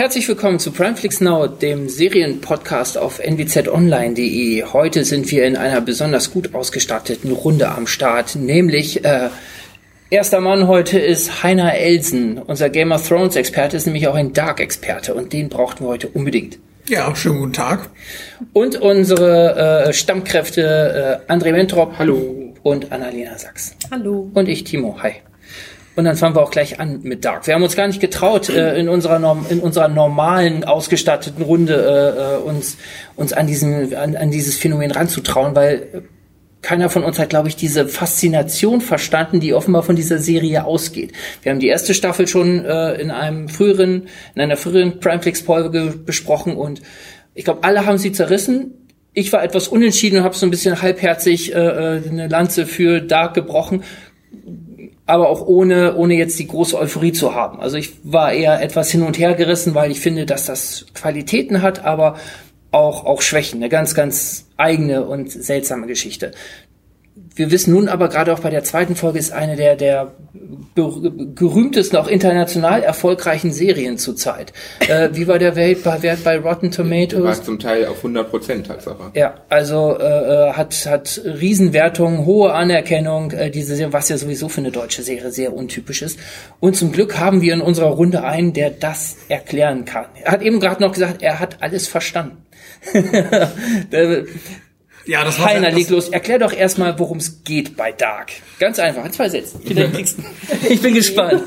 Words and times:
Herzlich 0.00 0.26
willkommen 0.28 0.58
zu 0.58 0.72
Primeflix 0.72 1.20
Now, 1.20 1.46
dem 1.46 1.90
Serienpodcast 1.90 2.96
auf 2.96 3.20
nwzonline.de. 3.20 4.64
Heute 4.64 5.04
sind 5.04 5.30
wir 5.30 5.44
in 5.44 5.58
einer 5.58 5.82
besonders 5.82 6.30
gut 6.30 6.54
ausgestatteten 6.54 7.32
Runde 7.32 7.68
am 7.68 7.86
Start, 7.86 8.34
nämlich 8.34 9.04
äh, 9.04 9.28
erster 10.08 10.40
Mann 10.40 10.68
heute 10.68 10.98
ist 10.98 11.42
Heiner 11.42 11.74
Elsen. 11.74 12.38
Unser 12.38 12.70
Game 12.70 12.92
of 12.92 13.06
Thrones 13.06 13.36
Experte 13.36 13.76
ist 13.76 13.84
nämlich 13.84 14.08
auch 14.08 14.14
ein 14.14 14.32
Dark-Experte 14.32 15.12
und 15.12 15.34
den 15.34 15.50
brauchten 15.50 15.84
wir 15.84 15.88
heute 15.88 16.08
unbedingt. 16.08 16.58
Ja, 16.88 17.14
schönen 17.14 17.40
guten 17.40 17.52
Tag. 17.52 17.90
Und 18.54 18.80
unsere 18.80 19.88
äh, 19.88 19.92
Stammkräfte 19.92 21.20
äh, 21.28 21.30
André 21.30 21.52
Mentrop. 21.52 21.98
Hallo. 21.98 22.54
Und 22.62 22.90
Annalena 22.90 23.36
Sachs. 23.36 23.76
Hallo. 23.90 24.30
Und 24.32 24.48
ich, 24.48 24.64
Timo. 24.64 24.96
Hi. 25.02 25.16
Und 26.00 26.06
dann 26.06 26.16
fangen 26.16 26.34
wir 26.34 26.40
auch 26.40 26.50
gleich 26.50 26.80
an 26.80 27.00
mit 27.02 27.26
Dark. 27.26 27.46
Wir 27.46 27.52
haben 27.52 27.62
uns 27.62 27.76
gar 27.76 27.86
nicht 27.86 28.00
getraut, 28.00 28.48
äh, 28.48 28.78
in, 28.78 28.88
unserer 28.88 29.18
Norm 29.18 29.44
in 29.50 29.60
unserer 29.60 29.88
normalen, 29.88 30.64
ausgestatteten 30.64 31.44
Runde 31.44 31.74
äh, 31.74 32.36
äh, 32.36 32.38
uns, 32.38 32.78
uns 33.16 33.34
an, 33.34 33.46
diesen, 33.46 33.94
an, 33.94 34.16
an 34.16 34.30
dieses 34.30 34.56
Phänomen 34.56 34.92
ranzutrauen, 34.92 35.54
weil 35.54 36.04
keiner 36.62 36.88
von 36.88 37.04
uns 37.04 37.18
hat, 37.18 37.28
glaube 37.28 37.48
ich, 37.48 37.56
diese 37.56 37.86
Faszination 37.86 38.80
verstanden, 38.80 39.40
die 39.40 39.52
offenbar 39.52 39.82
von 39.82 39.94
dieser 39.94 40.16
Serie 40.16 40.64
ausgeht. 40.64 41.12
Wir 41.42 41.52
haben 41.52 41.60
die 41.60 41.68
erste 41.68 41.92
Staffel 41.92 42.26
schon 42.26 42.64
äh, 42.64 42.94
in 42.94 43.10
einem 43.10 43.50
früheren, 43.50 44.08
in 44.34 44.40
einer 44.40 44.56
früheren 44.56 45.00
Primeflix-Folge 45.00 45.96
besprochen 46.06 46.56
und 46.56 46.80
ich 47.34 47.44
glaube, 47.44 47.62
alle 47.62 47.84
haben 47.84 47.98
sie 47.98 48.12
zerrissen. 48.12 48.88
Ich 49.12 49.34
war 49.34 49.44
etwas 49.44 49.68
unentschieden 49.68 50.20
und 50.20 50.24
habe 50.24 50.34
so 50.34 50.46
ein 50.46 50.50
bisschen 50.50 50.80
halbherzig 50.80 51.54
äh, 51.54 51.58
äh 51.58 52.02
eine 52.08 52.28
Lanze 52.28 52.64
für 52.64 53.02
Dark 53.02 53.34
gebrochen 53.34 53.82
aber 55.10 55.28
auch 55.28 55.44
ohne, 55.46 55.96
ohne 55.96 56.14
jetzt 56.14 56.38
die 56.38 56.46
große 56.46 56.78
Euphorie 56.78 57.12
zu 57.12 57.34
haben. 57.34 57.60
Also 57.60 57.76
ich 57.76 57.94
war 58.04 58.32
eher 58.32 58.62
etwas 58.62 58.90
hin 58.90 59.02
und 59.02 59.18
her 59.18 59.34
gerissen, 59.34 59.74
weil 59.74 59.90
ich 59.90 60.00
finde, 60.00 60.24
dass 60.24 60.46
das 60.46 60.86
Qualitäten 60.94 61.62
hat, 61.62 61.84
aber 61.84 62.16
auch, 62.70 63.04
auch 63.04 63.20
Schwächen. 63.20 63.60
Eine 63.60 63.68
ganz, 63.68 63.94
ganz 63.94 64.46
eigene 64.56 65.04
und 65.04 65.30
seltsame 65.30 65.88
Geschichte. 65.88 66.30
Wir 67.34 67.50
wissen 67.50 67.72
nun 67.72 67.88
aber 67.88 68.08
gerade 68.08 68.32
auch 68.32 68.40
bei 68.40 68.50
der 68.50 68.64
zweiten 68.64 68.96
Folge 68.96 69.18
ist 69.18 69.32
eine 69.32 69.56
der, 69.56 69.76
der 69.76 70.12
gerühmtesten, 70.74 71.96
auch 71.96 72.06
international 72.06 72.82
erfolgreichen 72.82 73.52
Serien 73.52 73.98
zurzeit. 73.98 74.52
Äh, 74.88 75.10
wie 75.12 75.26
war 75.26 75.38
der 75.38 75.56
Welt 75.56 75.82
bei, 75.82 76.02
Wert 76.02 76.24
bei 76.24 76.38
Rotten 76.38 76.70
Tomatoes? 76.70 77.38
War 77.38 77.42
zum 77.42 77.58
Teil 77.58 77.86
auf 77.86 77.98
100 77.98 78.30
Prozent 78.30 78.66
Tatsache. 78.66 79.10
Ja, 79.14 79.34
also 79.48 79.96
äh, 79.98 80.04
äh, 80.04 80.52
hat, 80.52 80.74
hat 80.86 81.20
Riesenwertungen, 81.24 82.24
hohe 82.24 82.52
Anerkennung, 82.52 83.32
äh, 83.32 83.50
diese 83.50 83.74
Serie, 83.74 83.92
was 83.92 84.08
ja 84.08 84.16
sowieso 84.16 84.48
für 84.48 84.60
eine 84.60 84.70
deutsche 84.70 85.02
Serie 85.02 85.30
sehr 85.30 85.52
untypisch 85.52 86.02
ist. 86.02 86.18
Und 86.60 86.76
zum 86.76 86.92
Glück 86.92 87.18
haben 87.18 87.42
wir 87.42 87.54
in 87.54 87.60
unserer 87.60 87.90
Runde 87.90 88.22
einen, 88.22 88.52
der 88.52 88.70
das 88.70 89.16
erklären 89.28 89.84
kann. 89.84 90.06
Er 90.22 90.32
hat 90.32 90.42
eben 90.42 90.60
gerade 90.60 90.82
noch 90.82 90.92
gesagt, 90.92 91.22
er 91.22 91.40
hat 91.40 91.58
alles 91.60 91.88
verstanden. 91.88 92.38
Ja, 95.10 95.24
das 95.24 95.40
war 95.40 95.46
Heiner, 95.46 95.72
leg 95.72 95.90
los. 95.90 96.08
Erklär 96.10 96.38
doch 96.38 96.52
erstmal, 96.52 96.96
worum 97.00 97.18
es 97.18 97.42
geht 97.42 97.76
bei 97.76 97.90
Dark. 97.90 98.30
Ganz 98.60 98.78
einfach, 98.78 99.04
in 99.04 99.12
zwei 99.12 99.28
Sätzen. 99.28 99.60
ich 100.68 100.80
bin 100.80 100.94
gespannt. 100.94 101.42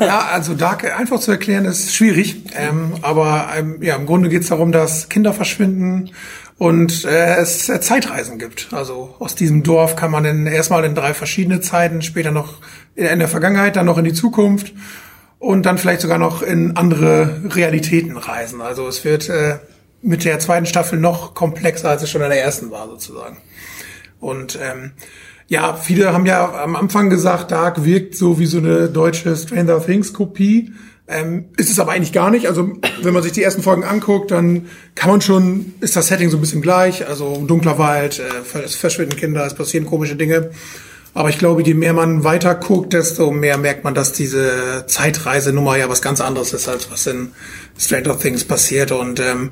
ja, 0.00 0.30
also 0.32 0.54
Dark 0.54 0.84
einfach 0.98 1.20
zu 1.20 1.30
erklären 1.30 1.64
ist 1.64 1.94
schwierig. 1.94 2.42
Ähm, 2.56 2.94
aber 3.02 3.50
ähm, 3.56 3.80
ja, 3.82 3.94
im 3.94 4.06
Grunde 4.06 4.28
geht 4.28 4.42
es 4.42 4.48
darum, 4.48 4.72
dass 4.72 5.08
Kinder 5.08 5.32
verschwinden 5.32 6.10
und 6.58 7.04
äh, 7.04 7.36
es 7.36 7.68
äh, 7.68 7.80
Zeitreisen 7.80 8.40
gibt. 8.40 8.70
Also 8.72 9.14
aus 9.20 9.36
diesem 9.36 9.62
Dorf 9.62 9.94
kann 9.94 10.10
man 10.10 10.24
in, 10.24 10.46
erstmal 10.48 10.84
in 10.84 10.96
drei 10.96 11.14
verschiedene 11.14 11.60
Zeiten, 11.60 12.02
später 12.02 12.32
noch 12.32 12.54
in 12.96 13.20
der 13.20 13.28
Vergangenheit, 13.28 13.76
dann 13.76 13.86
noch 13.86 13.98
in 13.98 14.06
die 14.06 14.12
Zukunft 14.12 14.72
und 15.38 15.66
dann 15.66 15.78
vielleicht 15.78 16.00
sogar 16.00 16.18
noch 16.18 16.42
in 16.42 16.76
andere 16.76 17.42
Realitäten 17.44 18.16
reisen. 18.16 18.60
Also 18.60 18.88
es 18.88 19.04
wird 19.04 19.28
äh, 19.28 19.58
mit 20.02 20.24
der 20.24 20.38
zweiten 20.38 20.66
Staffel 20.66 20.98
noch 20.98 21.34
komplexer, 21.34 21.90
als 21.90 22.02
es 22.02 22.10
schon 22.10 22.22
in 22.22 22.30
der 22.30 22.42
ersten 22.42 22.70
war, 22.70 22.86
sozusagen. 22.86 23.38
Und 24.20 24.58
ähm, 24.62 24.92
ja, 25.48 25.74
viele 25.74 26.12
haben 26.12 26.26
ja 26.26 26.62
am 26.62 26.76
Anfang 26.76 27.10
gesagt, 27.10 27.50
Dark 27.50 27.84
wirkt 27.84 28.14
so 28.16 28.38
wie 28.38 28.46
so 28.46 28.58
eine 28.58 28.88
deutsche 28.88 29.34
Stranger 29.34 29.84
Things 29.84 30.12
Kopie. 30.12 30.72
Ähm, 31.10 31.46
ist 31.56 31.70
es 31.70 31.80
aber 31.80 31.92
eigentlich 31.92 32.12
gar 32.12 32.30
nicht. 32.30 32.48
Also 32.48 32.70
wenn 33.02 33.14
man 33.14 33.22
sich 33.22 33.32
die 33.32 33.42
ersten 33.42 33.62
Folgen 33.62 33.82
anguckt, 33.82 34.30
dann 34.30 34.66
kann 34.94 35.10
man 35.10 35.22
schon, 35.22 35.72
ist 35.80 35.96
das 35.96 36.08
Setting 36.08 36.28
so 36.28 36.36
ein 36.36 36.40
bisschen 36.42 36.60
gleich. 36.60 37.08
Also 37.08 37.42
dunkler 37.46 37.78
Wald, 37.78 38.18
äh, 38.18 38.58
es 38.58 38.74
verschwinden 38.74 39.16
Kinder, 39.16 39.46
es 39.46 39.54
passieren 39.54 39.86
komische 39.86 40.16
Dinge. 40.16 40.50
Aber 41.14 41.30
ich 41.30 41.38
glaube, 41.38 41.62
je 41.62 41.74
mehr 41.74 41.92
man 41.92 42.22
weiter 42.22 42.54
guckt, 42.54 42.92
desto 42.92 43.30
mehr 43.30 43.58
merkt 43.58 43.84
man, 43.84 43.94
dass 43.94 44.12
diese 44.12 44.84
Zeitreisenummer 44.86 45.76
ja 45.76 45.88
was 45.88 46.02
ganz 46.02 46.20
anderes 46.20 46.52
ist, 46.52 46.68
als 46.68 46.90
was 46.90 47.06
in 47.06 47.32
Stranger 47.78 48.18
Things 48.18 48.44
passiert. 48.44 48.92
Und 48.92 49.18
ähm, 49.18 49.50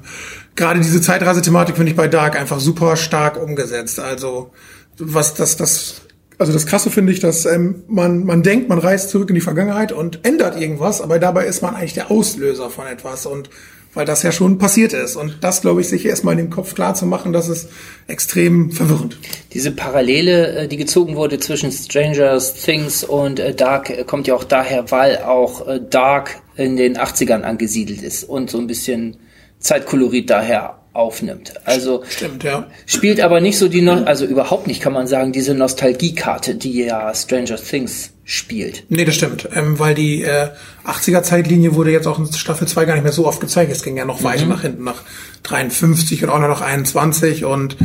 gerade 0.55 0.81
diese 0.81 1.01
Zeitreisethematik 1.01 1.77
finde 1.77 1.91
ich 1.91 1.97
bei 1.97 2.09
Dark 2.09 2.39
einfach 2.39 2.61
super 2.61 2.97
stark 2.97 3.43
umgesetzt. 3.43 3.99
Also 3.99 4.53
was 4.99 5.35
das, 5.35 5.57
das, 5.57 6.03
also 6.39 6.53
das 6.53 6.67
Krasse 6.67 6.91
finde 6.91 7.13
ich, 7.13 7.21
dass 7.21 7.47
ähm, 7.47 7.83
man, 7.89 8.25
man 8.25 8.43
denkt, 8.43 8.69
man 8.69 8.79
reist 8.79 9.11
zurück 9.11 9.29
in 9.31 9.35
die 9.35 9.41
Vergangenheit 9.41 9.93
und 9.93 10.25
ändert 10.25 10.61
irgendwas, 10.61 11.01
aber 11.01 11.19
dabei 11.19 11.47
ist 11.47 11.63
man 11.63 11.75
eigentlich 11.75 11.95
der 11.95 12.11
Auslöser 12.11 12.71
von 12.71 12.87
etwas 12.87 13.27
und 13.27 13.51
weil 13.97 14.05
das 14.05 14.23
ja 14.23 14.31
schon 14.31 14.59
passiert 14.59 14.93
ist. 14.93 15.17
Und 15.17 15.39
das, 15.41 15.63
glaube 15.63 15.81
ich, 15.81 15.89
sich 15.89 16.05
erstmal 16.05 16.35
in 16.35 16.47
den 16.47 16.51
Kopf 16.51 16.75
klar 16.75 16.95
zu 16.95 17.07
machen, 17.07 17.33
das 17.33 17.49
ist 17.49 17.71
extrem 18.07 18.71
verwirrend. 18.71 19.19
Diese 19.55 19.71
Parallele, 19.71 20.65
äh, 20.65 20.69
die 20.69 20.77
gezogen 20.77 21.17
wurde 21.17 21.41
zwischen 21.41 21.73
Stranger 21.73 22.39
Things 22.39 23.03
und 23.03 23.41
äh, 23.41 23.55
Dark, 23.55 23.89
äh, 23.89 24.05
kommt 24.05 24.27
ja 24.27 24.35
auch 24.35 24.45
daher, 24.45 24.91
weil 24.91 25.19
auch 25.19 25.67
Dark 25.89 26.43
in 26.57 26.77
den 26.77 26.99
80ern 26.99 27.41
angesiedelt 27.41 28.03
ist 28.03 28.25
und 28.25 28.51
so 28.51 28.59
ein 28.59 28.67
bisschen 28.67 29.17
Zeitkolorit 29.61 30.29
daher 30.29 30.79
aufnimmt. 30.97 31.55
Also 31.65 32.03
Stimmt, 32.09 32.43
ja. 32.43 32.67
spielt 32.87 33.21
aber 33.21 33.41
nicht 33.41 33.59
so 33.59 33.69
die, 33.69 33.83
no 33.83 34.05
also 34.05 34.25
überhaupt 34.25 34.67
nicht 34.67 34.81
kann 34.81 34.93
man 34.93 35.07
sagen, 35.07 35.33
diese 35.33 35.55
Nostalgiekarte, 35.55 36.55
die 36.55 36.85
ja 36.85 37.15
Stranger 37.15 37.57
Things 37.57 38.11
spielt. 38.25 38.85
Nee, 38.89 39.05
das 39.05 39.15
stimmt, 39.15 39.49
ähm, 39.55 39.79
weil 39.79 39.95
die 39.95 40.25
äh, 40.25 40.49
80er-Zeitlinie 40.85 41.75
wurde 41.75 41.93
jetzt 41.93 42.09
auch 42.09 42.19
in 42.19 42.33
Staffel 42.33 42.67
2 42.67 42.85
gar 42.85 42.95
nicht 42.95 43.05
mehr 43.05 43.13
so 43.13 43.27
oft 43.27 43.41
gezeigt. 43.41 43.71
Es 43.71 43.85
ging 43.85 43.97
ja 43.97 44.05
noch 44.05 44.21
mhm. 44.21 44.25
weiter 44.25 44.47
nach 44.47 44.63
hinten, 44.63 44.83
nach 44.83 45.03
53 45.45 46.25
und 46.25 46.31
auch 46.31 46.41
noch 46.41 46.61
21 46.61 47.45
und 47.45 47.77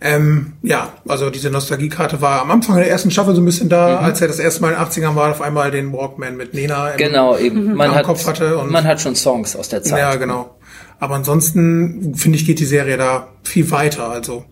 ähm, 0.00 0.52
ja, 0.62 0.92
also 1.08 1.30
diese 1.30 1.50
Nostalgiekarte 1.50 2.20
war 2.20 2.42
am 2.42 2.52
Anfang 2.52 2.76
der 2.76 2.88
ersten 2.88 3.10
Staffel 3.10 3.34
so 3.34 3.40
ein 3.40 3.44
bisschen 3.44 3.68
da, 3.68 3.98
mhm. 3.98 4.04
als 4.04 4.20
er 4.20 4.28
das 4.28 4.38
erste 4.38 4.62
Mal 4.62 4.72
in 4.72 4.78
den 4.78 4.84
80ern 4.84 5.16
war, 5.16 5.32
auf 5.32 5.42
einmal 5.42 5.72
den 5.72 5.92
Walkman 5.92 6.36
mit 6.36 6.54
Nina 6.54 6.90
im, 6.90 6.98
genau, 6.98 7.36
eben. 7.36 7.74
Man 7.74 7.92
hat, 7.92 8.04
Kopf 8.04 8.24
hatte. 8.26 8.58
Und 8.58 8.70
man 8.70 8.84
hat 8.84 9.00
schon 9.00 9.16
Songs 9.16 9.56
aus 9.56 9.68
der 9.68 9.82
Zeit. 9.82 9.98
Ja, 9.98 10.14
genau. 10.14 10.57
Aber 10.98 11.14
ansonsten, 11.14 12.14
finde 12.14 12.38
ich, 12.38 12.46
geht 12.46 12.60
die 12.60 12.64
Serie 12.64 12.96
da 12.96 13.28
viel 13.44 13.70
weiter. 13.70 14.10
Also 14.10 14.44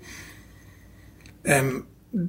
ähm, 1.45 1.84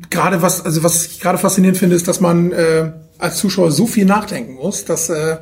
gerade 0.10 0.42
was, 0.42 0.64
also 0.66 0.84
was 0.84 1.06
ich 1.06 1.20
gerade 1.20 1.38
faszinierend 1.38 1.78
finde, 1.78 1.96
ist, 1.96 2.08
dass 2.08 2.20
man 2.20 2.52
äh, 2.52 2.92
als 3.18 3.38
Zuschauer 3.38 3.72
so 3.72 3.88
viel 3.88 4.06
nachdenken 4.06 4.56
muss, 4.56 4.86
dass 4.86 5.10
äh, 5.10 5.38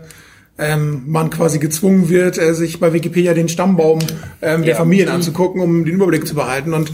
ähm, 0.58 1.03
man 1.08 1.30
quasi 1.30 1.59
gezwungen 1.59 2.09
wird, 2.09 2.38
äh, 2.38 2.53
sich 2.53 2.80
bei 2.80 2.94
Wikipedia 2.94 3.34
den 3.34 3.50
Stammbaum 3.50 4.00
ähm, 4.41 4.63
der 4.63 4.75
Familien 4.75 5.09
anzugucken, 5.09 5.62
um 5.62 5.84
den 5.84 5.96
Überblick 5.96 6.28
zu 6.28 6.36
behalten. 6.36 6.74
Und 6.74 6.92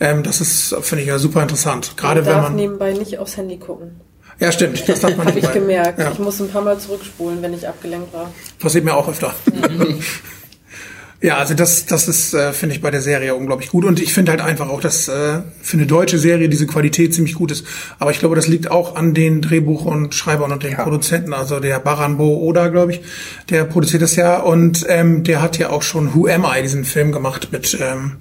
ähm, 0.00 0.22
das 0.22 0.40
ist, 0.40 0.74
finde 0.82 1.02
ich, 1.02 1.08
ja 1.08 1.18
super 1.18 1.42
interessant. 1.42 1.96
Gerade 1.96 2.22
man 2.22 2.30
wenn 2.30 2.42
man 2.42 2.56
nebenbei 2.56 2.92
nicht 2.92 3.18
aufs 3.18 3.36
Handy 3.36 3.58
gucken. 3.58 4.00
Ja, 4.40 4.50
stimmt. 4.50 4.88
Das 4.88 5.00
darf 5.00 5.16
man. 5.16 5.26
Habe 5.28 5.38
ich 5.38 5.52
gemerkt. 5.52 6.00
Ja. 6.00 6.10
Ich 6.10 6.18
muss 6.18 6.40
ein 6.40 6.48
paar 6.48 6.62
Mal 6.62 6.78
zurückspulen, 6.78 7.40
wenn 7.40 7.54
ich 7.54 7.68
abgelenkt 7.68 8.12
war. 8.12 8.32
Passiert 8.58 8.84
mir 8.84 8.94
auch 8.94 9.08
öfter. 9.08 9.32
Ja. 9.52 9.68
Ja, 11.20 11.38
also 11.38 11.54
das, 11.54 11.86
das 11.86 12.06
ist, 12.06 12.34
äh, 12.34 12.52
finde 12.52 12.74
ich, 12.74 12.82
bei 12.82 12.90
der 12.90 13.00
Serie 13.00 13.34
unglaublich 13.34 13.70
gut. 13.70 13.84
Und 13.84 14.00
ich 14.00 14.12
finde 14.12 14.32
halt 14.32 14.42
einfach 14.42 14.68
auch, 14.68 14.80
dass 14.80 15.08
äh, 15.08 15.40
für 15.62 15.76
eine 15.76 15.86
deutsche 15.86 16.18
Serie 16.18 16.48
diese 16.48 16.66
Qualität 16.66 17.14
ziemlich 17.14 17.34
gut 17.34 17.50
ist. 17.50 17.64
Aber 17.98 18.10
ich 18.10 18.18
glaube, 18.18 18.36
das 18.36 18.46
liegt 18.46 18.70
auch 18.70 18.96
an 18.96 19.14
den 19.14 19.40
Drehbuch- 19.40 19.84
und 19.84 20.14
Schreibern 20.14 20.52
und 20.52 20.62
den 20.62 20.72
ja. 20.72 20.82
Produzenten. 20.82 21.32
Also 21.32 21.60
der 21.60 21.78
Baranbo 21.78 22.36
Oda, 22.42 22.68
glaube 22.68 22.92
ich, 22.92 23.00
der 23.48 23.64
produziert 23.64 24.02
das 24.02 24.16
ja. 24.16 24.38
Und 24.38 24.84
ähm, 24.88 25.24
der 25.24 25.40
hat 25.40 25.56
ja 25.56 25.70
auch 25.70 25.82
schon 25.82 26.14
Who 26.14 26.26
Am 26.26 26.44
I, 26.44 26.60
diesen 26.62 26.84
Film 26.84 27.10
gemacht 27.10 27.48
mit, 27.52 27.78
ähm, 27.80 28.16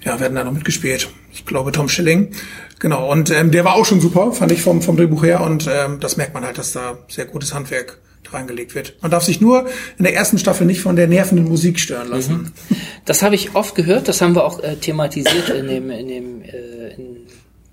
ja, 0.00 0.18
werden 0.18 0.34
da 0.34 0.44
noch 0.44 0.52
mitgespielt. 0.52 1.10
Ich 1.32 1.44
glaube, 1.44 1.72
Tom 1.72 1.88
Schilling. 1.88 2.30
Genau. 2.78 3.10
Und 3.10 3.30
ähm, 3.30 3.50
der 3.50 3.64
war 3.64 3.74
auch 3.74 3.84
schon 3.84 4.00
super, 4.00 4.32
fand 4.32 4.52
ich 4.52 4.62
vom, 4.62 4.80
vom 4.80 4.96
Drehbuch 4.96 5.22
her. 5.22 5.42
Und 5.42 5.68
ähm, 5.70 6.00
das 6.00 6.16
merkt 6.16 6.34
man 6.34 6.44
halt, 6.44 6.56
dass 6.56 6.72
da 6.72 6.98
sehr 7.08 7.26
gutes 7.26 7.52
Handwerk 7.52 7.98
reingelegt 8.30 8.74
wird. 8.74 8.94
Man 9.02 9.10
darf 9.10 9.24
sich 9.24 9.40
nur 9.40 9.66
in 9.98 10.04
der 10.04 10.14
ersten 10.14 10.38
Staffel 10.38 10.66
nicht 10.66 10.80
von 10.80 10.96
der 10.96 11.06
nervenden 11.06 11.48
Musik 11.48 11.78
stören 11.78 12.08
lassen. 12.08 12.52
Mhm. 12.68 12.76
Das 13.04 13.22
habe 13.22 13.34
ich 13.34 13.54
oft 13.54 13.74
gehört, 13.74 14.08
das 14.08 14.20
haben 14.20 14.34
wir 14.34 14.44
auch 14.44 14.62
äh, 14.62 14.76
thematisiert 14.76 15.48
in 15.50 15.68
dem, 15.68 15.90
in 15.90 16.08
dem 16.08 16.42
äh, 16.42 16.71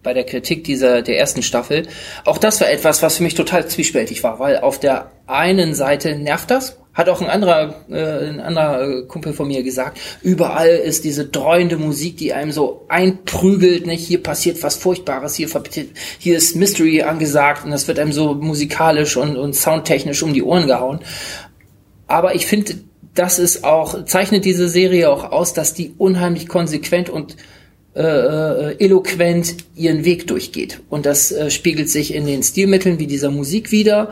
bei 0.03 0.13
der 0.13 0.23
Kritik 0.23 0.63
dieser 0.63 1.01
der 1.01 1.17
ersten 1.17 1.41
Staffel. 1.41 1.87
Auch 2.25 2.37
das 2.37 2.61
war 2.61 2.69
etwas, 2.69 3.01
was 3.03 3.17
für 3.17 3.23
mich 3.23 3.35
total 3.35 3.67
zwiespältig 3.67 4.23
war, 4.23 4.39
weil 4.39 4.59
auf 4.59 4.79
der 4.79 5.11
einen 5.27 5.73
Seite 5.73 6.15
nervt 6.15 6.49
das, 6.51 6.77
hat 6.93 7.09
auch 7.09 7.21
ein 7.21 7.29
anderer, 7.29 7.85
äh, 7.89 8.29
ein 8.29 8.39
anderer 8.39 8.81
äh, 8.81 9.01
Kumpel 9.03 9.33
von 9.33 9.47
mir 9.47 9.63
gesagt, 9.63 9.99
überall 10.21 10.69
ist 10.69 11.03
diese 11.03 11.25
dreuende 11.25 11.77
Musik, 11.77 12.17
die 12.17 12.33
einem 12.33 12.51
so 12.51 12.85
einprügelt, 12.89 13.85
nicht? 13.85 14.05
Hier 14.05 14.21
passiert 14.21 14.61
was 14.63 14.75
Furchtbares, 14.75 15.35
hier, 15.35 15.49
hier 16.17 16.37
ist 16.37 16.55
Mystery 16.55 17.03
angesagt 17.03 17.65
und 17.65 17.71
das 17.71 17.87
wird 17.87 17.99
einem 17.99 18.11
so 18.11 18.33
musikalisch 18.33 19.17
und, 19.17 19.37
und 19.37 19.55
soundtechnisch 19.55 20.23
um 20.23 20.33
die 20.33 20.43
Ohren 20.43 20.67
gehauen. 20.67 20.99
Aber 22.07 22.35
ich 22.35 22.47
finde, 22.47 22.75
das 23.13 23.39
ist 23.39 23.63
auch, 23.63 24.05
zeichnet 24.05 24.45
diese 24.45 24.67
Serie 24.67 25.09
auch 25.09 25.31
aus, 25.31 25.53
dass 25.53 25.73
die 25.73 25.93
unheimlich 25.97 26.47
konsequent 26.47 27.09
und 27.09 27.35
äh, 27.95 28.01
äh, 28.01 28.75
eloquent 28.79 29.55
ihren 29.75 30.05
Weg 30.05 30.27
durchgeht. 30.27 30.79
Und 30.89 31.05
das 31.05 31.31
äh, 31.31 31.49
spiegelt 31.49 31.89
sich 31.89 32.13
in 32.13 32.27
den 32.27 32.43
Stilmitteln 32.43 32.99
wie 32.99 33.07
dieser 33.07 33.31
Musik 33.31 33.71
wieder. 33.71 34.11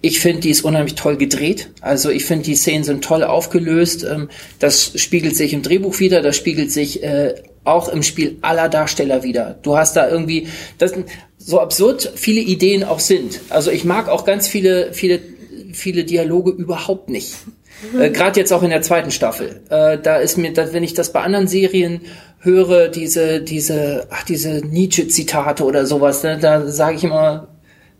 Ich 0.00 0.18
finde, 0.18 0.40
die 0.40 0.50
ist 0.50 0.62
unheimlich 0.62 0.96
toll 0.96 1.16
gedreht. 1.16 1.70
Also 1.80 2.10
ich 2.10 2.24
finde, 2.24 2.44
die 2.44 2.56
Szenen 2.56 2.82
sind 2.82 3.04
toll 3.04 3.22
aufgelöst. 3.22 4.04
Ähm, 4.04 4.28
das 4.58 5.00
spiegelt 5.00 5.36
sich 5.36 5.52
im 5.52 5.62
Drehbuch 5.62 6.00
wieder, 6.00 6.20
das 6.20 6.36
spiegelt 6.36 6.72
sich 6.72 7.04
äh, 7.04 7.34
auch 7.62 7.88
im 7.88 8.02
Spiel 8.02 8.38
aller 8.42 8.68
Darsteller 8.68 9.22
wieder. 9.22 9.56
Du 9.62 9.76
hast 9.76 9.94
da 9.94 10.08
irgendwie, 10.10 10.48
das, 10.78 10.92
so 11.38 11.60
absurd 11.60 12.12
viele 12.16 12.40
Ideen 12.40 12.82
auch 12.82 13.00
sind. 13.00 13.40
Also 13.50 13.70
ich 13.70 13.84
mag 13.84 14.08
auch 14.08 14.24
ganz 14.24 14.48
viele, 14.48 14.92
viele, 14.92 15.20
viele 15.72 16.04
Dialoge 16.04 16.50
überhaupt 16.50 17.08
nicht. 17.08 17.34
Äh, 17.98 18.10
Gerade 18.10 18.40
jetzt 18.40 18.52
auch 18.52 18.62
in 18.62 18.70
der 18.70 18.82
zweiten 18.82 19.10
Staffel. 19.10 19.60
Äh, 19.70 19.98
da 19.98 20.16
ist 20.16 20.38
mir, 20.38 20.52
da, 20.52 20.72
wenn 20.72 20.84
ich 20.84 20.94
das 20.94 21.12
bei 21.12 21.20
anderen 21.20 21.48
Serien 21.48 22.00
höre, 22.40 22.88
diese, 22.88 23.40
diese, 23.40 24.06
ach, 24.10 24.24
diese 24.24 24.66
Nietzsche-Zitate 24.66 25.64
oder 25.64 25.86
sowas, 25.86 26.22
ne, 26.22 26.38
da 26.40 26.66
sage 26.66 26.96
ich 26.96 27.04
immer, 27.04 27.48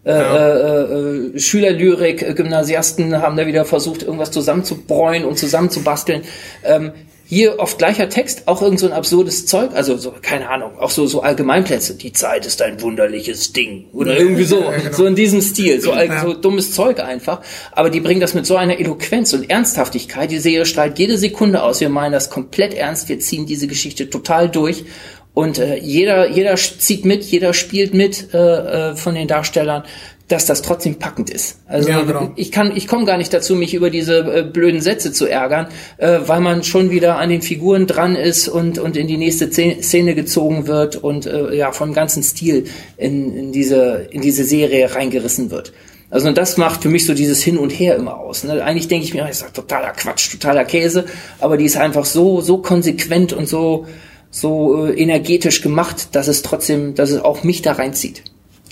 äh, 0.05 0.11
äh, 0.11 1.35
äh, 1.35 1.39
Schülerlyrik, 1.39 2.23
äh, 2.23 2.35
Gymnasiasten 2.35 3.23
haben 3.23 3.37
da 3.37 3.47
wieder 3.47 3.65
versucht, 3.65 4.03
irgendwas 4.03 4.33
zusammenzubräuen 4.33 5.25
und 5.25 5.39
zusammenzubasteln. 5.39 6.23
Ähm, 6.65 6.93
hier 7.33 7.59
oft 7.61 7.79
gleicher 7.79 8.11
Text, 8.11 8.43
auch 8.45 8.61
irgend 8.61 8.79
so 8.79 8.87
ein 8.87 8.93
absurdes 8.93 9.47
Zeug, 9.47 9.71
also 9.73 9.97
so, 9.97 10.13
keine 10.21 10.51
Ahnung, 10.51 10.79
auch 10.79 10.91
so, 10.91 11.07
so 11.07 11.23
Allgemeinplätze. 11.23 11.95
Die 11.95 12.13
Zeit 12.13 12.45
ist 12.45 12.61
ein 12.61 12.83
wunderliches 12.83 13.55
Ding. 13.55 13.87
Oder 13.95 14.19
irgendwie 14.19 14.45
so, 14.45 14.61
Ja, 14.61 14.71
genau. 14.73 14.93
so 14.93 15.07
in 15.07 15.15
diesem 15.15 15.41
Stil, 15.41 15.81
so, 15.81 15.95
Ja. 15.95 16.21
so 16.21 16.35
dummes 16.35 16.75
Zeug 16.75 17.01
einfach. 17.01 17.41
Aber 17.73 17.89
die 17.89 18.01
bringen 18.01 18.21
das 18.21 18.35
mit 18.35 18.45
so 18.45 18.57
einer 18.57 18.79
Eloquenz 18.79 19.33
und 19.33 19.49
Ernsthaftigkeit. 19.49 20.31
Die 20.31 20.41
Serie 20.41 20.67
strahlt 20.67 20.99
jede 20.99 21.17
Sekunde 21.17 21.63
aus. 21.63 21.81
Wir 21.81 21.89
meinen 21.89 22.13
das 22.13 22.29
komplett 22.29 22.75
ernst. 22.75 23.09
Wir 23.09 23.19
ziehen 23.19 23.47
diese 23.47 23.67
Geschichte 23.67 24.11
total 24.11 24.51
durch. 24.51 24.85
Und 25.33 25.59
äh, 25.59 25.77
jeder, 25.79 26.29
jeder 26.29 26.57
zieht 26.57 27.07
mit, 27.07 27.25
jeder 27.25 27.55
spielt 27.55 27.95
mit 27.95 28.35
äh, 28.35 28.91
äh, 28.91 28.95
von 28.95 29.15
den 29.15 29.27
Darstellern, 29.27 29.85
dass 30.33 30.47
das 30.47 30.63
trotzdem 30.63 30.97
packend 30.99 31.29
ist. 31.31 31.59
Also 31.67 31.91
Ja, 31.91 32.03
genau. 32.03 32.33
ich 32.37 32.51
kann, 32.51 32.75
ich 32.75 32.89
komme 32.89 33.05
gar 33.05 33.19
nicht 33.19 33.33
dazu, 33.33 33.55
mich 33.55 33.75
über 33.75 33.91
diese 33.91 34.19
äh, 34.21 34.43
blöden 34.43 34.81
Sätze 34.81 35.13
zu 35.13 35.27
ärgern, 35.27 35.67
äh, 35.99 36.21
weil 36.27 36.41
man 36.41 36.65
schon 36.65 36.91
wieder 36.91 37.19
an 37.19 37.29
den 37.29 37.43
Figuren 37.43 37.87
dran 37.87 38.17
ist 38.17 38.49
und 38.49 38.79
und 38.79 38.97
in 38.97 39.07
die 39.07 39.19
nächste 39.19 39.51
Szene 39.51 40.15
gezogen 40.15 40.67
wird 40.67 40.97
und 40.97 41.27
äh, 41.27 41.55
ja 41.55 41.73
vom 41.73 41.93
ganzen 41.93 42.23
Stil 42.23 42.65
in, 42.97 43.37
in 43.37 43.53
diese 43.53 44.09
in 44.11 44.23
diese 44.23 44.45
Serie 44.45 44.95
reingerissen 44.95 45.51
wird. 45.51 45.73
Also 46.11 46.31
das 46.33 46.57
macht 46.57 46.83
für 46.83 46.89
mich 46.89 47.07
so 47.07 47.15
dieses 47.15 47.43
Hin 47.43 47.57
und 47.57 47.71
Her 47.71 47.97
immer 47.97 48.19
aus. 48.19 48.45
Ne? 48.45 48.63
Eigentlich 48.63 48.89
denke 48.89 49.07
ich 49.07 49.15
mir, 49.15 49.25
das 49.27 49.43
ist 49.43 49.55
totaler 49.55 49.93
Quatsch, 49.93 50.31
totaler 50.33 50.65
Käse, 50.65 51.07
aber 51.41 51.57
die 51.57 51.65
ist 51.65 51.77
einfach 51.77 52.07
so 52.07 52.41
so 52.41 52.59
konsequent 52.59 53.33
und 53.33 53.49
so 53.49 53.87
so 54.31 54.87
äh, 54.87 55.01
energetisch 55.01 55.61
gemacht, 55.61 56.15
dass 56.17 56.27
es 56.27 56.43
trotzdem, 56.43 56.95
dass 56.95 57.11
es 57.11 57.21
auch 57.23 57.45
mich 57.45 57.61
da 57.61 57.73
reinzieht. 57.73 58.25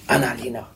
Annalena, 0.06 0.66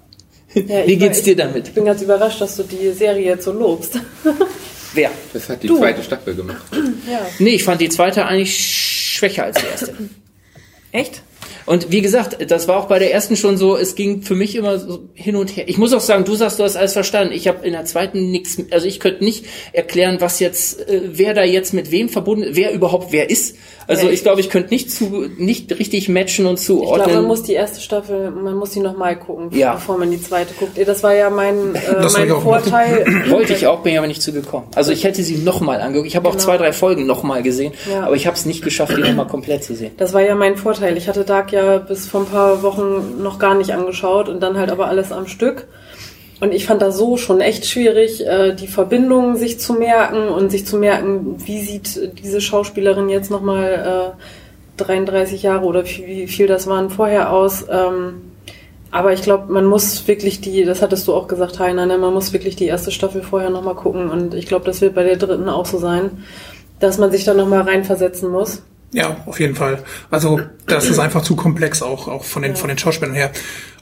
Ja, 0.54 0.86
wie 0.86 0.96
geht's 0.96 1.18
war- 1.18 1.24
dir 1.24 1.36
damit? 1.36 1.68
Ich 1.68 1.74
bin 1.74 1.84
ganz 1.84 2.00
überrascht, 2.02 2.40
dass 2.40 2.56
du 2.56 2.62
die 2.62 2.90
Serie 2.92 3.24
jetzt 3.26 3.44
so 3.44 3.52
lobst. 3.52 3.98
Wer? 4.94 5.10
Das 5.32 5.48
hat 5.48 5.62
die 5.62 5.66
Du. 5.66 5.76
zweite 5.78 6.02
Staffel 6.02 6.34
gemacht. 6.36 6.62
ja. 7.10 7.26
Nee, 7.40 7.50
ich 7.56 7.64
fand 7.64 7.80
die 7.80 7.88
zweite 7.88 8.24
eigentlich 8.26 8.56
schwächer 8.56 9.44
als 9.44 9.56
die 9.60 9.66
erste. 9.66 9.94
Echt? 10.92 11.22
Und 11.66 11.90
wie 11.90 12.02
gesagt, 12.02 12.36
das 12.50 12.68
war 12.68 12.76
auch 12.76 12.86
bei 12.86 12.98
der 12.98 13.12
ersten 13.12 13.36
schon 13.36 13.56
so, 13.56 13.76
es 13.76 13.94
ging 13.94 14.22
für 14.22 14.34
mich 14.34 14.54
immer 14.54 14.78
so 14.78 15.08
hin 15.14 15.34
und 15.34 15.48
her. 15.56 15.64
Ich 15.66 15.78
muss 15.78 15.92
auch 15.94 16.00
sagen, 16.00 16.24
du 16.24 16.34
sagst, 16.36 16.58
du 16.58 16.62
hast 16.62 16.76
alles 16.76 16.92
verstanden. 16.92 17.32
Ich 17.32 17.48
habe 17.48 17.66
in 17.66 17.72
der 17.72 17.86
zweiten 17.86 18.30
nichts, 18.30 18.58
also 18.70 18.86
ich 18.86 19.00
könnte 19.00 19.24
nicht 19.24 19.46
erklären, 19.72 20.18
was 20.20 20.40
jetzt, 20.40 20.86
äh, 20.88 21.00
wer 21.06 21.32
da 21.34 21.42
jetzt 21.42 21.72
mit 21.74 21.90
wem 21.90 22.08
verbunden, 22.10 22.50
wer 22.52 22.72
überhaupt 22.72 23.12
wer 23.12 23.30
ist. 23.30 23.56
Also 23.86 24.02
Ja, 24.06 24.08
ich 24.08 24.14
ich- 24.14 24.22
glaube, 24.22 24.40
ich 24.40 24.50
könnte 24.50 24.70
nicht 24.70 24.90
zu, 24.90 25.28
nicht 25.36 25.70
richtig 25.78 26.08
matchen 26.08 26.46
und 26.46 26.58
Ich 26.58 26.66
glaube, 26.66 26.80
zuordnen. 26.84 27.16
man 27.16 27.24
muss 27.26 27.42
die 27.42 27.52
erste 27.52 27.80
Staffel, 27.80 28.30
man 28.30 28.54
muss 28.54 28.70
die 28.70 28.80
nochmal 28.80 29.16
gucken, 29.16 29.50
Ja. 29.52 29.74
bevor 29.74 29.98
man 29.98 30.10
die 30.10 30.20
zweite 30.20 30.54
guckt. 30.54 30.72
Das 30.86 31.02
war 31.02 31.14
ja 31.14 31.30
mein, 31.30 31.74
äh, 31.74 31.80
mein 32.12 32.30
auch. 32.32 32.42
Vorteil. 32.42 33.04
Wollte 33.28 33.52
ich 33.52 33.66
auch, 33.66 33.80
bin 33.80 33.92
ich 33.92 33.98
aber 33.98 34.06
nicht 34.06 34.22
zugekommen. 34.22 34.68
Also 34.74 34.92
ich 34.92 35.04
hätte 35.04 35.22
sie 35.22 35.36
nochmal 35.38 35.80
angeguckt. 35.80 36.08
Ich 36.08 36.16
habe 36.16 36.28
auch 36.28 36.32
Genau. 36.32 36.44
zwei, 36.44 36.56
drei 36.56 36.72
Folgen 36.72 37.06
nochmal 37.06 37.42
gesehen, 37.42 37.72
Ja. 37.90 38.04
aber 38.06 38.16
ich 38.16 38.26
habe 38.26 38.36
es 38.36 38.46
nicht 38.46 38.62
geschafft, 38.62 38.96
die 38.96 39.02
nochmal 39.02 39.26
komplett 39.26 39.64
zu 39.64 39.74
sehen. 39.74 39.92
Das 39.96 40.12
war 40.12 40.22
ja 40.22 40.34
mein 40.34 40.56
Vorteil. 40.56 40.96
Ich 40.96 41.08
hatte 41.08 41.24
Dark 41.24 41.52
ja 41.52 41.78
bis 41.78 42.06
vor 42.06 42.20
ein 42.22 42.26
paar 42.26 42.62
Wochen 42.62 43.22
noch 43.22 43.38
gar 43.38 43.54
nicht 43.54 43.70
angeschaut 43.72 44.28
und 44.28 44.40
dann 44.42 44.56
halt 44.58 44.70
aber 44.70 44.86
alles 44.88 45.12
am 45.12 45.26
Stück. 45.26 45.66
Und 46.40 46.52
ich 46.52 46.66
fand 46.66 46.82
das 46.82 46.98
so 46.98 47.16
schon 47.16 47.40
echt 47.40 47.66
schwierig, 47.66 48.26
äh, 48.26 48.54
die 48.54 48.66
Verbindungen 48.66 49.36
sich 49.36 49.60
zu 49.60 49.74
merken 49.74 50.28
und 50.28 50.50
sich 50.50 50.66
zu 50.66 50.76
merken, 50.76 51.36
wie 51.46 51.60
sieht 51.60 52.18
diese 52.22 52.40
Schauspielerin 52.40 53.08
jetzt 53.08 53.30
nochmal 53.30 54.14
äh, 54.78 54.82
33 54.82 55.42
Jahre 55.42 55.64
oder 55.64 55.84
wie 55.84 56.26
viel 56.26 56.46
das 56.46 56.66
waren 56.66 56.90
vorher 56.90 57.32
aus. 57.32 57.64
Ähm, 57.70 58.32
aber 58.90 59.12
ich 59.12 59.22
glaube, 59.22 59.52
man 59.52 59.64
muss 59.64 60.06
wirklich 60.06 60.40
die, 60.40 60.64
das 60.64 60.82
hattest 60.82 61.08
du 61.08 61.14
auch 61.14 61.26
gesagt, 61.26 61.58
Heiner, 61.58 61.86
ne? 61.86 61.98
man 61.98 62.12
muss 62.12 62.32
wirklich 62.32 62.56
die 62.56 62.66
erste 62.66 62.90
Staffel 62.92 63.22
vorher 63.22 63.50
nochmal 63.50 63.74
gucken. 63.74 64.08
Und 64.10 64.34
ich 64.34 64.46
glaube, 64.46 64.66
das 64.66 64.80
wird 64.80 64.94
bei 64.94 65.02
der 65.02 65.16
dritten 65.16 65.48
auch 65.48 65.66
so 65.66 65.78
sein, 65.78 66.24
dass 66.78 66.98
man 66.98 67.10
sich 67.10 67.24
da 67.24 67.34
nochmal 67.34 67.62
reinversetzen 67.62 68.30
muss. 68.30 68.62
Ja, 68.92 69.16
auf 69.26 69.40
jeden 69.40 69.56
Fall. 69.56 69.82
Also 70.10 70.40
das 70.66 70.88
ist 70.88 71.00
einfach 71.00 71.22
zu 71.22 71.34
komplex 71.34 71.82
auch, 71.82 72.06
auch 72.06 72.22
von 72.22 72.42
den, 72.42 72.54
von 72.54 72.68
den 72.68 72.78
Schauspielern 72.78 73.14
her. 73.14 73.32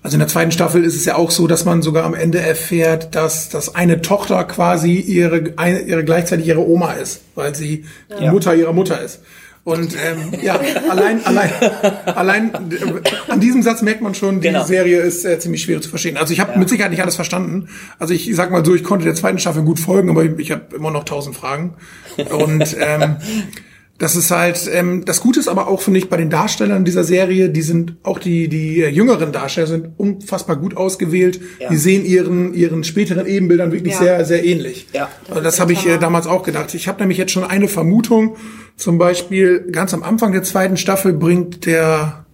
Also 0.02 0.16
in 0.16 0.18
der 0.18 0.28
zweiten 0.28 0.50
Staffel 0.50 0.84
ist 0.84 0.96
es 0.96 1.04
ja 1.04 1.14
auch 1.14 1.30
so, 1.30 1.46
dass 1.46 1.64
man 1.64 1.80
sogar 1.80 2.04
am 2.04 2.14
Ende 2.14 2.40
erfährt, 2.40 3.14
dass, 3.14 3.48
dass 3.50 3.74
eine 3.74 4.02
Tochter 4.02 4.42
quasi 4.44 4.94
ihre, 4.96 5.52
eine, 5.56 5.80
ihre 5.82 6.04
gleichzeitig 6.04 6.46
ihre 6.48 6.66
Oma 6.66 6.94
ist, 6.94 7.20
weil 7.36 7.54
sie 7.54 7.84
die 8.20 8.28
Mutter 8.28 8.54
ihrer 8.54 8.72
Mutter 8.72 9.00
ist. 9.00 9.20
Und 9.64 9.94
ähm, 9.94 10.32
ja, 10.42 10.58
allein, 10.90 11.24
allein, 11.24 11.50
allein 12.06 12.50
äh, 12.52 13.30
an 13.30 13.38
diesem 13.38 13.62
Satz 13.62 13.80
merkt 13.82 14.00
man 14.02 14.12
schon, 14.12 14.40
die 14.40 14.48
Genau. 14.48 14.64
Serie 14.64 14.98
ist 14.98 15.24
äh, 15.24 15.38
ziemlich 15.38 15.62
schwierig 15.62 15.84
zu 15.84 15.88
verstehen. 15.88 16.16
Also 16.16 16.32
ich 16.32 16.40
habe 16.40 16.58
mit 16.58 16.68
Sicherheit 16.68 16.90
nicht 16.90 17.00
alles 17.02 17.14
verstanden. 17.14 17.68
Also 18.00 18.12
ich 18.12 18.28
sag 18.34 18.50
mal 18.50 18.64
so, 18.64 18.74
ich 18.74 18.82
konnte 18.82 19.04
der 19.04 19.14
zweiten 19.14 19.38
Staffel 19.38 19.62
gut 19.62 19.78
folgen, 19.78 20.10
aber 20.10 20.24
ich, 20.24 20.32
ich 20.38 20.50
habe 20.50 20.74
immer 20.74 20.90
noch 20.90 21.04
tausend 21.04 21.36
Fragen. 21.36 21.74
Und 22.16 22.76
ähm, 22.80 23.18
das 24.02 24.16
ist 24.16 24.32
halt, 24.32 24.68
ähm, 24.72 25.04
das 25.04 25.20
Gute 25.20 25.38
ist 25.38 25.46
aber 25.46 25.68
auch, 25.68 25.80
finde 25.80 26.00
ich, 26.00 26.08
bei 26.08 26.16
den 26.16 26.28
Darstellern 26.28 26.84
dieser 26.84 27.04
Serie, 27.04 27.50
die 27.50 27.62
sind, 27.62 27.94
auch 28.02 28.18
die, 28.18 28.48
die 28.48 28.82
äh, 28.82 28.88
jüngeren 28.88 29.30
Darsteller 29.30 29.68
sind 29.68 29.90
unfassbar 29.96 30.56
gut 30.56 30.76
ausgewählt. 30.76 31.40
Ja. 31.60 31.68
Die 31.68 31.76
sehen 31.76 32.04
ihren, 32.04 32.52
ihren 32.52 32.82
späteren 32.82 33.26
Ebenbildern 33.26 33.70
wirklich 33.70 33.92
Ja. 33.92 34.00
sehr, 34.00 34.24
sehr 34.24 34.44
ähnlich. 34.44 34.88
Ja. 34.92 35.08
Also 35.28 35.40
das 35.40 35.60
habe 35.60 35.72
ich 35.72 35.86
äh, 35.86 35.98
damals 35.98 36.26
auch 36.26 36.42
gedacht. 36.42 36.74
Ich 36.74 36.88
habe 36.88 36.98
nämlich 36.98 37.16
jetzt 37.16 37.30
schon 37.30 37.44
eine 37.44 37.68
Vermutung. 37.68 38.34
Zum 38.76 38.98
Beispiel 38.98 39.70
ganz 39.70 39.94
am 39.94 40.02
Anfang 40.02 40.32
der 40.32 40.42
zweiten 40.42 40.76
Staffel 40.76 41.12
bringt 41.12 41.64
der, 41.64 42.26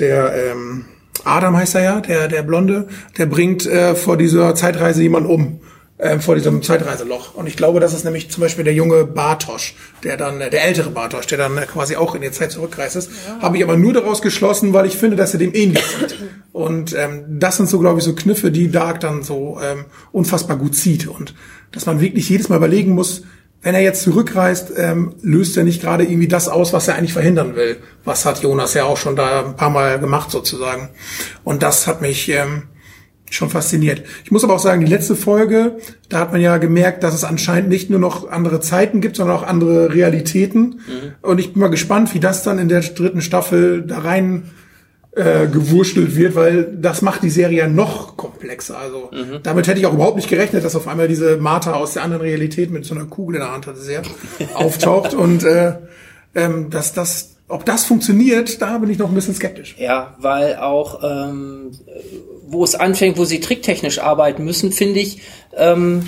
der, 0.00 0.34
ähm, 0.50 0.86
Adam 1.22 1.56
heißt 1.56 1.76
er 1.76 1.82
ja, 1.84 2.00
der, 2.00 2.26
der 2.26 2.42
Blonde, 2.42 2.88
der 3.18 3.26
bringt 3.26 3.66
äh, 3.66 3.94
vor 3.94 4.16
dieser 4.16 4.56
Zeitreise 4.56 5.02
jemanden 5.02 5.30
um, 5.30 5.60
äh, 5.98 6.18
vor 6.20 6.36
diesem 6.36 6.62
Zeitreiseloch. 6.62 7.34
Und 7.34 7.46
ich 7.46 7.56
glaube, 7.56 7.80
das 7.80 7.92
ist 7.92 8.04
nämlich 8.04 8.30
zum 8.30 8.40
Beispiel 8.40 8.64
der 8.64 8.72
junge 8.72 9.04
Bartosch, 9.04 9.74
der 10.04 10.16
dann, 10.16 10.40
äh, 10.40 10.48
der 10.48 10.64
ältere 10.64 10.90
Bartosch, 10.90 11.26
der 11.26 11.38
dann 11.38 11.58
äh, 11.58 11.66
quasi 11.66 11.96
auch 11.96 12.14
in 12.14 12.22
die 12.22 12.30
Zeit 12.30 12.52
zurückreist 12.52 12.96
ist. 12.96 13.10
Habe 13.40 13.56
ich 13.56 13.64
aber 13.64 13.76
nur 13.76 13.92
daraus 13.92 14.22
geschlossen, 14.22 14.72
weil 14.72 14.86
ich 14.86 14.96
finde, 14.96 15.16
dass 15.16 15.32
er 15.32 15.40
dem 15.40 15.54
ähnlich 15.54 15.84
sieht. 16.00 16.16
Und 16.52 16.94
ähm, 16.94 17.24
das 17.28 17.56
sind 17.56 17.68
so, 17.68 17.78
glaube 17.78 17.98
ich, 17.98 18.04
so 18.04 18.14
Kniffe, 18.14 18.50
die 18.50 18.70
Dark 18.70 19.00
dann 19.00 19.22
so 19.22 19.58
ähm, 19.62 19.86
unfassbar 20.12 20.56
gut 20.56 20.76
zieht. 20.76 21.08
Und 21.08 21.34
dass 21.72 21.86
man 21.86 22.00
wirklich 22.00 22.28
jedes 22.28 22.48
Mal 22.48 22.56
überlegen 22.56 22.94
muss, 22.94 23.22
wenn 23.60 23.74
er 23.74 23.80
jetzt 23.80 24.02
zurückreist, 24.02 24.72
ähm, 24.76 25.16
löst 25.20 25.56
er 25.56 25.64
nicht 25.64 25.82
gerade 25.82 26.04
irgendwie 26.04 26.28
das 26.28 26.48
aus, 26.48 26.72
was 26.72 26.86
er 26.86 26.94
eigentlich 26.94 27.12
verhindern 27.12 27.56
will. 27.56 27.76
Was 28.04 28.24
hat 28.24 28.40
Jonas 28.40 28.74
ja 28.74 28.84
auch 28.84 28.96
schon 28.96 29.16
da 29.16 29.44
ein 29.44 29.56
paar 29.56 29.70
Mal 29.70 29.98
gemacht 29.98 30.30
sozusagen. 30.30 30.90
Und 31.42 31.64
das 31.64 31.88
hat 31.88 32.00
mich 32.00 32.28
ähm, 32.28 32.68
schon 33.30 33.50
fasziniert. 33.50 34.02
Ich 34.24 34.30
muss 34.30 34.44
aber 34.44 34.54
auch 34.54 34.60
sagen, 34.60 34.84
die 34.84 34.90
letzte 34.90 35.16
Folge, 35.16 35.78
da 36.08 36.20
hat 36.20 36.32
man 36.32 36.40
ja 36.40 36.58
gemerkt, 36.58 37.02
dass 37.02 37.14
es 37.14 37.24
anscheinend 37.24 37.68
nicht 37.68 37.90
nur 37.90 38.00
noch 38.00 38.30
andere 38.30 38.60
Zeiten 38.60 39.00
gibt, 39.00 39.16
sondern 39.16 39.36
auch 39.36 39.42
andere 39.42 39.94
Realitäten. 39.94 40.80
Und 41.22 41.38
ich 41.38 41.52
bin 41.52 41.60
mal 41.60 41.68
gespannt, 41.68 42.14
wie 42.14 42.20
das 42.20 42.42
dann 42.42 42.58
in 42.58 42.68
der 42.68 42.80
dritten 42.80 43.20
Staffel 43.20 43.82
da 43.82 43.98
rein 43.98 44.44
äh, 45.18 45.48
gewurschtelt 45.48 46.16
wird, 46.16 46.34
weil 46.34 46.64
das 46.80 47.02
macht 47.02 47.22
die 47.22 47.30
Serie 47.30 47.58
ja 47.58 47.68
noch 47.68 48.16
komplexer. 48.16 48.78
Also 48.78 49.10
damit 49.42 49.66
hätte 49.66 49.80
ich 49.80 49.86
auch 49.86 49.94
überhaupt 49.94 50.16
nicht 50.16 50.28
gerechnet, 50.28 50.64
dass 50.64 50.76
auf 50.76 50.86
einmal 50.86 51.08
diese 51.08 51.38
Martha 51.38 51.72
aus 51.72 51.94
der 51.94 52.04
anderen 52.04 52.22
Realität 52.22 52.70
mit 52.70 52.84
so 52.84 52.94
einer 52.94 53.06
Kugel 53.06 53.36
in 53.36 53.42
der 53.42 53.52
Hand 53.52 53.66
hatte, 53.66 53.80
sehr 53.80 54.02
auftaucht 54.54 55.14
und 55.14 55.42
äh, 55.44 55.74
ähm, 56.34 56.70
dass 56.70 56.92
das, 56.92 57.36
ob 57.48 57.64
das 57.64 57.84
funktioniert, 57.84 58.62
da 58.62 58.78
bin 58.78 58.90
ich 58.90 58.98
noch 58.98 59.08
ein 59.08 59.14
bisschen 59.14 59.34
skeptisch. 59.34 59.74
Ja, 59.78 60.14
weil 60.20 60.56
auch, 60.56 61.02
ähm, 61.02 61.72
wo 62.50 62.64
es 62.64 62.74
anfängt, 62.74 63.18
wo 63.18 63.24
sie 63.24 63.40
tricktechnisch 63.40 63.98
arbeiten 63.98 64.44
müssen, 64.44 64.72
finde 64.72 65.00
ich, 65.00 65.20
ähm, 65.56 66.02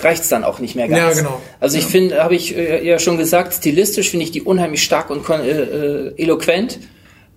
reicht's 0.00 0.28
dann 0.28 0.44
auch 0.44 0.58
nicht 0.58 0.74
mehr 0.74 0.88
ganz. 0.88 1.16
Ja, 1.16 1.22
genau. 1.22 1.40
Also 1.60 1.78
ich 1.78 1.84
finde, 1.84 2.22
habe 2.22 2.34
ich 2.34 2.56
äh, 2.56 2.86
ja 2.86 2.98
schon 2.98 3.16
gesagt, 3.18 3.54
stilistisch 3.54 4.10
finde 4.10 4.24
ich 4.24 4.32
die 4.32 4.42
unheimlich 4.42 4.82
stark 4.82 5.10
und 5.10 5.28
äh, 5.28 5.62
äh, 6.08 6.14
eloquent. 6.16 6.78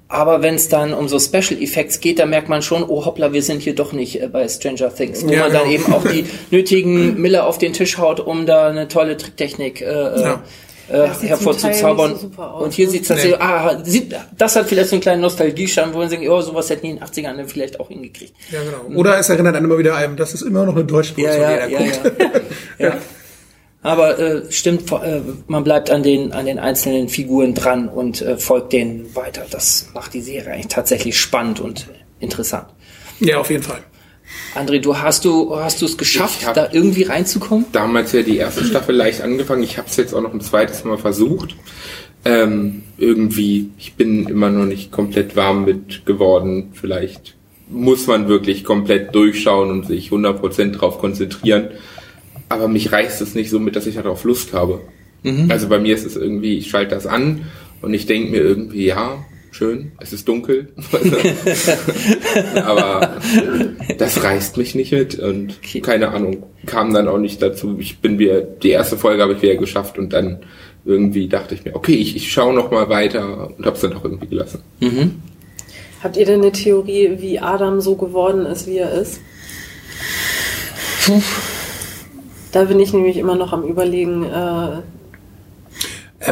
Aber 0.10 0.42
wenn 0.42 0.56
es 0.56 0.70
dann 0.70 0.94
um 0.94 1.10
so 1.10 1.20
Special 1.20 1.62
Effects 1.62 2.00
geht, 2.00 2.20
da 2.20 2.26
merkt 2.26 2.48
man 2.48 2.62
schon, 2.62 2.84
oh 2.84 3.04
hoppla, 3.04 3.34
wir 3.34 3.42
sind 3.44 3.62
hier 3.62 3.76
doch 3.76 3.92
nicht 3.92 4.22
äh, 4.22 4.28
bei 4.28 4.48
Stranger 4.48 4.94
Things, 4.94 5.26
wo 5.26 5.32
Ja, 5.32 5.44
man 5.44 5.54
dann 5.54 5.70
genau. 5.70 5.74
eben 5.74 5.94
auch 5.94 6.04
die 6.08 6.26
nötigen 6.52 7.20
Miller 7.20 7.46
auf 7.46 7.58
den 7.58 7.74
Tisch 7.74 7.98
haut, 7.98 8.22
um 8.22 8.46
da 8.46 8.70
eine 8.70 8.88
tolle 8.88 9.18
Tricktechnik 9.18 9.82
äh, 9.82 10.22
Ja. 10.22 10.44
Äh, 10.90 11.08
hervorzuzaubern. 11.08 12.16
so 12.16 12.22
super 12.22 12.54
aus, 12.54 12.64
Und 12.64 12.74
hier 12.74 12.86
ne? 12.88 12.92
sieht 12.92 13.10
es 13.10 13.24
Nee. 13.24 13.34
ah, 13.36 13.82
sieht, 13.84 14.16
das 14.38 14.56
hat 14.56 14.68
vielleicht 14.68 14.90
so 14.90 14.96
einen 14.96 15.02
kleinen 15.02 15.22
Nostalgie-Charme, 15.22 15.94
wo 15.94 16.00
man 16.00 16.10
denkt, 16.10 16.28
oh, 16.30 16.42
sowas 16.42 16.70
hätten 16.70 16.86
die 16.86 16.92
in 16.92 16.98
den 16.98 17.06
80ern 17.06 17.36
dann 17.38 17.48
vielleicht 17.48 17.80
auch 17.80 17.90
hingekriegt. 17.90 18.34
Ja, 18.52 18.60
genau. 18.64 19.00
Oder 19.00 19.18
es 19.18 19.30
erinnert 19.30 19.56
einen 19.56 19.66
immer 19.66 19.78
wieder 19.78 19.96
einem, 19.96 20.16
das 20.16 20.34
ist 20.34 20.42
immer 20.44 20.66
noch 20.66 20.76
eine 20.76 20.86
deutsche 20.86 21.14
Ja, 21.20 21.30
Produktion, 21.30 21.72
ja, 21.72 21.80
ja, 21.80 21.92
guckt. 22.02 22.22
ja. 22.80 22.88
ja. 22.88 22.98
Aber 23.84 24.20
äh, 24.20 24.52
stimmt, 24.52 24.92
äh, 24.92 25.22
man 25.48 25.64
bleibt 25.64 25.90
an 25.90 26.04
den, 26.04 26.34
an 26.34 26.46
den 26.46 26.60
einzelnen 26.60 27.10
Figuren 27.10 27.54
dran 27.54 27.88
und 27.88 28.22
äh, 28.22 28.38
folgt 28.38 28.74
denen 28.74 29.16
weiter. 29.16 29.46
Das 29.50 29.90
macht 29.94 30.14
die 30.14 30.22
Serie 30.22 30.52
eigentlich 30.52 30.68
tatsächlich 30.68 31.18
spannend 31.18 31.60
und 31.60 31.88
interessant. 32.20 32.68
Ja, 33.20 33.40
auf 33.40 33.50
jeden 33.50 33.64
Fall. 33.64 33.82
André, 34.56 34.80
du 34.80 34.98
hast 34.98 35.26
du 35.26 35.56
hast 35.56 35.82
du 35.82 35.86
es 35.86 35.98
geschafft, 35.98 36.46
da 36.54 36.70
irgendwie 36.72 37.04
reinzukommen? 37.04 37.66
Damals 37.72 38.12
ja 38.12 38.22
die 38.22 38.38
erste 38.38 38.64
Staffel 38.64 38.96
leicht 38.96 39.22
angefangen. 39.22 39.64
Ich 39.64 39.78
habe 39.78 39.88
es 39.88 39.96
jetzt 39.98 40.14
auch 40.14 40.22
noch 40.22 40.34
ein 40.34 40.42
zweites 40.42 40.84
Mal 40.84 40.98
versucht. 40.98 41.56
Ähm, 42.26 42.84
irgendwie, 42.98 43.70
ich 43.78 43.94
bin 43.94 44.28
immer 44.28 44.50
noch 44.50 44.66
nicht 44.66 44.92
komplett 44.92 45.36
warm 45.36 45.66
mit 45.66 46.06
geworden. 46.06 46.72
Vielleicht 46.74 47.36
muss 47.70 48.08
man 48.08 48.28
wirklich 48.28 48.64
komplett 48.64 49.14
durchschauen 49.14 49.70
und 49.72 49.88
sich 49.88 50.10
100% 50.10 50.72
drauf 50.72 51.00
konzentrieren. 51.00 51.70
Aber 52.50 52.68
mich 52.68 52.92
reißt 52.92 53.22
es 53.22 53.36
nicht 53.36 53.50
so 53.50 53.60
mit, 53.60 53.76
dass 53.76 53.88
ich 53.88 53.96
darauf 53.96 54.24
Lust 54.24 54.54
habe. 54.54 54.82
Also 55.50 55.68
bei 55.68 55.80
mir 55.80 55.94
ist 55.94 56.06
es 56.06 56.16
irgendwie, 56.16 56.58
ich 56.58 56.70
schalte 56.70 56.96
das 56.96 57.06
an 57.06 57.46
und 57.82 57.94
ich 57.94 58.06
denke 58.06 58.32
mir 58.32 58.42
irgendwie, 58.42 58.86
ja, 58.86 59.26
schön, 59.58 59.92
es 60.00 60.14
ist 60.14 60.28
dunkel. 60.28 60.70
Aber 62.64 63.18
das 63.98 64.24
reißt 64.24 64.58
mich 64.58 64.76
nicht 64.76 64.92
mit 64.92 65.20
und 65.20 65.58
Okay. 65.64 65.82
keine 65.82 66.10
Ahnung, 66.10 66.44
kam 66.66 66.94
dann 66.94 67.08
auch 67.08 67.18
nicht 67.18 67.42
dazu. 67.42 67.76
Ich 67.80 68.00
bin 68.00 68.20
wieder, 68.20 68.42
die 68.42 68.70
erste 68.70 68.98
Folge 68.98 69.22
habe 69.24 69.34
ich 69.34 69.42
wieder 69.42 69.56
geschafft 69.56 69.98
und 69.98 70.14
dann 70.14 70.40
irgendwie 70.86 71.28
dachte 71.28 71.56
ich 71.56 71.66
mir, 71.66 71.76
okay, 71.76 71.96
ich, 71.96 72.16
ich 72.16 72.32
schaue 72.32 72.54
noch 72.54 72.72
mal 72.72 72.88
weiter 72.90 73.52
und 73.58 73.66
habe 73.66 73.76
es 73.76 73.82
dann 73.82 73.94
auch 73.94 74.04
irgendwie 74.06 74.28
gelassen. 74.28 74.62
Habt 76.04 76.16
ihr 76.16 76.26
denn 76.26 76.42
eine 76.42 76.52
Theorie, 76.52 77.18
wie 77.18 77.40
Adam 77.40 77.82
so 77.82 77.96
geworden 77.96 78.46
ist, 78.46 78.68
wie 78.68 78.78
er 78.78 78.92
ist? 78.92 79.20
Da 82.52 82.64
bin 82.66 82.80
ich 82.80 82.94
nämlich 82.94 83.18
immer 83.18 83.36
noch 83.36 83.52
am 83.54 83.64
überlegen, 83.64 84.24
Äh, 84.24 84.82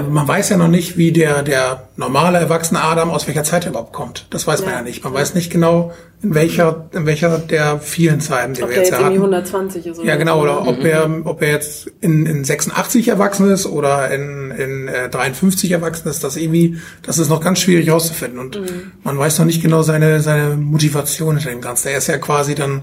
Man 0.01 0.27
weiß 0.27 0.49
ja 0.49 0.57
noch 0.57 0.67
nicht, 0.67 0.97
wie 0.97 1.11
der, 1.11 1.41
der 1.43 1.87
normale 1.95 2.37
erwachsene 2.37 2.81
Adam 2.81 3.09
aus 3.09 3.27
welcher 3.27 3.43
Zeit 3.43 3.65
er 3.65 3.69
überhaupt 3.71 3.93
kommt. 3.93 4.27
Das 4.29 4.45
weiß 4.45 4.61
man 4.61 4.71
Ja. 4.71 4.75
ja 4.77 4.81
nicht. 4.83 5.03
Man 5.03 5.13
weiß 5.13 5.35
nicht 5.35 5.51
genau, 5.51 5.93
in 6.21 6.33
welcher, 6.33 6.89
in 6.91 7.05
welcher 7.05 7.37
der 7.37 7.79
vielen 7.79 8.19
Zeiten, 8.19 8.53
die 8.53 8.63
ob 8.63 8.69
wir 8.69 8.77
jetzt 8.77 8.89
jetzt 8.89 8.99
ja 8.99 9.05
hatten. 9.05 9.15
120 9.15 9.85
ist 9.85 9.99
oder 9.99 10.07
Ja, 10.07 10.15
genau, 10.15 10.41
oder 10.41 10.67
ob 10.67 10.83
er, 10.83 11.09
ob 11.25 11.41
er 11.41 11.51
jetzt 11.51 11.91
in, 12.01 12.25
in 12.25 12.43
86 12.43 13.07
erwachsen 13.07 13.49
ist 13.49 13.65
oder 13.65 14.11
in, 14.11 14.51
in 14.51 14.87
äh, 14.87 15.09
53 15.09 15.71
erwachsen 15.71 16.09
ist, 16.09 16.23
das 16.23 16.35
irgendwie, 16.35 16.77
das 17.03 17.17
ist 17.17 17.29
noch 17.29 17.41
ganz 17.41 17.59
schwierig 17.59 17.87
herauszufinden. 17.87 18.39
Und 18.39 18.59
man 19.03 19.17
weiß 19.17 19.39
noch 19.39 19.45
nicht 19.45 19.61
genau 19.61 19.81
seine, 19.81 20.19
seine 20.19 20.55
Motivation 20.55 21.37
hinter 21.37 21.51
dem 21.51 21.61
Ganzen. 21.61 21.89
Er 21.89 21.97
ist 21.99 22.07
ja 22.07 22.17
quasi 22.17 22.55
dann 22.55 22.81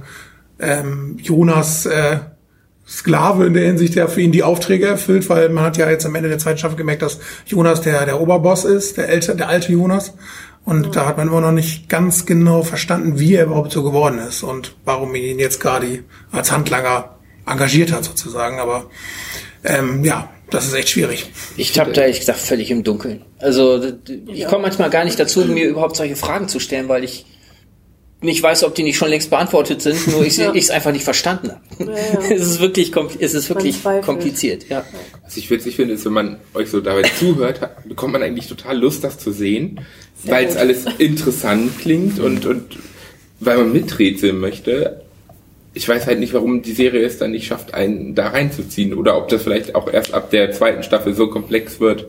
ähm, 0.58 1.16
Jonas 1.20 1.86
äh, 1.86 2.18
Sklave 2.86 3.46
in 3.46 3.54
der 3.54 3.64
Hinsicht, 3.64 3.94
der 3.94 4.08
für 4.08 4.20
ihn 4.20 4.32
die 4.32 4.42
Aufträge 4.42 4.86
erfüllt, 4.86 5.28
weil 5.28 5.48
man 5.48 5.64
hat 5.64 5.76
ja 5.76 5.88
jetzt 5.88 6.04
am 6.04 6.14
Ende 6.14 6.28
der 6.28 6.38
zweiten 6.38 6.58
Staffel 6.58 6.76
gemerkt, 6.76 7.02
dass 7.02 7.20
Jonas 7.46 7.80
der, 7.80 8.04
der 8.04 8.20
Oberboss 8.20 8.64
ist, 8.64 8.96
der, 8.96 9.08
ältere, 9.08 9.36
der 9.36 9.48
alte 9.48 9.72
Jonas. 9.72 10.14
Und 10.64 10.94
da 10.94 11.06
hat 11.06 11.16
man 11.16 11.28
immer 11.28 11.40
noch 11.40 11.52
nicht 11.52 11.88
ganz 11.88 12.26
genau 12.26 12.62
verstanden, 12.62 13.18
wie 13.18 13.34
er 13.34 13.46
überhaupt 13.46 13.72
so 13.72 13.82
geworden 13.82 14.18
ist 14.18 14.42
und 14.42 14.74
warum 14.84 15.14
ihn 15.14 15.38
jetzt 15.38 15.60
gerade 15.60 16.04
als 16.30 16.52
Handlanger 16.52 17.16
engagiert 17.46 17.92
hat 17.92 18.04
sozusagen. 18.04 18.60
Aber 18.60 18.86
ähm, 19.64 20.04
ja, 20.04 20.30
das 20.50 20.66
ist 20.66 20.74
echt 20.74 20.90
schwierig. 20.90 21.30
Ich 21.56 21.78
habe 21.78 21.92
da 21.92 22.02
ehrlich 22.02 22.20
gesagt 22.20 22.38
völlig 22.38 22.70
im 22.70 22.84
Dunkeln. 22.84 23.24
Also 23.38 23.82
ich 24.28 24.46
komme 24.46 24.62
manchmal 24.62 24.90
gar 24.90 25.04
nicht 25.04 25.18
dazu, 25.18 25.40
mir 25.46 25.66
überhaupt 25.66 25.96
solche 25.96 26.14
Fragen 26.14 26.48
zu 26.48 26.60
stellen, 26.60 26.88
weil 26.88 27.04
ich 27.04 27.26
nicht 28.22 28.42
weiß, 28.42 28.64
ob 28.64 28.74
die 28.74 28.82
nicht 28.82 28.96
schon 28.96 29.08
längst 29.08 29.30
beantwortet 29.30 29.82
sind, 29.82 30.06
nur 30.08 30.24
ich 30.24 30.36
Ja. 30.42 30.52
es 30.54 30.70
einfach 30.70 30.92
nicht 30.92 31.04
verstanden 31.04 31.50
habe. 31.50 31.92
Ja, 31.92 31.96
ja. 31.96 32.30
es 32.34 32.42
ist 32.42 32.60
wirklich, 32.60 32.92
es 33.18 33.34
ist 33.34 33.48
wirklich 33.48 33.82
kompliziert. 34.02 34.68
Ja. 34.68 34.84
Was 35.24 35.36
ich 35.36 35.50
witzig 35.50 35.76
finde, 35.76 35.94
ist, 35.94 36.04
wenn 36.04 36.12
man 36.12 36.36
euch 36.54 36.70
so 36.70 36.80
dabei 36.80 37.02
zuhört, 37.02 37.60
bekommt 37.84 38.12
man 38.12 38.22
eigentlich 38.22 38.48
total 38.48 38.78
Lust, 38.78 39.04
das 39.04 39.18
zu 39.18 39.32
sehen, 39.32 39.80
weil 40.24 40.46
es 40.46 40.56
alles 40.56 40.84
interessant 40.98 41.78
klingt 41.80 42.18
und, 42.18 42.46
und 42.46 42.78
weil 43.40 43.58
man 43.58 43.72
miträtseln 43.72 44.38
möchte. 44.38 45.02
Ich 45.74 45.88
weiß 45.88 46.06
halt 46.06 46.20
nicht, 46.20 46.34
warum 46.34 46.62
die 46.62 46.72
Serie 46.72 47.04
es 47.04 47.18
dann 47.18 47.30
nicht 47.30 47.46
schafft, 47.46 47.74
einen 47.74 48.14
da 48.14 48.28
reinzuziehen 48.28 48.94
oder 48.94 49.16
ob 49.16 49.28
das 49.28 49.42
vielleicht 49.42 49.74
auch 49.74 49.90
erst 49.90 50.12
ab 50.12 50.30
der 50.30 50.52
zweiten 50.52 50.82
Staffel 50.82 51.14
so 51.14 51.28
komplex 51.28 51.80
wird, 51.80 52.06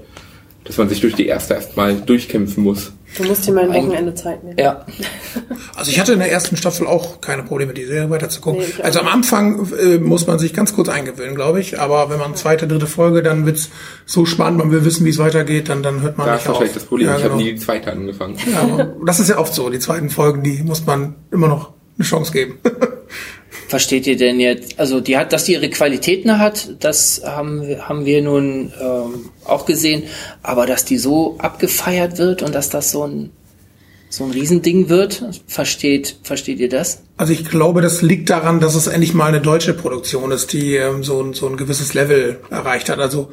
dass 0.65 0.77
man 0.77 0.89
sich 0.89 1.01
durch 1.01 1.15
die 1.15 1.27
erste 1.27 1.53
erstmal 1.55 1.95
durchkämpfen 1.95 2.63
muss. 2.63 2.93
Du 3.17 3.23
musst 3.25 3.45
dir 3.45 3.51
mal 3.51 3.69
ein 3.69 3.73
Wochenende 3.73 4.15
Zeit 4.15 4.43
nehmen. 4.43 4.57
ja. 4.57 4.85
Also 5.75 5.89
ich 5.89 5.99
hatte 5.99 6.13
in 6.13 6.19
der 6.19 6.31
ersten 6.31 6.55
Staffel 6.55 6.85
auch 6.87 7.19
keine 7.19 7.43
Probleme, 7.43 7.73
die 7.73 7.83
Serie 7.85 8.09
weiterzugucken. 8.09 8.61
Nee, 8.61 8.83
also 8.83 8.99
am. 8.99 9.07
Anfang 9.07 9.67
äh, 9.77 9.97
muss 9.97 10.27
man 10.27 10.37
sich 10.39 10.53
ganz 10.53 10.73
kurz 10.75 10.87
eingewöhnen, 10.87 11.35
glaube 11.35 11.59
ich. 11.59 11.79
Aber 11.79 12.09
wenn 12.11 12.19
man 12.19 12.35
zweite, 12.35 12.67
dritte 12.67 12.85
Folge, 12.87 13.23
dann 13.23 13.45
wird's 13.45 13.69
so 14.05 14.25
spannend, 14.25 14.59
man 14.59 14.71
will 14.71 14.85
wissen, 14.85 15.03
wie 15.05 15.09
es 15.09 15.17
weitergeht, 15.17 15.69
dann, 15.69 15.81
dann 15.83 16.01
hört 16.01 16.17
man 16.17 16.27
Da 16.27 16.33
nicht 16.35 16.43
ist 16.45 16.49
auf. 16.49 16.73
das 16.73 16.83
Problem. 16.85 17.07
Ja, 17.07 17.15
ich 17.17 17.23
genau. 17.23 17.33
habe 17.33 17.43
nie 17.43 17.53
die 17.53 17.59
zweite 17.59 17.91
angefangen. 17.91 18.37
ja, 18.51 18.61
aber 18.61 18.93
das 19.05 19.19
ist 19.19 19.29
ja 19.29 19.39
oft 19.39 19.53
so. 19.53 19.69
Die 19.69 19.79
zweiten 19.79 20.09
Folgen, 20.09 20.43
die 20.43 20.61
muss 20.63 20.85
man 20.85 21.15
immer 21.31 21.47
noch 21.47 21.73
eine 21.97 22.05
Chance 22.05 22.31
geben. 22.31 22.59
Versteht 23.73 24.05
ihr 24.05 24.17
denn 24.17 24.39
jetzt, 24.39 24.79
also 24.79 24.99
die 24.99 25.17
hat, 25.17 25.33
dass 25.33 25.45
die 25.45 25.53
ihre 25.53 25.67
Qualitäten 25.67 26.37
hat, 26.37 26.69
das 26.79 27.23
haben 27.25 27.65
haben 27.79 28.05
wir 28.05 28.21
nun 28.21 28.71
ähm, 28.79 29.31
auch 29.45 29.65
gesehen, 29.65 30.03
aber 30.43 30.67
dass 30.67 30.85
die 30.85 30.99
so 30.99 31.39
abgefeiert 31.39 32.19
wird 32.19 32.43
und 32.43 32.53
dass 32.53 32.69
das 32.69 32.91
so 32.91 33.07
ein 33.07 33.31
so 34.15 34.25
ein 34.25 34.31
Riesending 34.31 34.89
wird, 34.89 35.23
versteht, 35.47 36.17
versteht 36.23 36.59
ihr 36.59 36.69
das? 36.69 37.01
Also 37.17 37.33
ich 37.33 37.45
glaube, 37.45 37.81
das 37.81 38.01
liegt 38.03 38.29
daran, 38.29 38.59
dass 38.59 38.75
es 38.75 38.85
endlich 38.87 39.13
mal 39.15 39.25
eine 39.25 39.41
deutsche 39.41 39.73
Produktion 39.73 40.31
ist, 40.31 40.53
die 40.53 40.75
ähm, 40.75 41.03
so, 41.03 41.19
ein- 41.21 41.33
so 41.33 41.47
ein 41.47 41.57
gewisses 41.57 41.93
Level 41.95 42.39
erreicht 42.51 42.89
hat. 42.89 42.99
Also 42.99 43.31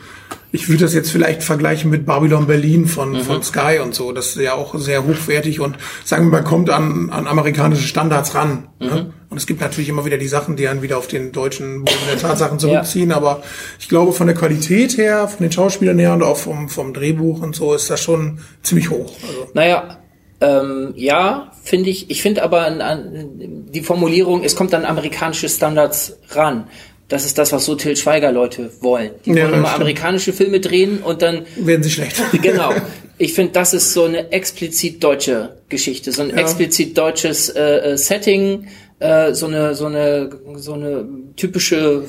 ich 0.52 0.68
würde 0.70 0.84
das 0.84 0.94
jetzt 0.94 1.10
vielleicht 1.10 1.42
vergleichen 1.42 1.90
mit 1.90 2.06
Babylon 2.06 2.46
Berlin 2.46 2.86
von, 2.86 3.20
von 3.20 3.42
Sky 3.42 3.78
und 3.82 3.94
so. 3.94 4.12
Das 4.12 4.28
ist 4.28 4.36
ja 4.42 4.54
auch 4.54 4.74
sehr 4.78 5.04
hochwertig 5.06 5.60
und 5.60 5.76
sagen 6.04 6.26
wir 6.26 6.38
mal, 6.40 6.44
kommt 6.44 6.70
an, 6.70 7.10
an 7.10 7.26
amerikanische 7.26 7.86
Standards 7.86 8.34
ran. 8.34 8.68
Ne? 8.80 9.12
Und 9.28 9.36
es 9.36 9.46
gibt 9.46 9.60
natürlich 9.60 9.90
immer 9.90 10.04
wieder 10.06 10.16
die 10.18 10.28
Sachen, 10.28 10.56
die 10.56 10.64
dann 10.64 10.80
wieder 10.82 10.96
auf 10.98 11.06
den 11.08 11.30
deutschen 11.32 11.84
Boden 11.84 11.98
der 12.10 12.18
Tatsachen 12.18 12.58
zurückziehen. 12.58 13.12
Aber 13.12 13.42
ich 13.78 13.88
glaube, 13.90 14.12
von 14.14 14.26
der 14.26 14.34
Qualität 14.36 14.96
her, 14.96 15.28
von 15.28 15.42
den 15.42 15.52
Schauspielern 15.52 15.98
her 15.98 16.14
und 16.14 16.22
auch 16.22 16.38
vom, 16.38 16.68
vom 16.70 16.94
Drehbuch 16.94 17.42
und 17.42 17.54
so 17.54 17.74
ist 17.74 17.90
das 17.90 18.00
schon 18.00 18.38
ziemlich 18.62 18.88
hoch. 18.90 19.12
Also, 19.28 19.46
Naja, 19.54 19.98
ähm, 20.40 20.92
ja, 20.96 21.52
finde 21.62 21.90
ich. 21.90 22.10
Ich 22.10 22.22
finde 22.22 22.42
aber 22.42 22.62
an, 22.66 22.80
an, 22.80 23.28
die 23.72 23.82
Formulierung, 23.82 24.42
es 24.42 24.56
kommt 24.56 24.74
an 24.74 24.84
amerikanische 24.84 25.48
Standards 25.48 26.16
ran. 26.30 26.66
Das 27.08 27.24
ist 27.24 27.38
das, 27.38 27.52
was 27.52 27.64
so 27.64 27.74
Till 27.74 27.96
Schweiger 27.96 28.30
Leute 28.30 28.70
wollen. 28.80 29.10
Die 29.24 29.30
Ja, 29.30 29.42
wollen 29.44 29.54
immer 29.54 29.66
stimmt. 29.66 29.82
amerikanische 29.82 30.32
Filme 30.32 30.60
drehen 30.60 30.98
und 31.02 31.22
dann 31.22 31.44
werden 31.56 31.82
sie 31.82 31.90
schlecht. 31.90 32.16
Genau. 32.42 32.72
Ich 33.18 33.34
finde, 33.34 33.52
das 33.52 33.74
ist 33.74 33.92
so 33.92 34.04
eine 34.04 34.32
explizit 34.32 35.04
deutsche 35.04 35.56
Geschichte, 35.68 36.10
so 36.12 36.22
ein 36.22 36.30
explizit 36.30 36.96
deutsches 36.96 37.50
äh, 37.50 37.92
äh, 37.92 37.96
Setting, 37.98 38.68
äh, 39.00 39.34
so 39.34 39.46
eine 39.46 39.74
so 39.74 39.86
eine 39.86 40.30
so 40.56 40.74
eine 40.74 41.06
typische 41.36 42.02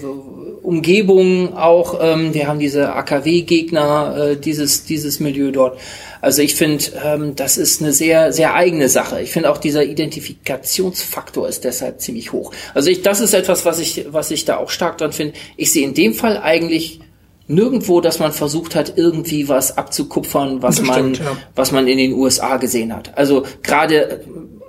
Umgebung 0.62 1.56
auch. 1.56 2.00
Ähm, 2.02 2.34
wir 2.34 2.48
haben 2.48 2.60
diese 2.60 2.94
AKW-Gegner, 2.94 4.18
äh, 4.18 4.36
dieses 4.36 4.86
dieses 4.86 5.20
Milieu 5.20 5.52
dort. 5.52 5.80
Also 6.20 6.42
ich 6.42 6.54
finde, 6.54 6.84
ähm, 7.04 7.36
das 7.36 7.58
ist 7.58 7.82
eine 7.82 7.94
sehr 7.94 8.32
sehr 8.32 8.54
eigene 8.54 8.90
Sache. 8.90 9.22
Ich 9.22 9.32
finde 9.32 9.50
auch 9.50 9.58
dieser 9.58 9.84
Identifikationsfaktor 9.86 11.48
ist 11.48 11.64
deshalb 11.64 12.02
ziemlich 12.02 12.32
hoch. 12.34 12.52
Also 12.74 12.90
ich, 12.90 13.02
das 13.02 13.22
ist 13.22 13.34
etwas, 13.34 13.66
was 13.66 13.80
ich 13.80 14.06
was 14.12 14.30
ich 14.30 14.46
da 14.46 14.58
auch 14.58 14.70
stark 14.70 14.98
dran 14.98 15.14
finde. 15.14 15.34
Ich 15.58 15.72
sehe 15.72 15.88
in 15.88 15.94
dem 15.94 16.14
Fall 16.14 16.38
eigentlich 16.38 17.00
nirgendwo, 17.48 18.02
dass 18.02 18.20
man 18.20 18.32
versucht 18.32 18.76
hat, 18.76 18.98
irgendwie 18.98 19.48
was 19.48 19.78
abzukupfern, 19.78 20.62
was 20.62 20.78
Das 20.78 20.86
man, 20.86 21.14
ja. 21.14 21.38
was 21.56 21.72
man 21.72 21.88
in 21.88 21.98
den 21.98 22.14
USA 22.14 22.58
gesehen 22.58 22.96
hat. 22.96 23.18
Also 23.18 23.44
gerade, 23.64 24.26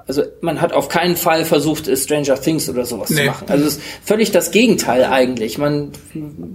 also 0.06 0.22
man 0.40 0.60
hat 0.60 0.72
auf 0.72 0.88
keinen 0.88 1.16
Fall 1.16 1.44
versucht, 1.44 1.86
Stranger 1.96 2.40
Things 2.40 2.68
oder 2.68 2.84
sowas 2.84 3.08
zu 3.08 3.14
Nee. 3.14 3.26
machen. 3.26 3.46
Also 3.48 3.64
es 3.66 3.76
ist 3.76 3.82
völlig 4.04 4.30
das 4.30 4.50
Gegenteil 4.50 5.04
eigentlich. 5.04 5.58
Man 5.58 5.92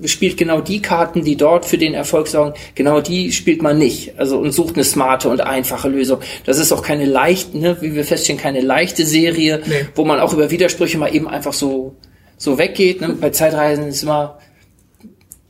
spielt 0.05 0.37
genau 0.37 0.61
die 0.61 0.81
Karten, 0.81 1.23
die 1.23 1.35
dort 1.35 1.65
für 1.65 1.77
den 1.77 1.93
Erfolg 1.93 2.27
sorgen, 2.27 2.53
genau 2.75 3.01
die 3.01 3.31
spielt 3.31 3.61
man 3.61 3.77
nicht. 3.77 4.17
Also 4.19 4.37
und 4.37 4.51
sucht 4.51 4.75
eine 4.75 4.83
smarte 4.83 5.29
und 5.29 5.41
einfache 5.41 5.87
Lösung. 5.89 6.19
Das 6.45 6.57
ist 6.59 6.71
auch 6.71 6.81
keine 6.83 7.05
leichte, 7.05 7.57
ne, 7.57 7.77
wie 7.81 7.95
wir 7.95 8.05
feststellen, 8.05 8.39
keine 8.41 8.61
leichte 8.61 9.05
Serie, 9.05 9.61
Nee. 9.65 9.87
wo 9.95 10.03
man 10.05 10.19
auch 10.19 10.33
über 10.33 10.51
Widersprüche 10.51 10.97
mal 10.97 11.13
eben 11.15 11.27
einfach 11.27 11.53
so 11.53 11.95
so 12.39 12.57
weggeht. 12.59 13.01
Ne? 13.01 13.15
Bei 13.19 13.31
Zeitreisen 13.31 13.87
ist 13.87 14.03
immer 14.03 14.37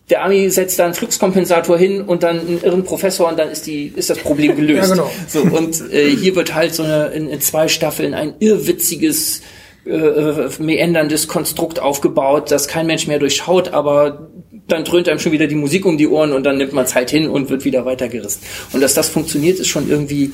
der 0.10 0.24
Ami 0.24 0.50
setzt 0.50 0.80
da 0.80 0.86
einen 0.86 0.94
Fluxkompensator 0.94 1.78
hin 1.78 2.02
und 2.02 2.24
dann 2.24 2.40
einen 2.40 2.62
irren 2.64 2.84
Professor 2.84 3.28
und 3.28 3.38
dann 3.38 3.50
ist 3.50 3.68
die 3.68 3.92
ist 3.96 4.10
das 4.10 4.20
Problem 4.20 4.56
gelöst. 4.56 4.90
Ja, 4.90 4.96
genau. 4.96 5.12
So 5.28 5.42
und 5.42 5.92
äh, 5.92 6.10
hier 6.16 6.36
wird 6.36 6.54
halt 6.56 6.74
so 6.74 6.84
eine 6.84 7.08
in, 7.08 7.28
in 7.28 7.42
zwei 7.42 7.68
Staffeln 7.68 8.14
ein 8.14 8.36
irrwitziges 8.40 9.42
äh, 9.86 9.92
äh, 9.92 10.50
meanderndes 10.60 11.28
Konstrukt 11.28 11.80
aufgebaut, 11.80 12.52
das 12.52 12.68
kein 12.68 12.88
Mensch 12.88 13.08
mehr 13.08 13.20
durchschaut, 13.20 13.70
aber 13.70 14.30
dann 14.68 14.84
dröhnt 14.84 15.08
einem 15.08 15.20
schon 15.20 15.32
wieder 15.32 15.48
die 15.48 15.56
Musik 15.56 15.86
um 15.86 15.98
die 15.98 16.08
Ohren 16.08 16.34
und 16.34 16.44
dann 16.44 16.58
nimmt 16.58 16.74
man 16.74 16.84
es 16.84 16.94
halt 16.94 17.10
hin 17.10 17.30
und 17.30 17.50
wird 17.50 17.64
wieder 17.64 17.86
weitergerissen. 17.86 18.42
Und 18.74 18.82
dass 18.82 18.94
das 18.94 19.08
funktioniert, 19.08 19.60
ist 19.60 19.70
schon 19.70 19.90
irgendwie 19.90 20.32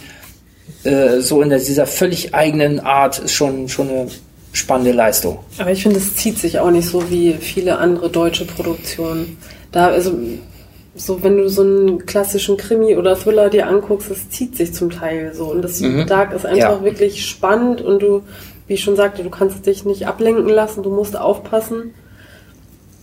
äh, 0.84 1.20
so 1.20 1.42
in 1.44 1.50
der, 1.50 1.60
dieser 1.60 1.86
völlig 1.86 2.34
eigenen 2.34 2.80
Art, 2.80 3.20
ist 3.20 3.34
schon, 3.34 3.70
schon 3.70 3.90
eine 3.90 4.08
spannende 4.54 4.92
Leistung. 4.92 5.40
Aber 5.60 5.72
ich 5.72 5.84
finde, 5.84 6.00
es 6.00 6.16
zieht 6.16 6.40
sich 6.40 6.60
auch 6.60 6.72
nicht 6.72 6.88
so 6.88 7.12
wie 7.12 7.34
viele 7.40 7.78
andere 7.78 8.10
deutsche 8.10 8.46
Produktionen. 8.46 9.38
Da, 9.74 9.88
also, 9.88 10.14
so, 10.96 11.24
wenn 11.24 11.38
du 11.38 11.50
so 11.50 11.64
einen 11.64 12.06
klassischen 12.06 12.56
Krimi 12.56 12.96
oder 12.96 13.16
Thriller 13.18 13.50
dir 13.50 13.68
anguckst, 13.68 14.10
es 14.12 14.30
zieht 14.30 14.56
sich 14.56 14.74
zum 14.74 14.92
Teil 14.92 15.34
so. 15.34 15.46
Und 15.52 15.62
das 15.64 15.82
Mhm. 15.82 16.06
Dark 16.08 16.34
ist 16.34 16.46
einfach 16.46 16.80
Ja. 16.80 16.84
wirklich 16.84 17.26
spannend 17.28 17.82
und 17.82 18.02
du, 18.02 18.22
wie 18.68 18.76
ich 18.76 18.84
schon 18.84 18.96
sagte, 18.96 19.24
du 19.24 19.30
kannst 19.32 19.66
dich 19.66 19.84
nicht 19.86 20.08
ablenken 20.08 20.48
lassen, 20.48 20.84
du 20.84 20.92
musst 20.92 21.18
aufpassen. 21.20 21.94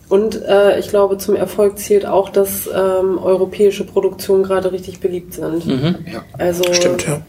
Und 0.08 0.42
äh, 0.44 0.78
ich 0.80 0.88
glaube, 0.88 1.18
zum 1.18 1.36
Erfolg 1.36 1.78
zählt 1.78 2.04
auch, 2.06 2.30
dass 2.30 2.68
ähm, 2.68 3.18
europäische 3.18 3.84
Produktionen 3.84 4.42
gerade 4.42 4.72
richtig 4.72 4.98
beliebt 5.00 5.34
sind. 5.34 5.64
Ja. 5.66 6.24
Also 6.38 6.64
Stimmt, 6.72 7.06
ja. 7.06 7.22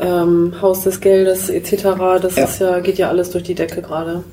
ähm, 0.00 0.54
Haus 0.62 0.84
des 0.84 1.00
Geldes 1.00 1.50
etc., 1.50 1.84
das 2.22 2.36
Ja. 2.36 2.44
ist 2.44 2.60
ja, 2.60 2.80
geht 2.80 2.96
ja 2.98 3.08
alles 3.08 3.30
durch 3.30 3.44
die 3.44 3.54
Decke 3.54 3.82
gerade. 3.82 4.24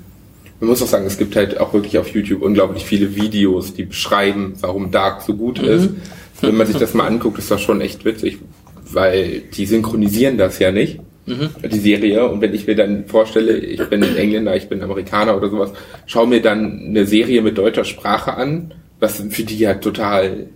Man 0.59 0.69
muss 0.69 0.81
auch 0.81 0.87
sagen, 0.87 1.05
es 1.05 1.17
gibt 1.17 1.35
halt 1.35 1.59
auch 1.59 1.73
wirklich 1.73 1.97
auf 1.97 2.07
YouTube 2.09 2.41
unglaublich 2.41 2.85
viele 2.85 3.15
Videos, 3.15 3.73
die 3.73 3.83
beschreiben, 3.83 4.53
warum 4.61 4.91
Dark 4.91 5.21
so 5.21 5.33
gut 5.33 5.59
ist. 5.59 5.89
Wenn 6.41 6.55
man 6.55 6.67
sich 6.67 6.77
das 6.77 6.93
mal 6.93 7.07
anguckt, 7.07 7.37
ist 7.39 7.51
das 7.51 7.61
schon 7.61 7.81
echt 7.81 8.05
witzig, 8.05 8.39
weil 8.91 9.41
die 9.53 9.65
synchronisieren 9.65 10.37
das 10.37 10.59
ja 10.59 10.71
nicht, 10.71 10.99
die 11.25 11.79
Serie. 11.79 12.29
Und 12.29 12.41
wenn 12.41 12.53
ich 12.53 12.67
mir 12.67 12.75
dann 12.75 13.05
vorstelle, 13.05 13.57
ich 13.57 13.83
bin 13.89 14.03
Engländer, 14.03 14.55
ich 14.55 14.69
bin 14.69 14.81
Amerikaner 14.81 15.35
oder 15.35 15.49
sowas, 15.49 15.71
schau 16.05 16.25
mir 16.25 16.41
dann 16.41 16.85
eine 16.87 17.05
Serie 17.05 17.41
mit 17.41 17.57
deutscher 17.57 17.85
Sprache 17.85 18.35
an, 18.35 18.73
was 18.99 19.23
für 19.29 19.43
die 19.43 19.57
ja 19.57 19.73
total 19.75 20.47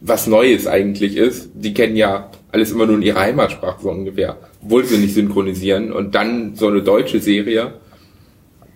was 0.00 0.26
Neues 0.26 0.66
eigentlich 0.66 1.16
ist. 1.16 1.50
Die 1.54 1.74
kennen 1.74 1.96
ja 1.96 2.30
alles 2.52 2.72
immer 2.72 2.86
nur 2.86 2.96
in 2.96 3.02
ihrer 3.02 3.20
Heimatsprache 3.20 3.82
so 3.82 3.90
ungefähr, 3.90 4.36
obwohl 4.62 4.84
sie 4.84 4.98
nicht 4.98 5.14
synchronisieren. 5.14 5.92
Und 5.92 6.14
dann 6.14 6.54
so 6.54 6.68
eine 6.68 6.82
deutsche 6.82 7.20
Serie, 7.20 7.74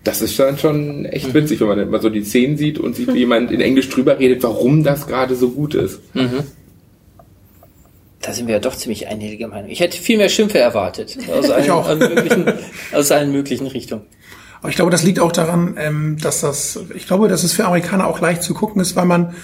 das 0.04 0.22
ist 0.22 0.38
dann 0.38 0.58
schon 0.58 1.04
echt 1.04 1.34
witzig, 1.34 1.60
wenn 1.60 1.68
man 1.68 1.78
dann 1.78 1.90
mal 1.90 2.00
so 2.00 2.08
die 2.08 2.24
Szenen 2.24 2.56
sieht 2.56 2.78
und 2.78 2.96
sieht, 2.96 3.12
wie 3.12 3.18
jemand 3.18 3.50
in 3.50 3.60
Englisch 3.60 3.88
drüber 3.90 4.18
redet, 4.18 4.42
warum 4.42 4.82
das 4.82 5.06
gerade 5.06 5.36
so 5.36 5.50
gut 5.50 5.74
ist. 5.74 6.00
Da 8.22 8.32
sind 8.32 8.46
wir 8.46 8.54
ja 8.54 8.60
doch 8.60 8.76
ziemlich 8.76 9.08
einhellige 9.08 9.48
Meinung. 9.48 9.70
Ich 9.70 9.80
hätte 9.80 9.98
viel 9.98 10.18
mehr 10.18 10.28
Schimpfe 10.28 10.58
erwartet. 10.58 11.18
Aus 11.30 11.50
allen, 11.50 11.70
auch. 11.70 11.88
aus 11.88 11.98
möglichen, 11.98 12.52
aus 12.92 13.10
allen 13.10 13.32
möglichen 13.32 13.66
Richtungen. 13.66 14.02
Aber 14.60 14.68
ich 14.68 14.76
glaube, 14.76 14.90
das 14.90 15.02
liegt 15.02 15.20
auch 15.20 15.32
daran, 15.32 15.76
ähm, 15.78 16.18
dass 16.20 16.42
das, 16.42 16.78
ich 16.94 17.06
glaube, 17.06 17.28
dass 17.28 17.44
es 17.44 17.52
für 17.52 17.64
Amerikaner 17.64 18.06
auch 18.06 18.20
leicht 18.20 18.42
zu 18.42 18.52
gucken 18.52 18.80
ist, 18.82 18.94
weil 18.94 19.06
man 19.06 19.34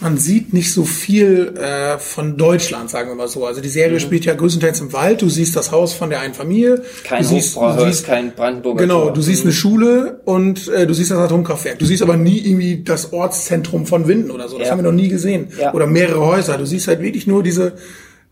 man 0.00 0.18
sieht 0.18 0.52
nicht 0.52 0.72
so 0.72 0.84
viel 0.84 1.54
äh, 1.56 1.98
von 1.98 2.36
Deutschland, 2.36 2.90
sagen 2.90 3.08
wir 3.08 3.14
mal 3.14 3.28
so. 3.28 3.46
Also 3.46 3.60
die 3.62 3.68
Serie 3.70 3.98
spielt 3.98 4.26
ja 4.26 4.34
größtenteils 4.34 4.80
im 4.80 4.92
Wald. 4.92 5.22
Du 5.22 5.28
siehst 5.30 5.56
das 5.56 5.72
Haus 5.72 5.94
von 5.94 6.10
der 6.10 6.20
einen 6.20 6.34
Familie. 6.34 6.82
Kein 7.04 7.22
du 7.22 7.28
siehst, 7.28 7.56
du 7.56 7.84
siehst, 7.86 8.04
kein 8.06 8.32
Brandenburger 8.34 8.82
Genau, 8.82 9.08
du 9.10 9.22
siehst 9.22 9.44
eine 9.44 9.52
Schule 9.52 10.20
und 10.26 10.68
äh, 10.68 10.86
du 10.86 10.92
siehst 10.92 11.10
das 11.12 11.18
Atomkraftwerk. 11.18 11.78
Du 11.78 11.86
siehst 11.86 12.02
aber 12.02 12.16
nie 12.18 12.38
irgendwie 12.38 12.82
das 12.84 13.12
Ortszentrum 13.14 13.86
von 13.86 14.06
Winden 14.06 14.30
oder 14.30 14.48
so. 14.48 14.58
Das 14.58 14.66
Ja. 14.66 14.72
haben 14.72 14.78
wir 14.80 14.90
noch 14.90 14.92
nie 14.92 15.08
gesehen. 15.08 15.48
Ja. 15.58 15.72
Oder 15.72 15.86
mehrere 15.86 16.20
Häuser. 16.26 16.58
Du 16.58 16.66
siehst 16.66 16.88
halt 16.88 17.00
wirklich 17.00 17.26
nur 17.26 17.42
diese 17.42 17.72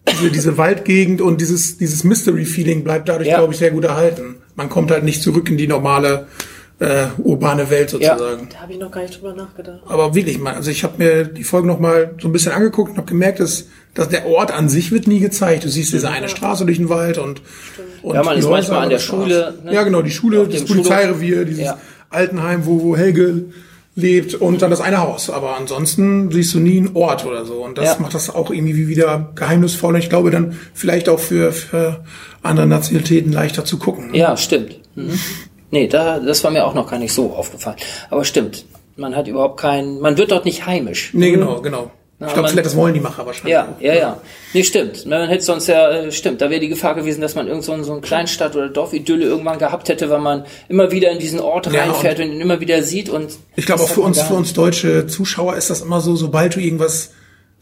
diese, 0.06 0.30
diese 0.30 0.58
Waldgegend 0.58 1.22
und 1.22 1.40
dieses 1.40 1.78
dieses 1.78 2.04
Mystery-Feeling 2.04 2.84
bleibt 2.84 3.08
dadurch, 3.08 3.28
Ja. 3.30 3.38
glaube 3.38 3.54
ich, 3.54 3.58
sehr 3.58 3.70
gut 3.70 3.84
erhalten. 3.84 4.36
Man 4.54 4.68
kommt 4.68 4.90
halt 4.90 5.02
nicht 5.02 5.22
zurück 5.22 5.48
in 5.48 5.56
die 5.56 5.66
normale 5.66 6.26
äh, 6.80 7.06
urbane 7.18 7.70
Welt 7.70 7.90
sozusagen. 7.90 8.48
Da 8.52 8.58
habe 8.60 8.72
ich 8.72 8.78
noch 8.78 8.90
gar 8.90 9.02
nicht 9.02 9.16
drüber 9.16 9.32
nachgedacht. 9.34 9.80
Aber 9.86 10.14
wirklich 10.14 10.38
mal, 10.38 10.54
also 10.54 10.70
ich 10.70 10.82
habe 10.84 10.94
mir 11.02 11.24
die 11.24 11.44
Folge 11.44 11.66
noch 11.68 11.78
mal 11.78 12.14
so 12.20 12.28
ein 12.28 12.32
bisschen 12.32 12.52
angeguckt 12.52 12.90
und 12.92 12.96
habe 12.96 13.06
gemerkt, 13.06 13.40
dass, 13.40 13.66
dass 13.94 14.08
der 14.08 14.26
Ort 14.26 14.50
an 14.52 14.68
sich 14.68 14.90
wird 14.90 15.06
nie 15.06 15.20
gezeigt. 15.20 15.64
Du 15.64 15.68
siehst 15.68 15.92
diese 15.92 16.10
eine 16.10 16.28
Straße 16.28 16.64
durch 16.66 16.78
den 16.78 16.88
Wald 16.88 17.18
und, 17.18 17.42
und 18.02 18.14
Ja, 18.14 18.22
man 18.24 18.34
die 18.34 18.40
ist 18.40 18.46
Häuser, 18.46 18.50
manchmal 18.72 18.82
an 18.84 18.90
der. 18.90 18.98
Schule, 18.98 19.54
ne? 19.64 19.72
Ja, 19.72 19.82
genau, 19.84 20.02
die 20.02 20.10
Schule, 20.10 20.48
das 20.48 20.64
Polizeirevier, 20.64 21.44
dieses 21.44 21.64
Ja. 21.64 21.78
Altenheim, 22.10 22.66
wo, 22.66 22.82
wo 22.82 22.96
Helge 22.96 23.44
lebt 23.96 24.34
und 24.34 24.60
dann 24.60 24.70
das 24.70 24.80
eine 24.80 24.98
Haus. 24.98 25.30
Aber 25.30 25.56
ansonsten 25.56 26.30
siehst 26.32 26.52
du 26.54 26.58
nie 26.58 26.78
einen 26.78 26.90
Ort 26.96 27.24
oder 27.24 27.44
so. 27.44 27.64
Und 27.64 27.78
das 27.78 27.84
Ja. 27.94 27.96
macht 28.00 28.14
das 28.14 28.30
auch 28.34 28.50
irgendwie 28.50 28.88
wieder 28.88 29.30
geheimnisvoll. 29.36 29.94
Und 29.94 30.00
ich 30.00 30.08
glaube 30.08 30.32
dann 30.32 30.58
vielleicht 30.74 31.08
auch 31.08 31.20
für, 31.20 31.52
für 31.52 32.02
andere 32.42 32.66
Nationalitäten 32.66 33.30
leichter 33.32 33.64
zu 33.64 33.78
gucken. 33.78 34.12
Ja, 34.12 34.36
stimmt. 34.36 34.80
Mhm. 34.96 35.12
Nee, 35.74 35.88
da, 35.88 36.20
das 36.20 36.44
war 36.44 36.52
mir 36.52 36.64
auch 36.64 36.74
noch 36.74 36.88
gar 36.88 37.00
nicht 37.00 37.12
so 37.12 37.32
aufgefallen. 37.32 37.78
Aber 38.08 38.24
stimmt. 38.24 38.64
Man 38.94 39.16
hat 39.16 39.26
überhaupt 39.26 39.58
keinen, 39.58 39.98
man 39.98 40.16
wird 40.16 40.30
dort 40.30 40.44
nicht 40.44 40.66
heimisch. 40.66 41.10
Nee, 41.14 41.32
genau, 41.32 41.60
genau. 41.62 41.90
Ja, 42.20 42.28
ich 42.28 42.32
glaube, 42.32 42.48
vielleicht 42.48 42.66
das 42.66 42.76
wollen 42.76 42.94
die 42.94 43.00
Macher 43.00 43.26
wahrscheinlich. 43.26 43.54
Ja, 43.54 43.74
ja, 43.80 43.92
ja. 43.92 44.20
Nee, 44.52 44.62
stimmt. 44.62 45.04
Man 45.04 45.28
hätte 45.28 45.42
sonst 45.42 45.66
ja, 45.66 45.90
äh, 45.90 46.12
stimmt, 46.12 46.40
da 46.40 46.48
wäre 46.48 46.60
die 46.60 46.68
Gefahr 46.68 46.94
gewesen, 46.94 47.20
dass 47.20 47.34
man 47.34 47.48
irgend 47.48 47.64
so, 47.64 47.82
so 47.82 47.90
eine 47.90 48.02
Kleinstadt- 48.02 48.54
oder 48.54 48.68
Dorfidylle 48.68 49.24
irgendwann 49.24 49.58
gehabt 49.58 49.88
hätte, 49.88 50.10
weil 50.10 50.20
man 50.20 50.44
immer 50.68 50.92
wieder 50.92 51.10
in 51.10 51.18
diesen 51.18 51.40
Ort 51.40 51.66
Ja, 51.72 51.82
reinfährt 51.82 52.20
und 52.20 52.26
ihn 52.26 52.40
immer 52.40 52.60
wieder 52.60 52.80
sieht 52.84 53.08
und. 53.08 53.32
Ich 53.56 53.66
glaube 53.66 53.82
auch 53.82 53.88
für 53.88 54.02
uns, 54.02 54.22
für 54.22 54.34
uns 54.34 54.52
deutsche 54.52 55.08
Zuschauer 55.08 55.56
ist 55.56 55.70
das 55.70 55.80
immer 55.80 56.00
so, 56.00 56.14
sobald 56.14 56.54
du 56.54 56.60
irgendwas, 56.60 57.10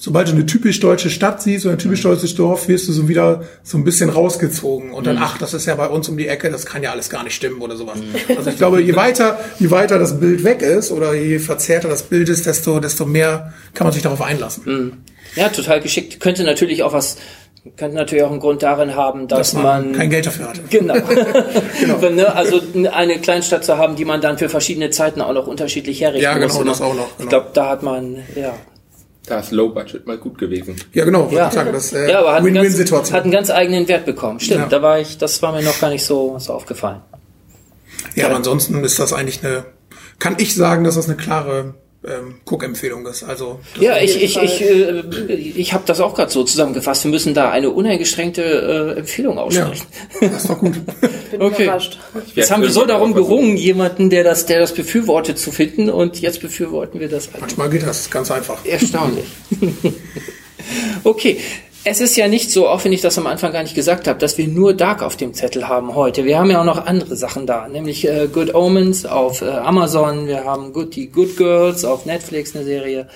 sobald 0.02 0.26
du 0.26 0.32
eine 0.32 0.46
typisch 0.46 0.80
deutsche 0.80 1.10
Stadt 1.10 1.40
siehst 1.40 1.64
oder 1.64 1.76
ein 1.76 1.78
typisch 1.78 2.02
deutsches 2.02 2.34
Dorf, 2.34 2.66
wirst 2.66 2.88
du 2.88 2.92
so 2.92 3.08
wieder 3.08 3.44
so 3.62 3.78
ein 3.78 3.84
bisschen 3.84 4.10
rausgezogen 4.10 4.90
und 4.90 5.06
dann, 5.06 5.16
ach, 5.16 5.38
das 5.38 5.54
ist 5.54 5.66
ja 5.66 5.76
bei 5.76 5.86
uns 5.86 6.08
um 6.08 6.16
die 6.16 6.26
Ecke, 6.26 6.50
das 6.50 6.66
kann 6.66 6.82
ja 6.82 6.90
alles 6.90 7.08
gar 7.08 7.22
nicht 7.22 7.36
stimmen 7.36 7.60
oder 7.62 7.76
sowas. 7.76 8.00
Also 8.36 8.50
ich 8.50 8.56
glaube, 8.56 8.82
je 8.82 8.96
weiter, 8.96 9.38
je 9.60 9.70
weiter 9.70 10.00
das 10.00 10.18
Bild 10.18 10.42
weg 10.42 10.60
ist 10.60 10.90
oder 10.90 11.14
je 11.14 11.38
verzerrter 11.38 11.88
das 11.88 12.02
Bild 12.02 12.28
ist, 12.28 12.46
desto, 12.46 12.80
desto 12.80 13.06
mehr 13.06 13.52
kann 13.74 13.84
man 13.86 13.94
sich 13.94 14.02
darauf 14.02 14.20
einlassen. 14.22 15.04
Ja, 15.36 15.50
total 15.50 15.80
geschickt. 15.80 16.18
Könnte 16.18 16.42
natürlich 16.42 16.82
auch 16.82 16.92
was, 16.92 17.18
könnte 17.76 17.94
natürlich 17.94 18.24
auch 18.24 18.32
einen 18.32 18.40
Grund 18.40 18.64
darin 18.64 18.96
haben, 18.96 19.28
dass, 19.28 19.52
Dass 19.52 19.62
man, 19.62 19.90
man 19.90 19.92
kein 19.92 20.10
Geld 20.10 20.26
dafür 20.26 20.48
hat. 20.48 20.60
Genau. 20.68 20.94
ne? 22.10 22.34
Also 22.34 22.60
eine 22.90 23.20
Kleinstadt 23.20 23.64
zu 23.64 23.78
haben, 23.78 23.94
die 23.94 24.04
man 24.04 24.20
dann 24.20 24.36
für 24.36 24.48
verschiedene 24.48 24.90
Zeiten 24.90 25.20
auch 25.20 25.32
noch 25.32 25.46
unterschiedlich 25.46 26.00
herrichten 26.00 26.24
Ja, 26.24 26.34
genau, 26.36 26.54
muss. 26.54 26.64
das 26.64 26.80
auch 26.80 26.94
noch, 26.96 27.06
Ich 27.12 27.18
genau. 27.18 27.28
glaube, 27.28 27.50
da 27.54 27.68
hat 27.68 27.84
man, 27.84 28.16
ja. 28.34 28.52
Da 29.26 29.38
ist 29.38 29.52
Low 29.52 29.68
Budget 29.68 30.04
mal 30.06 30.18
gut 30.18 30.36
gewesen. 30.38 30.74
Ja, 30.92 31.04
genau, 31.04 31.24
würde 31.26 31.36
Ja, 31.36 31.48
ich 31.48 31.54
sagen, 31.54 31.72
das 31.72 31.92
äh, 31.92 32.10
ja 32.10 32.18
aber 32.20 32.32
hat, 32.32 32.38
einen 32.38 32.54
ganz, 32.54 32.64
Win-Win-Situation. 32.66 33.16
hat 33.16 33.22
einen 33.22 33.32
ganz 33.32 33.50
eigenen 33.50 33.86
Wert 33.86 34.04
bekommen. 34.04 34.40
Stimmt, 34.40 34.60
Ja. 34.62 34.66
da 34.68 34.82
war 34.82 34.98
ich, 34.98 35.16
das 35.18 35.40
war 35.42 35.52
mir 35.52 35.62
noch 35.62 35.78
gar 35.80 35.90
nicht 35.90 36.04
so, 36.04 36.36
so 36.38 36.52
aufgefallen. 36.54 37.00
Ja, 38.16 38.26
aber 38.26 38.36
ansonsten 38.36 38.82
ist 38.82 38.98
das 38.98 39.12
eigentlich 39.12 39.44
eine, 39.44 39.64
kann 40.18 40.34
ich 40.38 40.54
sagen, 40.56 40.82
dass 40.82 40.96
das 40.96 41.06
eine 41.06 41.16
klare 41.16 41.74
ähm, 42.06 42.36
Guckempfehlung 42.44 43.06
ist. 43.06 43.22
Also 43.22 43.60
Ja, 43.80 43.98
ich, 43.98 44.20
ich, 44.22 44.36
ich, 44.36 44.60
äh, 44.60 45.02
ich 45.34 45.72
habe 45.72 45.84
das 45.86 46.00
auch 46.00 46.14
gerade 46.14 46.30
so 46.30 46.42
zusammengefasst. 46.44 47.04
Wir 47.04 47.10
müssen 47.10 47.34
da 47.34 47.50
eine 47.50 47.70
uneingeschränkte 47.70 48.94
äh, 48.96 48.98
Empfehlung 48.98 49.36
ja, 49.36 49.42
aussprechen. 49.42 49.86
das 50.20 50.32
ist 50.42 50.50
doch 50.50 50.58
gut. 50.58 50.74
Bin 51.30 51.40
Okay. 51.42 51.64
überrascht. 51.64 51.98
Jetzt 52.34 52.50
haben 52.50 52.62
wir 52.62 52.70
so 52.70 52.84
darum 52.84 53.14
gerungen, 53.14 53.56
jemanden, 53.56 54.10
der 54.10 54.24
das, 54.24 54.46
der 54.46 54.60
das 54.60 54.74
befürwortet, 54.74 55.38
zu 55.38 55.52
finden, 55.52 55.90
und 55.90 56.20
jetzt 56.20 56.40
befürworten 56.40 57.00
wir 57.00 57.08
das. 57.08 57.28
Manchmal 57.38 57.70
geht 57.70 57.82
das 57.84 58.10
ganz 58.10 58.30
einfach. 58.30 58.64
Erstaunlich. 58.64 59.26
okay. 61.04 61.38
Es 61.84 62.00
ist 62.00 62.16
ja 62.16 62.28
nicht 62.28 62.52
so, 62.52 62.68
auch 62.68 62.84
wenn 62.84 62.92
ich 62.92 63.00
das 63.00 63.18
am 63.18 63.26
Anfang 63.26 63.52
gar 63.52 63.64
nicht 63.64 63.74
gesagt 63.74 64.06
habe, 64.06 64.16
dass 64.20 64.38
wir 64.38 64.46
nur 64.46 64.72
Dark 64.72 65.02
auf 65.02 65.16
dem 65.16 65.34
Zettel 65.34 65.66
haben 65.66 65.96
heute. 65.96 66.24
Wir 66.24 66.38
haben 66.38 66.48
ja 66.48 66.60
auch 66.60 66.64
noch 66.64 66.86
andere 66.86 67.16
Sachen 67.16 67.44
da, 67.44 67.66
nämlich 67.66 68.06
äh, 68.06 68.28
Good 68.32 68.54
Omens 68.54 69.04
auf 69.04 69.42
äh, 69.42 69.46
Amazon, 69.46 70.28
wir 70.28 70.44
haben 70.44 70.72
Good, 70.72 70.94
die 70.94 71.10
Good 71.10 71.36
Girls 71.36 71.84
auf 71.84 72.06
Netflix, 72.06 72.54
eine 72.54 72.64
Serie. 72.64 73.08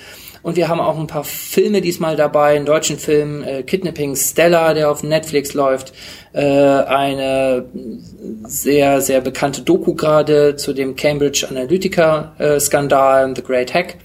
Und 0.43 0.57
wir 0.57 0.67
haben 0.67 0.81
auch 0.81 0.99
ein 0.99 1.07
paar 1.07 1.23
Filme 1.23 1.81
diesmal 1.81 2.17
dabei, 2.17 2.57
einen 2.57 2.67
deutschen 2.67 2.99
Film, 2.99 3.45
äh, 3.45 3.63
Kidnapping 3.63 4.17
Stella, 4.17 4.75
der 4.75 4.91
auf 4.91 5.05
Netflix 5.05 5.55
läuft, 5.55 5.93
äh, 6.33 6.41
eine 6.41 7.67
sehr, 8.49 9.01
sehr 9.01 9.21
bekannte 9.21 9.63
Doku 9.63 9.95
gerade 9.95 10.57
zu 10.57 10.73
dem 10.73 10.97
Cambridge 10.97 11.47
Analytica-Skandal, 11.49 13.33
The 13.37 13.43
Great 13.43 13.73
Hack 13.75 13.97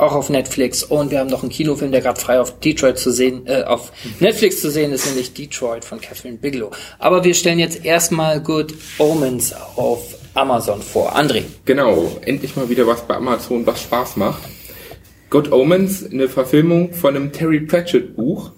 auch 0.00 0.14
auf 0.14 0.30
Netflix 0.30 0.82
und 0.82 1.10
wir 1.10 1.18
haben 1.20 1.30
noch 1.30 1.42
einen 1.42 1.50
Kinofilm, 1.50 1.92
der 1.92 2.00
gerade 2.00 2.20
frei 2.20 2.40
auf 2.40 2.58
Detroit 2.60 2.98
zu 2.98 3.10
sehen, 3.10 3.46
äh, 3.46 3.62
auf 3.62 3.92
Netflix 4.20 4.60
zu 4.60 4.70
sehen 4.70 4.92
ist, 4.92 5.06
nämlich 5.06 5.34
Detroit 5.34 5.84
von 5.84 6.00
Catherine 6.00 6.38
Bigelow. 6.38 6.70
Aber 6.98 7.24
wir 7.24 7.34
stellen 7.34 7.58
jetzt 7.58 7.84
erstmal 7.84 8.40
Good 8.40 8.74
Omens 8.98 9.54
auf 9.76 10.16
Amazon 10.34 10.80
vor. 10.80 11.16
André. 11.16 11.42
Genau, 11.64 12.18
endlich 12.22 12.56
mal 12.56 12.68
wieder 12.68 12.86
was 12.86 13.02
bei 13.02 13.16
Amazon, 13.16 13.66
was 13.66 13.82
Spaß 13.82 14.16
macht. 14.16 14.42
Good 15.28 15.52
Omens, 15.52 16.04
eine 16.10 16.28
Verfilmung 16.28 16.92
von 16.92 17.14
einem 17.14 17.32
Terry 17.32 17.60
Pratchett 17.60 18.16
Buch. 18.16 18.50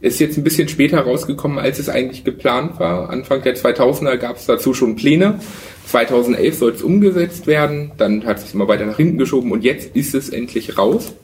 Ist 0.00 0.20
jetzt 0.20 0.36
ein 0.36 0.44
bisschen 0.44 0.68
später 0.68 1.00
rausgekommen, 1.00 1.58
als 1.58 1.78
es 1.78 1.88
eigentlich 1.88 2.22
geplant 2.22 2.78
war. 2.78 3.10
Anfang 3.10 3.42
der 3.42 3.56
2000er 3.56 4.16
gab 4.16 4.36
es 4.36 4.46
dazu 4.46 4.72
schon 4.72 4.94
Pläne. 4.94 5.40
2011 5.86 6.58
soll 6.58 6.72
es 6.72 6.82
umgesetzt 6.82 7.46
werden, 7.46 7.92
dann 7.96 8.24
hat 8.26 8.36
es 8.36 8.44
sich 8.44 8.54
immer 8.54 8.68
weiter 8.68 8.86
nach 8.86 8.98
hinten 8.98 9.18
geschoben 9.18 9.50
und 9.50 9.64
jetzt 9.64 9.96
ist 9.96 10.14
es 10.14 10.28
endlich 10.28 10.76
raus. 10.76 11.14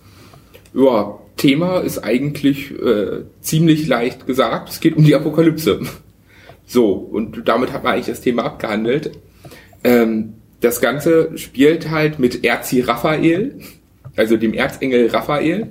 Ja, 0.73 1.19
Thema 1.37 1.81
ist 1.81 1.99
eigentlich 1.99 2.71
äh, 2.73 3.25
ziemlich 3.41 3.87
leicht 3.87 4.27
gesagt. 4.27 4.71
Es 4.71 4.81
geht 4.81 4.97
um 4.97 5.05
die 5.05 5.15
Apokalypse. 5.15 5.81
So, 6.67 6.93
und 6.93 7.47
damit 7.47 7.73
hat 7.73 7.85
man 7.85 7.93
eigentlich 7.93 8.07
das 8.07 8.23
Thema 8.23 8.45
abgehandelt. 8.45 9.13
Ähm, 9.85 10.35
das 10.61 10.81
Ganze 10.81 11.37
spielt 11.37 11.91
halt 11.91 12.19
mit 12.19 12.43
Erzi 12.43 12.81
Raphael, 12.81 13.59
also 14.17 14.39
dem 14.39 14.55
Erzengel 14.55 15.09
Raphael, 15.09 15.69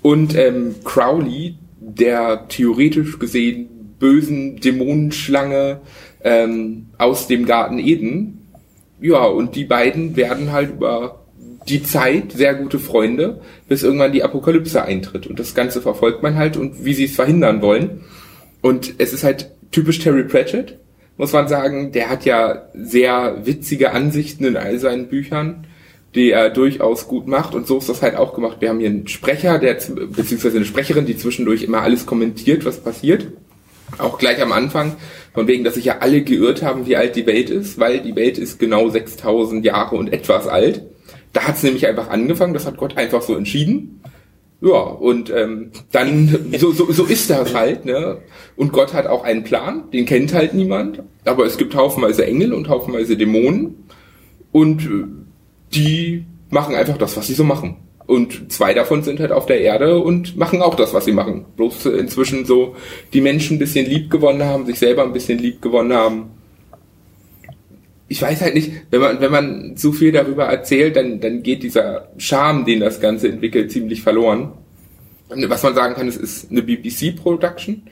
und 0.00 0.34
ähm, 0.34 0.76
Crowley, 0.82 1.56
der 1.80 2.46
theoretisch 2.48 3.18
gesehen 3.18 3.68
bösen 3.98 4.56
Dämonenschlange 4.56 5.80
ähm, 6.22 6.86
aus 6.98 7.26
dem 7.26 7.46
Garten 7.46 7.78
Eden. 7.78 8.46
Ja, 9.00 9.24
und 9.24 9.56
die 9.56 9.64
beiden 9.64 10.16
werden 10.16 10.52
halt 10.52 10.70
über 10.70 11.20
die 11.68 11.82
Zeit 11.82 12.32
sehr 12.32 12.54
gute 12.54 12.78
Freunde, 12.78 13.40
bis 13.68 13.82
irgendwann 13.82 14.12
die 14.12 14.22
Apokalypse 14.22 14.82
eintritt. 14.82 15.26
Und 15.26 15.38
das 15.38 15.54
Ganze 15.54 15.80
verfolgt 15.80 16.22
man 16.22 16.36
halt 16.36 16.56
und 16.56 16.84
wie 16.84 16.94
sie 16.94 17.04
es 17.04 17.14
verhindern 17.14 17.62
wollen. 17.62 18.02
Und 18.62 18.94
es 18.98 19.12
ist 19.12 19.24
halt 19.24 19.50
typisch 19.70 20.00
Terry 20.00 20.24
Pratchett, 20.24 20.78
muss 21.16 21.32
man 21.32 21.48
sagen. 21.48 21.92
Der 21.92 22.10
hat 22.10 22.24
ja 22.24 22.68
sehr 22.74 23.46
witzige 23.46 23.92
Ansichten 23.92 24.44
in 24.44 24.56
all 24.56 24.78
seinen 24.78 25.08
Büchern, 25.08 25.66
die 26.14 26.30
er 26.32 26.50
durchaus 26.50 27.06
gut 27.06 27.26
macht. 27.26 27.54
Und 27.54 27.66
so 27.66 27.78
ist 27.78 27.88
das 27.88 28.02
halt 28.02 28.16
auch 28.16 28.34
gemacht. 28.34 28.56
Wir 28.60 28.68
haben 28.68 28.80
hier 28.80 28.90
einen 28.90 29.08
Sprecher, 29.08 29.58
der, 29.58 29.74
beziehungsweise 29.74 30.56
eine 30.56 30.66
Sprecherin, 30.66 31.06
die 31.06 31.16
zwischendurch 31.16 31.62
immer 31.62 31.82
alles 31.82 32.06
kommentiert, 32.06 32.64
was 32.64 32.78
passiert. 32.80 33.28
Auch 33.98 34.18
gleich 34.18 34.40
am 34.40 34.52
Anfang, 34.52 34.96
von 35.34 35.46
wegen, 35.46 35.64
dass 35.64 35.74
sich 35.74 35.84
ja 35.84 35.98
alle 35.98 36.22
geirrt 36.22 36.62
haben, 36.62 36.86
wie 36.86 36.96
alt 36.96 37.16
die 37.16 37.26
Welt 37.26 37.50
ist, 37.50 37.78
weil 37.78 38.00
die 38.00 38.14
Welt 38.16 38.38
ist 38.38 38.58
genau 38.58 38.88
6000 38.88 39.64
Jahre 39.64 39.96
und 39.96 40.12
etwas 40.12 40.46
alt. 40.46 40.82
Da 41.32 41.42
hat 41.42 41.56
es 41.56 41.62
nämlich 41.62 41.86
einfach 41.86 42.08
angefangen, 42.08 42.54
das 42.54 42.66
hat 42.66 42.76
Gott 42.76 42.96
einfach 42.96 43.22
so 43.22 43.36
entschieden. 43.36 44.00
Ja, 44.60 44.78
und 44.78 45.30
ähm, 45.30 45.70
dann, 45.90 46.52
so, 46.58 46.72
so, 46.72 46.92
so 46.92 47.04
ist 47.04 47.30
das 47.30 47.54
halt, 47.54 47.86
ne? 47.86 48.18
Und 48.56 48.72
Gott 48.72 48.92
hat 48.92 49.06
auch 49.06 49.24
einen 49.24 49.42
Plan, 49.42 49.90
den 49.90 50.04
kennt 50.04 50.34
halt 50.34 50.52
niemand, 50.52 51.02
aber 51.24 51.46
es 51.46 51.56
gibt 51.56 51.74
haufenweise 51.74 52.26
Engel 52.26 52.52
und 52.52 52.68
haufenweise 52.68 53.16
Dämonen 53.16 53.86
und 54.52 54.82
äh, 54.82 55.04
die 55.74 56.24
machen 56.50 56.74
einfach 56.74 56.98
das, 56.98 57.16
was 57.16 57.26
sie 57.26 57.34
so 57.34 57.44
machen. 57.44 57.76
Und 58.06 58.50
zwei 58.50 58.74
davon 58.74 59.02
sind 59.02 59.20
halt 59.20 59.30
auf 59.30 59.46
der 59.46 59.60
Erde 59.60 60.00
und 60.00 60.36
machen 60.36 60.62
auch 60.62 60.74
das, 60.74 60.92
was 60.94 61.04
sie 61.04 61.12
machen. 61.12 61.44
Bloß 61.56 61.86
inzwischen 61.86 62.44
so 62.44 62.74
die 63.12 63.20
Menschen 63.20 63.56
ein 63.56 63.60
bisschen 63.60 63.86
lieb 63.86 64.10
gewonnen 64.10 64.42
haben, 64.42 64.66
sich 64.66 64.80
selber 64.80 65.04
ein 65.04 65.12
bisschen 65.12 65.38
lieb 65.38 65.62
gewonnen 65.62 65.92
haben 65.92 66.30
ich 68.10 68.20
weiß 68.20 68.42
halt 68.42 68.54
nicht, 68.54 68.72
wenn 68.90 69.00
man, 69.00 69.20
wenn 69.20 69.30
man 69.30 69.76
zu 69.76 69.92
viel 69.92 70.10
darüber 70.10 70.46
erzählt, 70.46 70.96
dann, 70.96 71.20
dann 71.20 71.44
geht 71.44 71.62
dieser 71.62 72.08
Charme, 72.18 72.64
den 72.64 72.80
das 72.80 73.00
Ganze 73.00 73.28
entwickelt, 73.28 73.70
ziemlich 73.70 74.02
verloren. 74.02 74.52
Was 75.28 75.62
man 75.62 75.76
sagen 75.76 75.94
kann, 75.94 76.08
es 76.08 76.16
ist 76.16 76.50
eine 76.50 76.62
BBC-Production, 76.62 77.84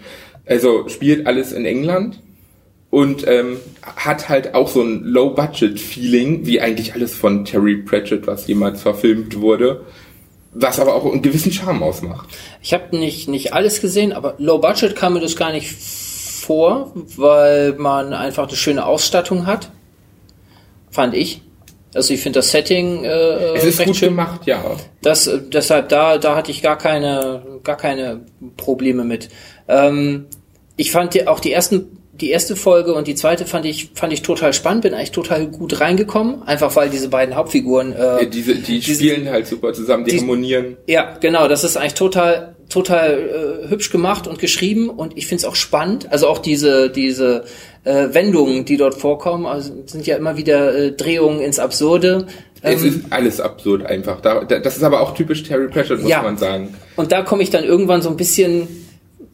also 0.45 0.89
spielt 0.89 1.29
alles 1.29 1.53
in 1.53 1.65
England 1.65 2.21
und 2.91 3.27
ähm, 3.27 3.59
hat 3.97 4.29
halt 4.29 4.55
auch 4.55 4.69
so 4.69 4.83
ein 4.83 5.05
Low-Budget-Feeling, 5.05 6.47
wie 6.47 6.61
eigentlich 6.61 6.95
alles 6.95 7.15
von 7.15 7.45
Terry 7.45 7.77
Pratchett, 7.77 8.27
was 8.27 8.47
jemals 8.47 8.83
verfilmt 8.83 9.41
wurde, 9.41 9.85
was 10.55 10.81
aber 10.81 10.95
auch 10.95 11.05
einen 11.05 11.23
gewissen 11.23 11.53
Charme 11.53 11.83
ausmacht. 11.83 12.29
Ich 12.63 12.73
habe 12.73 12.97
nicht, 12.97 13.29
nicht 13.29 13.53
alles 13.53 13.81
gesehen, 13.81 14.13
aber 14.13 14.35
Low-Budget 14.39 14.97
kam 14.97 15.15
mir 15.15 15.21
das 15.21 15.37
gar 15.37 15.53
nicht 15.53 15.71
vor, 15.71 16.93
weil 17.17 17.75
man 17.75 18.15
einfach 18.15 18.49
eine 18.49 18.57
schöne 18.57 18.87
Ausstattung 18.87 19.47
hat 19.47 19.71
fand 20.91 21.15
ich. 21.15 21.43
Also 21.95 22.13
ich 22.13 22.21
finde 22.21 22.41
das 22.41 22.51
Setting 22.51 23.05
äh, 23.05 23.55
es 23.55 23.65
ist 23.65 23.85
gut 23.85 23.97
schön. 23.97 24.11
gemacht, 24.11 24.47
ja. 24.47 24.63
Das 25.01 25.27
äh, 25.27 25.41
deshalb 25.41 25.89
da 25.89 26.19
da 26.19 26.37
hatte 26.37 26.51
ich 26.51 26.61
gar 26.61 26.77
keine 26.77 27.43
gar 27.65 27.77
keine 27.77 28.27
Probleme 28.57 29.05
mit. 29.05 29.31
Ähm, 29.69 30.27
ich 30.77 30.91
fand 30.91 31.15
die, 31.15 31.27
auch 31.27 31.41
die 31.41 31.53
ersten 31.53 31.98
die 32.21 32.31
erste 32.31 32.57
Folge 32.57 32.95
und 32.95 33.07
die 33.07 33.15
zweite 33.15 33.47
fand 33.47 33.65
ich 33.65 33.91
fand 33.95 34.13
ich 34.13 34.23
total 34.23 34.53
spannend, 34.53 34.83
bin 34.83 34.95
eigentlich 34.95 35.13
total 35.13 35.47
gut 35.47 35.81
reingekommen, 35.81 36.43
einfach 36.43 36.75
weil 36.75 36.91
diese 36.91 37.09
beiden 37.09 37.37
Hauptfiguren 37.37 37.93
äh, 37.93 37.99
ja, 37.99 38.25
diese 38.25 38.57
die 38.57 38.81
diese, 38.81 38.95
spielen 38.95 39.31
halt 39.31 39.47
super 39.47 39.73
zusammen, 39.73 40.05
die, 40.05 40.13
die 40.13 40.21
harmonieren. 40.21 40.77
Ja, 40.87 41.17
genau, 41.21 41.49
das 41.49 41.65
ist 41.65 41.77
eigentlich 41.77 41.95
total 41.95 42.57
total 42.69 43.65
äh, 43.67 43.71
hübsch 43.71 43.91
gemacht 43.91 44.27
und 44.27 44.39
geschrieben 44.39 44.91
und 44.91 45.17
ich 45.17 45.27
finde 45.27 45.43
es 45.43 45.45
auch 45.45 45.55
spannend, 45.55 46.11
also 46.11 46.29
auch 46.29 46.39
diese 46.39 46.91
diese 46.91 47.45
äh, 47.85 48.09
Wendungen, 48.13 48.65
die 48.65 48.77
dort 48.77 48.95
vorkommen, 48.95 49.47
also 49.47 49.73
sind 49.87 50.07
ja 50.07 50.17
immer 50.17 50.37
wieder 50.37 50.75
äh, 50.75 50.93
Drehungen 50.93 51.41
ins 51.41 51.59
Absurde. 51.61 52.27
es 52.63 52.83
ähm, 52.83 52.89
ist 52.89 53.01
alles 53.11 53.41
absurd 53.41 53.87
einfach. 53.87 54.21
Da, 54.21 54.45
das 54.45 54.77
ist 54.77 54.83
aber 54.83 55.01
auch 55.01 55.15
typisch 55.15 55.45
Terry 55.45 55.69
Pratchett, 55.69 56.01
muss 56.01 56.11
ja. 56.11 56.23
man 56.23 56.37
sagen. 56.37 56.75
Und 56.97 57.13
da 57.13 57.23
komme 57.23 57.45
ich 57.45 57.51
dann 57.51 57.65
irgendwann 57.65 58.03
so 58.03 58.11
ein 58.11 58.17
bisschen 58.17 58.67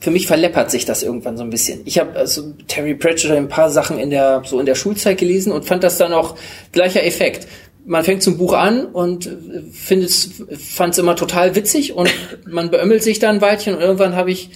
für 0.01 0.11
mich 0.11 0.27
verleppert 0.27 0.71
sich 0.71 0.85
das 0.85 1.03
irgendwann 1.03 1.37
so 1.37 1.45
ein 1.45 1.51
bisschen. 1.51 1.81
Ich 1.85 1.99
habe 1.99 2.17
also 2.17 2.53
Terry 2.67 2.95
Pratchett 2.95 3.31
ein 3.33 3.49
paar 3.49 3.71
Sachen 3.71 3.99
in 3.99 4.11
der 4.11 4.43
so 4.45 4.61
in 4.61 4.67
der 4.67 4.75
Schulzeit 4.75 5.19
gelesen 5.19 5.53
und 5.53 5.65
fand 5.65 5.83
das 5.83 5.99
dann 5.99 6.13
auch 6.13 6.37
gleicher 6.73 7.05
Effekt. 7.05 7.47
Man 7.87 8.05
fängt 8.05 8.23
zum 8.23 8.39
Buch 8.39 8.55
an 8.55 8.87
und 8.87 9.31
findet 9.73 10.11
fand 10.11 10.95
es 10.95 10.99
immer 10.99 11.17
total 11.17 11.55
witzig 11.55 11.95
und 11.95 12.11
man 12.47 12.71
beömmelt 12.71 13.03
sich 13.03 13.19
dann 13.19 13.37
ein 13.37 13.41
Weilchen 13.41 13.75
und 13.75 13.81
irgendwann 13.81 14.15
habe 14.15 14.31
ich 14.31 14.51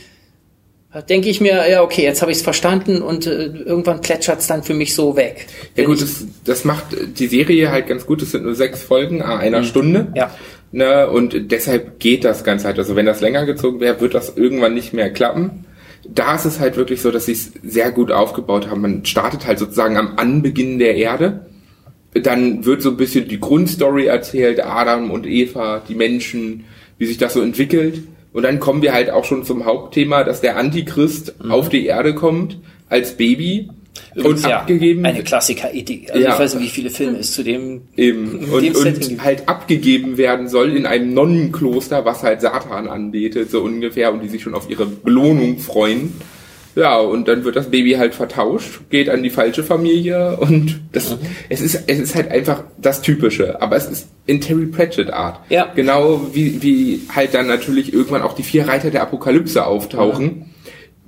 denke 1.09 1.29
ich 1.29 1.41
mir, 1.41 1.69
ja, 1.69 1.83
okay, 1.83 2.03
jetzt 2.03 2.23
habe 2.23 2.33
ich 2.33 2.39
es 2.39 2.43
verstanden 2.43 3.03
und 3.03 3.27
äh, 3.27 3.47
irgendwann 3.47 4.01
plätschert 4.01 4.41
es 4.41 4.47
dann 4.47 4.63
für 4.63 4.73
mich 4.73 4.95
so 4.95 5.17
weg. 5.17 5.47
Ja 5.77 5.85
gut, 5.85 6.01
das, 6.01 6.25
das 6.45 6.65
macht 6.65 6.87
die 7.19 7.27
Serie 7.27 7.71
halt 7.71 7.89
ganz 7.89 8.07
gut. 8.07 8.23
Es 8.23 8.31
sind 8.31 8.45
nur 8.45 8.55
sechs 8.55 8.83
Folgen, 8.83 9.21
a 9.21 9.37
einer 9.37 9.61
mhm. 9.61 9.65
Stunde. 9.65 10.13
Ja. 10.15 10.35
Ne, 10.71 11.09
und 11.09 11.51
deshalb 11.51 11.99
geht 11.99 12.25
das 12.25 12.45
Ganze 12.45 12.67
halt. 12.67 12.79
Also 12.79 12.95
wenn 12.95 13.07
das 13.07 13.23
länger 13.23 13.47
gezogen 13.47 13.81
wäre, 13.81 14.01
wird 14.01 14.15
das 14.15 14.37
irgendwann 14.37 14.75
nicht 14.75 14.93
mehr 14.93 15.11
klappen. 15.11 15.65
Da 16.07 16.35
ist 16.35 16.45
es 16.45 16.61
halt 16.61 16.77
wirklich 16.77 17.01
so, 17.01 17.11
dass 17.11 17.27
sie 17.27 17.33
es 17.33 17.53
sehr 17.63 17.91
gut 17.91 18.13
aufgebaut 18.13 18.69
haben. 18.69 18.83
Man 18.83 19.05
startet 19.05 19.47
halt 19.47 19.59
sozusagen 19.59 19.97
am 19.97 20.19
Anbeginn 20.19 20.79
der 20.79 20.97
Erde. 20.97 21.47
Dann 22.13 22.65
wird 22.65 22.83
so 22.83 22.91
ein 22.91 22.97
bisschen 22.97 23.29
die 23.29 23.41
Grundstory 23.41 24.07
erzählt, 24.07 24.65
Adam 24.65 25.11
und 25.11 25.27
Eva, 25.27 25.83
die 25.89 25.95
Menschen, 25.95 26.65
wie 26.99 27.07
sich 27.07 27.19
das 27.19 27.35
so 27.35 27.41
entwickelt 27.41 28.03
und 28.33 28.43
dann 28.43 28.61
kommen 28.61 28.83
wir 28.83 28.93
halt 28.93 29.11
auch 29.11 29.25
schon 29.25 29.45
zum 29.45 29.65
Hauptthema, 29.65 30.25
dass 30.25 30.41
der 30.41 30.57
Antichrist 30.57 31.43
mhm. 31.43 31.51
auf 31.51 31.69
die 31.69 31.87
Erde 31.87 32.15
kommt 32.15 32.59
als 32.89 33.17
Baby 33.17 33.69
und 34.15 34.43
ja, 34.43 34.61
abgegeben 34.61 35.05
eine 35.05 35.23
Klassiker-Idee. 35.23 36.07
Also 36.11 36.25
ja. 36.25 36.33
ich 36.33 36.39
weiß 36.39 36.55
nicht, 36.55 36.65
wie 36.65 36.69
viele 36.69 36.91
Filme 36.91 37.19
es 37.19 37.33
zu 37.33 37.43
dem 37.43 37.83
eben 37.97 38.51
und, 38.51 38.63
dem 38.63 38.75
und 38.75 39.25
halt 39.25 39.49
abgegeben 39.49 40.17
werden 40.17 40.49
soll 40.49 40.77
in 40.77 40.87
einem 40.87 41.15
Nonnenkloster, 41.15 42.05
was 42.05 42.23
halt 42.23 42.41
Satan 42.41 42.89
anbetet 42.89 43.51
so 43.51 43.63
ungefähr 43.63 44.13
und 44.13 44.23
die 44.23 44.29
sich 44.29 44.43
schon 44.43 44.55
auf 44.55 44.69
ihre 44.69 44.87
Belohnung 44.87 45.59
freuen. 45.59 46.13
Ja, 46.79 46.99
und 46.99 47.27
dann 47.27 47.43
wird 47.45 47.57
das 47.57 47.71
Baby 47.71 47.95
halt 47.95 48.15
vertauscht, 48.15 48.83
geht 48.89 49.09
an 49.09 49.25
die 49.25 49.31
falsche 49.31 49.65
Familie 49.65 50.37
und 50.37 50.81
das, 50.93 51.11
mhm. 51.11 51.19
es 51.49 51.61
ist, 51.61 51.83
es 51.89 51.99
ist 51.99 52.15
halt 52.15 52.31
einfach 52.31 52.63
das 52.81 53.03
Typische. 53.03 53.61
Aber 53.61 53.75
es 53.75 53.87
ist 53.87 54.09
in 54.27 54.41
Terry 54.41 54.67
Pratchett 54.67 55.13
Art. 55.13 55.41
Ja. 55.49 55.73
Genau 55.75 56.29
wie, 56.33 56.63
wie 56.63 57.01
halt 57.13 57.35
dann 57.35 57.49
natürlich 57.49 57.93
irgendwann 57.93 58.23
auch 58.23 58.35
die 58.35 58.45
vier 58.45 58.69
Reiter 58.69 58.93
der 58.93 59.03
Apokalypse 59.03 59.67
auftauchen. 59.67 60.25
Mhm. 60.25 60.45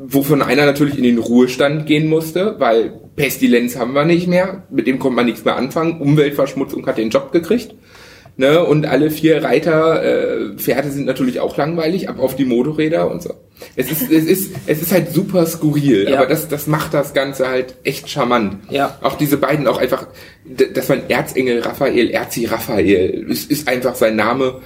Wovon 0.03 0.41
einer 0.41 0.65
natürlich 0.65 0.97
in 0.97 1.05
den 1.05 1.19
Ruhestand 1.19 1.85
gehen 1.85 2.09
musste, 2.09 2.57
weil 2.59 2.93
Pestilenz 3.17 3.77
haben 3.77 3.93
wir 3.93 4.07
nicht 4.07 4.29
mehr, 4.29 4.63
mit 4.71 4.87
dem 4.87 4.99
kommt 4.99 5.15
man 5.15 5.27
nichts 5.27 5.45
mehr 5.45 5.57
anfangen, 5.57 6.01
Umweltverschmutzung 6.01 6.87
hat 6.87 6.97
den 6.97 7.11
Job 7.11 7.33
gekriegt. 7.33 7.75
Ne? 8.39 8.65
Und 8.65 8.87
alle 8.87 9.11
vier 9.11 9.45
Reiter, 9.45 10.03
äh, 10.03 10.57
Pferde 10.57 10.91
sind 10.91 11.05
natürlich 11.05 11.41
auch 11.41 11.59
langweilig, 11.59 12.09
ab 12.09 12.19
auf 12.19 12.35
die 12.35 12.47
Motorräder 12.47 13.11
und 13.11 13.23
so. 13.23 13.35
Es 13.77 13.91
ist, 13.91 14.11
es 14.11 14.25
ist, 14.25 14.53
es 14.67 14.81
ist 14.81 14.93
halt 14.93 15.13
super 15.13 15.45
skurril, 15.45 16.09
ja. 16.09 16.17
aber 16.17 16.27
das, 16.27 16.49
das 16.49 16.67
macht 16.67 16.95
das 16.95 17.13
Ganze 17.13 17.49
halt 17.49 17.75
echt 17.85 18.09
charmant. 18.09 18.57
Ja. 18.71 18.97
Auch 19.03 19.19
diese 19.19 19.37
beiden 19.37 19.67
auch 19.67 19.77
einfach, 19.77 20.07
dass 20.47 20.89
man 20.89 21.03
Erzengel 21.11 21.61
Raphael, 21.61 22.09
Erzi 22.09 22.47
Raphael, 22.47 23.27
ist, 23.29 23.51
ist 23.51 23.69
einfach 23.69 23.95
sein 23.95 24.17
Name. 24.17 24.63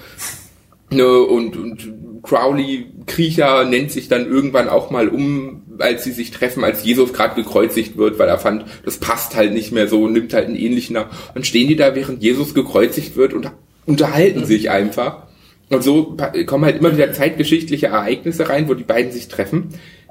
Ne? 0.91 1.09
Und, 1.09 1.57
und 1.57 1.93
Crowley 2.25 2.87
Kriecher 3.07 3.65
nennt 3.65 3.93
sich 3.93 4.09
dann 4.09 4.27
irgendwann 4.27 4.69
auch 4.69 4.91
mal 4.91 5.09
um, 5.09 5.63
als 5.79 6.05
sie 6.05 6.13
sich 6.13 6.31
treffen, 6.31 6.65
als 6.65 6.83
Jesus 6.83 7.13
gerade 7.13 7.35
gekreuzigt 7.35 7.97
wird, 7.97 8.19
weil 8.19 8.29
er 8.29 8.39
fand, 8.39 8.65
das 8.85 8.97
passt 8.97 9.37
halt 9.37 9.53
nicht 9.53 9.73
mehr 9.73 9.89
so, 9.89 10.09
nimmt 10.09 10.33
halt 10.33 10.47
einen 10.47 10.57
ähnlichen 10.57 10.95
Namen. 10.95 11.11
Dann 11.35 11.45
stehen 11.45 11.69
die 11.69 11.77
da, 11.77 11.95
während 11.95 12.23
Jesus 12.23 12.55
gekreuzigt 12.55 13.17
wird 13.17 13.35
und 13.35 13.51
unterhalten 13.85 14.41
mhm. 14.41 14.45
sich 14.47 14.71
einfach. 14.71 15.25
Und 15.69 15.85
so 15.85 16.17
kommen 16.47 16.65
halt 16.65 16.79
immer 16.79 16.93
wieder 16.93 17.13
zeitgeschichtliche 17.13 17.87
Ereignisse 17.87 18.49
rein, 18.49 18.69
wo 18.69 18.75
die 18.75 18.85
beiden 18.85 19.13
sich 19.13 19.29
treffen, 19.29 19.69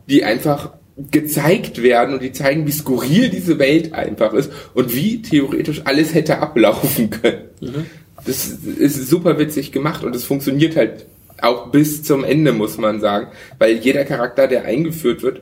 die 0.07 0.23
einfach 0.23 0.73
gezeigt 1.11 1.81
werden 1.81 2.13
und 2.13 2.21
die 2.21 2.31
zeigen, 2.31 2.67
wie 2.67 2.71
skurril 2.71 3.29
diese 3.29 3.57
Welt 3.57 3.93
einfach 3.93 4.33
ist 4.33 4.51
und 4.75 4.93
wie 4.93 5.23
theoretisch 5.23 5.81
alles 5.85 6.13
hätte 6.13 6.37
ablaufen 6.39 7.09
können. 7.21 7.41
Mhm. 7.59 7.85
Das 8.25 8.45
ist 8.45 9.09
super 9.09 9.39
witzig 9.39 9.71
gemacht 9.71 10.03
und 10.03 10.15
es 10.15 10.23
funktioniert 10.23 10.75
halt 10.75 11.07
Auch 11.41 11.71
bis 11.71 12.03
zum 12.03 12.23
Ende, 12.23 12.53
muss 12.53 12.77
man 12.77 12.99
sagen. 12.99 13.27
Weil 13.59 13.77
jeder 13.77 14.05
Charakter, 14.05 14.47
der 14.47 14.65
eingeführt 14.65 15.23
wird, 15.23 15.41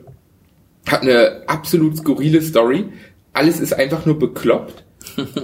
hat 0.88 1.02
eine 1.02 1.42
absolut 1.46 1.96
skurrile 1.96 2.42
Story. 2.42 2.86
Alles 3.32 3.60
ist 3.60 3.72
einfach 3.72 4.04
nur 4.06 4.18
bekloppt. 4.18 4.84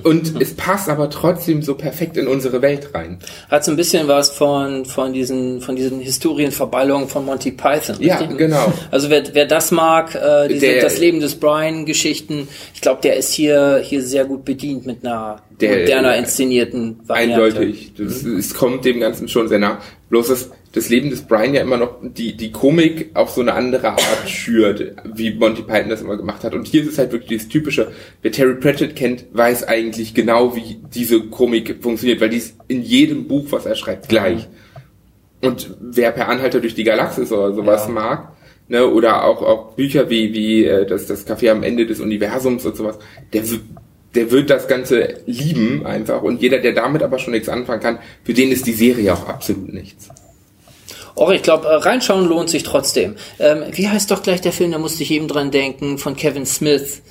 Und 0.05 0.41
es 0.41 0.55
passt 0.55 0.89
aber 0.89 1.11
trotzdem 1.11 1.63
so 1.63 1.75
perfekt 1.75 2.17
in 2.17 2.27
unsere 2.27 2.63
Welt 2.63 2.91
rein. 2.95 3.19
Hat 3.51 3.65
so 3.65 3.71
ein 3.71 3.77
bisschen 3.77 4.09
was 4.09 4.31
von, 4.31 4.85
von 4.85 5.13
diesen, 5.13 5.61
von 5.61 5.77
diesen 5.77 6.01
Historienverballungen 6.01 7.09
von 7.09 7.25
Monty 7.25 7.53
Python. 7.53 7.97
Ja, 8.01 8.17
richtig? 8.19 8.39
genau. 8.39 8.73
Also 8.91 9.11
wer, 9.11 9.23
wer 9.35 9.47
das 9.47 9.71
mag, 9.71 10.15
äh, 10.15 10.49
diese, 10.49 10.61
Der- 10.67 10.83
das 10.83 10.99
Leben 10.99 11.21
des 11.21 11.35
Brian 11.37 11.87
Geschichten, 11.87 12.49
ich 12.75 12.81
glaube, 12.81 13.01
der 13.03 13.17
ist 13.17 13.33
hier, 13.33 13.81
hier 13.85 14.03
sehr 14.03 14.25
gut 14.25 14.45
bedient 14.45 14.87
mit 14.87 15.05
einer 15.05 15.43
Der- 15.61 15.79
moderner 15.81 16.17
inszenierten 16.17 17.01
Variante. 17.07 17.35
Eindeutig. 17.45 17.93
Das, 17.97 18.23
Es 18.25 18.55
kommt 18.55 18.85
dem 18.85 19.01
Ganzen 19.01 19.29
schon 19.29 19.49
sehr 19.49 19.59
nah. 19.59 19.81
Bloß 20.11 20.29
das, 20.29 20.51
das 20.79 20.89
Leben 20.89 21.11
des 21.11 21.23
Brian 21.23 21.55
ja 21.55 21.61
immer 21.61 21.77
noch 21.77 21.97
die, 22.03 22.37
die 22.37 22.53
Komik 22.53 23.11
auf 23.15 23.31
so 23.31 23.41
eine 23.41 23.55
andere 23.55 23.91
Art 23.91 24.29
schürt, 24.29 24.95
wie 25.05 25.35
Monty 25.35 25.63
Python 25.63 25.91
das 25.91 26.01
immer 26.01 26.17
gemacht 26.17 26.45
hat. 26.45 26.55
Und 26.55 26.67
hier 26.67 26.83
ist 26.83 26.91
es 26.93 26.99
halt 26.99 27.13
wirklich 27.13 27.29
dieses 27.29 27.49
typische, 27.49 27.93
wer 28.23 28.33
Terry 28.33 28.55
Pratchett 28.55 28.97
kennt, 28.97 29.27
weiß 29.33 29.65
eigentlich 29.65 30.15
genau, 30.15 30.55
wie 30.57 30.81
diese 30.95 31.21
Komik 31.21 31.83
funktioniert, 31.83 32.21
weil 32.21 32.31
die 32.31 32.39
ist 32.39 32.57
in 32.69 32.83
jedem 32.83 33.29
Buch, 33.29 33.47
was 33.51 33.67
er 33.67 33.75
schreibt, 33.75 34.09
gleich. 34.09 34.49
Und 35.43 35.77
wer 35.81 36.13
per 36.13 36.29
Anhalter 36.29 36.61
durch 36.61 36.75
die 36.75 36.85
Galaxis 36.85 37.31
oder 37.33 37.53
sowas 37.53 37.87
Ja. 37.87 37.93
mag, 37.93 38.33
ne, 38.69 38.87
oder 38.87 39.25
auch, 39.25 39.43
auch 39.43 39.75
Bücher 39.75 40.11
wie, 40.11 40.33
wie 40.33 40.65
äh, 40.65 40.87
das, 40.87 41.07
das 41.07 41.27
Café 41.27 41.51
am 41.51 41.63
Ende 41.63 41.87
des 41.87 42.01
Universums 42.01 42.65
und 42.67 42.77
sowas, 42.77 42.99
der, 43.33 43.43
der 44.15 44.31
wird 44.31 44.51
das 44.51 44.69
Ganze 44.69 45.21
lieben 45.27 45.85
einfach. 45.87 46.23
Und 46.23 46.41
jeder, 46.41 46.59
der 46.59 46.73
damit 46.73 47.03
aber 47.03 47.19
schon 47.19 47.33
nichts 47.33 47.49
anfangen 47.49 47.83
kann, 47.83 47.99
für 48.25 48.35
den 48.35 48.51
ist 48.51 48.67
die 48.67 48.73
Serie 48.73 49.13
auch 49.13 49.29
absolut 49.29 49.73
nichts. 49.73 50.09
Och, 51.19 51.33
ich 51.33 51.43
glaube, 51.43 51.67
reinschauen 51.85 52.27
lohnt 52.29 52.49
sich 52.49 52.63
trotzdem. 52.63 53.17
Ähm, 53.41 53.65
wie 53.73 53.89
heißt 53.89 54.11
doch 54.11 54.23
gleich 54.23 54.41
der 54.41 54.53
Film, 54.53 54.71
da 54.71 54.79
musste 54.79 55.03
ich 55.03 55.11
eben 55.11 55.27
dran 55.27 55.51
denken, 55.51 55.99
von 55.99 56.15
Kevin 56.15 56.47
Smith. 56.47 57.03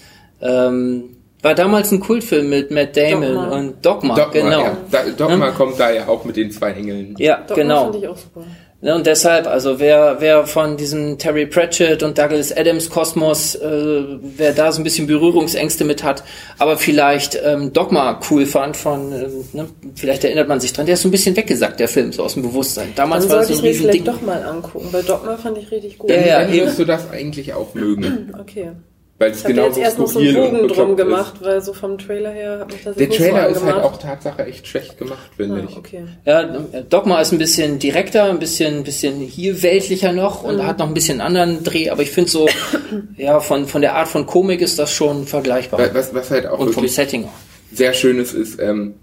Ähm, 0.42 1.18
war 1.42 1.54
damals 1.54 1.92
ein 1.92 2.00
Kultfilm 2.00 2.50
mit 2.50 2.72
Matt 2.72 2.96
Damon 2.96 3.34
Dogma. 3.34 3.48
und 3.58 3.86
Dogma, 3.86 4.16
Dogma, 4.16 4.32
genau. 4.32 4.62
ja. 4.62 4.78
Da, 4.90 5.04
Dogma 5.10 5.52
kommt 5.52 5.80
da 5.80 5.92
ja 5.92 6.08
auch 6.08 6.24
mit 6.24 6.38
den 6.38 6.52
zwei 6.52 6.72
Engeln. 6.72 7.16
Ja, 7.18 7.38
Dogma 7.42 7.56
genau. 7.56 7.84
fand 7.84 7.96
ich 7.96 8.08
auch 8.08 8.18
super. 8.18 8.44
Ne, 8.80 8.94
und 8.94 9.08
deshalb, 9.08 9.48
also 9.48 9.80
wer, 9.80 10.18
wer 10.20 10.46
von 10.46 10.78
diesem 10.78 11.18
Terry 11.18 11.48
Pratchett 11.48 12.04
und 12.04 12.16
Douglas 12.16 12.56
Adams 12.56 12.92
Kosmos, 12.92 13.56
äh, 13.56 14.04
wer 14.22 14.54
da 14.54 14.72
so 14.72 14.80
ein 14.82 14.84
bisschen 14.84 15.08
Berührungsängste 15.08 15.84
mit 15.84 16.04
hat, 16.04 16.24
aber 16.60 16.78
vielleicht 16.78 17.40
ähm, 17.44 17.74
Dogma 17.74 18.20
cool 18.30 18.46
fand 18.46 18.78
von, 18.78 19.12
ähm, 19.14 19.46
ne, 19.54 19.68
vielleicht 19.96 20.24
erinnert 20.26 20.48
man 20.48 20.60
sich 20.60 20.74
dran, 20.74 20.86
der 20.86 20.94
ist 20.94 21.02
so 21.02 21.08
ein 21.08 21.12
bisschen 21.12 21.36
weggesackt, 21.36 21.80
der 21.80 21.88
Film, 21.88 22.14
so 22.14 22.24
aus 22.24 22.36
dem 22.36 22.44
Bewusstsein. 22.44 22.90
Damals 22.96 23.24
Dann 23.24 23.32
war 23.32 23.38
das 23.40 23.48
sollte 23.48 23.62
so 23.62 23.68
ich 23.68 23.80
ein 23.82 23.84
mir 23.84 23.90
Riesending. 23.90 24.04
vielleicht 24.04 24.22
doch 24.22 24.28
mal 24.28 24.44
angucken, 24.44 24.90
weil 24.92 25.02
Dogma 25.02 25.38
fand 25.38 25.58
ich 25.58 25.72
richtig 25.72 25.98
gut. 25.98 26.12
Ja, 26.12 26.18
ja, 26.18 26.48
eben. 26.48 26.68
wirst 26.68 26.78
du 26.78 26.86
das 26.86 27.10
eigentlich 27.10 27.56
auch 27.56 27.74
mögen. 27.74 28.32
Okay. 28.40 28.74
Weil 29.20 29.32
es 29.32 29.40
Ich 29.40 29.44
habe 29.46 29.54
genau 29.56 29.66
jetzt 29.68 29.78
erst 29.80 29.98
noch 29.98 30.08
so 30.08 30.20
einen 30.20 30.34
Bogen 30.36 30.68
drum 30.68 30.96
gemacht, 30.96 31.36
weil 31.42 31.60
so 31.62 31.74
vom 31.74 31.98
Trailer 31.98 32.30
her 32.30 32.60
hat 32.60 32.68
mich 32.72 32.84
das 32.84 32.96
ist. 32.96 33.00
Der 33.00 33.08
so 33.12 33.18
Trailer 33.18 33.48
ist 33.50 33.64
halt 33.64 33.84
auch 33.84 33.98
Tatsache 33.98 34.46
echt 34.46 34.68
schlecht 34.68 35.00
gemacht, 35.00 35.32
finde 35.36 35.62
Ah, 35.64 35.68
ich. 35.68 35.76
okay. 35.78 36.04
Ja, 36.24 36.44
Dogma 36.88 37.20
ist 37.20 37.32
ein 37.32 37.40
bisschen 37.40 37.80
direkter, 37.80 38.26
ein 38.26 38.38
bisschen, 38.38 38.84
bisschen 38.84 39.20
hier 39.20 39.64
weltlicher 39.64 40.12
noch 40.14 40.44
und 40.44 40.58
Mhm. 40.58 40.68
hat 40.68 40.78
noch 40.78 40.88
ein 40.88 40.94
bisschen 40.94 41.20
anderen 41.22 41.64
Dreh, 41.64 41.90
aber 41.90 42.04
ich 42.04 42.12
finde 42.12 42.30
so, 42.30 42.48
ja, 43.18 43.40
von, 43.40 43.66
von 43.66 43.82
der 43.82 43.96
Art 43.96 44.08
von 44.08 44.28
Komik 44.28 44.62
ist 44.62 44.78
das 44.78 44.92
schon 44.94 45.26
vergleichbar. 45.26 45.80
Was, 45.94 46.14
was 46.14 46.30
halt 46.30 46.46
auch 46.46 46.60
und 46.60 46.74
vom 46.74 46.88
Setting 46.88 47.26
auch. 47.26 47.30
sehr 47.74 47.94
Schönes 47.94 48.34
ist, 48.36 48.60
ähm, 48.62 48.94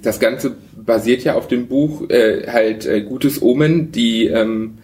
das 0.00 0.20
Ganze 0.20 0.54
basiert 0.76 1.24
ja 1.24 1.34
auf 1.34 1.48
dem 1.48 1.66
Buch 1.66 2.08
äh, 2.10 2.46
halt 2.46 2.86
äh, 2.86 3.00
Gutes 3.00 3.42
Omen, 3.42 3.90
die 3.90 4.26
ähm, 4.26 4.78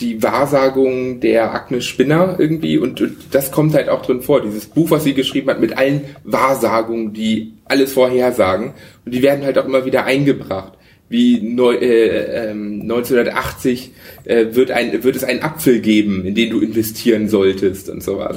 die 0.00 0.22
Wahrsagung 0.22 1.20
der 1.20 1.52
Agnes 1.54 1.84
Spinner 1.86 2.36
irgendwie 2.38 2.78
und, 2.78 3.00
und 3.00 3.16
das 3.32 3.50
kommt 3.50 3.74
halt 3.74 3.88
auch 3.88 4.02
drin 4.02 4.22
vor, 4.22 4.40
dieses 4.42 4.66
Buch, 4.66 4.90
was 4.90 5.04
sie 5.04 5.14
geschrieben 5.14 5.50
hat, 5.50 5.60
mit 5.60 5.76
allen 5.76 6.02
Wahrsagungen, 6.24 7.12
die 7.12 7.54
alles 7.66 7.92
vorhersagen 7.92 8.72
und 9.04 9.12
die 9.14 9.22
werden 9.22 9.44
halt 9.44 9.58
auch 9.58 9.66
immer 9.66 9.84
wieder 9.84 10.04
eingebracht. 10.04 10.72
Wie 11.08 11.40
neu, 11.40 11.74
äh, 11.74 12.50
ähm, 12.50 12.82
1980 12.82 13.90
äh, 14.24 14.46
wird, 14.52 14.70
ein, 14.70 15.02
wird 15.02 15.16
es 15.16 15.24
einen 15.24 15.42
Apfel 15.42 15.80
geben, 15.80 16.24
in 16.24 16.36
den 16.36 16.50
du 16.50 16.60
investieren 16.60 17.28
solltest 17.28 17.88
und 17.90 18.00
sowas. 18.02 18.36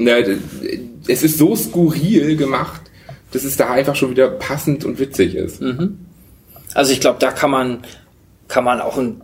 Na, 0.00 0.20
d- 0.20 0.36
es 1.06 1.22
ist 1.22 1.38
so 1.38 1.54
skurril 1.54 2.36
gemacht, 2.36 2.80
dass 3.30 3.44
es 3.44 3.56
da 3.56 3.70
einfach 3.70 3.94
schon 3.94 4.10
wieder 4.10 4.30
passend 4.30 4.84
und 4.84 4.98
witzig 4.98 5.36
ist. 5.36 5.62
Also 6.74 6.92
ich 6.92 7.00
glaube, 7.00 7.18
da 7.20 7.30
kann 7.30 7.50
man, 7.52 7.82
kann 8.48 8.64
man 8.64 8.80
auch 8.80 8.98
einen 8.98 9.20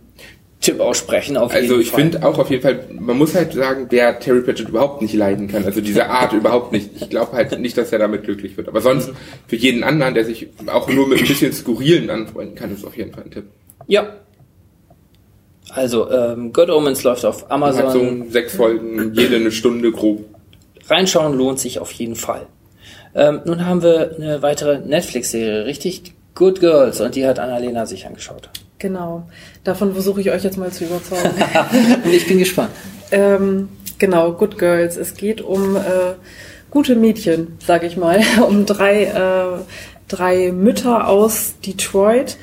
Tipp 0.71 0.79
aussprechen 0.79 1.37
auf 1.37 1.53
Also 1.53 1.73
jeden 1.75 1.81
ich 1.81 1.91
finde 1.91 2.25
auch 2.25 2.37
auf 2.37 2.49
jeden 2.49 2.61
Fall, 2.61 2.85
man 2.99 3.17
muss 3.17 3.35
halt 3.35 3.53
sagen, 3.53 3.87
wer 3.89 4.19
Terry 4.19 4.41
Pratchett 4.41 4.69
überhaupt 4.69 5.01
nicht 5.01 5.13
leiden 5.13 5.47
kann, 5.47 5.65
also 5.65 5.81
diese 5.81 6.07
Art 6.09 6.33
überhaupt 6.41 6.71
nicht. 6.71 6.89
Ich 6.95 7.09
glaube 7.09 7.33
halt 7.33 7.59
nicht, 7.59 7.77
dass 7.77 7.91
er 7.91 7.99
damit 7.99 8.23
glücklich 8.23 8.57
wird. 8.57 8.67
Aber 8.67 8.81
sonst 8.81 9.11
für 9.47 9.55
jeden 9.55 9.83
anderen, 9.83 10.13
der 10.13 10.25
sich 10.25 10.47
auch 10.67 10.87
nur 10.89 11.07
mit 11.07 11.19
ein 11.19 11.27
bisschen 11.27 11.53
Skurrilen 11.53 12.09
anfreunden 12.09 12.55
kann, 12.55 12.73
ist 12.73 12.85
auf 12.85 12.95
jeden 12.97 13.11
Fall 13.13 13.23
ein 13.23 13.31
Tipp. 13.31 13.45
Ja. 13.87 14.15
Also, 15.71 16.09
ähm, 16.11 16.51
Good 16.51 16.69
Omens 16.69 17.03
läuft 17.03 17.25
auf 17.25 17.47
Man 17.47 17.61
hat 17.61 17.75
so 17.75 17.81
Amazon. 17.81 18.29
sechs 18.31 18.55
Folgen, 18.55 19.13
jede 19.13 19.35
eine 19.35 19.51
Stunde 19.51 19.91
grob. 19.91 20.25
Reinschauen 20.87 21.37
lohnt 21.37 21.59
sich 21.59 21.79
auf 21.79 21.91
jeden 21.91 22.15
Fall. 22.15 22.47
Ähm, 23.13 23.41
nun 23.45 23.65
haben 23.65 23.83
wir 23.83 24.15
eine 24.15 24.41
weitere 24.41 24.79
Netflix-Serie, 24.79 25.65
richtig? 25.65 26.13
Good 26.35 26.59
Girls. 26.59 27.01
Und 27.01 27.15
die 27.15 27.25
hat 27.25 27.37
Annalena 27.39 27.85
sich 27.85 28.05
angeschaut. 28.07 28.49
Genau. 28.79 29.23
Davon 29.65 29.93
versuche 29.93 30.21
ich 30.21 30.31
euch 30.31 30.43
jetzt 30.43 30.57
mal 30.57 30.71
zu 30.71 30.85
überzeugen. 30.85 31.35
Und 32.03 32.13
ich 32.13 32.27
bin 32.27 32.39
gespannt. 32.39 32.71
ähm, 33.11 33.67
genau, 33.97 34.31
Good 34.31 34.57
Girls. 34.57 34.95
Es 34.95 35.15
geht 35.15 35.41
um 35.41 35.75
äh, 35.75 36.15
gute 36.71 36.95
Mädchen, 36.95 37.57
sage 37.65 37.85
ich 37.87 37.97
mal, 37.97 38.21
um 38.47 38.65
drei, 38.65 39.03
äh, 39.03 39.59
drei 40.07 40.51
Mütter 40.53 41.07
aus 41.09 41.55
Detroit, 41.65 42.37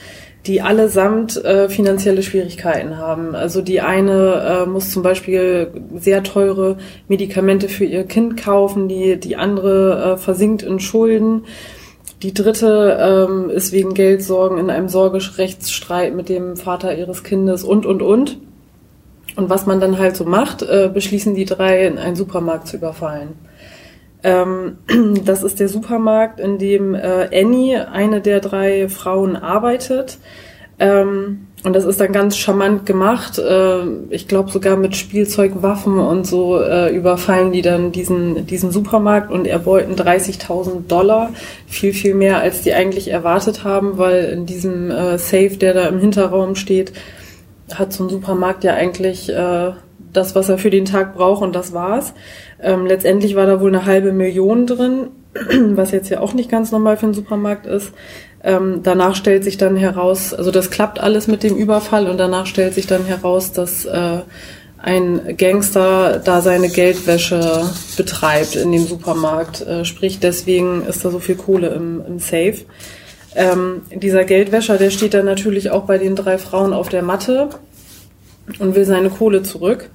die 0.47 0.61
allesamt 0.61 1.43
äh, 1.43 1.69
finanzielle 1.69 2.23
Schwierigkeiten 2.23 2.99
haben. 2.99 3.35
Also 3.35 3.63
die 3.63 3.81
eine 3.81 4.65
äh, 4.65 4.67
muss 4.69 4.91
zum 4.91 5.03
Beispiel 5.03 5.73
sehr 5.97 6.23
teure 6.23 6.77
Medikamente 7.09 7.69
für 7.69 7.85
ihr 7.85 8.05
Kind 8.05 8.37
kaufen, 8.37 8.89
die, 8.89 9.19
die 9.19 9.37
andere 9.37 10.13
äh, 10.13 10.17
versinkt 10.19 10.63
in 10.63 10.79
Schulden. 10.81 11.45
Die 12.23 12.33
dritte 12.33 12.99
ähm, 13.29 13.51
ist 13.51 13.73
wegen 13.73 13.93
Geldsorgen 13.93 14.59
in 14.59 14.71
einem 14.71 14.89
Sorgerechtsstreit 14.89 16.15
mit 16.15 16.29
dem 16.29 16.57
Vater 16.57 16.97
ihres 16.97 17.25
Kindes 17.25 17.63
und, 17.63 17.85
und, 17.85 18.01
und. 18.01 18.39
Und 19.37 19.51
was 19.51 19.67
man 19.67 19.81
dann 19.81 19.99
halt 19.99 20.17
so 20.17 20.25
macht, 20.25 20.63
äh, 20.63 20.91
beschließen 20.93 21.35
die 21.35 21.45
drei, 21.45 21.87
in 21.87 21.99
einen 21.99 22.17
Supermarkt 22.17 22.69
zu 22.69 22.79
überfallen. 22.79 23.35
Ähm, 24.23 24.79
das 25.25 25.43
ist 25.43 25.61
der 25.61 25.69
Supermarkt, 25.69 26.41
in 26.41 26.59
dem 26.59 26.95
äh, 26.95 27.29
Annie, 27.33 27.91
eine 27.91 28.23
der 28.23 28.41
drei 28.41 28.89
Frauen, 28.89 29.37
arbeitet. 29.37 30.19
Ähm, 30.79 31.49
und 31.67 31.73
das 31.73 31.85
ist 31.85 32.01
dann 32.01 32.13
ganz 32.13 32.37
charmant 32.37 32.87
gemacht. 32.87 33.41
Äh, 33.41 33.81
ich 34.11 34.29
glaube 34.29 34.53
sogar 34.53 34.77
mit 34.77 34.95
Spielzeugwaffen 34.95 35.99
und 35.99 36.25
so 36.25 36.61
äh, 36.61 36.95
überfallen 36.95 37.51
die 37.51 37.61
dann 37.61 37.91
diesen, 37.91 38.47
diesen 38.47 38.71
Supermarkt 38.71 39.33
und 39.33 39.49
erbeuten 39.49 39.97
30.000 39.97 40.87
Dollar. 40.87 41.31
Viel, 41.67 41.93
viel 41.93 42.15
mehr, 42.15 42.39
als 42.39 42.63
die 42.63 42.73
eigentlich 42.73 43.09
erwartet 43.09 43.65
haben, 43.65 43.99
weil 43.99 44.27
in 44.27 44.47
diesem 44.47 44.93
äh, 44.93 45.19
Safe, 45.19 45.57
der 45.57 45.75
da 45.75 45.89
im 45.89 45.99
Hinterraum 45.99 46.55
steht, 46.55 46.93
hat 47.75 47.93
so 47.93 48.05
ein 48.05 48.11
Supermarkt 48.11 48.63
ja 48.63 48.75
eigentlich 48.75 49.29
das, 50.13 50.37
was 50.37 50.49
er 50.49 50.59
für 50.59 50.71
den 50.71 50.85
Tag 50.85 51.17
braucht 51.17 51.43
und 51.43 51.57
das 51.57 51.73
war's. 51.73 52.15
Ähm, 52.63 52.87
letztendlich 52.87 53.35
war 53.35 53.47
da 53.47 53.61
wohl 53.61 53.75
eine 53.75 53.87
halbe 53.87 54.13
Million 54.13 54.69
drin, 54.69 55.09
was 55.75 55.91
jetzt 55.91 56.11
ja 56.11 56.21
auch 56.21 56.33
nicht 56.33 56.49
ganz 56.49 56.71
normal 56.71 56.97
für 56.97 57.07
einen 57.07 57.15
Supermarkt 57.15 57.67
ist. 57.67 57.93
Ähm, 58.47 58.81
danach 58.85 59.17
stellt 59.17 59.43
sich 59.43 59.57
dann 59.57 59.75
heraus, 59.75 60.33
also 60.33 60.53
das 60.53 60.71
klappt 60.71 61.01
alles 61.01 61.27
mit 61.27 61.43
dem 61.43 61.57
Überfall 61.57 62.09
und 62.09 62.17
danach 62.17 62.47
stellt 62.47 62.75
sich 62.75 62.87
dann 62.87 63.05
heraus, 63.05 63.51
dass 63.51 63.85
äh, 63.87 64.21
ein 64.79 65.37
Gangster 65.37 66.21
da 66.25 66.41
seine 66.41 66.69
Geldwäsche 66.69 67.65
betreibt 67.97 68.55
in 68.55 68.71
dem 68.71 68.87
Supermarkt. 68.87 69.67
Äh, 69.67 69.85
sprich, 69.85 70.21
deswegen 70.21 70.87
ist 70.87 71.05
da 71.05 71.11
so 71.11 71.19
viel 71.19 71.35
Kohle 71.35 71.71
im, 71.71 72.01
im 72.07 72.19
Safe. 72.21 72.59
Ähm, 73.35 73.83
dieser 73.93 74.23
Geldwäscher, 74.23 74.79
der 74.79 74.91
steht 74.91 75.15
dann 75.15 75.27
natürlich 75.27 75.73
auch 75.73 75.83
bei 75.83 75.99
den 75.99 76.15
drei 76.15 76.39
Frauen 76.39 76.73
auf 76.73 76.89
der 76.89 77.03
Matte 77.03 77.49
und 78.61 78.77
will 78.77 78.85
seine 78.85 79.11
Kohle 79.11 79.43
zurück. 79.43 79.91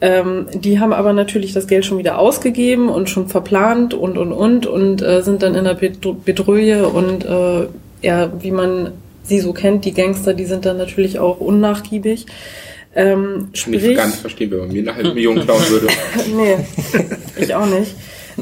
Ähm, 0.00 0.46
die 0.52 0.80
haben 0.80 0.92
aber 0.92 1.12
natürlich 1.12 1.52
das 1.52 1.68
Geld 1.68 1.84
schon 1.84 1.98
wieder 1.98 2.18
ausgegeben 2.18 2.88
und 2.88 3.08
schon 3.08 3.28
verplant 3.28 3.94
und 3.94 4.18
und 4.18 4.32
und 4.32 4.66
und 4.66 5.00
äh, 5.00 5.22
sind 5.22 5.44
dann 5.44 5.54
in 5.54 5.62
der 5.62 5.78
Bedr- 5.78 6.16
Bedrohung 6.24 6.92
und 6.92 7.24
äh, 7.24 7.68
ja, 8.04 8.30
wie 8.42 8.50
man 8.50 8.92
sie 9.22 9.40
so 9.40 9.52
kennt, 9.52 9.84
die 9.84 9.94
Gangster, 9.94 10.34
die 10.34 10.44
sind 10.44 10.66
dann 10.66 10.76
natürlich 10.76 11.18
auch 11.18 11.40
unnachgiebig. 11.40 12.26
Ähm, 12.94 13.14
Kann 13.14 13.48
ich 13.52 13.60
sprich, 13.60 13.96
gar 13.96 14.06
nicht 14.06 14.18
verstehen, 14.18 14.50
wenn 14.50 14.58
man 14.60 14.72
mir 14.72 14.82
eine 14.82 14.94
halbe 14.94 15.14
Million 15.14 15.40
klauen 15.40 15.62
würde. 15.68 15.88
nee, 16.36 16.56
ich 17.42 17.54
auch 17.54 17.66
nicht. 17.66 17.94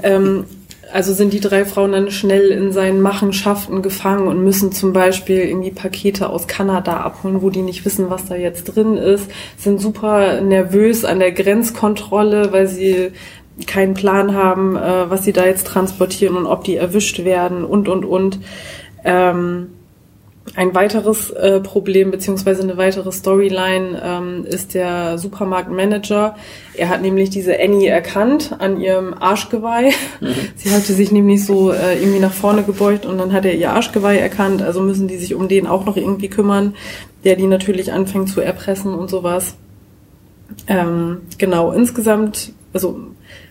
Ähm, 0.02 0.44
also 0.92 1.14
sind 1.14 1.32
die 1.32 1.40
drei 1.40 1.64
Frauen 1.64 1.92
dann 1.92 2.10
schnell 2.10 2.50
in 2.50 2.70
seinen 2.70 3.00
Machenschaften 3.00 3.80
gefangen 3.80 4.28
und 4.28 4.44
müssen 4.44 4.72
zum 4.72 4.92
Beispiel 4.92 5.38
irgendwie 5.38 5.70
Pakete 5.70 6.28
aus 6.28 6.46
Kanada 6.46 6.98
abholen, 6.98 7.40
wo 7.40 7.48
die 7.48 7.62
nicht 7.62 7.86
wissen, 7.86 8.10
was 8.10 8.26
da 8.26 8.34
jetzt 8.34 8.64
drin 8.64 8.98
ist, 8.98 9.30
sind 9.56 9.80
super 9.80 10.42
nervös 10.42 11.06
an 11.06 11.18
der 11.18 11.32
Grenzkontrolle, 11.32 12.52
weil 12.52 12.66
sie 12.66 13.12
keinen 13.66 13.94
Plan 13.94 14.34
haben, 14.34 14.76
äh, 14.76 15.08
was 15.08 15.24
sie 15.24 15.32
da 15.32 15.46
jetzt 15.46 15.66
transportieren 15.66 16.36
und 16.36 16.46
ob 16.46 16.64
die 16.64 16.76
erwischt 16.76 17.24
werden 17.24 17.64
und 17.64 17.88
und 17.88 18.04
und. 18.04 18.38
Ähm, 19.04 19.68
ein 20.54 20.74
weiteres 20.74 21.30
äh, 21.30 21.60
Problem 21.60 22.10
beziehungsweise 22.10 22.62
eine 22.62 22.76
weitere 22.76 23.12
Storyline 23.12 24.02
ähm, 24.04 24.44
ist 24.44 24.74
der 24.74 25.16
Supermarktmanager. 25.16 26.36
Er 26.74 26.88
hat 26.88 27.00
nämlich 27.00 27.30
diese 27.30 27.58
Annie 27.58 27.88
erkannt 27.88 28.56
an 28.58 28.80
ihrem 28.80 29.14
Arschgeweih. 29.14 29.92
Mhm. 30.20 30.34
Sie 30.56 30.70
hatte 30.70 30.92
sich 30.92 31.12
nämlich 31.12 31.46
so 31.46 31.72
äh, 31.72 31.98
irgendwie 31.98 32.18
nach 32.18 32.32
vorne 32.32 32.64
gebeugt 32.64 33.06
und 33.06 33.18
dann 33.18 33.32
hat 33.32 33.44
er 33.44 33.54
ihr 33.54 33.72
Arschgeweih 33.72 34.18
erkannt. 34.18 34.62
Also 34.62 34.80
müssen 34.80 35.08
die 35.08 35.16
sich 35.16 35.34
um 35.34 35.48
den 35.48 35.66
auch 35.66 35.86
noch 35.86 35.96
irgendwie 35.96 36.28
kümmern, 36.28 36.74
der 37.24 37.36
die 37.36 37.46
natürlich 37.46 37.92
anfängt 37.92 38.28
zu 38.28 38.40
erpressen 38.40 38.94
und 38.94 39.08
sowas. 39.08 39.54
Ähm, 40.66 41.22
genau, 41.38 41.72
insgesamt, 41.72 42.52
also 42.72 42.98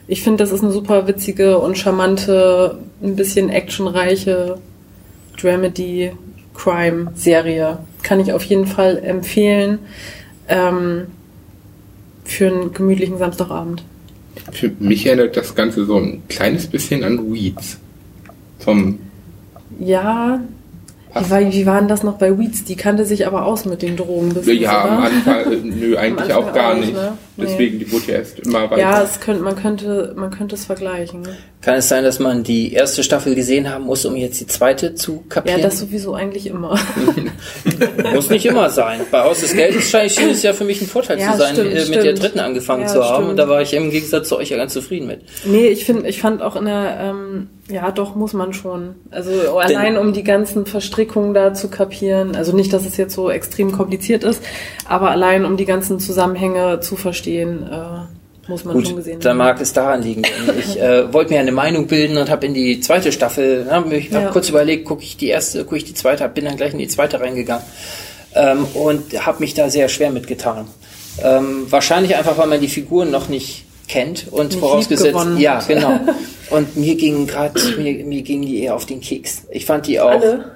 ich 0.08 0.22
finde, 0.22 0.44
das 0.44 0.52
ist 0.52 0.62
eine 0.62 0.74
super 0.74 1.08
witzige 1.08 1.58
und 1.58 1.78
charmante, 1.78 2.78
ein 3.02 3.16
bisschen 3.16 3.50
actionreiche 3.50 4.60
Dramedy 5.42 6.12
Crime-Serie. 6.54 7.80
Kann 8.04 8.20
ich 8.20 8.34
auf 8.34 8.44
jeden 8.44 8.68
Fall 8.68 8.98
empfehlen 9.04 9.80
ähm, 10.48 11.08
für 12.24 12.48
einen 12.48 12.74
gemütlichen 12.74 13.18
Samstagabend. 13.18 13.84
Für 14.52 14.72
mich 14.80 15.06
erinnert 15.06 15.38
das 15.38 15.56
Ganze 15.56 15.86
so 15.86 15.98
ein 15.98 16.24
kleines 16.28 16.68
bisschen 16.68 17.04
an 17.04 17.34
Weeds. 17.34 17.78
Vom 18.60 19.00
ja, 19.80 20.42
wie, 21.14 21.30
war, 21.30 21.40
wie 21.40 21.66
waren 21.66 21.88
das 21.88 22.04
noch 22.04 22.18
bei 22.18 22.38
Weeds? 22.38 22.64
Die 22.64 22.76
kannte 22.76 23.06
sich 23.06 23.28
aber 23.28 23.46
aus 23.46 23.66
mit 23.66 23.82
den 23.82 23.98
Drogen. 23.98 24.34
Ja, 24.46 24.86
am 24.86 25.04
Anfang, 25.04 25.52
äh, 25.52 25.56
nö, 25.64 25.98
eigentlich 25.98 26.34
auch 26.34 26.54
gar 26.54 26.76
nicht. 26.76 26.94
Ne? 26.94 27.18
Deswegen, 27.38 27.80
die 27.80 27.92
wurde 27.92 28.06
ja 28.08 28.14
erst 28.20 28.40
immer 28.40 28.70
weiter. 28.70 28.80
Ja, 28.82 29.02
es 29.02 29.20
könnte, 29.20 29.42
man, 29.42 29.56
könnte, 29.56 30.14
man 30.16 30.32
könnte 30.32 30.56
es 30.56 30.66
vergleichen. 30.66 31.22
Ne? 31.22 31.38
Kann 31.62 31.76
es 31.76 31.90
sein, 31.90 32.04
dass 32.04 32.20
man 32.20 32.44
die 32.44 32.74
erste 32.74 33.04
Staffel 33.04 33.36
gesehen 33.36 33.70
haben 33.70 33.86
muss, 33.86 34.06
um 34.06 34.16
jetzt 34.16 34.40
die 34.40 34.48
zweite 34.48 34.96
zu 34.96 35.24
kapieren? 35.28 35.60
Ja, 35.60 35.66
das 35.66 35.80
sowieso 35.80 36.14
eigentlich 36.14 36.48
immer. 36.48 36.80
muss 38.14 38.30
nicht 38.30 38.46
immer 38.46 38.70
sein. 38.70 39.02
Bei 39.12 39.24
Haus 39.24 39.42
des 39.42 39.54
Geldes 39.54 39.90
schien 40.14 40.30
es 40.30 40.44
ja 40.44 40.54
für 40.54 40.64
mich 40.64 40.82
ein 40.82 40.88
Vorteil 40.88 41.20
ja, 41.20 41.34
zu 41.34 41.40
sein, 41.40 41.56
stimmt, 41.56 41.74
mit 41.74 41.82
stimmt. 41.84 42.04
der 42.04 42.14
dritten 42.14 42.40
angefangen 42.40 42.84
ja, 42.84 42.88
zu 42.88 43.04
haben. 43.04 43.16
Stimmt. 43.16 43.30
Und 43.32 43.38
da 43.38 43.50
war 43.50 43.62
ich 43.62 43.74
im 43.74 43.92
Gegensatz 43.92 44.30
zu 44.30 44.38
euch 44.38 44.50
ja 44.50 44.58
ganz 44.58 44.74
zufrieden 44.74 45.08
mit. 45.08 45.22
Nee, 45.46 45.68
ich 45.68 45.86
finde, 45.86 46.08
ich 46.08 46.22
fand 46.22 46.42
auch 46.42 46.56
in 46.56 46.66
der, 46.66 46.98
ähm, 47.02 47.50
ja, 47.72 47.92
doch, 47.92 48.16
muss 48.16 48.34
man 48.34 48.54
schon. 48.54 48.96
Also 49.10 49.58
allein 49.58 49.98
um 49.98 50.14
die 50.14 50.24
ganzen 50.24 50.66
Verstrickungen 50.66 51.34
da 51.34 51.54
zu 51.54 51.70
kapieren. 51.70 52.36
Also 52.36 52.56
nicht, 52.56 52.72
dass 52.74 52.86
es 52.86 52.98
jetzt 52.98 53.14
so 53.14 53.30
extrem 53.30 53.72
kompliziert 53.72 54.24
ist, 54.24 54.44
aber 54.86 55.12
allein 55.12 55.46
um 55.46 55.58
die 55.58 55.66
ganzen 55.66 56.00
Zusammenhänge 56.00 56.80
zu 56.82 56.96
verstehen, 56.96 57.68
äh, 57.70 58.50
muss 58.50 58.66
man 58.66 58.76
Gut, 58.76 58.88
schon 58.88 58.96
gesehen 58.98 59.14
haben. 59.14 59.22
Dann 59.22 59.38
mag 59.38 59.62
es 59.62 59.74
daran 59.74 60.02
liegen. 60.02 60.24
Ich 60.60 60.80
äh, 60.80 61.12
wollte 61.14 61.34
mir 61.34 61.40
eine 61.40 61.52
Meinung 61.52 61.88
bilden 61.88 62.18
und 62.18 62.30
habe 62.30 62.46
in 62.46 62.54
die 62.54 62.80
zweite 62.80 63.12
Staffel, 63.12 63.66
na, 63.68 63.84
ich 63.92 64.12
habe 64.14 64.26
ja. 64.26 64.32
kurz 64.32 64.50
überlegt, 64.50 64.86
gucke 64.86 65.04
ich 65.04 65.18
die 65.18 65.28
erste, 65.28 65.64
gucke 65.64 65.78
ich 65.78 65.86
die 65.86 65.94
zweite, 65.94 66.28
bin 66.30 66.46
dann 66.46 66.58
gleich 66.58 66.74
in 66.74 66.80
die 66.80 66.88
zweite 66.88 67.20
reingegangen 67.20 67.64
ähm, 68.36 68.66
und 68.74 69.26
habe 69.26 69.40
mich 69.40 69.54
da 69.54 69.70
sehr 69.70 69.90
schwer 69.90 70.12
mitgetan. 70.12 70.68
Ähm, 71.24 71.66
wahrscheinlich 71.70 72.16
einfach, 72.16 72.38
weil 72.38 72.48
man 72.48 72.62
die 72.62 72.68
Figuren 72.68 73.12
noch 73.12 73.30
nicht 73.30 73.66
kennt 73.92 74.28
und 74.32 74.48
nicht 74.48 74.60
vorausgesetzt, 74.60 75.28
ja, 75.38 75.60
genau. 75.68 76.00
Und 76.50 76.76
mir 76.76 76.96
ging 76.96 77.28
gerade, 77.28 77.58
mir, 77.78 78.04
mir 78.04 78.22
ging 78.24 78.42
die 78.42 78.64
eher 78.64 78.76
auf 78.76 78.86
den 78.86 79.00
Keks. 79.00 79.48
Ich 79.52 79.66
fand 79.66 79.88
die 79.88 80.02
auch. 80.02 80.10
Alle? 80.10 80.52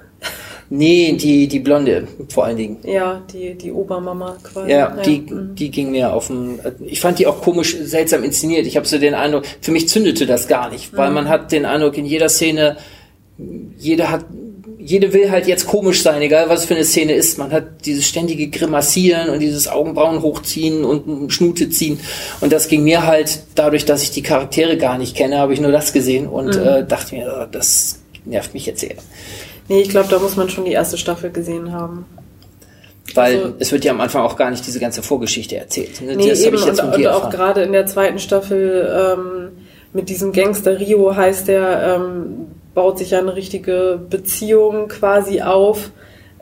Nee, 0.68 1.12
die, 1.12 1.46
die 1.46 1.60
Blonde 1.60 2.06
vor 2.28 2.44
allen 2.44 2.56
Dingen. 2.56 2.78
Ja, 2.82 3.22
die, 3.32 3.54
die 3.54 3.72
Obermama 3.72 4.36
quasi. 4.42 4.70
Ja, 4.70 4.94
ja. 4.94 5.02
Die, 5.02 5.20
mhm. 5.20 5.54
die 5.54 5.70
ging 5.70 5.92
mir 5.92 6.12
auf 6.12 6.26
den. 6.26 6.58
Ich 6.84 7.00
fand 7.00 7.18
die 7.18 7.26
auch 7.26 7.40
komisch, 7.40 7.76
seltsam 7.80 8.24
inszeniert. 8.24 8.66
Ich 8.66 8.76
habe 8.76 8.86
so 8.86 8.98
den 8.98 9.14
Eindruck, 9.14 9.44
für 9.60 9.70
mich 9.70 9.88
zündete 9.88 10.26
das 10.26 10.48
gar 10.48 10.70
nicht, 10.70 10.94
weil 10.94 11.08
mhm. 11.08 11.14
man 11.14 11.28
hat 11.28 11.50
den 11.50 11.64
Eindruck, 11.64 11.96
in 11.96 12.04
jeder 12.04 12.28
Szene, 12.28 12.76
jeder 13.78 14.10
hat 14.10 14.26
jede 14.86 15.12
will 15.12 15.30
halt 15.32 15.48
jetzt 15.48 15.66
komisch 15.66 16.02
sein, 16.02 16.22
egal 16.22 16.48
was 16.48 16.64
für 16.64 16.74
eine 16.74 16.84
Szene 16.84 17.12
ist. 17.12 17.38
Man 17.38 17.50
hat 17.50 17.84
dieses 17.84 18.06
ständige 18.06 18.48
Grimassieren 18.48 19.30
und 19.30 19.40
dieses 19.40 19.66
Augenbrauen 19.66 20.22
hochziehen 20.22 20.84
und 20.84 21.32
Schnute 21.32 21.68
ziehen. 21.70 21.98
Und 22.40 22.52
das 22.52 22.68
ging 22.68 22.84
mir 22.84 23.04
halt 23.04 23.40
dadurch, 23.56 23.84
dass 23.84 24.04
ich 24.04 24.12
die 24.12 24.22
Charaktere 24.22 24.76
gar 24.76 24.96
nicht 24.96 25.16
kenne, 25.16 25.38
habe 25.38 25.52
ich 25.52 25.60
nur 25.60 25.72
das 25.72 25.92
gesehen 25.92 26.28
und 26.28 26.56
mhm. 26.56 26.66
äh, 26.66 26.84
dachte 26.84 27.16
mir, 27.16 27.36
oh, 27.42 27.46
das 27.50 27.98
nervt 28.24 28.54
mich 28.54 28.64
jetzt 28.66 28.80
sehr. 28.80 28.94
Nee, 29.68 29.80
ich 29.80 29.88
glaube, 29.88 30.08
da 30.08 30.20
muss 30.20 30.36
man 30.36 30.48
schon 30.48 30.64
die 30.64 30.72
erste 30.72 30.96
Staffel 30.96 31.30
gesehen 31.30 31.72
haben. 31.72 32.06
Weil 33.14 33.36
also, 33.36 33.54
es 33.58 33.72
wird 33.72 33.84
ja 33.84 33.92
am 33.92 34.00
Anfang 34.00 34.22
auch 34.22 34.36
gar 34.36 34.50
nicht 34.50 34.64
diese 34.66 34.78
ganze 34.78 35.02
Vorgeschichte 35.02 35.56
erzählt. 35.56 36.00
Ne? 36.00 36.14
Nee, 36.14 36.28
das 36.28 36.42
eben, 36.42 36.56
und, 36.56 36.80
und 36.80 37.06
auch 37.08 37.30
gerade 37.30 37.62
in 37.62 37.72
der 37.72 37.86
zweiten 37.86 38.20
Staffel 38.20 39.16
ähm, 39.16 39.48
mit 39.92 40.08
diesem 40.08 40.32
Gangster 40.32 40.78
Rio 40.78 41.16
heißt 41.16 41.48
der, 41.48 41.96
ähm, 41.96 42.55
baut 42.76 42.98
sich 42.98 43.10
ja 43.10 43.18
eine 43.18 43.34
richtige 43.34 43.98
Beziehung 44.08 44.88
quasi 44.88 45.40
auf. 45.40 45.90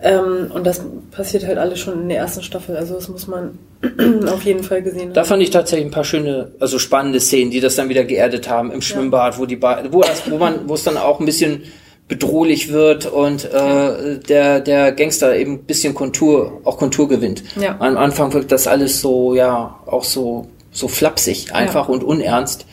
Ähm, 0.03 0.51
und 0.53 0.67
das 0.67 0.83
passiert 1.13 1.47
halt 1.47 1.57
alles 1.57 1.79
schon 1.79 2.03
in 2.03 2.09
der 2.09 2.19
ersten 2.19 2.43
Staffel. 2.43 2.77
Also 2.77 2.95
das 2.97 3.09
muss 3.09 3.29
man 3.29 3.57
auf 4.27 4.43
jeden 4.43 4.65
Fall 4.65 4.83
gesehen 4.83 5.07
haben. 5.07 5.15
Da 5.15 5.23
fand 5.25 5.43
ich 5.43 5.51
tatsächlich 5.51 5.87
ein 5.87 5.93
paar 5.93 6.05
schöne, 6.05 6.51
also 6.59 6.81
spannende 6.81 7.21
Szenen, 7.21 7.53
die 7.53 7.61
das 7.61 7.77
dann 7.77 7.89
wieder 7.89 8.03
geerdet 8.03 8.51
haben 8.51 8.73
im 8.73 8.83
Schwimmbad, 8.83 9.35
ja. 9.35 9.39
wo 9.39 9.47
die 9.47 9.63
wo 9.63 10.03
das, 10.03 10.29
wo 10.29 10.37
man, 10.37 10.69
wo 10.69 10.75
es 10.75 10.83
dann 10.83 10.97
auch 10.97 11.21
ein 11.21 11.27
bisschen 11.27 11.63
bedrohlich 12.09 12.71
wird 12.71 13.07
und 13.07 13.45
äh, 13.47 14.19
der 14.19 14.61
der 14.61 14.93
Gangster 14.93 15.37
eben 15.37 15.53
ein 15.53 15.65
bisschen 15.65 15.95
Kontur 15.95 16.61
auch 16.65 16.77
Kontur 16.77 17.09
gewinnt. 17.09 17.45
Ja. 17.59 17.77
Am 17.79 17.97
Anfang 17.97 18.35
wirkt 18.35 18.53
das 18.53 18.67
alles 18.67 19.01
so 19.01 19.35
ja 19.35 19.79
auch 19.87 20.05
so 20.05 20.49
so 20.71 20.89
flapsig 20.89 21.55
einfach 21.55 21.89
ja. 21.89 21.95
und 21.95 22.05
unernst 22.05 22.67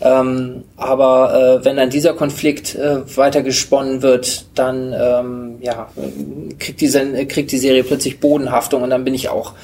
ähm, 0.00 0.64
aber 0.76 1.60
äh, 1.60 1.64
wenn 1.64 1.76
dann 1.76 1.90
dieser 1.90 2.14
Konflikt 2.14 2.74
äh, 2.74 3.16
weiter 3.16 3.42
gesponnen 3.42 4.02
wird, 4.02 4.46
dann 4.54 4.94
ähm, 4.98 5.56
ja, 5.60 5.88
kriegt, 6.58 6.80
die, 6.80 7.26
kriegt 7.26 7.52
die 7.52 7.58
Serie 7.58 7.84
plötzlich 7.84 8.20
Bodenhaftung 8.20 8.82
und 8.82 8.90
dann 8.90 9.04
bin 9.04 9.14
ich 9.14 9.28
auch 9.28 9.54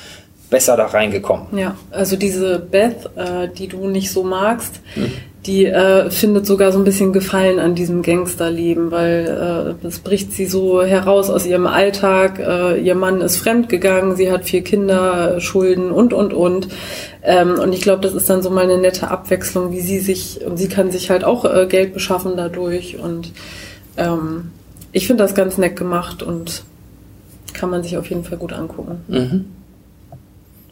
besser 0.50 0.76
da 0.76 0.86
reingekommen. 0.86 1.58
Ja, 1.58 1.76
also 1.90 2.16
diese 2.16 2.58
Beth, 2.58 3.10
äh, 3.16 3.48
die 3.48 3.68
du 3.68 3.88
nicht 3.88 4.10
so 4.10 4.22
magst, 4.22 4.80
hm 4.94 5.12
die 5.46 5.66
äh, 5.66 6.10
findet 6.10 6.46
sogar 6.46 6.72
so 6.72 6.78
ein 6.78 6.84
bisschen 6.84 7.12
Gefallen 7.12 7.58
an 7.58 7.74
diesem 7.74 8.02
Gangsterleben, 8.02 8.90
weil 8.90 9.74
äh, 9.78 9.82
das 9.82 9.98
bricht 9.98 10.32
sie 10.32 10.46
so 10.46 10.82
heraus 10.82 11.28
aus 11.28 11.44
ihrem 11.44 11.66
Alltag. 11.66 12.38
Äh, 12.38 12.80
ihr 12.80 12.94
Mann 12.94 13.20
ist 13.20 13.36
fremdgegangen, 13.36 14.16
sie 14.16 14.32
hat 14.32 14.46
vier 14.46 14.64
Kinder, 14.64 15.40
Schulden 15.40 15.90
und 15.90 16.14
und 16.14 16.32
und. 16.32 16.68
Ähm, 17.22 17.58
und 17.58 17.74
ich 17.74 17.82
glaube, 17.82 18.00
das 18.00 18.14
ist 18.14 18.30
dann 18.30 18.42
so 18.42 18.48
mal 18.48 18.64
eine 18.64 18.78
nette 18.78 19.10
Abwechslung, 19.10 19.70
wie 19.70 19.80
sie 19.80 19.98
sich 19.98 20.40
und 20.44 20.56
sie 20.56 20.68
kann 20.68 20.90
sich 20.90 21.10
halt 21.10 21.24
auch 21.24 21.44
äh, 21.44 21.66
Geld 21.66 21.92
beschaffen 21.92 22.32
dadurch. 22.36 22.98
Und 22.98 23.32
ähm, 23.98 24.50
ich 24.92 25.06
finde 25.06 25.22
das 25.22 25.34
ganz 25.34 25.58
nett 25.58 25.76
gemacht 25.76 26.22
und 26.22 26.64
kann 27.52 27.68
man 27.68 27.82
sich 27.82 27.98
auf 27.98 28.08
jeden 28.08 28.24
Fall 28.24 28.38
gut 28.38 28.54
angucken. 28.54 29.04
Mhm. 29.08 29.44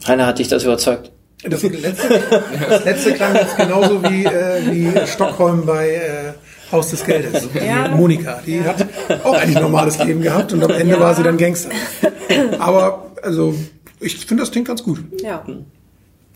Heiner 0.06 0.26
hat 0.26 0.38
dich 0.38 0.48
das 0.48 0.64
überzeugt? 0.64 1.11
Das 1.44 1.62
letzte, 1.62 2.22
das 2.68 2.84
letzte 2.84 3.12
klang 3.14 3.34
jetzt 3.34 3.56
genauso 3.56 4.02
wie, 4.04 4.24
äh, 4.24 4.70
wie 4.70 5.06
Stockholm 5.06 5.66
bei 5.66 5.90
äh, 5.90 6.32
Haus 6.70 6.90
des 6.90 7.04
Geldes. 7.04 7.48
Ja. 7.54 7.88
Monika, 7.88 8.40
die 8.46 8.58
ja. 8.58 8.64
hat 8.64 8.86
auch 9.24 9.34
eigentlich 9.34 9.56
ein 9.56 9.62
normales 9.62 9.98
Leben 9.98 10.22
gehabt 10.22 10.52
und 10.52 10.62
am 10.62 10.70
Ende 10.70 10.94
ja. 10.94 11.00
war 11.00 11.14
sie 11.14 11.22
dann 11.22 11.36
Gangster. 11.36 11.70
Aber 12.58 13.12
also 13.22 13.54
ich 13.98 14.24
finde 14.24 14.42
das 14.42 14.50
klingt 14.52 14.68
ganz 14.68 14.82
gut. 14.82 15.00
Ja. 15.20 15.44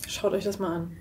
Schaut 0.07 0.33
euch 0.33 0.43
das 0.43 0.59
mal 0.59 0.75
an. 0.75 0.91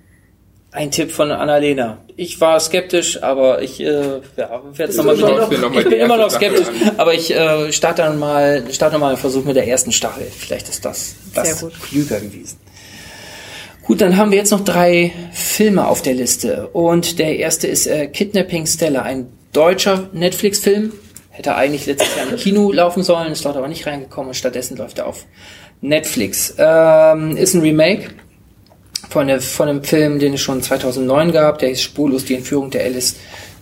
Ein 0.72 0.90
Tipp 0.90 1.10
von 1.10 1.30
Annalena. 1.30 1.98
Ich 2.16 2.40
war 2.40 2.60
skeptisch, 2.60 3.22
aber 3.22 3.62
ich 3.62 3.80
äh, 3.80 4.20
ja, 4.36 4.62
werde 4.74 4.92
es 4.92 4.96
nochmal 4.96 5.16
noch, 5.16 5.50
Ich 5.50 5.84
bin 5.84 5.92
immer 5.92 6.16
noch 6.16 6.30
skeptisch, 6.30 6.66
aber 6.96 7.14
ich 7.14 7.34
äh, 7.34 7.72
starte 7.72 8.02
dann 8.02 8.18
mal, 8.18 8.64
starte 8.70 8.98
mal 8.98 9.08
einen 9.08 9.16
Versuch 9.16 9.44
mit 9.44 9.56
der 9.56 9.66
ersten 9.66 9.90
Staffel. 9.90 10.26
Vielleicht 10.26 10.68
ist 10.68 10.84
das, 10.84 11.14
das 11.34 11.64
klüger 11.82 12.20
gewesen. 12.20 12.58
Gut, 13.86 14.00
dann 14.00 14.16
haben 14.16 14.32
wir 14.32 14.38
jetzt 14.38 14.50
noch 14.50 14.64
drei 14.64 15.12
Filme 15.32 15.86
auf 15.86 16.02
der 16.02 16.14
Liste. 16.14 16.66
Und 16.72 17.20
der 17.20 17.38
erste 17.38 17.68
ist 17.68 17.86
äh, 17.86 18.08
Kidnapping 18.08 18.66
Stella, 18.66 19.02
ein 19.02 19.28
deutscher 19.52 20.10
Netflix-Film. 20.12 20.92
Hätte 21.30 21.54
eigentlich 21.54 21.86
letztes 21.86 22.16
Jahr 22.16 22.28
im 22.28 22.36
Kino 22.36 22.72
laufen 22.72 23.04
sollen, 23.04 23.30
ist 23.30 23.44
dort 23.44 23.56
aber 23.56 23.68
nicht 23.68 23.86
reingekommen 23.86 24.28
und 24.28 24.34
stattdessen 24.34 24.76
läuft 24.76 24.98
er 24.98 25.06
auf 25.06 25.24
Netflix. 25.80 26.56
Ähm, 26.58 27.36
ist 27.36 27.54
ein 27.54 27.60
Remake 27.60 28.10
von, 29.08 29.28
der, 29.28 29.40
von 29.40 29.68
einem 29.68 29.84
Film, 29.84 30.18
den 30.18 30.34
es 30.34 30.40
schon 30.40 30.62
2009 30.62 31.30
gab. 31.30 31.60
Der 31.60 31.70
ist 31.70 31.82
spurlos 31.82 32.24
die 32.24 32.34
Entführung 32.34 32.70
der 32.72 32.84
Alice 32.84 33.14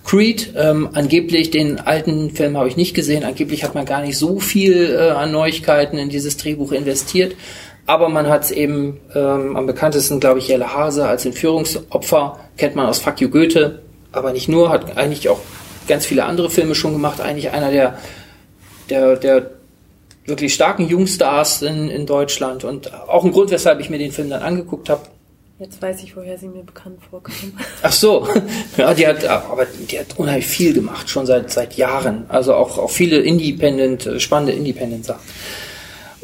Creed. 0.07 0.55
Ähm, 0.57 0.89
angeblich, 0.95 1.51
den 1.51 1.79
alten 1.81 2.31
Film 2.31 2.57
habe 2.57 2.69
ich 2.69 2.79
nicht 2.79 2.95
gesehen. 2.95 3.25
Angeblich 3.25 3.63
hat 3.63 3.75
man 3.75 3.85
gar 3.85 4.01
nicht 4.01 4.17
so 4.17 4.41
viel 4.41 4.97
äh, 4.99 5.11
an 5.11 5.33
Neuigkeiten 5.33 5.99
in 5.99 6.09
dieses 6.09 6.39
Drehbuch 6.39 6.73
investiert. 6.73 7.35
Aber 7.87 8.09
man 8.09 8.29
hat 8.29 8.45
es 8.45 8.51
eben 8.51 9.01
ähm, 9.15 9.57
am 9.57 9.67
bekanntesten, 9.67 10.21
glaube 10.21 10.39
ich, 10.39 10.49
Jelle 10.49 10.75
Hase 10.75 11.07
als 11.07 11.27
Entführungsopfer, 11.27 12.39
kennt 12.57 12.77
man 12.77 12.87
aus 12.87 12.99
Fuck 12.99 13.21
You 13.21 13.29
Goethe, 13.29 13.83
aber 14.13 14.33
nicht 14.33 14.49
nur, 14.49 14.71
hat 14.71 14.97
eigentlich 14.97 15.29
auch 15.29 15.41
ganz 15.87 16.07
viele 16.07 16.25
andere 16.25 16.49
Filme 16.51 16.75
schon 16.75 16.93
gemacht. 16.93 17.21
Eigentlich 17.21 17.51
einer 17.51 17.71
der, 17.71 17.99
der, 18.89 19.17
der 19.17 19.51
wirklich 20.25 20.55
starken 20.55 20.89
Jungstars 20.89 21.63
in, 21.63 21.91
in 21.91 22.07
Deutschland 22.07 22.65
und 22.65 22.93
auch 22.95 23.25
ein 23.25 23.33
Grund, 23.33 23.51
weshalb 23.51 23.81
ich 23.81 23.91
mir 23.91 23.99
den 23.99 24.13
Film 24.13 24.31
dann 24.31 24.43
angeguckt 24.43 24.89
habe. 24.89 25.03
Jetzt 25.59 25.81
weiß 25.81 26.03
ich, 26.03 26.17
woher 26.17 26.37
sie 26.37 26.49
mir 26.49 26.65
bekannt 26.65 26.99
vorkam. 27.09 27.53
Ach 27.83 27.93
so, 27.93 28.27
ja, 28.77 28.93
die 28.93 29.07
hat, 29.07 29.25
aber 29.25 29.67
die 29.67 29.99
hat 29.99 30.19
unheimlich 30.19 30.47
viel 30.47 30.73
gemacht, 30.73 31.09
schon 31.09 31.27
seit 31.27 31.51
seit 31.51 31.77
Jahren. 31.77 32.25
Also 32.29 32.55
auch 32.55 32.79
auch 32.79 32.91
viele 32.91 33.19
Independent, 33.19 34.07
äh, 34.07 34.19
spannende 34.19 34.53
Independent-Sachen. 34.53 35.23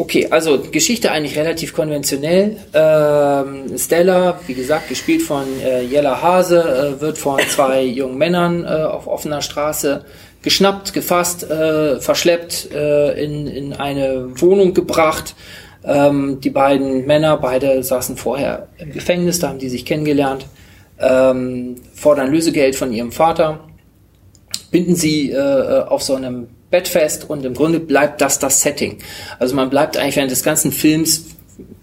Okay, 0.01 0.28
also 0.30 0.59
Geschichte 0.59 1.12
eigentlich 1.12 1.36
relativ 1.36 1.74
konventionell. 1.74 2.57
Ähm, 2.72 3.76
Stella, 3.76 4.40
wie 4.46 4.55
gesagt, 4.55 4.88
gespielt 4.88 5.20
von 5.20 5.44
äh, 5.62 5.82
Jella 5.82 6.22
Hase, 6.22 6.96
äh, 6.96 7.01
wird 7.03 7.18
von 7.18 7.38
zwei 7.51 7.82
jungen 7.82 8.16
Männern 8.16 8.64
äh, 8.64 8.68
auf 8.68 9.07
offener 9.07 9.42
Straße 9.42 10.07
geschnappt, 10.40 10.94
gefasst, 10.94 11.51
äh, 11.51 12.01
verschleppt, 12.01 12.70
äh, 12.72 13.22
in, 13.22 13.46
in 13.46 13.72
eine 13.74 14.40
Wohnung 14.40 14.72
gebracht. 14.72 15.34
Ähm, 15.84 16.40
die 16.40 16.48
beiden 16.48 17.05
Männer, 17.05 17.36
beide 17.36 17.82
saßen 17.82 18.16
vorher 18.16 18.68
im 18.78 18.92
Gefängnis, 18.92 19.38
da 19.38 19.48
haben 19.48 19.59
die 19.59 19.68
sich 19.68 19.84
kennengelernt, 19.84 20.46
ähm, 20.98 21.76
fordern 21.92 22.30
Lösegeld 22.30 22.74
von 22.74 22.90
ihrem 22.90 23.12
Vater, 23.12 23.68
binden 24.70 24.96
sie 24.96 25.30
äh, 25.30 25.82
auf 25.82 26.03
so 26.03 26.14
einem 26.14 26.48
Bett 26.71 26.89
fest 26.89 27.29
und 27.29 27.45
im 27.45 27.55
Grunde 27.55 27.81
bleibt 27.81 28.21
das 28.21 28.39
das 28.39 28.62
Setting. 28.62 28.99
Also 29.39 29.55
man 29.55 29.71
bleibt 29.71 29.97
eigentlich 29.97 30.16
während 30.16 30.31
des 30.31 30.43
ganzen 30.43 30.73
Films 30.73 31.27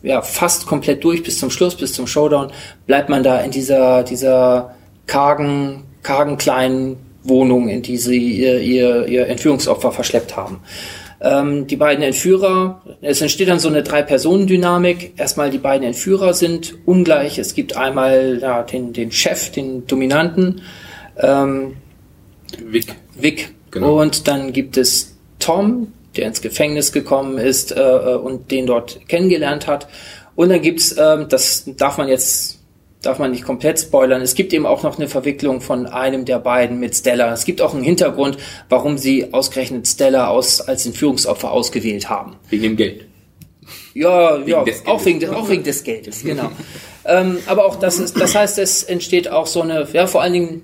ja 0.01 0.21
fast 0.21 0.65
komplett 0.65 1.03
durch 1.03 1.23
bis 1.23 1.39
zum 1.39 1.49
Schluss, 1.49 1.75
bis 1.75 1.93
zum 1.93 2.07
Showdown, 2.07 2.51
bleibt 2.85 3.09
man 3.09 3.23
da 3.23 3.39
in 3.41 3.51
dieser, 3.51 4.03
dieser 4.03 4.75
kargen, 5.05 5.83
kargen 6.03 6.37
kleinen 6.37 6.97
Wohnung, 7.23 7.67
in 7.67 7.81
die 7.81 7.97
sie 7.97 8.33
ihr, 8.33 8.59
ihr, 8.61 9.07
ihr 9.07 9.27
Entführungsopfer 9.27 9.91
verschleppt 9.91 10.37
haben. 10.37 10.61
Ähm, 11.19 11.65
die 11.67 11.75
beiden 11.75 12.03
Entführer, 12.03 12.81
es 13.01 13.21
entsteht 13.21 13.49
dann 13.49 13.59
so 13.59 13.69
eine 13.69 13.81
Drei-Personen-Dynamik. 13.83 15.13
Erstmal 15.17 15.49
die 15.49 15.57
beiden 15.57 15.85
Entführer 15.85 16.33
sind 16.33 16.75
ungleich. 16.85 17.39
Es 17.39 17.55
gibt 17.55 17.75
einmal 17.75 18.37
ja, 18.39 18.63
den, 18.63 18.93
den 18.93 19.11
Chef, 19.11 19.51
den 19.51 19.87
Dominanten, 19.87 20.61
ähm, 21.17 21.77
Vic. 22.63 22.95
Vic. 23.15 23.56
Genau. 23.71 24.01
Und 24.01 24.27
dann 24.27 24.53
gibt 24.53 24.77
es 24.77 25.15
Tom, 25.39 25.93
der 26.15 26.27
ins 26.27 26.41
Gefängnis 26.41 26.91
gekommen 26.91 27.37
ist 27.37 27.71
äh, 27.71 27.79
äh, 27.79 28.15
und 28.15 28.49
den 28.51 28.65
dort 28.65 29.07
kennengelernt 29.07 29.67
hat. 29.67 29.87
Und 30.35 30.49
dann 30.49 30.61
gibt's, 30.61 30.95
ähm, 30.97 31.27
das 31.29 31.63
darf 31.77 31.97
man 31.97 32.07
jetzt 32.07 32.55
darf 33.03 33.19
man 33.19 33.29
nicht 33.31 33.45
komplett 33.45 33.79
spoilern. 33.79 34.21
Es 34.21 34.33
gibt 34.33 34.51
eben 34.53 34.65
auch 34.65 34.81
noch 34.81 34.97
eine 34.97 35.07
Verwicklung 35.07 35.61
von 35.61 35.85
einem 35.85 36.25
der 36.25 36.39
beiden 36.39 36.79
mit 36.79 36.95
Stella. 36.95 37.31
Es 37.31 37.45
gibt 37.45 37.61
auch 37.61 37.73
einen 37.75 37.83
Hintergrund, 37.83 38.37
warum 38.69 38.97
sie 38.97 39.31
ausgerechnet 39.33 39.87
Stella 39.87 40.27
aus, 40.29 40.61
als 40.61 40.85
Entführungsopfer 40.85 41.51
ausgewählt 41.51 42.09
haben. 42.09 42.35
Wegen 42.49 42.63
dem 42.63 42.75
Geld. 42.75 43.05
Ja, 43.93 44.39
Wegen 44.39 44.49
ja, 44.49 44.63
auch 44.85 45.05
wegen, 45.05 45.19
des- 45.19 45.29
auch 45.29 45.47
wegen 45.49 45.63
des 45.63 45.83
Geldes, 45.83 46.23
genau. 46.23 46.49
ähm, 47.05 47.37
aber 47.45 47.65
auch 47.65 47.75
das 47.75 47.99
ist, 47.99 48.19
das 48.19 48.33
heißt, 48.35 48.57
es 48.57 48.83
entsteht 48.83 49.29
auch 49.29 49.45
so 49.45 49.61
eine, 49.61 49.87
ja, 49.93 50.07
vor 50.07 50.21
allen 50.23 50.33
Dingen, 50.33 50.61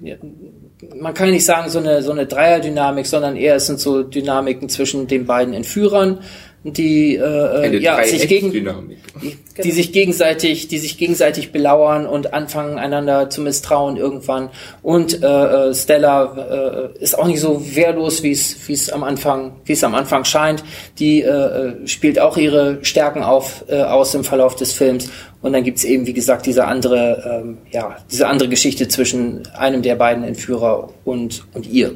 man 0.96 1.14
kann 1.14 1.30
nicht 1.30 1.46
sagen 1.46 1.70
so 1.70 1.80
eine, 1.80 2.02
so 2.02 2.12
eine 2.12 2.26
Dreierdynamik, 2.26 3.06
sondern 3.06 3.36
eher 3.36 3.56
es 3.56 3.68
sind 3.68 3.80
so 3.80 4.04
Dynamiken 4.04 4.70
zwischen 4.70 5.08
den 5.08 5.26
beiden 5.26 5.54
Entführern, 5.54 6.20
die, 6.64 7.16
äh, 7.16 7.68
äh, 7.68 7.78
ja, 7.80 8.02
sich 8.04 8.28
gegen, 8.28 8.52
die, 8.52 9.38
die 9.62 9.72
sich 9.72 9.92
gegenseitig, 9.92 10.70
die 10.70 10.78
sich 10.78 10.98
gegenseitig 10.98 11.52
belauern 11.52 12.06
und 12.06 12.34
anfangen 12.34 12.78
einander 12.80 13.30
zu 13.30 13.42
misstrauen 13.42 13.98
irgendwann. 13.98 14.50
Und 14.82 15.22
äh, 15.22 15.28
äh, 15.28 15.76
Stella 15.76 16.94
äh, 16.96 17.04
ist 17.04 17.20
auch 17.20 17.28
nicht 17.28 17.42
so 17.42 17.76
wehrlos, 17.76 18.24
wie 18.24 18.32
es 18.32 18.68
wie 18.68 18.74
es 18.74 18.90
am 18.90 19.04
Anfang, 19.04 19.58
wie 19.66 19.74
es 19.74 19.84
am 19.84 19.94
Anfang 19.94 20.24
scheint. 20.24 20.64
Die 21.00 21.22
äh, 21.22 21.28
äh, 21.28 21.88
spielt 21.88 22.18
auch 22.18 22.38
ihre 22.38 22.80
Stärken 22.84 23.24
auf 23.24 23.66
äh, 23.68 23.82
aus 23.82 24.16
im 24.16 24.24
Verlauf 24.24 24.56
des 24.56 24.72
Films. 24.72 25.10
Und 25.42 25.52
dann 25.52 25.66
gibt's 25.66 25.84
eben, 25.84 26.08
wie 26.08 26.14
gesagt, 26.14 26.46
diese 26.46 26.66
andere, 26.66 27.42
ähm, 27.44 27.58
ja, 27.72 27.98
diese 28.10 28.28
andere 28.28 28.48
Geschichte 28.48 28.88
zwischen 28.88 29.46
einem 29.54 29.82
der 29.82 29.96
beiden 29.96 30.24
Entführer 30.24 30.94
und 31.04 31.44
und 31.54 31.68
ihr. 31.68 31.96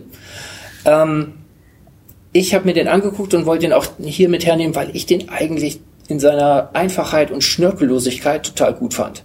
Ähm, 0.83 1.33
ich 2.37 2.53
habe 2.53 2.65
mir 2.65 2.73
den 2.73 2.87
angeguckt 2.87 3.33
und 3.33 3.45
wollte 3.45 3.61
den 3.61 3.73
auch 3.73 3.85
hier 3.99 4.29
mit 4.29 4.45
hernehmen, 4.45 4.75
weil 4.75 4.95
ich 4.95 5.05
den 5.05 5.29
eigentlich 5.29 5.79
in 6.07 6.19
seiner 6.19 6.69
Einfachheit 6.73 7.31
und 7.31 7.43
Schnörkellosigkeit 7.43 8.45
total 8.45 8.73
gut 8.73 8.93
fand. 8.93 9.23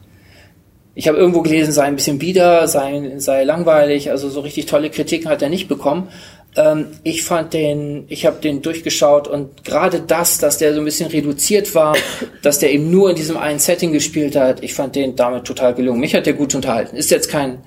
Ich 0.95 1.09
habe 1.09 1.17
irgendwo 1.17 1.41
gelesen, 1.43 1.73
sei 1.73 1.85
ein 1.85 1.97
bisschen 1.97 2.19
bieder, 2.19 2.69
sei, 2.69 3.13
sei 3.17 3.45
langweilig, 3.45 4.11
also 4.11 4.29
so 4.29 4.41
richtig 4.41 4.67
tolle 4.67 4.91
Kritiken 4.91 5.31
hat 5.31 5.41
er 5.41 5.49
nicht 5.49 5.69
bekommen. 5.69 6.09
Ähm, 6.55 6.89
ich 7.03 7.23
fand 7.23 7.55
den, 7.55 8.05
ich 8.09 8.27
habe 8.27 8.41
den 8.41 8.61
durchgeschaut 8.61 9.27
und 9.27 9.65
gerade 9.65 10.01
das, 10.01 10.39
dass 10.39 10.59
der 10.59 10.75
so 10.75 10.81
ein 10.81 10.85
bisschen 10.85 11.11
reduziert 11.11 11.75
war, 11.75 11.97
dass 12.43 12.59
der 12.59 12.73
eben 12.73 12.91
nur 12.91 13.11
in 13.11 13.17
diesem 13.17 13.39
einen 13.39 13.59
Setting 13.59 13.93
gespielt 13.93 14.37
hat, 14.37 14.63
ich 14.63 14.75
fand 14.75 14.97
den 14.97 15.17
damit 15.17 15.45
total 15.45 15.75
gelungen. 15.75 16.01
Mich 16.01 16.15
hat 16.15 16.27
der 16.27 16.35
gut 16.35 16.55
unterhalten. 16.55 16.97
Ist 16.97 17.11
jetzt 17.11 17.31
kein 17.31 17.59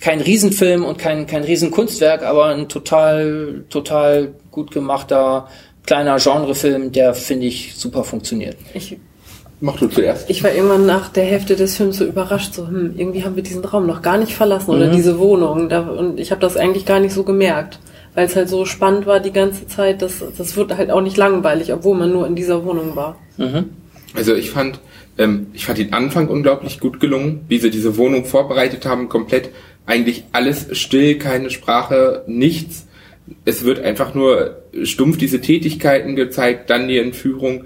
kein 0.00 0.20
Riesenfilm 0.20 0.84
und 0.84 0.98
kein 0.98 1.26
kein 1.26 1.42
Riesenkunstwerk, 1.42 2.22
aber 2.22 2.46
ein 2.46 2.68
total 2.68 3.64
total 3.70 4.34
gut 4.58 4.72
gemachter 4.72 5.46
kleiner 5.86 6.18
Genrefilm, 6.18 6.92
der 6.92 7.14
finde 7.14 7.46
ich 7.46 7.74
super 7.76 8.04
funktioniert. 8.04 8.56
Ich, 8.74 8.98
Mach 9.60 9.76
du 9.78 9.88
zuerst. 9.88 10.28
ich 10.28 10.44
war 10.44 10.52
irgendwann 10.52 10.86
nach 10.86 11.08
der 11.08 11.24
Hälfte 11.24 11.56
des 11.56 11.76
Films 11.76 11.98
so 11.98 12.04
überrascht, 12.04 12.54
so, 12.54 12.66
hm, 12.66 12.94
irgendwie 12.96 13.24
haben 13.24 13.36
wir 13.36 13.42
diesen 13.42 13.64
Raum 13.64 13.86
noch 13.86 14.02
gar 14.02 14.18
nicht 14.18 14.34
verlassen 14.34 14.70
oder 14.70 14.88
diese 14.88 15.18
Wohnung. 15.18 15.68
Da, 15.68 15.80
und 15.80 16.20
ich 16.20 16.30
habe 16.30 16.40
das 16.40 16.56
eigentlich 16.56 16.84
gar 16.84 17.00
nicht 17.00 17.14
so 17.14 17.24
gemerkt, 17.24 17.78
weil 18.14 18.26
es 18.26 18.36
halt 18.36 18.48
so 18.48 18.66
spannend 18.66 19.06
war 19.06 19.20
die 19.20 19.32
ganze 19.32 19.66
Zeit. 19.66 20.02
Das, 20.02 20.22
das 20.36 20.56
wird 20.56 20.76
halt 20.76 20.90
auch 20.90 21.00
nicht 21.00 21.16
langweilig, 21.16 21.72
obwohl 21.72 21.96
man 21.96 22.12
nur 22.12 22.26
in 22.26 22.36
dieser 22.36 22.64
Wohnung 22.64 22.94
war. 22.94 23.16
Also 24.14 24.34
ich 24.34 24.50
fand, 24.50 24.80
ähm, 25.16 25.46
ich 25.54 25.64
fand 25.64 25.78
den 25.78 25.92
Anfang 25.92 26.28
unglaublich 26.28 26.80
gut 26.80 27.00
gelungen, 27.00 27.44
wie 27.48 27.58
sie 27.58 27.70
diese 27.70 27.96
Wohnung 27.96 28.26
vorbereitet 28.26 28.84
haben, 28.84 29.08
komplett 29.08 29.50
eigentlich 29.86 30.24
alles 30.32 30.66
still, 30.72 31.18
keine 31.18 31.50
Sprache, 31.50 32.24
nichts. 32.26 32.87
Es 33.44 33.64
wird 33.64 33.80
einfach 33.80 34.14
nur 34.14 34.62
stumpf 34.82 35.18
diese 35.18 35.40
Tätigkeiten 35.40 36.16
gezeigt, 36.16 36.70
dann 36.70 36.88
die 36.88 36.98
Entführung 36.98 37.64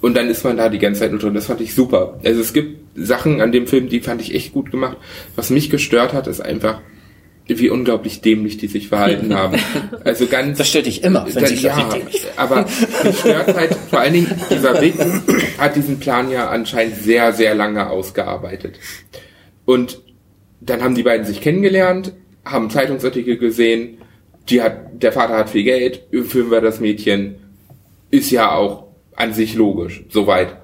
und 0.00 0.16
dann 0.16 0.28
ist 0.28 0.44
man 0.44 0.56
da 0.56 0.68
die 0.68 0.78
ganze 0.78 1.00
Zeit 1.00 1.12
nur 1.12 1.20
drin. 1.20 1.34
Das 1.34 1.46
fand 1.46 1.60
ich 1.60 1.74
super. 1.74 2.18
Also 2.24 2.40
es 2.40 2.52
gibt 2.52 2.80
Sachen 2.96 3.40
an 3.40 3.52
dem 3.52 3.66
Film, 3.66 3.88
die 3.88 4.00
fand 4.00 4.20
ich 4.20 4.34
echt 4.34 4.52
gut 4.52 4.70
gemacht. 4.70 4.96
Was 5.36 5.50
mich 5.50 5.70
gestört 5.70 6.12
hat, 6.12 6.26
ist 6.26 6.40
einfach, 6.40 6.80
wie 7.46 7.70
unglaublich 7.70 8.20
dämlich 8.20 8.56
die 8.56 8.66
sich 8.66 8.88
verhalten 8.88 9.34
haben. 9.36 9.58
Also 10.04 10.26
ganz 10.26 10.58
Das 10.58 10.68
stört 10.68 10.86
dich 10.86 11.04
immer, 11.04 11.24
wenn 11.26 11.34
dann, 11.34 11.46
sich 11.46 11.62
ja, 11.62 11.88
aber 12.36 12.66
mich 13.04 13.18
stört 13.18 13.54
halt, 13.54 13.74
vor 13.90 14.00
allen 14.00 14.14
Dingen, 14.14 14.30
dieser 14.50 14.80
Weg 14.80 14.94
hat 15.58 15.76
diesen 15.76 16.00
Plan 16.00 16.30
ja 16.30 16.48
anscheinend 16.50 16.96
sehr, 16.96 17.32
sehr 17.32 17.54
lange 17.54 17.88
ausgearbeitet. 17.88 18.78
Und 19.64 20.00
dann 20.60 20.82
haben 20.82 20.94
die 20.94 21.02
beiden 21.04 21.26
sich 21.26 21.40
kennengelernt, 21.40 22.12
haben 22.44 22.70
Zeitungsartikel 22.70 23.36
gesehen, 23.36 23.98
die 24.48 24.62
hat, 24.62 25.02
der 25.02 25.12
Vater 25.12 25.36
hat 25.36 25.50
viel 25.50 25.64
Geld, 25.64 26.02
filmen 26.24 26.50
wir 26.50 26.60
das 26.60 26.80
Mädchen, 26.80 27.36
ist 28.10 28.30
ja 28.30 28.52
auch 28.52 28.88
an 29.16 29.32
sich 29.32 29.54
logisch, 29.54 30.04
soweit. 30.08 30.56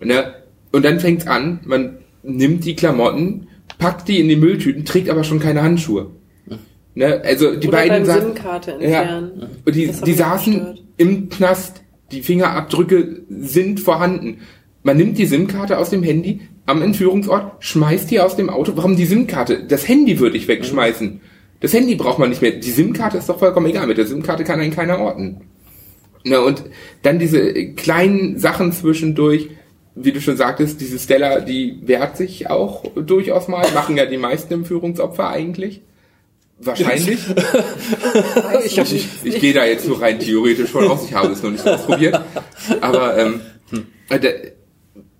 Ne? 0.00 0.34
Und 0.72 0.84
dann 0.84 1.00
fängt's 1.00 1.26
an, 1.26 1.60
man 1.64 1.98
nimmt 2.22 2.64
die 2.64 2.76
Klamotten, 2.76 3.48
packt 3.78 4.08
die 4.08 4.20
in 4.20 4.28
die 4.28 4.36
Mülltüten, 4.36 4.84
trägt 4.84 5.08
aber 5.08 5.24
schon 5.24 5.40
keine 5.40 5.62
Handschuhe. 5.62 6.10
Ne? 6.94 7.22
Also 7.24 7.56
die 7.56 7.68
Oder 7.68 7.78
beiden 7.78 8.04
saßen, 8.04 8.32
ja, 8.80 9.18
und 9.64 9.74
die, 9.74 9.90
die 10.04 10.12
saßen 10.12 10.52
gestört. 10.52 10.82
im 10.96 11.28
Knast, 11.28 11.82
die 12.12 12.22
Fingerabdrücke 12.22 13.22
sind 13.28 13.80
vorhanden. 13.80 14.38
Man 14.82 14.96
nimmt 14.96 15.18
die 15.18 15.26
SIM-Karte 15.26 15.78
aus 15.78 15.90
dem 15.90 16.02
Handy 16.02 16.40
am 16.66 16.82
Entführungsort, 16.82 17.62
schmeißt 17.64 18.10
die 18.10 18.20
aus 18.20 18.36
dem 18.36 18.50
Auto. 18.50 18.72
Warum 18.76 18.96
die 18.96 19.04
SIM-Karte? 19.04 19.64
Das 19.68 19.86
Handy 19.88 20.18
würde 20.18 20.36
ich 20.36 20.48
wegschmeißen. 20.48 21.20
Das 21.60 21.74
Handy 21.74 21.94
braucht 21.94 22.18
man 22.18 22.30
nicht 22.30 22.42
mehr. 22.42 22.52
Die 22.52 22.70
SIM-Karte 22.70 23.18
ist 23.18 23.28
doch 23.28 23.38
vollkommen 23.38 23.66
egal. 23.66 23.86
Mit 23.86 23.98
der 23.98 24.06
SIM-Karte 24.06 24.44
kann 24.44 24.60
einen 24.60 24.74
keiner 24.74 24.98
orten. 24.98 25.42
Na, 26.24 26.40
und 26.40 26.64
dann 27.02 27.18
diese 27.18 27.72
kleinen 27.72 28.38
Sachen 28.38 28.72
zwischendurch, 28.72 29.50
wie 29.94 30.12
du 30.12 30.20
schon 30.20 30.36
sagtest, 30.36 30.80
diese 30.80 30.98
Stella, 30.98 31.40
die 31.40 31.78
wehrt 31.82 32.16
sich 32.16 32.48
auch 32.48 32.84
durchaus 32.94 33.48
mal, 33.48 33.66
machen 33.72 33.96
ja 33.96 34.06
die 34.06 34.16
meisten 34.16 34.52
Entführungsopfer 34.52 35.28
eigentlich. 35.28 35.82
Wahrscheinlich. 36.58 37.18
ich, 38.64 38.78
ich, 38.78 39.08
ich 39.24 39.40
gehe 39.40 39.54
da 39.54 39.64
jetzt 39.64 39.88
nur 39.88 40.00
rein 40.00 40.18
theoretisch 40.18 40.70
von 40.70 40.88
aus, 40.88 41.06
ich 41.06 41.14
habe 41.14 41.32
es 41.32 41.42
noch 41.42 41.50
nicht 41.50 41.66
ausprobiert. 41.66 42.20
Aber 42.82 43.16
ähm, 43.16 43.40
äh, 44.10 44.50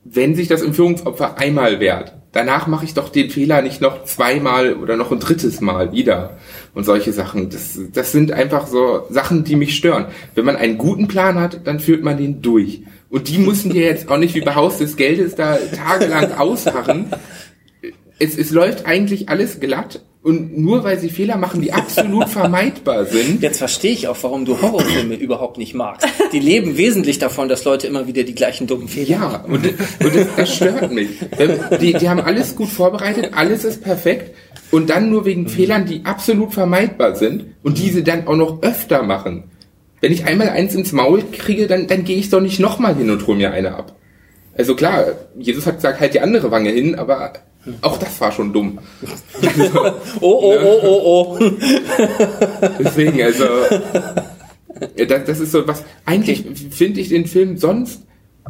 wenn 0.05 0.35
sich 0.35 0.49
das 0.49 0.61
Entführungsopfer 0.61 1.39
einmal 1.39 1.81
wehrt, 1.81 2.20
danach 2.33 2.67
mache 2.67 2.85
ich 2.85 2.95
doch 2.95 3.09
den 3.09 3.31
Fehler 3.31 3.63
nicht 3.63 3.81
noch 3.81 4.05
zweimal 4.05 4.75
oder 4.75 4.97
noch 4.97 5.11
ein 5.13 5.21
drittes 5.21 5.61
Mal 5.61 5.93
wieder. 5.93 6.39
Und 6.75 6.85
solche 6.85 7.13
Sachen. 7.13 7.51
Das, 7.51 7.79
das 7.93 8.13
sind 8.13 8.33
einfach 8.33 8.67
so 8.67 9.07
Sachen, 9.11 9.45
die 9.45 9.57
mich 9.57 9.77
stören. 9.77 10.07
Wenn 10.35 10.45
man 10.45 10.57
einen 10.57 10.79
guten 10.79 11.09
Plan 11.09 11.41
hat, 11.41 11.67
dann 11.67 11.81
führt 11.81 12.05
man 12.05 12.17
den 12.17 12.43
durch. 12.43 12.83
Und 13.09 13.29
die 13.29 13.39
müssen 13.39 13.73
dir 13.73 13.83
jetzt 13.83 14.09
auch 14.09 14.19
nicht 14.19 14.35
wie 14.35 14.41
bei 14.41 14.55
Haus 14.55 14.79
des 14.79 14.97
Geldes 14.97 15.35
da 15.35 15.57
tagelang 15.57 16.33
ausharren. 16.33 17.07
Es, 18.19 18.37
es 18.39 18.51
läuft 18.51 18.87
eigentlich 18.87 19.29
alles 19.29 19.59
glatt, 19.59 20.03
Und 20.23 20.59
nur 20.59 20.85
weil 20.85 20.99
sie 20.99 21.09
Fehler 21.09 21.39
machen, 21.39 21.63
die 21.63 21.73
absolut 21.73 22.29
vermeidbar 22.29 23.07
sind. 23.07 23.43
Jetzt 23.43 23.57
verstehe 23.57 23.93
ich 23.93 24.07
auch, 24.07 24.17
warum 24.21 24.45
du 24.45 24.61
Horrorfilme 24.61 25.15
überhaupt 25.15 25.57
nicht 25.57 25.75
magst. 25.75 26.07
Die 26.33 26.41
leben 26.41 26.77
wesentlich 26.77 27.19
davon, 27.19 27.49
dass 27.49 27.65
Leute 27.65 27.87
immer 27.87 28.07
wieder 28.07 28.23
die 28.25 28.35
gleichen 28.35 28.67
dummen 28.67 28.87
Fehler 28.87 29.09
Ja, 29.09 29.19
machen. 29.19 29.53
und, 29.53 29.67
und 29.67 30.15
das, 30.15 30.27
das 30.37 30.55
stört 30.57 30.93
mich. 30.93 31.09
Die, 31.81 31.95
die 31.95 32.09
haben 32.11 32.21
alles 32.21 32.55
gut 32.55 32.69
vorbereitet, 32.69 33.31
alles 33.35 33.65
ist 33.65 33.83
perfekt. 33.83 34.35
Und 34.71 34.91
dann 34.91 35.09
nur 35.09 35.25
wegen 35.25 35.49
Fehlern, 35.49 35.87
die 35.87 36.03
absolut 36.05 36.53
vermeidbar 36.53 37.17
sind 37.17 37.47
und 37.63 37.79
diese 37.79 38.03
dann 38.03 38.27
auch 38.27 38.37
noch 38.37 38.63
öfter 38.63 39.03
machen. 39.03 39.45
Wenn 40.03 40.13
ich 40.13 40.27
einmal 40.27 40.51
eins 40.51 40.75
ins 40.75 40.93
Maul 40.93 41.23
kriege, 41.33 41.67
dann, 41.67 41.87
dann 41.87 42.05
gehe 42.05 42.19
ich 42.19 42.29
doch 42.29 42.41
nicht 42.43 42.61
nochmal 42.61 42.95
hin 42.95 43.11
und 43.11 43.27
hole 43.27 43.39
mir 43.39 43.53
eine 43.53 43.75
ab. 43.75 43.97
Also 44.57 44.75
klar, 44.75 45.07
Jesus 45.39 45.65
hat 45.67 45.77
gesagt, 45.77 45.99
halt 46.01 46.13
die 46.13 46.21
andere 46.21 46.51
Wange 46.51 46.71
hin, 46.71 46.95
aber 46.95 47.33
auch 47.83 47.99
das 47.99 48.21
war 48.21 48.33
schon 48.33 48.53
dumm. 48.53 48.79
Oh, 50.21 50.41
oh, 50.43 50.57
oh, 50.63 50.81
oh, 50.83 51.39
oh. 51.39 51.39
Deswegen, 52.79 53.23
also, 53.23 53.45
das, 54.97 55.25
das 55.25 55.41
ist 55.41 55.53
so 55.53 55.67
was, 55.67 55.85
eigentlich 56.05 56.45
finde 56.71 57.01
ich 57.01 57.09
den 57.09 57.27
Film 57.27 57.57
sonst 57.57 58.03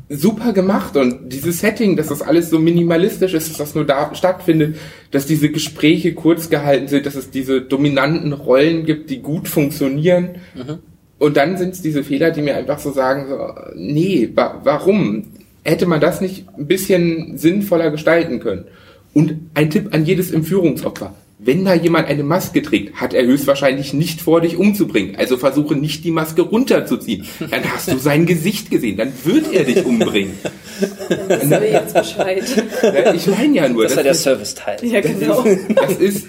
super 0.08 0.52
gemacht 0.52 0.96
und 0.96 1.32
dieses 1.32 1.60
Setting, 1.60 1.96
dass 1.96 2.08
das 2.08 2.22
alles 2.22 2.50
so 2.50 2.58
minimalistisch 2.58 3.34
ist, 3.34 3.50
dass 3.50 3.58
das 3.58 3.74
nur 3.74 3.84
da 3.84 4.14
stattfindet, 4.14 4.76
dass 5.10 5.26
diese 5.26 5.50
Gespräche 5.50 6.14
kurz 6.14 6.50
gehalten 6.50 6.88
sind, 6.88 7.06
dass 7.06 7.14
es 7.14 7.30
diese 7.30 7.60
dominanten 7.60 8.32
Rollen 8.32 8.84
gibt, 8.84 9.10
die 9.10 9.20
gut 9.20 9.48
funktionieren. 9.48 10.36
Und 11.18 11.36
dann 11.36 11.58
sind 11.58 11.74
es 11.74 11.82
diese 11.82 12.02
Fehler, 12.02 12.30
die 12.30 12.42
mir 12.42 12.56
einfach 12.56 12.78
so 12.78 12.92
sagen, 12.92 13.26
so, 13.28 13.54
nee, 13.76 14.30
wa 14.34 14.60
warum? 14.64 15.24
Hätte 15.62 15.86
man 15.86 16.00
das 16.00 16.20
nicht 16.20 16.46
ein 16.56 16.66
bisschen 16.66 17.36
sinnvoller 17.36 17.90
gestalten 17.90 18.40
können? 18.40 18.64
Und 19.12 19.34
ein 19.54 19.70
Tipp 19.70 19.88
an 19.92 20.04
jedes 20.06 20.30
Entführungsopfer. 20.30 21.14
Wenn 21.42 21.64
da 21.64 21.72
jemand 21.74 22.06
eine 22.06 22.22
Maske 22.22 22.60
trägt, 22.60 22.96
hat 23.00 23.14
er 23.14 23.24
höchstwahrscheinlich 23.24 23.94
nicht 23.94 24.20
vor, 24.20 24.42
dich 24.42 24.58
umzubringen. 24.58 25.16
Also 25.16 25.38
versuche 25.38 25.74
nicht 25.74 26.04
die 26.04 26.10
Maske 26.10 26.42
runterzuziehen. 26.42 27.24
Dann 27.50 27.64
hast 27.64 27.90
du 27.90 27.96
sein 27.96 28.26
Gesicht 28.26 28.70
gesehen. 28.70 28.98
Dann 28.98 29.10
wird 29.24 29.50
er 29.50 29.64
dich 29.64 29.84
umbringen. 29.86 30.34
Dann 31.08 31.28
wissen 31.40 31.50
wir 31.50 31.70
jetzt 31.72 31.94
Bescheid. 31.94 32.44
Ja, 32.82 33.14
Ich 33.14 33.26
meine 33.26 33.56
ja 33.56 33.68
nur, 33.70 33.84
Das 33.84 33.96
war 33.96 34.02
der 34.02 34.12
ist- 34.12 34.22
Serviceteil. 34.22 34.76
Ja, 34.84 35.00
genau. 35.00 35.42
das 35.74 35.94
ist, 35.96 36.26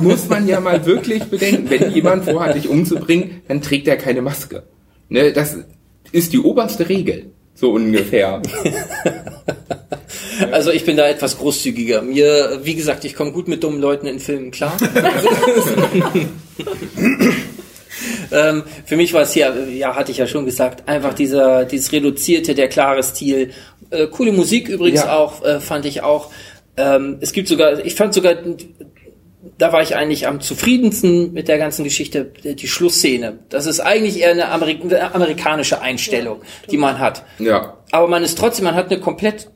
muss 0.00 0.26
man 0.28 0.48
ja 0.48 0.58
mal 0.58 0.86
wirklich 0.86 1.24
bedenken. 1.24 1.68
Wenn 1.68 1.90
jemand 1.92 2.24
vorhat, 2.24 2.54
dich 2.56 2.68
umzubringen, 2.70 3.42
dann 3.48 3.60
trägt 3.60 3.86
er 3.88 3.96
keine 3.96 4.22
Maske. 4.22 4.62
Ne, 5.10 5.32
das 5.34 5.58
ist 6.12 6.32
die 6.32 6.38
oberste 6.38 6.88
Regel. 6.88 7.26
So 7.54 7.72
ungefähr. 7.72 8.40
Also 10.52 10.70
ich 10.70 10.84
bin 10.84 10.96
da 10.96 11.06
etwas 11.08 11.38
großzügiger. 11.38 12.02
Mir, 12.02 12.60
wie 12.62 12.74
gesagt, 12.74 13.04
ich 13.04 13.14
komme 13.14 13.32
gut 13.32 13.48
mit 13.48 13.62
dummen 13.62 13.80
Leuten 13.80 14.06
in 14.06 14.18
Filmen 14.20 14.50
klar. 14.50 14.76
ähm, 18.32 18.64
für 18.84 18.96
mich 18.96 19.12
war 19.12 19.22
es 19.22 19.32
hier, 19.32 19.68
ja, 19.70 19.94
hatte 19.94 20.12
ich 20.12 20.18
ja 20.18 20.26
schon 20.26 20.44
gesagt, 20.44 20.88
einfach 20.88 21.14
dieser, 21.14 21.64
dieses 21.64 21.92
reduzierte, 21.92 22.54
der 22.54 22.68
klare 22.68 23.02
Stil. 23.02 23.50
Äh, 23.90 24.06
coole 24.08 24.32
Musik 24.32 24.68
übrigens 24.68 25.04
Ja. 25.04 25.16
auch, 25.16 25.44
äh, 25.44 25.60
fand 25.60 25.86
ich 25.86 26.02
auch. 26.02 26.30
Ähm, 26.76 27.18
es 27.20 27.32
gibt 27.32 27.48
sogar, 27.48 27.84
ich 27.84 27.94
fand 27.94 28.12
sogar, 28.14 28.34
da 29.58 29.72
war 29.72 29.80
ich 29.82 29.96
eigentlich 29.96 30.26
am 30.26 30.40
zufriedensten 30.40 31.32
mit 31.32 31.48
der 31.48 31.58
ganzen 31.58 31.84
Geschichte, 31.84 32.24
die 32.24 32.68
Schlussszene. 32.68 33.38
Das 33.48 33.66
ist 33.66 33.80
eigentlich 33.80 34.20
eher 34.20 34.32
eine, 34.32 34.48
Amerik 34.48 34.82
eine 34.82 35.14
amerikanische 35.14 35.80
Einstellung, 35.80 36.42
die 36.70 36.76
man 36.76 36.98
hat. 36.98 37.24
Ja. 37.38 37.78
Aber 37.92 38.08
man 38.08 38.22
ist 38.22 38.36
trotzdem, 38.36 38.64
man 38.64 38.74
hat 38.74 38.90
eine 38.90 39.00
komplett 39.00 39.48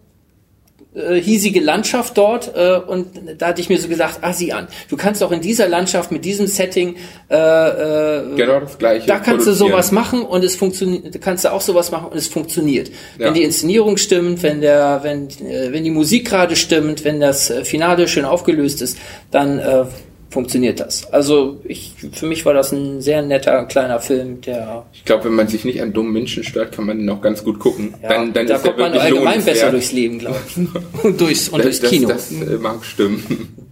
äh, 1.00 1.20
hiesige 1.20 1.60
Landschaft 1.60 2.16
dort 2.16 2.52
äh, 2.54 2.76
und 2.76 3.06
da 3.38 3.48
hatte 3.48 3.60
ich 3.60 3.68
mir 3.68 3.78
so 3.78 3.88
gesagt, 3.88 4.18
ah, 4.22 4.32
sieh 4.32 4.52
an, 4.52 4.68
du 4.88 4.96
kannst 4.96 5.22
auch 5.22 5.32
in 5.32 5.40
dieser 5.40 5.68
Landschaft 5.68 6.12
mit 6.12 6.24
diesem 6.24 6.46
Setting 6.46 6.96
äh, 7.30 7.34
äh, 7.36 8.36
Genau 8.36 8.60
das 8.60 8.78
gleiche. 8.78 9.06
da 9.06 9.18
kannst 9.18 9.46
du 9.46 9.52
sowas 9.52 9.92
machen 9.92 10.22
und 10.22 10.44
es 10.44 10.56
funktioniert, 10.56 11.20
kannst 11.20 11.44
du 11.44 11.52
auch 11.52 11.60
sowas 11.60 11.90
machen 11.90 12.08
und 12.10 12.16
es 12.16 12.28
funktioniert. 12.28 12.88
Ja. 13.18 13.26
Wenn 13.26 13.34
die 13.34 13.42
Inszenierung 13.42 13.96
stimmt, 13.96 14.42
wenn 14.42 14.60
der, 14.60 15.00
wenn, 15.02 15.28
äh, 15.28 15.72
wenn 15.72 15.84
die 15.84 15.90
Musik 15.90 16.28
gerade 16.28 16.56
stimmt, 16.56 17.04
wenn 17.04 17.20
das 17.20 17.52
Finale 17.64 18.08
schön 18.08 18.24
aufgelöst 18.24 18.82
ist, 18.82 18.98
dann 19.30 19.58
äh, 19.58 19.84
funktioniert 20.30 20.80
das. 20.80 21.12
Also 21.12 21.60
ich, 21.64 21.92
für 22.12 22.26
mich 22.26 22.46
war 22.46 22.54
das 22.54 22.72
ein 22.72 23.00
sehr 23.00 23.20
netter 23.22 23.64
kleiner 23.64 23.98
Film, 24.00 24.40
der 24.40 24.86
Ich 24.92 25.04
glaube, 25.04 25.24
wenn 25.24 25.34
man 25.34 25.48
sich 25.48 25.64
nicht 25.64 25.82
an 25.82 25.92
dummen 25.92 26.12
Menschen 26.12 26.44
stört, 26.44 26.72
kann 26.72 26.86
man 26.86 26.98
den 26.98 27.10
auch 27.10 27.20
ganz 27.20 27.42
gut 27.44 27.58
gucken. 27.58 27.94
ja, 28.02 28.08
dann, 28.08 28.32
dann 28.32 28.46
da 28.46 28.56
ist 28.56 28.62
kommt 28.62 28.78
man 28.78 28.92
allgemein 28.92 29.44
besser 29.44 29.70
durchs 29.70 29.92
Leben, 29.92 30.18
glaube 30.20 30.38
ich. 30.48 30.56
und 31.04 31.20
durchs, 31.20 31.48
und 31.48 31.64
durchs 31.64 31.80
das, 31.80 31.90
Kino. 31.90 32.08
Das, 32.08 32.28
das 32.30 32.48
äh, 32.48 32.56
mag 32.58 32.84
stimmen. 32.84 33.48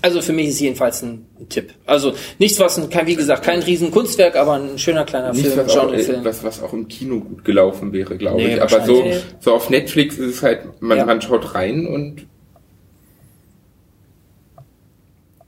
Also 0.00 0.22
für 0.22 0.32
mich 0.32 0.46
ist 0.48 0.60
jedenfalls 0.60 1.02
ein 1.02 1.26
Tipp. 1.48 1.74
Also 1.84 2.12
nichts, 2.38 2.60
was 2.60 2.78
ein, 2.78 2.88
kein, 2.88 3.08
wie 3.08 3.16
gesagt, 3.16 3.44
kein 3.44 3.60
Riesenkunstwerk, 3.60 4.36
aber 4.36 4.52
ein 4.52 4.78
schöner 4.78 5.04
kleiner 5.04 5.32
Nicht 5.32 5.44
Film, 5.46 5.58
was 5.66 5.76
auch, 5.76 5.88
Genrefilm. 5.88 6.24
was, 6.24 6.44
was 6.44 6.62
auch 6.62 6.72
im 6.72 6.86
Kino 6.86 7.18
gut 7.18 7.44
gelaufen 7.44 7.92
wäre, 7.92 8.16
glaube 8.16 8.36
Nee, 8.36 8.54
ich. 8.54 8.62
Aber 8.62 8.84
so, 8.86 9.04
so 9.40 9.54
auf 9.54 9.70
Netflix 9.70 10.16
ist 10.16 10.36
es 10.36 10.42
halt, 10.44 10.80
man, 10.80 10.98
Ja. 10.98 11.04
man 11.04 11.20
schaut 11.20 11.52
rein 11.56 11.84
und 11.88 12.26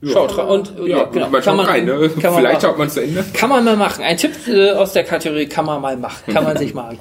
Schaut 0.03 0.35
rein 0.37 0.47
und 0.47 0.73
ja, 0.87 1.03
genau, 1.03 1.29
man 1.29 1.43
schaut 1.43 1.67
rein. 1.67 1.85
Ne? 1.85 2.09
kann 2.21 2.33
man 2.33 2.41
Vielleicht 2.41 2.43
machen. 2.43 2.61
schaut 2.61 2.77
man 2.79 2.89
zu 2.89 3.03
Ende. 3.03 3.23
Kann 3.33 3.49
man 3.49 3.63
mal 3.63 3.77
machen. 3.77 4.03
Ein 4.03 4.17
Tipp 4.17 4.31
äh, 4.47 4.71
aus 4.71 4.93
der 4.93 5.03
Kategorie 5.03 5.45
kann 5.45 5.65
man 5.65 5.79
mal 5.79 5.95
machen. 5.95 6.33
Kann 6.33 6.43
man 6.43 6.57
sich 6.57 6.73
mal. 6.73 6.97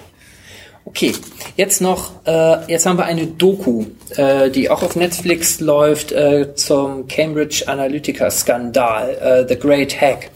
Okay, 0.85 1.13
jetzt 1.57 1.81
noch, 1.81 2.11
äh, 2.27 2.71
jetzt 2.71 2.85
haben 2.87 2.99
wir 2.99 3.05
eine 3.05 3.27
Doku, 3.27 3.87
äh, 4.17 4.51
die 4.51 4.71
auch 4.71 4.83
auf 4.83 4.97
Netflix 4.97 5.61
läuft 5.61 6.11
äh, 6.11 6.55
zum 6.55 7.07
Cambridge 7.07 7.65
Analytica 7.67 8.31
Skandal, 8.31 9.11
äh, 9.21 9.49
The 9.49 9.59
Great 9.59 9.99
Hack. 10.01 10.31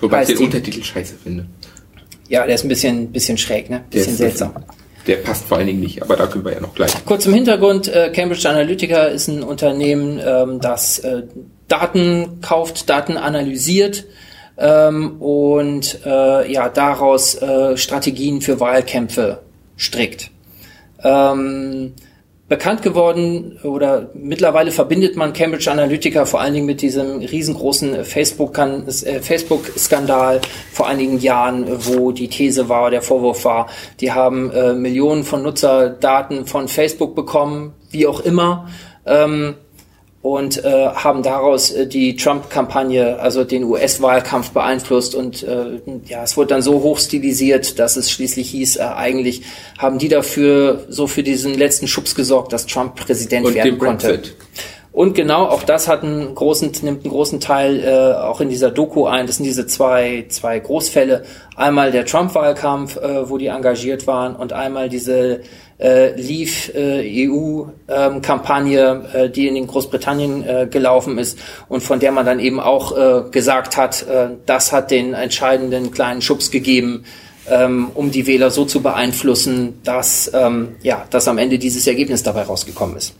Wobei 0.00 0.22
ich 0.22 0.28
den. 0.28 0.38
Untertitel 0.38 0.82
scheiße 0.82 1.14
finde. 1.22 1.46
Ja, 2.28 2.44
der 2.44 2.54
ist 2.54 2.64
ein 2.64 2.68
bisschen, 2.68 3.12
bisschen 3.12 3.38
schräg, 3.38 3.70
ne? 3.70 3.84
Bisschen 3.90 4.16
seltsam. 4.16 4.52
Der 5.06 5.16
passt 5.16 5.44
vor 5.46 5.58
allen 5.58 5.66
Dingen 5.66 5.80
nicht, 5.80 6.02
aber 6.02 6.16
da 6.16 6.26
können 6.26 6.44
wir 6.44 6.52
ja 6.52 6.60
noch 6.60 6.74
gleich. 6.74 6.92
Kurz 7.04 7.26
im 7.26 7.34
Hintergrund, 7.34 7.88
äh, 7.88 8.10
Cambridge 8.10 8.48
Analytica 8.48 9.04
ist 9.04 9.28
ein 9.28 9.42
Unternehmen, 9.42 10.20
ähm, 10.24 10.60
das 10.60 10.98
äh, 11.00 11.24
Daten 11.68 12.40
kauft, 12.40 12.90
Daten 12.90 13.16
analysiert 13.16 14.04
ähm, 14.56 15.20
und 15.20 16.00
äh, 16.04 16.52
ja 16.52 16.68
daraus 16.68 17.34
äh, 17.34 17.76
Strategien 17.76 18.40
für 18.40 18.60
Wahlkämpfe 18.60 19.40
strickt. 19.76 20.30
Ähm, 21.02 21.94
bekannt 22.48 22.82
geworden 22.82 23.58
oder 23.62 24.10
mittlerweile 24.14 24.70
verbindet 24.70 25.16
man 25.16 25.32
Cambridge 25.32 25.70
Analytica 25.70 26.26
vor 26.26 26.40
allen 26.40 26.54
Dingen 26.54 26.66
mit 26.66 26.82
diesem 26.82 27.18
riesengroßen 27.18 27.94
äh, 27.94 28.04
Facebook-Skandal 28.04 30.40
vor 30.70 30.86
einigen 30.86 31.18
Jahren, 31.18 31.64
wo 31.86 32.12
die 32.12 32.28
These 32.28 32.68
war, 32.68 32.90
der 32.90 33.02
Vorwurf 33.02 33.44
war, 33.44 33.68
die 34.00 34.12
haben 34.12 34.52
äh, 34.52 34.74
Millionen 34.74 35.24
von 35.24 35.42
Nutzerdaten 35.42 36.46
von 36.46 36.68
Facebook 36.68 37.14
bekommen, 37.14 37.72
wie 37.90 38.06
auch 38.06 38.20
immer. 38.20 38.68
Ähm, 39.06 39.54
und 40.24 40.64
äh, 40.64 40.88
haben 40.88 41.22
daraus 41.22 41.70
äh, 41.70 41.86
die 41.86 42.16
Trump-Kampagne, 42.16 43.20
also 43.20 43.44
den 43.44 43.62
US-Wahlkampf 43.62 44.52
beeinflusst 44.52 45.14
und 45.14 45.42
äh, 45.42 45.78
ja, 46.06 46.22
es 46.24 46.38
wurde 46.38 46.48
dann 46.48 46.62
so 46.62 46.80
hoch 46.80 46.98
stilisiert, 46.98 47.78
dass 47.78 47.98
es 47.98 48.10
schließlich 48.10 48.48
hieß, 48.48 48.76
äh, 48.76 48.84
eigentlich 48.84 49.42
haben 49.76 49.98
die 49.98 50.08
dafür 50.08 50.86
so 50.88 51.06
für 51.06 51.22
diesen 51.22 51.52
letzten 51.52 51.88
Schubs 51.88 52.14
gesorgt, 52.14 52.54
dass 52.54 52.64
Trump 52.64 52.94
Präsident 52.94 53.44
Und 53.44 53.54
werden 53.54 53.72
den 53.72 53.78
konnte. 53.78 54.08
Brexit. 54.08 54.34
Und 54.92 55.14
genau, 55.14 55.46
auch 55.46 55.64
das 55.64 55.88
hat 55.88 56.04
einen 56.04 56.34
großen, 56.34 56.70
nimmt 56.82 57.04
einen 57.04 57.12
großen 57.12 57.40
Teil 57.40 57.80
äh, 57.80 58.14
auch 58.14 58.40
in 58.40 58.48
dieser 58.48 58.70
Doku 58.70 59.06
ein. 59.06 59.26
Das 59.26 59.36
sind 59.36 59.44
diese 59.44 59.66
zwei, 59.66 60.24
zwei 60.28 60.58
Großfälle. 60.58 61.24
Einmal 61.56 61.90
der 61.90 62.06
Trump-Wahlkampf, 62.06 62.96
äh, 62.96 63.28
wo 63.28 63.36
die 63.36 63.48
engagiert 63.48 64.06
waren, 64.06 64.36
und 64.36 64.52
einmal 64.52 64.88
diese 64.88 65.40
äh, 65.78 66.14
Leave 66.20 66.72
äh, 66.74 67.28
EU-Kampagne, 67.28 69.04
äh, 69.12 69.30
die 69.30 69.48
in 69.48 69.54
den 69.54 69.66
Großbritannien 69.66 70.46
äh, 70.46 70.68
gelaufen 70.70 71.18
ist 71.18 71.38
und 71.68 71.82
von 71.82 72.00
der 72.00 72.12
man 72.12 72.24
dann 72.24 72.40
eben 72.40 72.60
auch 72.60 72.96
äh, 72.96 73.30
gesagt 73.30 73.76
hat, 73.76 74.06
äh, 74.08 74.28
das 74.46 74.72
hat 74.72 74.90
den 74.90 75.14
entscheidenden 75.14 75.90
kleinen 75.90 76.22
Schubs 76.22 76.50
gegeben, 76.50 77.04
ähm, 77.50 77.90
um 77.94 78.10
die 78.10 78.26
Wähler 78.26 78.50
so 78.50 78.64
zu 78.64 78.82
beeinflussen, 78.82 79.80
dass, 79.84 80.30
ähm, 80.32 80.76
ja, 80.82 81.04
dass 81.10 81.28
am 81.28 81.38
Ende 81.38 81.58
dieses 81.58 81.86
Ergebnis 81.86 82.22
dabei 82.22 82.42
rausgekommen 82.42 82.96
ist. 82.96 83.14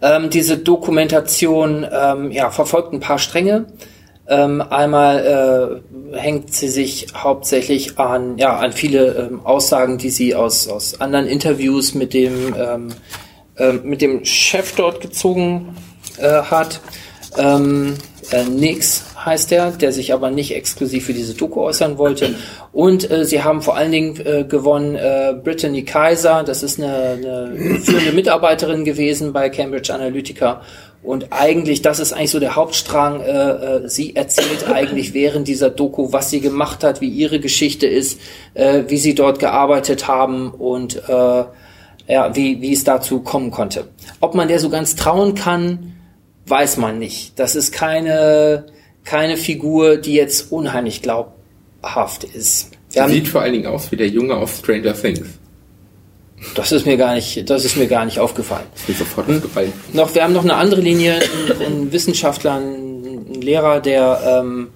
Ähm, 0.00 0.30
diese 0.30 0.58
Dokumentation 0.58 1.86
ähm, 1.90 2.30
ja, 2.30 2.50
verfolgt 2.50 2.92
ein 2.92 3.00
paar 3.00 3.18
Stränge. 3.18 3.66
Ähm, 4.30 4.60
einmal 4.60 5.80
äh, 6.12 6.18
hängt 6.18 6.52
sie 6.52 6.68
sich 6.68 7.06
hauptsächlich 7.16 7.98
an, 7.98 8.36
ja, 8.36 8.58
an 8.58 8.72
viele 8.72 9.14
ähm, 9.14 9.40
Aussagen, 9.44 9.96
die 9.96 10.10
sie 10.10 10.34
aus, 10.34 10.68
aus 10.68 11.00
anderen 11.00 11.26
Interviews 11.26 11.94
mit 11.94 12.12
dem, 12.12 12.54
ähm, 12.58 12.88
ähm, 13.56 13.80
mit 13.84 14.02
dem 14.02 14.26
Chef 14.26 14.74
dort 14.76 15.00
gezogen 15.00 15.74
äh, 16.18 16.42
hat. 16.42 16.80
Ähm, 17.38 17.96
äh, 18.30 18.44
Nix 18.44 19.04
heißt 19.24 19.52
er, 19.52 19.70
der 19.70 19.92
sich 19.92 20.12
aber 20.12 20.30
nicht 20.30 20.54
exklusiv 20.54 21.06
für 21.06 21.14
diese 21.14 21.34
Doku 21.34 21.62
äußern 21.62 21.96
wollte. 21.96 22.34
Und 22.72 23.10
äh, 23.10 23.24
sie 23.24 23.42
haben 23.42 23.62
vor 23.62 23.76
allen 23.76 23.92
Dingen 23.92 24.20
äh, 24.26 24.44
gewonnen 24.44 24.94
äh, 24.94 25.34
Brittany 25.42 25.84
Kaiser, 25.84 26.42
das 26.44 26.62
ist 26.62 26.78
eine, 26.78 26.94
eine 26.94 27.80
führende 27.80 28.12
Mitarbeiterin 28.12 28.84
gewesen 28.84 29.32
bei 29.32 29.48
Cambridge 29.48 29.92
Analytica 29.92 30.60
Und 31.02 31.28
eigentlich, 31.30 31.80
das 31.80 32.00
ist 32.00 32.12
eigentlich 32.12 32.32
so 32.32 32.40
der 32.40 32.56
Hauptstrang. 32.56 33.20
Äh, 33.20 33.30
äh, 33.30 33.88
sie 33.88 34.16
erzählt 34.16 34.68
eigentlich 34.68 35.14
während 35.14 35.46
dieser 35.46 35.70
Doku, 35.70 36.12
was 36.12 36.30
sie 36.30 36.40
gemacht 36.40 36.82
hat, 36.82 37.00
wie 37.00 37.08
ihre 37.08 37.40
Geschichte 37.40 37.86
ist, 37.86 38.20
äh, 38.54 38.84
wie 38.88 38.98
sie 38.98 39.14
dort 39.14 39.38
gearbeitet 39.38 40.08
haben 40.08 40.50
und 40.50 40.96
äh, 41.08 41.44
ja, 42.08 42.34
wie, 42.34 42.60
wie 42.60 42.72
es 42.72 42.84
dazu 42.84 43.20
kommen 43.20 43.50
konnte. 43.50 43.88
Ob 44.20 44.34
man 44.34 44.48
der 44.48 44.58
so 44.58 44.70
ganz 44.70 44.96
trauen 44.96 45.34
kann, 45.34 45.94
weiß 46.46 46.78
man 46.78 46.98
nicht. 46.98 47.38
Das 47.38 47.54
ist 47.54 47.70
keine, 47.72 48.66
keine 49.04 49.36
Figur, 49.36 49.98
die 49.98 50.14
jetzt 50.14 50.50
unheimlich 50.50 51.02
glaubhaft 51.02 52.24
ist. 52.24 52.70
Sie 52.88 53.06
sieht 53.08 53.28
vor 53.28 53.42
allen 53.42 53.52
Dingen 53.52 53.66
aus 53.66 53.92
wie 53.92 53.96
der 53.96 54.08
Junge 54.08 54.34
aus 54.34 54.58
Stranger 54.58 54.94
Things. 54.94 55.38
Das 56.54 56.72
ist 56.72 56.86
mir 56.86 56.96
gar 56.96 57.14
nicht, 57.14 57.48
das 57.48 57.64
ist 57.64 57.76
mir 57.76 57.86
gar 57.86 58.04
nicht 58.04 58.18
aufgefallen. 58.18 58.66
Ist 58.74 58.88
mir 58.88 58.94
sofort 58.94 59.26
hm. 59.26 59.36
aufgefallen. 59.36 59.72
Noch, 59.92 60.14
wir 60.14 60.22
haben 60.22 60.32
noch 60.32 60.44
eine 60.44 60.54
andere 60.54 60.80
Linie, 60.80 61.14
ein, 61.14 61.66
ein 61.66 61.92
Wissenschaftler, 61.92 62.54
ein 62.54 63.40
Lehrer, 63.40 63.80
der 63.80 64.40
ähm, 64.42 64.68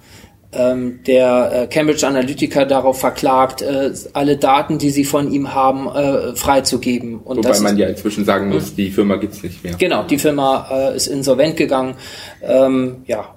ähm, 0.55 0.99
der 1.05 1.51
äh, 1.63 1.67
Cambridge 1.67 2.05
Analytica 2.05 2.65
darauf 2.65 2.99
verklagt, 2.99 3.61
äh, 3.61 3.91
alle 4.13 4.37
Daten, 4.37 4.77
die 4.77 4.89
sie 4.89 5.03
von 5.03 5.31
ihm 5.31 5.53
haben, 5.53 5.87
äh, 5.87 6.35
freizugeben. 6.35 7.19
Und 7.19 7.37
Wobei 7.37 7.59
man 7.59 7.77
ja 7.77 7.87
inzwischen 7.87 8.25
sagen 8.25 8.49
muss, 8.49 8.69
hm? 8.69 8.75
die 8.75 8.91
Firma 8.91 9.15
gibt's 9.15 9.41
nicht 9.43 9.63
mehr. 9.63 9.75
Genau, 9.75 10.03
die 10.03 10.17
Firma 10.17 10.67
äh, 10.71 10.95
ist 10.95 11.07
insolvent 11.07 11.57
gegangen. 11.57 11.95
Ähm, 12.41 12.97
ja. 13.07 13.29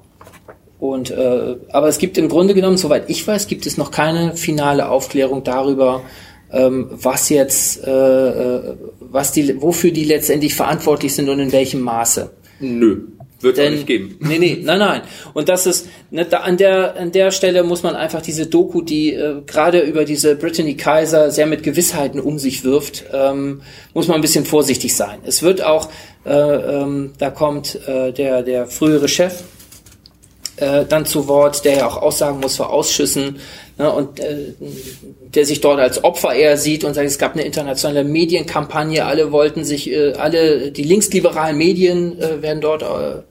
Und 0.78 1.10
äh, 1.10 1.56
aber 1.72 1.88
es 1.88 1.96
gibt 1.98 2.18
im 2.18 2.28
Grunde 2.28 2.52
genommen, 2.52 2.76
soweit 2.76 3.08
ich 3.08 3.26
weiß, 3.26 3.46
gibt 3.46 3.64
es 3.64 3.78
noch 3.78 3.90
keine 3.90 4.36
finale 4.36 4.90
Aufklärung 4.90 5.42
darüber, 5.42 6.02
was 6.50 7.28
jetzt, 7.28 7.84
äh, 7.86 7.90
äh, 7.90 8.76
was 9.00 9.32
die, 9.32 9.60
wofür 9.60 9.90
die 9.90 10.04
letztendlich 10.04 10.54
verantwortlich 10.54 11.14
sind 11.14 11.28
und 11.28 11.40
in 11.40 11.52
welchem 11.52 11.80
Maße. 11.80 12.30
Nö. 12.60 13.02
Wird 13.40 13.58
es 13.58 13.70
nicht 13.70 13.86
geben. 13.86 14.16
Nee, 14.20 14.38
nee, 14.38 14.58
nein, 14.62 14.78
nein. 14.78 15.02
Und 15.34 15.50
das 15.50 15.66
ist, 15.66 15.88
ne, 16.10 16.24
da, 16.24 16.38
an 16.38 16.56
der, 16.56 16.96
an 16.96 17.12
der 17.12 17.30
Stelle 17.30 17.64
muss 17.64 17.82
man 17.82 17.94
einfach 17.94 18.22
diese 18.22 18.46
Doku, 18.46 18.80
die 18.80 19.12
äh, 19.12 19.42
gerade 19.46 19.80
über 19.80 20.06
diese 20.06 20.36
Brittany 20.36 20.74
Kaiser 20.74 21.30
sehr 21.30 21.46
mit 21.46 21.62
Gewissheiten 21.62 22.18
um 22.18 22.38
sich 22.38 22.64
wirft, 22.64 23.04
ähm, 23.12 23.60
muss 23.92 24.08
man 24.08 24.16
ein 24.16 24.22
bisschen 24.22 24.46
vorsichtig 24.46 24.96
sein. 24.96 25.18
Es 25.26 25.42
wird 25.42 25.62
auch, 25.62 25.90
äh, 26.24 26.30
ähm, 26.32 27.12
da 27.18 27.30
kommt 27.30 27.78
äh, 27.86 28.12
der, 28.12 28.42
der 28.42 28.66
frühere 28.68 29.06
Chef 29.06 29.42
äh, 30.56 30.84
dann 30.86 31.06
zu 31.06 31.28
Wort, 31.28 31.64
der 31.64 31.78
ja 31.78 31.86
auch 31.86 31.96
Aussagen 31.96 32.40
muss 32.40 32.56
vor 32.56 32.70
Ausschüssen, 32.70 33.38
ne, 33.78 33.92
und 33.92 34.20
äh, 34.20 34.54
der 35.34 35.44
sich 35.44 35.60
dort 35.60 35.80
als 35.80 36.02
Opfer 36.02 36.34
eher 36.34 36.56
sieht 36.56 36.84
und 36.84 36.94
sagt, 36.94 37.06
es 37.06 37.18
gab 37.18 37.34
eine 37.34 37.42
internationale 37.42 38.04
Medienkampagne, 38.04 39.04
alle 39.04 39.32
wollten 39.32 39.64
sich, 39.64 39.90
äh, 39.90 40.12
alle 40.12 40.70
die 40.70 40.84
linksliberalen 40.84 41.56
Medien 41.56 42.18
äh, 42.20 42.42
werden 42.42 42.60
dort 42.60 42.82
äh, 42.82 43.22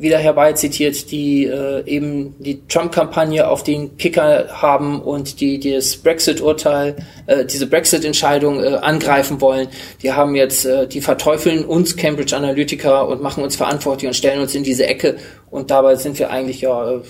wieder 0.00 0.18
herbeizitiert, 0.18 1.10
die 1.10 1.44
äh, 1.46 1.84
eben 1.86 2.36
die 2.38 2.66
Trump-Kampagne 2.68 3.48
auf 3.48 3.64
den 3.64 3.96
Kicker 3.96 4.46
haben 4.50 5.00
und 5.00 5.40
die, 5.40 5.58
die 5.58 5.72
das 5.72 5.96
Brexit-Urteil, 5.96 6.96
äh, 7.26 7.44
diese 7.44 7.66
Brexit-Entscheidung 7.66 8.62
äh, 8.62 8.66
angreifen 8.76 9.40
wollen. 9.40 9.68
Die 10.02 10.12
haben 10.12 10.36
jetzt, 10.36 10.64
äh, 10.66 10.86
die 10.86 11.00
verteufeln 11.00 11.64
uns 11.64 11.96
Cambridge 11.96 12.36
Analytica 12.36 13.02
und 13.02 13.22
machen 13.22 13.42
uns 13.42 13.56
verantwortlich 13.56 14.06
und 14.06 14.14
stellen 14.14 14.40
uns 14.40 14.54
in 14.54 14.62
diese 14.62 14.86
Ecke. 14.86 15.16
Und 15.50 15.70
dabei 15.70 15.96
sind 15.96 16.18
wir 16.18 16.30
eigentlich 16.30 16.60
ja 16.60 16.90
äh, 16.90 17.00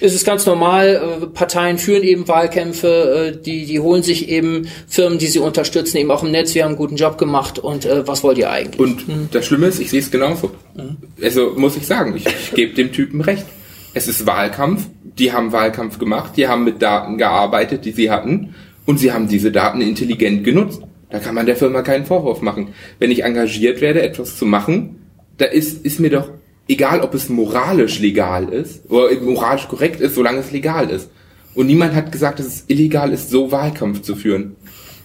ist 0.00 0.14
es 0.14 0.24
ganz 0.24 0.44
normal, 0.44 1.20
äh, 1.22 1.26
Parteien 1.26 1.78
führen 1.78 2.02
eben 2.02 2.28
Wahlkämpfe, 2.28 3.32
äh, 3.34 3.42
die, 3.42 3.64
die 3.64 3.80
holen 3.80 4.02
sich 4.02 4.28
eben 4.28 4.68
Firmen, 4.86 5.18
die 5.18 5.26
sie 5.26 5.38
unterstützen, 5.38 5.96
eben 5.96 6.10
auch 6.10 6.22
im 6.22 6.30
Netz, 6.30 6.54
wir 6.54 6.64
haben 6.64 6.70
einen 6.70 6.76
guten 6.76 6.96
Job 6.96 7.16
gemacht 7.16 7.58
und 7.58 7.86
äh, 7.86 8.06
was 8.06 8.22
wollt 8.22 8.36
ihr 8.38 8.50
eigentlich? 8.50 8.78
Und 8.78 9.06
hm. 9.06 9.28
das 9.30 9.46
Schlimme 9.46 9.68
ist, 9.68 9.80
ich 9.80 9.90
sehe 9.90 10.00
es 10.00 10.10
genauso. 10.10 10.50
Hm. 10.76 10.96
Also 11.22 11.54
muss 11.56 11.76
ich 11.76 11.86
sagen, 11.86 12.14
ich, 12.16 12.26
ich 12.26 12.52
gebe 12.52 12.74
dem 12.74 12.92
Typen 12.92 13.20
recht. 13.22 13.46
Es 13.94 14.08
ist 14.08 14.26
Wahlkampf, 14.26 14.86
die 15.02 15.32
haben 15.32 15.52
Wahlkampf 15.52 15.98
gemacht, 15.98 16.32
die 16.36 16.46
haben 16.46 16.64
mit 16.64 16.82
Daten 16.82 17.16
gearbeitet, 17.16 17.86
die 17.86 17.92
sie 17.92 18.10
hatten 18.10 18.54
und 18.84 18.98
sie 18.98 19.12
haben 19.12 19.28
diese 19.28 19.50
Daten 19.50 19.80
intelligent 19.80 20.44
genutzt. 20.44 20.82
Da 21.08 21.20
kann 21.20 21.34
man 21.34 21.46
der 21.46 21.56
Firma 21.56 21.80
keinen 21.80 22.04
Vorwurf 22.04 22.42
machen. 22.42 22.74
Wenn 22.98 23.10
ich 23.10 23.24
engagiert 23.24 23.80
werde, 23.80 24.02
etwas 24.02 24.36
zu 24.36 24.44
machen, 24.44 25.06
da 25.38 25.46
ist, 25.46 25.86
ist 25.86 26.00
mir 26.00 26.10
doch 26.10 26.28
egal 26.68 27.00
ob 27.00 27.14
es 27.14 27.28
moralisch 27.28 27.98
legal 28.00 28.48
ist 28.48 28.90
oder 28.90 29.08
moralisch 29.20 29.68
korrekt 29.68 30.00
ist, 30.00 30.14
solange 30.14 30.38
es 30.38 30.50
legal 30.50 30.90
ist. 30.90 31.10
Und 31.54 31.66
niemand 31.66 31.94
hat 31.94 32.12
gesagt, 32.12 32.38
dass 32.38 32.46
es 32.46 32.64
illegal 32.68 33.12
ist, 33.12 33.30
so 33.30 33.50
Wahlkampf 33.50 34.02
zu 34.02 34.14
führen. 34.14 34.56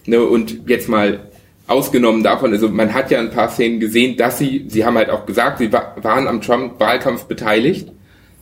Ne, 0.05 0.21
und 0.21 0.67
jetzt 0.67 0.89
mal 0.89 1.31
ausgenommen 1.67 2.23
davon, 2.23 2.51
also 2.51 2.67
man 2.67 2.93
hat 2.93 3.11
ja 3.11 3.19
ein 3.19 3.29
paar 3.29 3.49
Szenen 3.49 3.79
gesehen, 3.79 4.17
dass 4.17 4.39
sie, 4.39 4.65
sie 4.67 4.83
haben 4.83 4.97
halt 4.97 5.09
auch 5.09 5.25
gesagt, 5.25 5.59
sie 5.59 5.71
waren 5.71 6.27
am 6.27 6.41
Trump-Wahlkampf 6.41 7.25
beteiligt. 7.25 7.89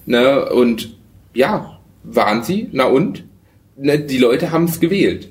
Ne, 0.06 0.50
und 0.50 0.98
ja, 1.34 1.80
waren 2.04 2.44
sie, 2.44 2.70
na 2.72 2.86
und? 2.86 3.26
Ne, 3.78 4.00
die 4.00 4.18
Leute 4.18 4.52
haben 4.52 4.66
es 4.66 4.80
gewählt. 4.80 5.30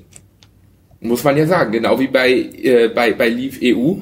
Muss 1.01 1.23
man 1.23 1.37
ja 1.37 1.45
sagen, 1.45 1.71
genau 1.71 1.99
wie 1.99 2.07
bei, 2.07 2.31
äh, 2.31 2.89
bei, 2.89 3.13
bei 3.13 3.29
Leave 3.29 3.57
EU 3.63 3.95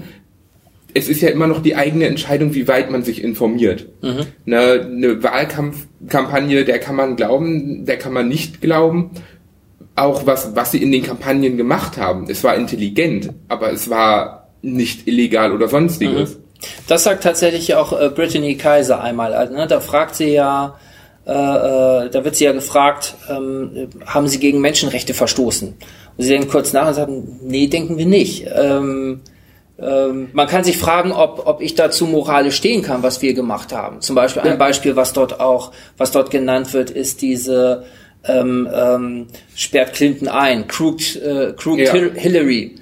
es 0.98 1.08
ist 1.08 1.22
ja 1.22 1.30
immer 1.30 1.48
noch 1.48 1.62
die 1.62 1.76
eigene 1.76 2.06
Entscheidung, 2.06 2.54
wie 2.54 2.68
weit 2.68 2.90
man 2.90 3.04
sich 3.04 3.24
informiert. 3.24 3.88
Mhm. 4.02 4.26
Eine, 4.46 4.82
eine 4.82 5.24
Wahlkampfkampagne, 5.24 6.66
der 6.66 6.80
kann 6.80 6.96
man 6.96 7.16
glauben, 7.16 7.86
der 7.86 7.98
kann 7.98 8.14
man 8.14 8.28
nicht 8.28 8.62
glauben. 8.62 9.12
Auch 9.96 10.26
was, 10.26 10.56
was 10.56 10.72
sie 10.72 10.82
in 10.82 10.92
den 10.92 11.04
Kampagnen 11.04 11.58
gemacht 11.58 11.98
haben. 11.98 12.28
Es 12.30 12.44
war 12.44 12.56
intelligent, 12.56 13.30
aber 13.48 13.72
es 13.72 13.90
war 13.90 14.50
nicht 14.62 15.08
illegal 15.08 15.54
oder 15.54 15.68
sonstiges. 15.68 16.36
Mhm. 16.36 16.44
Das 16.88 17.04
sagt 17.04 17.24
tatsächlich 17.24 17.76
auch 17.76 18.00
äh, 18.00 18.10
Brittany 18.10 18.56
Kaiser 18.56 19.02
einmal. 19.02 19.34
Also, 19.34 19.54
ne, 19.54 19.68
da 19.68 19.80
fragt 19.80 20.16
sie 20.16 20.34
ja, 20.34 20.80
äh, 21.28 21.32
äh, 21.32 22.10
da 22.10 22.26
wird 22.26 22.36
sie 22.36 22.46
ja 22.46 22.54
gefragt, 22.54 23.16
ähm, 23.30 23.90
haben 24.06 24.28
sie 24.28 24.40
gegen 24.40 24.62
Menschenrechte 24.62 25.14
verstoßen? 25.14 25.76
Und 26.18 26.24
sie 26.24 26.30
denken 26.30 26.50
kurz 26.50 26.74
nach 26.74 26.88
und 26.88 26.94
sagen, 26.96 27.40
nee, 27.44 27.68
denken 27.68 27.98
wir 27.98 28.08
nicht. 28.08 28.48
Ähm, 28.56 29.22
ähm, 29.80 30.30
man 30.34 30.48
kann 30.48 30.64
sich 30.64 30.78
fragen, 30.78 31.12
ob, 31.12 31.46
ob 31.46 31.62
ich 31.62 31.76
dazu 31.76 32.08
moralisch 32.08 32.56
stehen 32.56 32.82
kann, 32.82 33.04
was 33.04 33.22
wir 33.22 33.34
gemacht 33.34 33.72
haben. 33.72 34.02
Zum 34.02 34.16
Beispiel 34.16 34.42
ein 34.42 34.58
Beispiel, 34.58 34.96
was 34.96 35.14
dort 35.14 35.40
auch, 35.40 35.72
was 35.98 36.12
dort 36.12 36.32
genannt 36.32 36.74
wird, 36.74 36.90
ist 36.90 37.22
diese 37.22 37.86
ähm, 38.28 38.68
ähm, 38.74 39.28
sperrt 39.56 39.94
Clinton 39.94 40.28
ein, 40.28 40.68
Crooked, 40.68 41.22
äh, 41.22 41.54
Crooked 41.56 41.94
ja. 41.94 42.22
Hillary. 42.22 42.76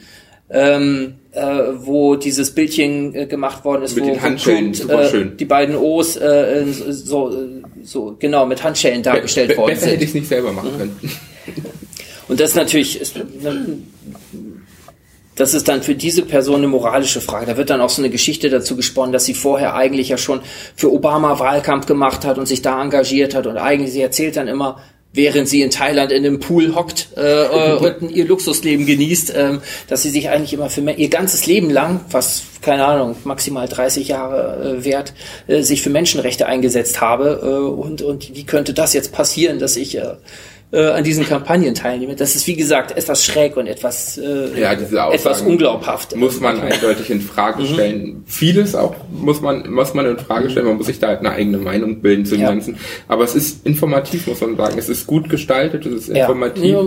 Ähm, 0.47 1.15
äh, 1.31 1.41
wo 1.79 2.15
dieses 2.15 2.51
Bildchen 2.51 3.13
äh, 3.13 3.25
gemacht 3.25 3.65
worden 3.65 3.81
ist, 3.81 3.95
mit 3.95 4.05
wo, 4.05 4.11
den 4.11 4.21
Handschellen, 4.21 4.71
Crooked, 4.71 4.77
super 4.77 5.09
schön. 5.09 5.37
die 5.37 5.45
beiden 5.45 5.75
O's 5.75 6.15
äh, 6.15 6.63
so, 6.67 7.35
so 7.83 8.15
genau 8.17 8.45
mit 8.45 8.63
Handschellen 8.63 9.03
dargestellt 9.03 9.49
be 9.49 9.57
worden 9.57 9.71
besser 9.71 9.87
sind. 9.87 9.99
Besser 9.99 10.01
hätte 10.01 10.03
ich 10.03 10.09
es 10.11 10.15
nicht 10.15 10.27
selber 10.29 10.53
machen 10.53 10.73
mhm. 10.73 10.77
können. 10.77 10.99
Und 12.27 12.39
das 12.39 12.55
natürlich 12.55 13.01
ist, 13.01 13.19
das 15.35 15.53
ist 15.53 15.67
dann 15.67 15.83
für 15.83 15.95
diese 15.95 16.21
Person 16.23 16.57
eine 16.57 16.67
moralische 16.67 17.21
Frage. 17.21 17.45
Da 17.45 17.57
wird 17.57 17.69
dann 17.69 17.81
auch 17.81 17.89
so 17.89 18.01
eine 18.01 18.09
Geschichte 18.09 18.49
dazu 18.49 18.75
gesponnen, 18.75 19.11
dass 19.11 19.25
sie 19.25 19.33
vorher 19.33 19.75
eigentlich 19.75 20.09
ja 20.09 20.17
schon 20.17 20.41
für 20.75 20.91
Obama 20.91 21.39
Wahlkampf 21.39 21.85
gemacht 21.85 22.25
hat 22.25 22.37
und 22.37 22.47
sich 22.47 22.61
da 22.61 22.81
engagiert 22.81 23.35
hat 23.35 23.45
und 23.45 23.57
eigentlich 23.57 23.91
sie 23.91 24.01
erzählt 24.01 24.37
dann 24.37 24.47
immer, 24.47 24.81
während 25.15 25.47
sie 25.47 25.61
in 25.61 25.71
Thailand 25.71 26.11
in 26.11 26.25
einem 26.25 26.39
Pool 26.39 26.75
hockt 26.75 27.09
äh, 27.17 27.45
äh 27.45 27.73
und 27.77 28.11
ihr 28.15 28.25
Luxusleben 28.25 28.85
genießt, 28.85 29.33
äh, 29.33 29.57
dass 29.87 30.03
sie 30.03 30.09
sich 30.09 30.29
eigentlich 30.29 30.53
immer 30.53 30.69
für 30.69 30.81
ihr 30.81 31.09
ganzes 31.09 31.45
Leben 31.45 31.69
lang, 31.69 32.01
was 32.11 32.43
keine 32.61 32.85
Ahnung 32.85 33.15
maximal 33.23 33.67
30 33.67 34.09
Jahre 34.09 34.77
äh, 34.79 34.85
wert, 34.85 35.13
äh, 35.47 35.61
sich 35.61 35.81
für 35.81 35.89
Menschenrechte 35.89 36.47
eingesetzt 36.47 37.01
habe 37.01 37.41
äh, 37.43 37.47
und 37.47 38.01
und 38.01 38.35
wie 38.35 38.45
könnte 38.45 38.73
das 38.73 38.93
jetzt 38.93 39.11
passieren, 39.11 39.59
dass 39.59 39.77
ich 39.77 39.97
äh, 39.97 40.15
äh, 40.75 40.89
an 40.89 41.03
diesen 41.05 41.25
Kampagnen 41.25 41.73
teilnehmen. 41.73 42.15
Das 42.17 42.35
ist 42.35 42.45
wie 42.47 42.55
gesagt 42.55 42.95
etwas 42.97 43.25
schräg 43.25 43.55
und 43.55 43.67
etwas, 43.67 44.17
äh, 44.17 44.59
ja, 44.59 44.73
etwas 44.73 45.41
unglaubhaft. 45.41 46.15
Muss 46.17 46.41
man 46.41 46.59
eindeutig 46.59 47.09
in 47.09 47.21
Frage 47.21 47.63
mhm. 47.63 47.67
stellen. 47.67 48.03
Mhm. 48.03 48.23
Vieles 48.27 48.75
auch 48.75 48.93
muss 49.09 49.41
man, 49.41 49.71
muss 49.71 49.93
man 49.93 50.05
in 50.05 50.19
Frage 50.19 50.49
stellen. 50.49 50.65
Man 50.65 50.77
muss 50.77 50.87
sich 50.87 50.99
da 50.99 51.07
halt 51.07 51.19
eine 51.19 51.31
eigene 51.31 51.59
Meinung 51.59 52.01
bilden 52.01 52.25
zu 52.25 52.35
dem 52.35 52.41
ja. 52.41 52.49
Ganzen. 52.49 52.77
Aber 53.07 53.23
es 53.23 53.35
ist 53.35 53.65
informativ, 53.65 54.27
muss 54.27 54.41
man 54.41 54.57
sagen. 54.57 54.77
Es 54.77 54.89
ist 54.89 55.07
gut 55.07 55.29
gestaltet, 55.29 55.85
es 55.85 56.09
ist 56.09 56.09
informativ. 56.09 56.65
Ja. 56.65 56.81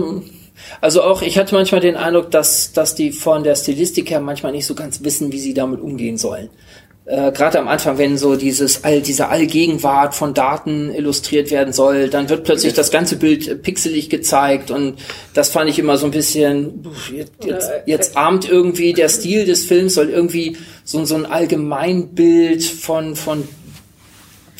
Also 0.81 1.01
auch, 1.01 1.21
ich 1.21 1.39
hatte 1.39 1.55
manchmal 1.55 1.81
den 1.81 1.95
Eindruck, 1.95 2.31
dass, 2.31 2.73
dass 2.73 2.93
die 2.93 3.11
von 3.11 3.43
der 3.43 3.55
Stilistik 3.55 4.11
her 4.11 4.19
manchmal 4.19 4.51
nicht 4.51 4.65
so 4.65 4.75
ganz 4.75 5.03
wissen, 5.03 5.31
wie 5.31 5.39
sie 5.39 5.53
damit 5.53 5.81
umgehen 5.81 6.17
sollen 6.17 6.49
äh, 7.09 7.31
gerade 7.31 7.57
am 7.57 7.67
Anfang, 7.67 7.97
wenn 7.97 8.19
so 8.19 8.35
dieses 8.35 8.83
all 8.83 9.01
diese 9.01 9.29
Allgegenwart 9.29 10.13
von 10.13 10.35
Daten 10.35 10.93
illustriert 10.93 11.49
werden 11.49 11.73
soll, 11.73 12.07
dann 12.07 12.29
wird 12.29 12.43
plötzlich 12.43 12.73
das 12.73 12.91
ganze 12.91 13.15
Bild 13.15 13.63
pixelig 13.63 14.11
gezeigt 14.11 14.69
und 14.69 14.99
das 15.33 15.49
fand 15.49 15.71
ich 15.71 15.79
immer 15.79 15.97
so 15.97 16.05
ein 16.05 16.11
bisschen 16.11 16.85
jetzt, 17.11 17.31
jetzt, 17.43 17.71
jetzt 17.87 18.17
ahmt 18.17 18.47
irgendwie 18.47 18.93
der 18.93 19.09
Stil 19.09 19.45
des 19.45 19.65
Films 19.65 19.95
soll 19.95 20.09
irgendwie 20.09 20.57
so, 20.83 21.03
so 21.03 21.15
ein 21.15 21.25
Allgemeinbild 21.25 22.63
von 22.63 23.15
von 23.15 23.47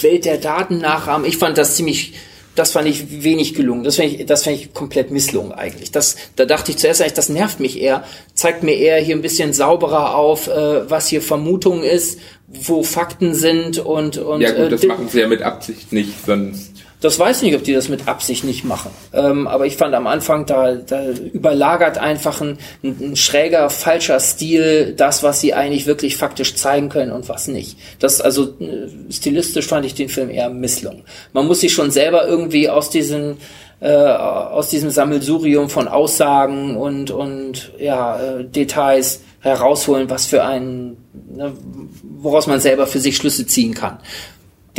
Welt 0.01 0.25
der 0.25 0.37
Daten 0.37 0.79
nachahmen. 0.79 1.27
Ich 1.27 1.37
fand 1.37 1.55
das 1.55 1.75
ziemlich 1.75 2.13
das 2.59 2.73
fand 2.73 2.89
ich 2.89 3.23
wenig 3.23 3.53
gelungen. 3.53 3.85
Das 3.85 3.95
fand 3.95 4.11
ich, 4.11 4.25
das 4.25 4.43
fand 4.43 4.57
ich 4.57 4.73
komplett 4.73 5.11
misslungen 5.11 5.53
eigentlich. 5.53 5.91
Das, 5.91 6.17
da 6.35 6.43
dachte 6.45 6.71
ich 6.71 6.77
zuerst 6.77 7.01
eigentlich, 7.01 7.13
das 7.13 7.29
nervt 7.29 7.61
mich 7.61 7.79
eher. 7.81 8.03
Zeigt 8.33 8.63
mir 8.63 8.73
eher 8.73 8.97
hier 8.99 9.15
ein 9.15 9.21
bisschen 9.21 9.53
sauberer 9.53 10.15
auf, 10.15 10.47
äh, 10.47 10.89
was 10.89 11.07
hier 11.07 11.21
Vermutung 11.21 11.83
ist, 11.83 12.19
wo 12.63 12.83
Fakten 12.83 13.33
sind 13.33 13.79
und 13.79 14.17
und 14.17 14.41
Ja 14.41 14.51
gut, 14.51 14.71
das 14.71 14.83
äh, 14.83 14.87
machen 14.87 15.07
sie 15.09 15.19
ja 15.19 15.27
mit 15.27 15.41
Absicht 15.41 15.93
nicht, 15.93 16.25
sonst 16.25 16.79
das 17.01 17.17
weiß 17.17 17.37
ich 17.37 17.43
nicht, 17.43 17.55
ob 17.55 17.63
die 17.63 17.73
das 17.73 17.87
mit 17.87 18.09
Absicht 18.09 18.43
nicht 18.43 18.65
machen. 18.65 18.91
Ähm, 19.13 19.47
aber 19.47 19.65
ich 19.65 19.77
fand 19.77 19.95
am 19.95 20.05
Anfang, 20.05 20.45
da, 20.45 20.73
da 20.75 21.09
überlagert 21.11 21.97
einfach 21.97 22.41
ein, 22.41 22.57
ein, 22.83 22.97
ein 23.01 23.15
schräger, 23.15 23.69
falscher 23.69 24.19
Stil 24.19 24.93
das, 24.97 25.23
was 25.23 25.39
sie 25.39 25.53
eigentlich 25.53 25.85
wirklich 25.85 26.17
faktisch 26.17 26.55
zeigen 26.55 26.89
können 26.89 27.13
und 27.13 27.29
was 27.29 27.47
nicht. 27.47 27.77
Das, 27.99 28.19
also 28.19 28.55
äh, 28.59 28.89
stilistisch 29.11 29.67
fand 29.67 29.85
ich 29.85 29.93
den 29.93 30.09
Film 30.09 30.29
eher 30.29 30.49
misslungen. 30.49 31.03
Man 31.31 31.47
muss 31.47 31.61
sich 31.61 31.71
schon 31.71 31.91
selber 31.91 32.27
irgendwie 32.27 32.69
aus 32.69 32.89
diesen 32.89 33.37
äh, 33.81 33.93
aus 33.93 34.67
diesem 34.67 34.89
Sammelsurium 34.89 35.69
von 35.69 35.87
Aussagen 35.87 36.75
und 36.75 37.11
und 37.11 37.71
ja 37.79 38.19
äh, 38.19 38.43
Details 38.43 39.21
herausholen, 39.39 40.09
was 40.09 40.25
für 40.25 40.43
einen, 40.43 40.97
ne, 41.33 41.53
woraus 42.03 42.47
man 42.47 42.59
selber 42.59 42.87
für 42.87 42.99
sich 42.99 43.15
Schlüsse 43.15 43.45
ziehen 43.45 43.73
kann 43.73 43.99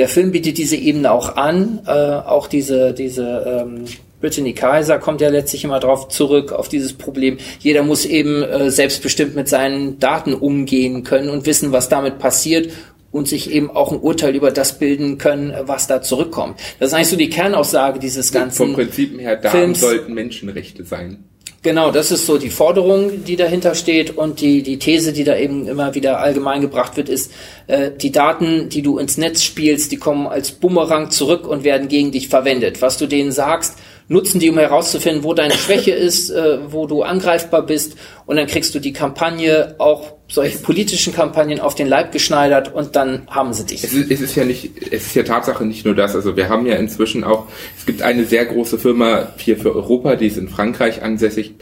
der 0.00 0.08
Film 0.08 0.32
bietet 0.32 0.56
diese 0.56 0.76
Ebene 0.76 1.12
auch 1.12 1.36
an, 1.36 1.80
äh, 1.86 1.90
auch 1.90 2.46
diese, 2.46 2.94
diese 2.94 3.64
ähm, 3.66 3.84
Brittany 4.20 4.54
Kaiser 4.54 4.98
kommt 4.98 5.20
ja 5.20 5.28
letztlich 5.28 5.64
immer 5.64 5.78
darauf 5.78 6.08
zurück, 6.08 6.52
auf 6.52 6.68
dieses 6.68 6.92
Problem. 6.92 7.38
Jeder 7.58 7.82
muss 7.82 8.04
eben 8.04 8.42
äh, 8.42 8.70
selbstbestimmt 8.70 9.34
mit 9.34 9.48
seinen 9.48 9.98
Daten 9.98 10.34
umgehen 10.34 11.04
können 11.04 11.28
und 11.30 11.46
wissen, 11.46 11.72
was 11.72 11.88
damit 11.88 12.18
passiert 12.18 12.72
und 13.10 13.28
sich 13.28 13.50
eben 13.50 13.70
auch 13.70 13.92
ein 13.92 13.98
Urteil 13.98 14.36
über 14.36 14.50
das 14.50 14.78
bilden 14.78 15.18
können, 15.18 15.52
was 15.64 15.86
da 15.86 16.00
zurückkommt. 16.00 16.58
Das 16.78 16.88
ist 16.88 16.94
eigentlich 16.94 17.08
so 17.08 17.16
die 17.16 17.30
Kernaussage 17.30 17.98
dieses 17.98 18.30
ganzen 18.32 18.56
vom 18.56 18.72
Prinzip 18.74 19.18
her 19.20 19.36
Daten 19.36 19.56
Films. 19.58 19.80
sollten 19.80 20.14
Menschenrechte 20.14 20.84
sein. 20.84 21.24
Genau, 21.62 21.90
das 21.90 22.10
ist 22.10 22.24
so 22.24 22.38
die 22.38 22.48
Forderung, 22.48 23.22
die 23.24 23.36
dahinter 23.36 23.74
steht 23.74 24.16
und 24.16 24.40
die, 24.40 24.62
die 24.62 24.78
These, 24.78 25.12
die 25.12 25.24
da 25.24 25.36
eben 25.36 25.68
immer 25.68 25.94
wieder 25.94 26.18
allgemein 26.20 26.62
gebracht 26.62 26.96
wird, 26.96 27.10
ist, 27.10 27.32
äh, 27.66 27.90
die 27.90 28.10
Daten, 28.10 28.70
die 28.70 28.80
du 28.80 28.96
ins 28.96 29.18
Netz 29.18 29.42
spielst, 29.42 29.92
die 29.92 29.98
kommen 29.98 30.26
als 30.26 30.52
Bumerang 30.52 31.10
zurück 31.10 31.46
und 31.46 31.62
werden 31.62 31.88
gegen 31.88 32.12
dich 32.12 32.28
verwendet. 32.28 32.80
Was 32.80 32.96
du 32.96 33.06
denen 33.06 33.30
sagst, 33.30 33.76
nutzen 34.10 34.40
die, 34.40 34.50
um 34.50 34.58
herauszufinden, 34.58 35.22
wo 35.22 35.34
deine 35.34 35.54
Schwäche 35.54 35.92
ist, 35.92 36.30
äh, 36.30 36.58
wo 36.72 36.88
du 36.88 37.02
angreifbar 37.02 37.64
bist 37.64 37.96
und 38.26 38.36
dann 38.36 38.48
kriegst 38.48 38.74
du 38.74 38.80
die 38.80 38.92
Kampagne, 38.92 39.76
auch 39.78 40.14
solche 40.26 40.58
politischen 40.58 41.14
Kampagnen 41.14 41.60
auf 41.60 41.76
den 41.76 41.86
Leib 41.86 42.10
geschneidert 42.10 42.74
und 42.74 42.96
dann 42.96 43.28
haben 43.28 43.52
sie 43.52 43.64
dich. 43.64 43.84
Es 43.84 43.92
ist, 43.92 44.10
es 44.10 44.20
ist 44.20 44.34
ja 44.34 44.44
nicht, 44.44 44.72
es 44.90 45.06
ist 45.06 45.14
ja 45.14 45.22
Tatsache 45.22 45.64
nicht 45.64 45.84
nur 45.84 45.94
das. 45.94 46.16
Also 46.16 46.36
wir 46.36 46.48
haben 46.48 46.66
ja 46.66 46.74
inzwischen 46.74 47.22
auch, 47.22 47.46
es 47.78 47.86
gibt 47.86 48.02
eine 48.02 48.24
sehr 48.24 48.44
große 48.46 48.78
Firma 48.78 49.28
hier 49.38 49.56
für 49.56 49.76
Europa, 49.76 50.16
die 50.16 50.26
ist 50.26 50.38
in 50.38 50.48
Frankreich 50.48 51.02
ansässig. 51.02 51.54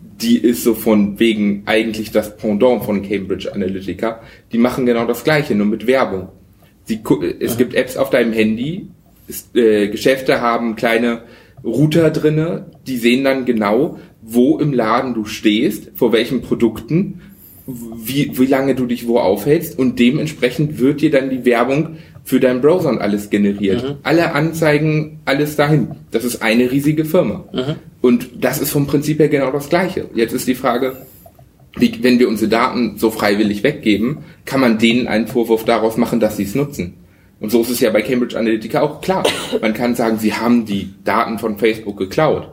Die 0.00 0.38
ist 0.38 0.62
so 0.62 0.74
von 0.74 1.18
wegen 1.18 1.64
eigentlich 1.66 2.12
das 2.12 2.36
Pendant 2.36 2.84
von 2.84 3.02
Cambridge 3.02 3.52
Analytica. 3.52 4.22
Die 4.52 4.58
machen 4.58 4.86
genau 4.86 5.06
das 5.06 5.24
Gleiche, 5.24 5.56
nur 5.56 5.66
mit 5.66 5.88
Werbung. 5.88 6.28
Sie, 6.84 7.00
es 7.40 7.58
gibt 7.58 7.74
Apps 7.74 7.96
auf 7.96 8.10
deinem 8.10 8.32
Handy. 8.32 8.88
Es, 9.28 9.48
äh, 9.54 9.88
Geschäfte 9.88 10.40
haben 10.40 10.76
kleine 10.76 11.22
Router 11.64 12.10
drinne, 12.10 12.66
die 12.86 12.96
sehen 12.96 13.24
dann 13.24 13.44
genau, 13.44 13.98
wo 14.22 14.58
im 14.58 14.72
Laden 14.72 15.14
du 15.14 15.24
stehst, 15.24 15.90
vor 15.94 16.12
welchen 16.12 16.42
Produkten, 16.42 17.20
wie, 17.66 18.30
wie 18.38 18.46
lange 18.46 18.74
du 18.76 18.86
dich 18.86 19.08
wo 19.08 19.18
aufhältst 19.18 19.78
und 19.78 19.98
dementsprechend 19.98 20.78
wird 20.78 21.00
dir 21.00 21.10
dann 21.10 21.30
die 21.30 21.44
Werbung 21.44 21.96
für 22.22 22.38
deinen 22.40 22.60
Browser 22.60 22.90
und 22.90 23.00
alles 23.00 23.30
generiert. 23.30 23.82
Alle 24.02 24.32
Anzeigen, 24.34 25.20
alles 25.24 25.56
dahin. 25.56 25.88
Das 26.10 26.24
ist 26.24 26.42
eine 26.42 26.70
riesige 26.70 27.04
Firma. 27.04 27.44
Und 28.00 28.28
das 28.40 28.60
ist 28.60 28.70
vom 28.70 28.86
Prinzip 28.86 29.18
her 29.18 29.28
genau 29.28 29.50
das 29.50 29.68
Gleiche. 29.68 30.08
Jetzt 30.14 30.32
ist 30.32 30.46
die 30.46 30.54
Frage, 30.54 30.96
wie, 31.76 32.02
wenn 32.02 32.18
wir 32.18 32.28
unsere 32.28 32.48
Daten 32.50 32.98
so 32.98 33.10
freiwillig 33.10 33.62
weggeben, 33.62 34.18
kann 34.44 34.60
man 34.60 34.78
denen 34.78 35.08
einen 35.08 35.26
Vorwurf 35.26 35.64
daraus 35.64 35.96
machen, 35.96 36.20
dass 36.20 36.36
sie 36.36 36.44
es 36.44 36.54
nutzen. 36.54 36.94
Und 37.38 37.50
so 37.50 37.60
ist 37.60 37.70
es 37.70 37.80
ja 37.80 37.90
bei 37.90 38.02
Cambridge 38.02 38.38
Analytica 38.38 38.80
auch 38.80 39.00
klar. 39.00 39.24
Man 39.60 39.74
kann 39.74 39.94
sagen, 39.94 40.18
sie 40.18 40.32
haben 40.32 40.64
die 40.64 40.94
Daten 41.04 41.38
von 41.38 41.58
Facebook 41.58 41.98
geklaut. 41.98 42.48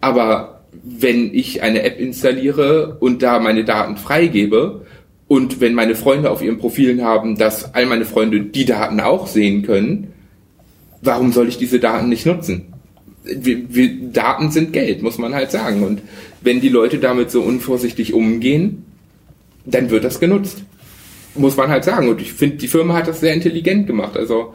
Aber 0.00 0.62
wenn 0.82 1.34
ich 1.34 1.62
eine 1.62 1.82
App 1.82 2.00
installiere 2.00 2.96
und 2.98 3.22
da 3.22 3.38
meine 3.38 3.64
Daten 3.64 3.96
freigebe 3.96 4.86
und 5.28 5.60
wenn 5.60 5.74
meine 5.74 5.94
Freunde 5.94 6.30
auf 6.30 6.42
ihren 6.42 6.58
Profilen 6.58 7.02
haben, 7.02 7.36
dass 7.36 7.74
all 7.74 7.86
meine 7.86 8.04
Freunde 8.04 8.40
die 8.40 8.64
Daten 8.64 9.00
auch 9.00 9.26
sehen 9.26 9.62
können, 9.62 10.12
warum 11.02 11.32
soll 11.32 11.48
ich 11.48 11.58
diese 11.58 11.78
Daten 11.78 12.08
nicht 12.08 12.26
nutzen? 12.26 12.72
Wir, 13.24 13.62
wir, 13.68 13.90
Daten 14.12 14.50
sind 14.50 14.72
Geld, 14.72 15.02
muss 15.02 15.18
man 15.18 15.34
halt 15.34 15.50
sagen. 15.50 15.84
Und 15.84 16.00
wenn 16.40 16.60
die 16.60 16.68
Leute 16.68 16.98
damit 16.98 17.30
so 17.30 17.42
unvorsichtig 17.42 18.14
umgehen, 18.14 18.84
dann 19.64 19.90
wird 19.90 20.04
das 20.04 20.18
genutzt. 20.18 20.64
Muss 21.34 21.56
man 21.56 21.68
halt 21.68 21.84
sagen. 21.84 22.08
Und 22.08 22.20
ich 22.20 22.32
finde, 22.32 22.56
die 22.56 22.68
Firma 22.68 22.94
hat 22.94 23.08
das 23.08 23.20
sehr 23.20 23.34
intelligent 23.34 23.86
gemacht. 23.86 24.16
Also, 24.16 24.54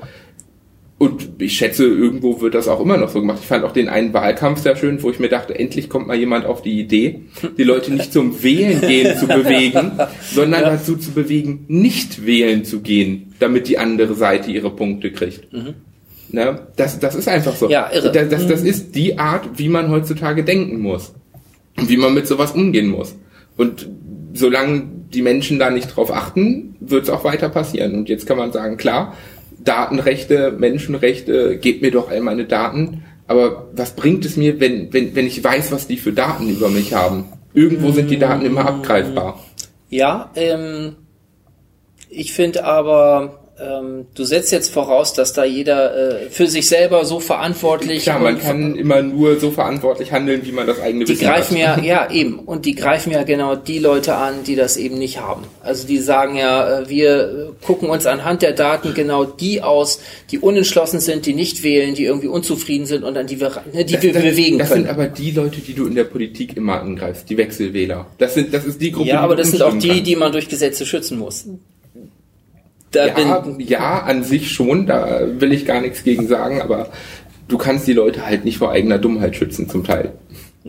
und 0.99 1.30
ich 1.38 1.53
schätze, 1.57 1.86
irgendwo 1.86 2.41
wird 2.41 2.55
das 2.55 2.67
auch 2.67 2.80
immer 2.80 2.97
noch 2.97 3.09
so 3.09 3.19
gemacht. 3.19 3.39
Ich 3.41 3.47
fand 3.47 3.63
auch 3.63 3.71
den 3.71 3.88
einen 3.88 4.13
Wahlkampf 4.13 4.61
sehr 4.61 4.75
schön, 4.75 5.01
wo 5.03 5.11
ich 5.11 5.19
mir 5.19 5.30
dachte, 5.30 5.57
endlich 5.57 5.89
kommt 5.89 6.07
mal 6.07 6.17
jemand 6.17 6.45
auf 6.45 6.63
die 6.63 6.80
Idee, 6.80 7.21
die 7.57 7.63
Leute 7.63 7.93
nicht 7.93 8.11
zum 8.11 8.41
Wählen 8.41 8.82
gehen 8.82 9.15
zu 9.15 9.28
bewegen, 9.28 9.91
sondern 10.21 10.63
dazu 10.63 10.97
zu 10.97 11.11
bewegen, 11.11 11.65
nicht 11.67 12.25
wählen 12.25 12.65
zu 12.65 12.82
gehen, 12.82 13.36
damit 13.39 13.67
die 13.67 13.78
andere 13.78 14.15
Seite 14.15 14.49
ihre 14.49 14.71
Punkte 14.71 15.11
kriegt. 15.11 15.47
Ne? 16.30 16.67
Das, 16.75 16.99
das 16.99 17.15
ist 17.15 17.28
einfach 17.28 17.55
so. 17.55 17.69
Ja, 17.69 17.91
irre. 17.91 18.11
Das, 18.11 18.30
das, 18.30 18.47
das 18.47 18.63
ist 18.63 18.95
die 18.95 19.19
Art, 19.19 19.47
wie 19.57 19.69
man 19.69 19.89
heutzutage 19.91 20.43
denken 20.43 20.80
muss. 20.80 21.13
Und 21.78 21.89
wie 21.89 21.97
man 21.97 22.15
mit 22.15 22.28
sowas 22.28 22.51
umgehen 22.51 22.88
muss. 22.88 23.15
Und 23.55 23.88
solange 24.34 24.96
die 25.14 25.22
Menschen 25.22 25.60
da 25.60 25.70
nicht 25.70 25.95
drauf 25.95 26.12
achten, 26.12 26.76
wird 26.80 27.03
es 27.03 27.10
auch 27.10 27.24
weiter 27.24 27.49
passieren. 27.49 27.95
Und 27.95 28.10
jetzt 28.10 28.26
kann 28.26 28.38
man 28.38 28.51
sagen, 28.51 28.78
klar, 28.78 29.16
Datenrechte, 29.60 30.51
Menschenrechte, 30.51 31.58
gebt 31.58 31.82
mir 31.82 31.91
doch 31.91 32.10
all 32.10 32.22
meine 32.22 32.45
Daten. 32.45 33.03
Aber 33.28 33.68
was 33.74 33.95
bringt 33.95 34.26
es 34.26 34.38
mir, 34.38 34.60
wenn, 34.60 34.93
wenn, 34.93 35.16
wenn 35.16 35.28
ich 35.28 35.43
weiß, 35.43 35.72
was 35.72 35.88
die 35.88 35.97
für 35.97 36.14
Daten 36.14 36.49
über 36.49 36.70
mich 36.70 36.93
haben? 36.93 37.26
Irgendwo 37.53 37.91
sind 37.91 38.10
die 38.10 38.20
Daten 38.20 38.45
immer 38.45 38.66
abgreifbar. 38.66 39.43
Ja, 39.89 40.32
ähm, 40.36 40.95
ich 42.10 42.34
finde 42.34 42.64
aber, 42.66 43.46
du 43.60 44.24
setzt 44.24 44.51
jetzt 44.51 44.72
voraus, 44.72 45.14
dass 45.14 45.34
da 45.34 45.43
jeder 45.43 46.26
äh, 46.26 46.30
für 46.30 46.47
sich 46.47 46.68
selber 46.68 47.05
so 47.05 47.20
verantwortlich 47.20 48.03
Klar, 48.03 48.20
man 48.20 48.39
kann 48.39 48.76
immer 48.76 49.01
nur 49.01 49.39
so 49.39 49.49
verantwortlich 49.49 50.12
handeln, 50.12 50.41
wie 50.43 50.51
man 50.51 50.68
das 50.68 50.80
eigene 50.80 51.05
die 51.05 51.14
Wissen 51.14 51.26
greifen 51.26 51.58
hat. 51.66 51.84
ja, 51.84 51.84
ja 52.08 52.12
eben, 52.12 52.38
und 52.39 52.66
die 52.66 52.76
greifen 52.76 53.12
ja 53.12 53.24
genau 53.24 53.55
die 53.55 53.80
Leute 53.80 54.16
an, 54.16 54.43
die 54.45 54.55
das 54.55 54.78
eben 54.78 54.99
nicht 54.99 55.20
haben. 55.20 55.43
Also 55.64 55.88
die 55.88 55.97
sagen 55.97 56.38
ja, 56.38 56.82
äh, 56.82 56.89
wir 56.89 57.55
gucken 57.66 57.89
uns 57.89 58.05
anhand 58.05 58.43
der 58.43 58.53
Daten 58.53 58.93
genau 58.93 59.26
die 59.26 59.64
aus, 59.64 60.01
die 60.30 60.38
unentschlossen 60.38 60.99
sind, 60.99 61.26
die 61.26 61.34
nicht 61.34 61.64
wählen, 61.64 61.95
die 61.95 62.03
irgendwie 62.03 62.28
unzufrieden 62.28 62.86
sind 62.86 63.03
und 63.03 63.18
an 63.18 63.26
die 63.26 63.39
wir, 63.39 63.51
ne, 63.74 63.86
die 63.86 64.01
wir 64.01 64.14
das, 64.14 64.22
bewegen 64.22 64.60
das 64.60 64.70
können. 64.70 64.84
sind 64.84 64.91
aber 64.91 65.08
die 65.08 65.32
Leute, 65.32 65.62
die 65.62 65.74
du 65.74 65.88
in 65.88 65.95
der 65.95 66.03
Politik 66.03 66.55
immer 66.55 66.80
angreifst, 66.80 67.28
die 67.28 67.38
Wechselwähler. 67.38 68.05
Das 68.20 68.36
sind, 68.36 68.53
das 68.53 68.66
ist 68.66 68.80
die 68.80 68.91
Gruppe, 68.91 69.10
ja, 69.10 69.22
aber 69.22 69.36
das 69.36 69.49
sind 69.49 69.64
auch 69.64 69.78
die, 69.78 69.88
kannst. 69.88 70.05
die 70.05 70.16
man 70.16 70.32
durch 70.32 70.47
Gesetze 70.47 70.86
schützen 70.86 71.18
muss. 71.18 71.45
Da 72.91 73.07
ja, 73.07 73.43
ja, 73.57 73.99
an 74.03 74.23
sich 74.23 74.51
schon, 74.51 74.85
da 74.85 75.21
will 75.39 75.51
ich 75.51 75.65
gar 75.65 75.81
nichts 75.81 76.03
gegen 76.03 76.27
sagen, 76.27 76.61
aber 76.61 76.89
du 77.47 77.57
kannst 77.57 77.88
die 77.88 77.93
Leute 77.93 78.25
halt 78.25 78.45
nicht 78.45 78.57
vor 78.57 78.71
eigener 78.71 78.97
Dummheit 78.97 79.35
schützen, 79.35 79.69
zum 79.69 79.83
Teil. 79.83 80.13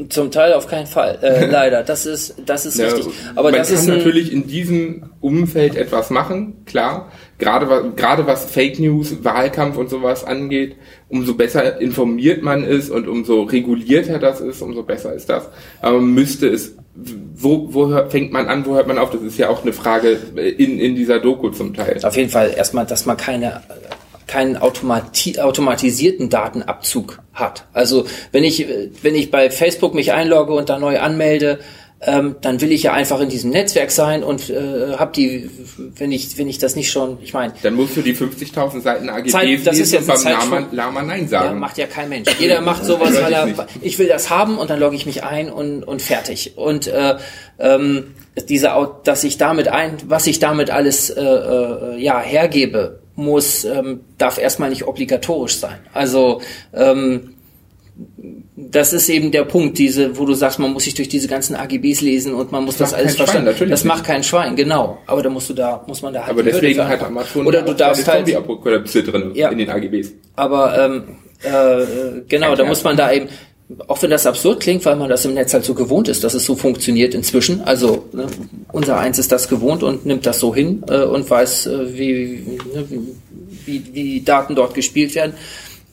Zum 0.08 0.30
Teil 0.30 0.52
auf 0.52 0.66
keinen 0.66 0.86
Fall. 0.86 1.18
Äh, 1.22 1.46
leider. 1.50 1.82
Das 1.82 2.06
ist, 2.06 2.34
das 2.44 2.66
ist 2.66 2.78
Ja, 2.78 2.86
richtig. 2.86 3.12
Aber 3.34 3.50
man 3.50 3.60
das 3.60 3.68
kann 3.68 3.78
ist 3.78 3.86
natürlich 3.86 4.32
in 4.32 4.46
diesem 4.46 5.10
Umfeld 5.20 5.76
etwas 5.76 6.10
machen, 6.10 6.64
klar. 6.66 7.10
Gerade, 7.38 7.92
gerade 7.96 8.26
was 8.26 8.44
Fake 8.44 8.78
News, 8.78 9.24
Wahlkampf 9.24 9.76
und 9.76 9.90
sowas 9.90 10.24
angeht, 10.24 10.76
umso 11.08 11.34
besser 11.34 11.80
informiert 11.80 12.42
man 12.42 12.64
ist 12.64 12.90
und 12.90 13.08
umso 13.08 13.42
regulierter 13.42 14.18
das 14.18 14.40
ist, 14.40 14.60
umso 14.60 14.82
besser 14.82 15.14
ist 15.14 15.28
das. 15.28 15.48
Aber 15.80 16.00
man 16.00 16.14
müsste 16.14 16.48
es, 16.48 16.74
wo, 16.94 17.72
wo 17.72 17.88
hört, 17.88 18.10
fängt 18.10 18.32
man 18.32 18.48
an, 18.48 18.66
wo 18.66 18.74
hört 18.74 18.88
man 18.88 18.98
auf? 18.98 19.10
Das 19.10 19.22
ist 19.22 19.38
ja 19.38 19.48
auch 19.48 19.62
eine 19.62 19.72
Frage 19.72 20.18
in, 20.36 20.78
in 20.78 20.96
dieser 20.96 21.20
Doku 21.20 21.50
zum 21.50 21.74
Teil. 21.74 21.98
auf 22.02 22.16
jeden 22.16 22.30
Fall 22.30 22.52
erstmal, 22.56 22.86
dass 22.86 23.06
man 23.06 23.16
keine 23.16 23.62
keinen 24.28 24.56
automati 24.56 25.40
automatisierten 25.40 26.28
Datenabzug 26.28 27.18
hat. 27.32 27.64
Also 27.72 28.06
wenn 28.30 28.44
ich 28.44 28.66
wenn 29.02 29.16
ich 29.16 29.30
bei 29.32 29.50
Facebook 29.50 29.94
mich 29.94 30.12
einlogge 30.12 30.52
und 30.52 30.68
da 30.68 30.78
neu 30.78 31.00
anmelde, 31.00 31.58
ähm, 32.00 32.36
dann 32.42 32.60
will 32.60 32.70
ich 32.70 32.84
ja 32.84 32.92
einfach 32.92 33.20
in 33.20 33.28
diesem 33.28 33.50
Netzwerk 33.50 33.90
sein 33.90 34.22
und 34.22 34.50
äh, 34.50 34.96
habe 34.96 35.10
die, 35.12 35.50
wenn 35.96 36.12
ich 36.12 36.38
wenn 36.38 36.48
ich 36.48 36.58
das 36.58 36.76
nicht 36.76 36.92
schon, 36.92 37.18
ich 37.22 37.34
meine, 37.34 37.54
Dann 37.62 37.74
musst 37.74 37.96
du 37.96 38.02
die 38.02 38.14
50.000 38.14 38.82
Seiten 38.82 39.08
AGBs 39.08 39.32
Zeit- 39.32 39.66
das 39.66 39.78
ist 39.78 39.92
jetzt 39.92 40.06
beim 40.06 40.22
Lama. 40.22 40.68
Lama 40.70 41.02
Nein 41.02 41.22
ja, 41.22 41.28
sagen. 41.40 41.58
macht 41.58 41.76
ja 41.76 41.86
kein 41.86 42.08
Mensch. 42.08 42.28
Jeder 42.38 42.60
macht 42.70 42.84
sowas, 42.84 43.20
weil 43.20 43.32
er 43.32 43.48
ich 43.48 43.56
nicht. 43.56 43.68
ich 43.80 43.98
will 43.98 44.06
das 44.06 44.30
haben 44.30 44.58
und 44.58 44.70
dann 44.70 44.78
logge 44.78 44.94
ich 44.94 45.06
mich 45.06 45.24
ein 45.24 45.50
und 45.50 45.82
und 45.82 46.00
fertig. 46.00 46.52
Und 46.56 46.86
äh, 46.86 47.16
ähm, 47.58 48.14
diese, 48.48 48.70
dass 49.02 49.24
ich 49.24 49.36
damit 49.38 49.66
ein, 49.66 49.96
was 50.06 50.28
ich 50.28 50.38
damit 50.38 50.70
alles 50.70 51.10
äh, 51.10 51.20
äh, 51.20 51.96
ja 51.98 52.20
hergebe, 52.20 53.00
muss 53.18 53.64
ähm, 53.64 54.00
darf 54.16 54.38
erstmal 54.38 54.70
nicht 54.70 54.86
obligatorisch 54.86 55.56
sein. 55.56 55.78
Also 55.92 56.40
ähm, 56.72 57.34
das 58.56 58.92
ist 58.92 59.08
eben 59.08 59.32
der 59.32 59.44
Punkt, 59.44 59.76
diese, 59.76 60.16
wo 60.18 60.24
du 60.24 60.34
sagst, 60.34 60.60
man 60.60 60.72
muss 60.72 60.84
sich 60.84 60.94
durch 60.94 61.08
diese 61.08 61.26
ganzen 61.26 61.56
AGBs 61.56 62.00
lesen 62.00 62.32
und 62.32 62.52
man 62.52 62.64
muss 62.64 62.76
das, 62.76 62.92
macht 62.92 63.00
alles 63.00 63.16
verstehen. 63.16 63.44
natürlich 63.44 63.70
Das 63.70 63.82
macht 63.82 64.04
kein 64.04 64.22
Schwein, 64.22 64.54
genau. 64.54 64.98
Aber 65.06 65.20
da 65.20 65.30
musst 65.30 65.50
du 65.50 65.54
da, 65.54 65.82
muss 65.88 66.00
man 66.00 66.14
da 66.14 66.20
halt 66.20 66.30
Aber 66.30 66.44
deswegen 66.44 66.86
hat 66.86 67.02
Amazon 67.02 67.44
Oder 67.44 67.62
du 67.62 67.74
darfst 67.74 68.06
halt, 68.06 68.18
Zombie-Apokalypse 68.18 69.02
drin 69.02 69.32
Ja. 69.34 69.48
in 69.48 69.58
den 69.58 69.68
AGBs. 69.68 70.12
aber 70.36 70.78
ähm, 70.78 71.02
äh, 71.42 72.20
genau, 72.28 72.54
da 72.54 72.64
muss 72.64 72.84
man 72.84 72.96
da 72.96 73.10
eben, 73.12 73.28
auch 73.86 74.02
wenn 74.02 74.10
das 74.10 74.26
absurd 74.26 74.60
klingt, 74.60 74.84
weil 74.86 74.96
man 74.96 75.10
das 75.10 75.24
im 75.24 75.34
Netz 75.34 75.52
halt 75.52 75.64
so 75.64 75.74
gewohnt 75.74 76.08
ist, 76.08 76.24
dass 76.24 76.34
es 76.34 76.44
so 76.44 76.56
funktioniert 76.56 77.14
inzwischen. 77.14 77.60
Also 77.62 78.04
ne, 78.12 78.26
unser 78.72 78.98
Eins 78.98 79.18
ist 79.18 79.30
das 79.30 79.48
gewohnt 79.48 79.82
und 79.82 80.06
nimmt 80.06 80.24
das 80.24 80.40
so 80.40 80.54
hin 80.54 80.82
äh, 80.88 81.02
und 81.02 81.28
weiß, 81.28 81.66
äh, 81.66 81.98
wie, 81.98 82.58
ne, 82.74 82.84
wie, 83.66 83.94
wie, 83.94 84.20
Daten 84.22 84.54
dort 84.54 84.74
gespielt 84.74 85.14
werden. 85.14 85.34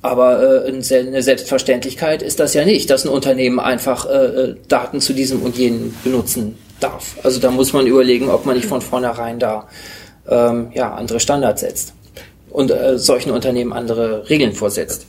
Aber 0.02 0.66
äh, 0.66 0.70
eine 0.70 1.22
Selbstverständlichkeit 1.22 2.22
ist 2.22 2.40
das 2.40 2.54
ja 2.54 2.64
nicht, 2.64 2.90
dass 2.90 3.04
ein 3.04 3.10
Unternehmen 3.10 3.60
einfach 3.60 4.06
äh, 4.06 4.26
äh, 4.26 4.56
Daten 4.70 5.02
zu 5.02 5.14
diesem 5.14 5.42
und 5.42 5.58
jenem 5.58 5.94
benutzen 6.04 6.56
darf. 6.80 7.18
Also 7.24 7.40
da 7.42 7.52
muss 7.52 7.74
man 7.74 7.88
überlegen, 7.88 8.30
ob 8.30 8.46
man 8.46 8.56
nicht 8.56 8.68
von 8.68 8.82
vornherein 8.82 9.40
da 9.40 9.68
ähm, 10.30 10.70
ja, 10.74 10.94
andere 10.94 11.20
Standards 11.20 11.62
setzt 11.62 11.94
und 12.50 12.72
äh, 12.72 12.98
solchen 12.98 13.32
Unternehmen 13.32 13.74
andere 13.74 14.30
Regeln 14.30 14.54
vorsetzt. 14.54 15.08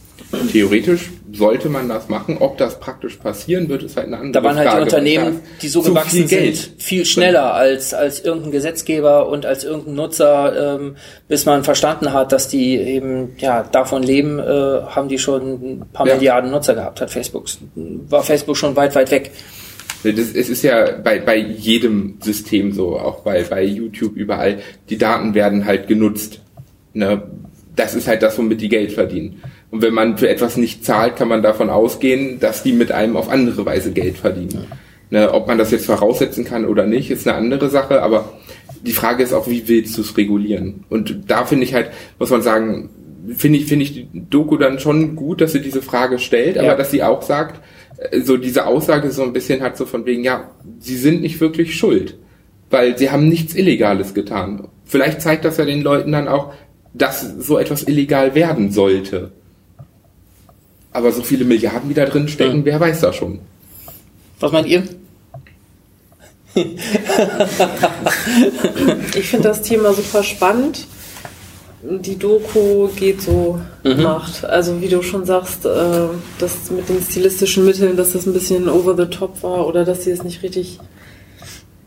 Theoretisch 0.50 1.10
sollte 1.32 1.68
man 1.68 1.88
das 1.88 2.08
machen. 2.08 2.38
Ob 2.38 2.58
das 2.58 2.80
praktisch 2.80 3.16
passieren 3.16 3.68
wird, 3.68 3.82
ist 3.82 3.96
halt 3.96 4.06
eine 4.06 4.18
andere 4.18 4.32
Da 4.32 4.42
waren 4.42 4.56
halt 4.56 4.66
die 4.66 4.70
Frage. 4.70 4.82
Unternehmen, 4.84 5.24
weil 5.26 5.58
die 5.62 5.68
so 5.68 5.82
gewachsen 5.82 6.10
viel 6.10 6.26
Geld. 6.26 6.56
sind, 6.56 6.82
viel 6.82 7.04
schneller 7.04 7.54
als, 7.54 7.94
als 7.94 8.20
irgendein 8.24 8.50
Gesetzgeber 8.52 9.28
und 9.28 9.46
als 9.46 9.64
irgendein 9.64 9.94
Nutzer, 9.94 10.76
ähm, 10.76 10.96
bis 11.28 11.46
man 11.46 11.64
verstanden 11.64 12.12
hat, 12.12 12.32
dass 12.32 12.48
die 12.48 12.76
eben 12.76 13.36
ja 13.38 13.62
davon 13.62 14.02
leben, 14.02 14.38
äh, 14.38 14.42
haben 14.42 15.08
die 15.08 15.18
schon 15.18 15.52
ein 15.52 15.84
paar 15.92 16.06
Ja. 16.06 16.14
Milliarden 16.14 16.50
Nutzer 16.50 16.74
gehabt, 16.74 17.00
hat 17.00 17.10
Facebook. 17.10 17.46
War 17.74 18.22
Facebook 18.22 18.56
schon 18.56 18.76
weit, 18.76 18.94
weit 18.94 19.10
weg. 19.10 19.30
Das, 20.02 20.34
es 20.34 20.48
ist 20.48 20.62
ja 20.62 20.92
bei, 21.02 21.18
bei 21.18 21.36
jedem 21.36 22.18
System 22.20 22.72
so, 22.72 22.98
auch 22.98 23.20
bei, 23.20 23.42
bei 23.42 23.64
YouTube 23.64 24.16
überall. 24.16 24.58
Die 24.88 24.98
Daten 24.98 25.34
werden 25.34 25.64
halt 25.64 25.88
genutzt. 25.88 26.40
Ne? 26.92 27.22
Das 27.74 27.94
ist 27.94 28.06
halt 28.06 28.22
das, 28.22 28.38
womit 28.38 28.60
die 28.60 28.68
Geld 28.68 28.92
verdienen. 28.92 29.42
Und 29.76 29.82
wenn 29.82 29.92
man 29.92 30.16
für 30.16 30.30
etwas 30.30 30.56
nicht 30.56 30.86
zahlt, 30.86 31.16
kann 31.16 31.28
man 31.28 31.42
davon 31.42 31.68
ausgehen, 31.68 32.40
dass 32.40 32.62
die 32.62 32.72
mit 32.72 32.92
einem 32.92 33.14
auf 33.14 33.28
andere 33.28 33.66
Weise 33.66 33.92
Geld 33.92 34.16
verdienen. 34.16 34.64
Ne? 35.10 35.30
Ob 35.34 35.46
man 35.48 35.58
das 35.58 35.70
jetzt 35.70 35.84
voraussetzen 35.84 36.46
kann 36.46 36.64
oder 36.64 36.86
nicht, 36.86 37.10
ist 37.10 37.28
eine 37.28 37.36
andere 37.36 37.68
Sache, 37.68 38.00
aber 38.00 38.32
die 38.82 38.92
Frage 38.92 39.22
ist 39.22 39.34
auch, 39.34 39.48
wie 39.48 39.68
willst 39.68 39.98
du 39.98 40.00
es 40.00 40.16
regulieren? 40.16 40.84
Und 40.88 41.24
da 41.30 41.44
finde 41.44 41.64
ich 41.64 41.74
halt, 41.74 41.90
muss 42.18 42.30
man 42.30 42.40
sagen, 42.40 42.88
finde 43.36 43.58
ich, 43.58 43.66
finde 43.66 43.82
ich 43.84 43.92
die 43.92 44.08
Doku 44.14 44.56
dann 44.56 44.78
schon 44.78 45.14
gut, 45.14 45.42
dass 45.42 45.52
sie 45.52 45.60
diese 45.60 45.82
Frage 45.82 46.18
stellt, 46.18 46.56
aber 46.56 46.68
Ja. 46.68 46.74
dass 46.74 46.90
sie 46.90 47.02
auch 47.02 47.20
sagt, 47.20 47.60
äh, 47.98 48.20
so 48.22 48.38
diese 48.38 48.64
Aussage 48.66 49.10
so 49.10 49.24
ein 49.24 49.34
bisschen 49.34 49.60
hat 49.60 49.76
so 49.76 49.84
von 49.84 50.06
wegen, 50.06 50.24
ja, 50.24 50.52
sie 50.78 50.96
sind 50.96 51.20
nicht 51.20 51.38
wirklich 51.38 51.76
schuld, 51.76 52.16
weil 52.70 52.96
sie 52.96 53.10
haben 53.10 53.28
nichts 53.28 53.54
Illegales 53.54 54.14
getan. 54.14 54.68
Vielleicht 54.86 55.20
zeigt 55.20 55.44
das 55.44 55.58
ja 55.58 55.66
den 55.66 55.82
Leuten 55.82 56.12
dann 56.12 56.28
auch, 56.28 56.54
dass 56.94 57.20
so 57.20 57.58
etwas 57.58 57.82
illegal 57.82 58.34
werden 58.34 58.70
sollte. 58.72 59.32
Aber 60.96 61.12
so 61.12 61.22
viele 61.22 61.44
Milliarden, 61.44 61.90
die 61.90 61.94
da 61.94 62.06
drin 62.06 62.26
stecken, 62.26 62.60
Ja. 62.60 62.64
wer 62.64 62.80
weiß 62.80 63.00
das 63.00 63.14
schon. 63.16 63.40
Was 64.40 64.50
meint 64.50 64.66
ihr? 64.66 64.82
Ich 69.14 69.28
finde 69.28 69.48
das 69.48 69.60
Thema 69.60 69.92
super 69.92 70.22
spannend. 70.22 70.86
Die 71.82 72.16
Doku 72.18 72.88
geht 72.96 73.20
so 73.20 73.60
Mhm. 73.84 74.02
macht. 74.02 74.44
Also 74.46 74.80
wie 74.80 74.88
du 74.88 75.02
schon 75.02 75.26
sagst, 75.26 75.66
äh, 75.66 76.08
das 76.38 76.70
mit 76.70 76.88
den 76.88 77.02
stilistischen 77.02 77.66
Mitteln, 77.66 77.96
dass 77.98 78.12
das 78.14 78.24
ein 78.26 78.32
bisschen 78.32 78.70
over 78.70 78.96
the 78.96 79.04
top 79.14 79.42
war 79.42 79.66
oder 79.66 79.84
dass 79.84 80.04
sie 80.04 80.10
es 80.12 80.24
nicht 80.24 80.42
richtig. 80.42 80.78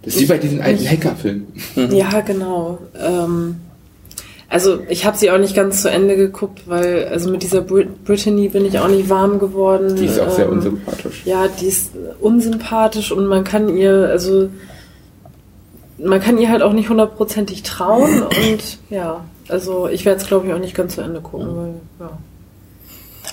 Das 0.04 0.14
ist 0.16 0.22
wie 0.22 0.26
bei 0.28 0.38
diesen 0.38 0.62
alten 0.62 0.88
Hackerfilmen. 0.88 1.48
Ja, 1.92 2.22
genau. 2.22 2.78
Ähm, 2.96 3.56
also 4.50 4.80
ich 4.90 5.06
habe 5.06 5.16
sie 5.18 5.30
auch 5.32 5.38
nicht 5.38 5.56
ganz 5.56 5.82
zu 5.84 5.90
Ende 5.92 6.16
geguckt, 6.16 6.64
weil 6.68 7.08
also 7.12 7.30
mit 7.30 7.44
dieser 7.44 7.62
Brit 7.62 8.04
Brittany 8.04 8.50
bin 8.50 8.66
ich 8.66 8.80
auch 8.80 8.88
nicht 8.88 9.10
warm 9.10 9.40
geworden. 9.40 9.96
Die 9.96 10.06
ist 10.06 10.20
auch 10.20 10.32
sehr 10.32 10.46
Ähm, 10.46 10.54
unsympathisch. 10.54 11.22
Ja, 11.26 11.48
die 11.48 11.68
ist 11.68 11.92
unsympathisch 12.20 13.12
und 13.12 13.26
man 13.28 13.44
kann 13.44 13.78
ihr, 13.78 14.08
also 14.10 14.50
man 15.98 16.20
kann 16.22 16.38
ihr 16.38 16.50
halt 16.50 16.62
auch 16.62 16.74
nicht 16.74 16.90
hundertprozentig 16.90 17.64
trauen 17.64 18.24
und 18.24 18.78
ja, 18.90 19.24
also 19.48 19.88
ich 19.88 20.06
werde 20.06 20.22
es 20.22 20.28
glaube 20.28 20.48
ich 20.48 20.54
auch 20.54 20.60
nicht 20.60 20.76
ganz 20.76 20.96
zu 20.96 21.02
Ende 21.02 21.22
gucken, 21.22 21.48
weil 21.56 21.74
ja. 22.08 22.18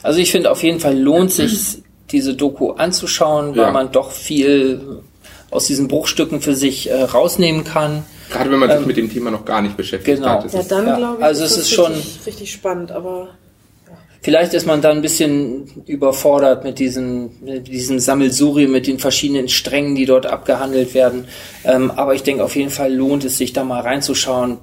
Also 0.02 0.18
ich 0.20 0.30
finde 0.30 0.50
auf 0.50 0.62
jeden 0.62 0.80
Fall 0.80 0.98
lohnt 0.98 1.32
sich 1.32 1.82
diese 2.10 2.34
Doku 2.34 2.72
anzuschauen, 2.72 3.50
weil 3.56 3.66
Ja. 3.66 3.70
man 3.72 3.90
doch 3.92 4.10
viel 4.12 4.80
aus 5.50 5.66
diesen 5.66 5.88
Bruchstücken 5.88 6.40
für 6.40 6.54
sich 6.54 6.90
äh, 6.90 7.02
rausnehmen 7.02 7.64
kann. 7.64 8.04
Gerade 8.30 8.50
wenn 8.50 8.58
man 8.58 8.70
sich 8.70 8.80
Ähm, 8.80 8.86
mit 8.86 8.96
dem 8.96 9.10
Thema 9.12 9.30
noch 9.30 9.44
gar 9.44 9.62
nicht 9.62 9.76
beschäftigt 9.76 10.18
genau. 10.18 10.28
hat. 10.30 10.44
ist 10.44 10.54
Ja, 10.54 10.62
dann 10.62 10.86
Ja, 10.86 10.96
glaube 10.96 11.16
ich, 11.18 11.24
also 11.24 11.44
ist 11.44 11.50
es 11.52 11.56
das 11.58 11.66
ist 11.66 11.74
schon- 11.74 11.92
richtig, 11.94 12.26
richtig 12.26 12.52
spannend, 12.52 12.92
aber 12.92 13.28
Vielleicht 14.22 14.54
ist 14.54 14.66
man 14.66 14.80
da 14.82 14.90
ein 14.90 15.02
bisschen 15.02 15.84
überfordert 15.86 16.64
mit 16.64 16.80
diesem, 16.80 17.30
mit 17.42 17.68
diesem 17.68 18.00
Sammelsurium, 18.00 18.72
mit 18.72 18.88
den 18.88 18.98
verschiedenen 18.98 19.48
Strängen, 19.48 19.94
die 19.94 20.04
dort 20.04 20.26
abgehandelt 20.26 20.94
werden. 20.94 21.26
Ähm, 21.64 21.92
aber 21.92 22.14
ich 22.16 22.24
denke, 22.24 22.42
auf 22.42 22.56
jeden 22.56 22.70
Fall 22.70 22.92
lohnt 22.92 23.24
es 23.24 23.38
sich 23.38 23.52
da 23.52 23.62
mal 23.62 23.82
reinzuschauen 23.82 24.58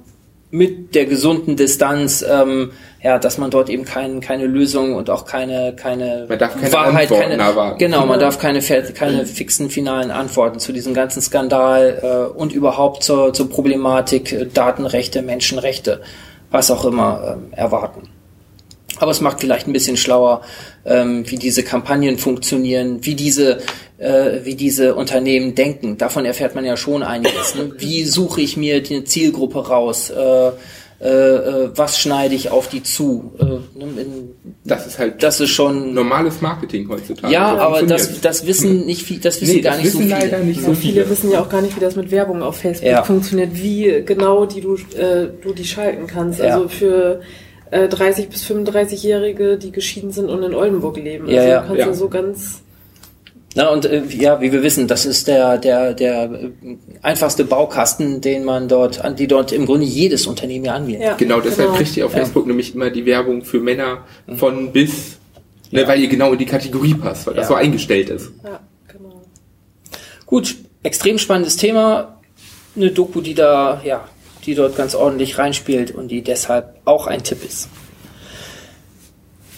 mit 0.54 0.94
der 0.94 1.06
gesunden 1.06 1.56
Distanz, 1.56 2.24
ähm, 2.26 2.70
ja, 3.02 3.18
dass 3.18 3.38
man 3.38 3.50
dort 3.50 3.68
eben 3.68 3.84
kein, 3.84 4.20
keine 4.20 4.46
Lösung 4.46 4.94
und 4.94 5.10
auch 5.10 5.24
keine, 5.24 5.74
keine 5.74 6.26
Man 6.28 6.38
darf 6.38 6.54
keine 6.54 6.72
Wahrheit, 6.72 7.10
Antworten 7.10 7.30
keine, 7.30 7.42
erwarten. 7.42 7.78
genau, 7.78 8.06
man 8.06 8.20
darf 8.20 8.38
keine, 8.38 8.60
keine 8.60 9.26
fixen 9.26 9.68
finalen 9.68 10.12
Antworten 10.12 10.60
zu 10.60 10.72
diesem 10.72 10.94
ganzen 10.94 11.20
Skandal 11.20 11.98
äh, 12.32 12.38
und 12.38 12.52
überhaupt 12.52 13.02
zur, 13.02 13.32
zur 13.32 13.50
Problematik 13.50 14.32
äh, 14.32 14.46
Datenrechte, 14.46 15.22
Menschenrechte, 15.22 16.02
was 16.52 16.70
auch 16.70 16.84
immer 16.84 17.36
ähm, 17.36 17.48
erwarten. 17.50 18.13
Aber 18.98 19.10
es 19.10 19.20
macht 19.20 19.40
vielleicht 19.40 19.66
ein 19.66 19.72
bisschen 19.72 19.96
schlauer, 19.96 20.42
ähm, 20.84 21.24
wie 21.30 21.36
diese 21.36 21.62
Kampagnen 21.62 22.18
funktionieren, 22.18 22.98
wie 23.02 23.14
diese, 23.14 23.58
äh, 23.98 24.40
wie 24.44 24.54
diese 24.54 24.94
Unternehmen 24.94 25.54
denken. 25.54 25.98
Davon 25.98 26.24
erfährt 26.24 26.54
man 26.54 26.64
ja 26.64 26.76
schon 26.76 27.02
einiges. 27.02 27.54
Ne? 27.54 27.72
Wie 27.78 28.04
suche 28.04 28.40
ich 28.40 28.56
mir 28.56 28.82
die 28.82 29.04
Zielgruppe 29.04 29.66
raus? 29.68 30.10
Äh, 30.10 30.50
äh, 31.00 31.08
äh, 31.08 31.70
was 31.74 31.98
schneide 31.98 32.34
ich 32.36 32.50
auf 32.50 32.68
die 32.68 32.82
zu? 32.82 33.32
Äh, 33.38 33.44
ne, 33.44 33.60
in, 34.00 34.30
Das 34.64 34.86
ist 34.86 34.98
halt 34.98 35.22
das 35.22 35.40
ist 35.40 35.50
schon. 35.50 35.92
normales 35.92 36.40
Marketing 36.40 36.88
heutzutage. 36.88 37.32
Ja, 37.32 37.54
So 37.56 37.60
aber 37.60 37.82
das, 37.82 38.20
das 38.20 38.46
wissen 38.46 38.86
nicht 38.86 39.02
viel, 39.02 39.18
das 39.18 39.40
wissen 39.42 39.56
Nee, 39.56 39.60
gar 39.60 39.72
das 39.74 39.82
nicht 39.82 39.92
so 39.92 39.98
wissen 39.98 40.08
viele. 40.10 40.20
leider 40.20 40.38
nicht 40.38 40.60
so 40.60 40.72
viele 40.72 40.92
viele. 41.02 41.10
wissen 41.10 41.30
ja 41.32 41.40
auch 41.42 41.48
gar 41.48 41.60
nicht, 41.62 41.76
wie 41.76 41.80
das 41.80 41.96
mit 41.96 42.10
Werbung 42.10 42.42
auf 42.42 42.56
Facebook 42.58 42.88
Ja. 42.88 43.02
funktioniert, 43.02 43.50
wie 43.54 44.02
genau 44.06 44.46
die 44.46 44.60
du, 44.60 44.76
äh, 44.96 45.28
du 45.42 45.52
die 45.52 45.64
schalten 45.64 46.06
kannst. 46.06 46.38
Ja. 46.38 46.54
Also 46.54 46.68
für 46.68 47.20
äh, 47.74 47.88
30 47.88 48.28
bis 48.28 48.44
35-Jährige, 48.44 49.56
die 49.58 49.72
geschieden 49.72 50.12
sind 50.12 50.28
und 50.30 50.42
in 50.42 50.54
Oldenburg 50.54 50.96
leben. 50.96 51.28
Ja, 51.28 51.40
also 51.40 51.48
ja. 51.50 51.60
du 51.60 51.66
kannst 51.66 51.80
Ja. 51.80 51.86
ja 51.86 51.92
so 51.94 52.08
ganz 52.08 52.60
Na, 53.56 53.68
und 53.68 53.84
äh, 53.84 54.02
ja, 54.08 54.40
wie 54.40 54.50
wir 54.52 54.62
wissen, 54.62 54.88
das 54.88 55.06
ist 55.06 55.28
der, 55.28 55.58
der, 55.58 55.94
der 55.94 56.24
äh, 56.32 56.50
einfachste 57.02 57.44
Baukasten, 57.44 58.20
den 58.20 58.44
man 58.44 58.68
dort, 58.68 59.04
an 59.04 59.14
die 59.16 59.26
dort 59.28 59.52
im 59.52 59.64
Grunde 59.66 59.86
jedes 59.86 60.26
Unternehmen 60.26 60.64
ja 60.64 60.74
anbietet. 60.74 61.02
ja, 61.02 61.14
Genau, 61.14 61.40
deshalb 61.40 61.74
kriegt 61.74 61.96
ihr 61.96 62.06
auf 62.06 62.12
Ja. 62.12 62.18
Facebook 62.18 62.46
nämlich 62.46 62.74
immer 62.74 62.90
die 62.90 63.06
Werbung 63.06 63.42
für 63.44 63.60
Männer 63.60 64.04
von 64.36 64.72
bis, 64.72 65.18
ne, 65.70 65.86
weil 65.86 66.00
ihr 66.00 66.08
genau 66.08 66.32
in 66.32 66.38
die 66.38 66.46
Kategorie 66.46 66.94
passt, 66.94 67.26
weil 67.26 67.34
das 67.34 67.44
Ja. 67.44 67.48
so 67.48 67.54
eingestellt 67.54 68.10
ist. 68.10 68.32
Ja, 68.42 68.58
genau. 68.88 69.22
Gut, 70.26 70.56
extrem 70.82 71.18
spannendes 71.18 71.56
Thema. 71.56 72.20
Eine 72.76 72.90
Doku, 72.90 73.20
die 73.20 73.34
da, 73.34 73.80
ja, 73.84 74.08
die 74.46 74.54
dort 74.54 74.76
ganz 74.76 74.94
ordentlich 74.94 75.38
reinspielt 75.38 75.90
und 75.90 76.08
die 76.08 76.22
deshalb 76.22 76.74
auch 76.84 77.06
ein 77.06 77.22
Tipp 77.22 77.44
ist. 77.44 77.68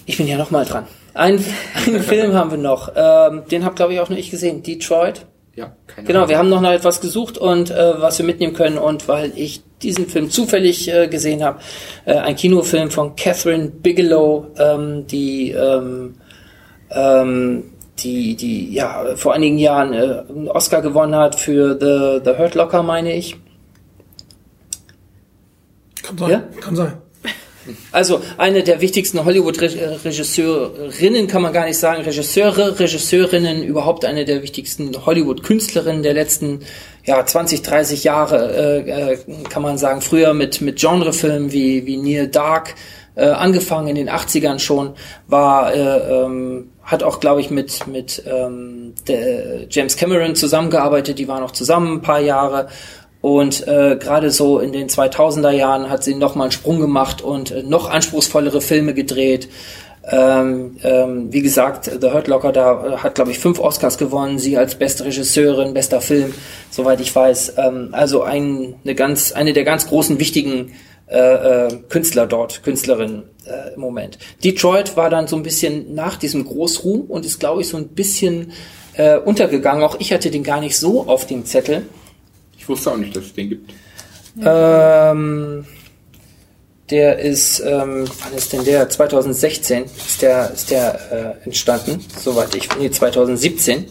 Ich 0.06 0.16
bin 0.16 0.26
ja 0.28 0.36
noch 0.38 0.50
mal 0.50 0.64
dran. 0.64 0.86
Ein, 1.14 1.44
einen 1.86 2.00
Film 2.02 2.34
haben 2.34 2.50
wir 2.50 2.58
noch. 2.58 2.92
Ähm, 2.94 3.42
den 3.50 3.64
habe, 3.64 3.74
glaube 3.74 3.94
ich, 3.94 4.00
auch 4.00 4.08
nur 4.08 4.18
ich 4.18 4.30
gesehen. 4.30 4.62
Detroit. 4.62 5.26
Ja, 5.54 5.72
keine 5.86 6.06
Genau, 6.06 6.18
Ahnung. 6.20 6.28
wir 6.30 6.38
haben 6.38 6.48
noch 6.50 6.60
nach 6.60 6.72
etwas 6.72 7.00
gesucht 7.00 7.38
und 7.38 7.70
äh, 7.70 8.00
was 8.00 8.18
wir 8.18 8.26
mitnehmen 8.26 8.52
können 8.52 8.76
und 8.76 9.08
weil 9.08 9.32
ich 9.36 9.62
diesen 9.82 10.06
Film 10.06 10.30
zufällig 10.30 10.92
äh, 10.92 11.08
gesehen 11.08 11.42
habe, 11.42 11.60
äh, 12.04 12.14
ein 12.14 12.36
Kinofilm 12.36 12.90
von 12.90 13.16
Catherine 13.16 13.68
Bigelow, 13.68 14.48
ähm, 14.58 15.06
die 15.06 15.52
ähm, 15.52 16.16
ähm, 16.90 17.64
die 17.98 18.36
die 18.36 18.74
ja 18.74 19.16
vor 19.16 19.32
einigen 19.32 19.56
Jahren 19.56 19.94
äh, 19.94 20.24
einen 20.28 20.48
Oscar 20.48 20.82
gewonnen 20.82 21.14
hat 21.16 21.34
für 21.40 21.78
The 21.80 22.20
The 22.22 22.36
Hurt 22.38 22.54
Locker, 22.54 22.82
meine 22.82 23.14
ich. 23.14 23.36
Kann 26.06 26.18
sein. 26.18 26.30
Ja? 26.30 26.44
Kann 26.60 26.76
sein. 26.76 26.92
Also 27.90 28.20
eine 28.38 28.62
der 28.62 28.80
wichtigsten 28.80 29.24
Hollywood-Regisseurinnen 29.24 31.26
kann 31.26 31.42
man 31.42 31.52
gar 31.52 31.66
nicht 31.66 31.78
sagen, 31.78 32.02
Regisseure, 32.02 32.78
Regisseurinnen, 32.78 33.64
überhaupt 33.64 34.04
eine 34.04 34.24
der 34.24 34.42
wichtigsten 34.42 35.04
Hollywood-Künstlerinnen 35.04 36.04
der 36.04 36.14
letzten 36.14 36.60
ja, 37.04 37.24
20, 37.24 37.62
30 37.62 38.04
Jahre, 38.04 38.84
äh, 38.86 39.12
äh, 39.12 39.18
kann 39.48 39.62
man 39.62 39.78
sagen. 39.78 40.00
Früher 40.00 40.34
mit, 40.34 40.60
mit 40.60 40.78
Genrefilmen 40.78 41.52
wie, 41.52 41.86
wie 41.86 41.96
Neil 41.96 42.28
Dark, 42.28 42.74
äh, 43.16 43.26
angefangen 43.26 43.88
in 43.88 43.96
den 43.96 44.10
80ern 44.10 44.58
schon, 44.58 44.94
war 45.26 45.74
äh, 45.74 46.24
ähm, 46.24 46.70
hat 46.82 47.02
auch, 47.02 47.18
glaube 47.18 47.40
ich, 47.40 47.50
mit, 47.50 47.86
mit 47.88 48.22
ähm, 48.26 48.94
der 49.08 49.66
James 49.68 49.96
Cameron 49.96 50.36
zusammengearbeitet, 50.36 51.18
die 51.18 51.26
waren 51.26 51.42
auch 51.42 51.50
zusammen 51.50 51.94
ein 51.94 52.02
paar 52.02 52.20
Jahre. 52.20 52.68
Und 53.26 53.66
äh, 53.66 53.96
gerade 53.96 54.30
so 54.30 54.60
in 54.60 54.70
den 54.70 54.88
2000er 54.88 55.50
Jahren 55.50 55.90
hat 55.90 56.04
sie 56.04 56.14
nochmal 56.14 56.44
einen 56.44 56.52
Sprung 56.52 56.78
gemacht 56.78 57.22
und 57.22 57.50
äh, 57.50 57.64
noch 57.64 57.90
anspruchsvollere 57.90 58.60
Filme 58.60 58.94
gedreht. 58.94 59.48
Ähm, 60.08 60.76
ähm, 60.84 61.32
wie 61.32 61.42
gesagt, 61.42 61.90
The 62.00 62.12
Hurt 62.12 62.28
Locker 62.28 62.52
da 62.52 62.86
äh, 62.86 62.96
hat, 62.98 63.16
glaube 63.16 63.32
ich, 63.32 63.40
fünf 63.40 63.58
Oscars 63.58 63.98
gewonnen. 63.98 64.38
Sie 64.38 64.56
als 64.56 64.76
beste 64.76 65.06
Regisseurin, 65.06 65.74
bester 65.74 66.00
Film, 66.00 66.32
soweit 66.70 67.00
ich 67.00 67.12
weiß. 67.16 67.54
Ähm, 67.56 67.88
also 67.90 68.22
ein, 68.22 68.76
eine 68.84 68.94
ganz, 68.94 69.32
eine 69.32 69.52
der 69.52 69.64
ganz 69.64 69.88
großen 69.88 70.20
wichtigen 70.20 70.74
äh, 71.08 71.18
äh, 71.66 71.76
Künstler 71.88 72.28
dort, 72.28 72.62
Künstlerin 72.62 73.24
äh, 73.44 73.74
im 73.74 73.80
Moment. 73.80 74.18
Detroit 74.44 74.96
war 74.96 75.10
dann 75.10 75.26
so 75.26 75.34
ein 75.34 75.42
bisschen 75.42 75.96
nach 75.96 76.14
diesem 76.14 76.44
Großruhm 76.44 77.06
und 77.08 77.26
ist, 77.26 77.40
glaube 77.40 77.62
ich, 77.62 77.68
so 77.68 77.76
ein 77.76 77.88
bisschen 77.88 78.52
äh, 78.92 79.16
untergegangen. 79.18 79.82
Auch 79.82 79.96
ich 79.98 80.12
hatte 80.12 80.30
den 80.30 80.44
gar 80.44 80.60
nicht 80.60 80.78
so 80.78 81.08
auf 81.08 81.26
dem 81.26 81.44
Zettel. 81.44 81.82
Ich 82.66 82.70
wusste 82.70 82.90
auch 82.90 82.96
nicht, 82.96 83.14
dass 83.14 83.26
es 83.26 83.32
den 83.32 83.48
gibt. 83.48 83.72
Ähm, 84.44 85.64
der 86.90 87.20
ist, 87.20 87.60
ähm, 87.60 88.06
wann 88.20 88.34
ist 88.36 88.52
denn 88.52 88.64
der? 88.64 88.88
2016 88.88 89.84
ist 89.84 90.20
der, 90.20 90.50
ist 90.50 90.72
der 90.72 91.38
äh, 91.40 91.44
entstanden, 91.44 92.04
soweit 92.18 92.56
ich, 92.56 92.68
nee, 92.76 92.90
2017 92.90 93.84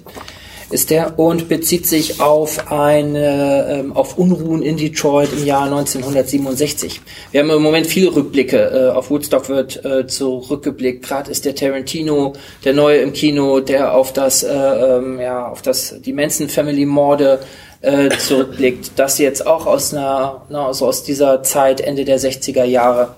ist 0.71 0.89
der 0.89 1.19
und 1.19 1.47
bezieht 1.47 1.85
sich 1.85 2.19
auf 2.19 2.71
eine 2.71 3.67
ähm, 3.69 3.93
auf 3.93 4.17
Unruhen 4.17 4.61
in 4.61 4.77
Detroit 4.77 5.29
im 5.31 5.45
Jahr 5.45 5.65
1967. 5.65 7.01
Wir 7.31 7.41
haben 7.41 7.49
im 7.49 7.61
Moment 7.61 7.87
viele 7.87 8.15
Rückblicke. 8.15 8.57
Äh, 8.57 8.95
auf 8.95 9.09
Woodstock 9.09 9.49
wird 9.49 9.85
äh, 9.85 10.07
zurückgeblickt. 10.07 11.05
Gerade 11.05 11.31
ist 11.31 11.45
der 11.45 11.55
Tarantino, 11.55 12.33
der 12.63 12.73
neue 12.73 12.97
im 12.97 13.13
Kino, 13.13 13.59
der 13.59 13.93
auf 13.93 14.11
das 14.13 14.43
äh, 14.43 14.51
ähm, 14.51 15.19
ja 15.19 15.47
auf 15.47 15.61
das 15.61 15.95
die 16.01 16.13
Manson 16.13 16.49
Family 16.49 16.85
Morde 16.85 17.39
äh, 17.85 18.09
zurückblickt. 18.17 18.91
Das 18.97 19.17
jetzt 19.17 19.45
auch 19.45 19.65
aus 19.65 19.93
einer 19.93 20.41
na, 20.49 20.67
also 20.67 20.87
aus 20.87 21.03
dieser 21.03 21.43
Zeit 21.43 21.81
Ende 21.81 22.05
der 22.05 22.19
60er 22.19 22.63
Jahre 22.63 23.15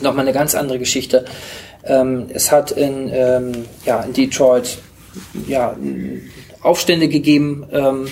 nochmal 0.00 0.24
eine 0.24 0.32
ganz 0.32 0.54
andere 0.54 0.78
Geschichte. 0.78 1.24
Ähm, 1.84 2.26
es 2.32 2.50
hat 2.50 2.70
in 2.72 3.10
ähm, 3.12 3.52
ja 3.84 4.00
in 4.02 4.12
Detroit 4.12 4.78
ja 5.46 5.76
Aufstände 6.62 7.08
gegeben 7.08 7.66
ähm, 7.72 8.08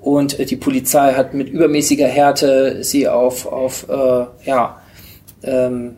und 0.00 0.50
die 0.50 0.56
Polizei 0.56 1.14
hat 1.14 1.34
mit 1.34 1.48
übermäßiger 1.48 2.06
Härte 2.06 2.84
sie 2.84 3.08
auf, 3.08 3.46
auf 3.46 3.88
äh, 3.88 4.26
ja, 4.44 4.80
ähm, 5.42 5.96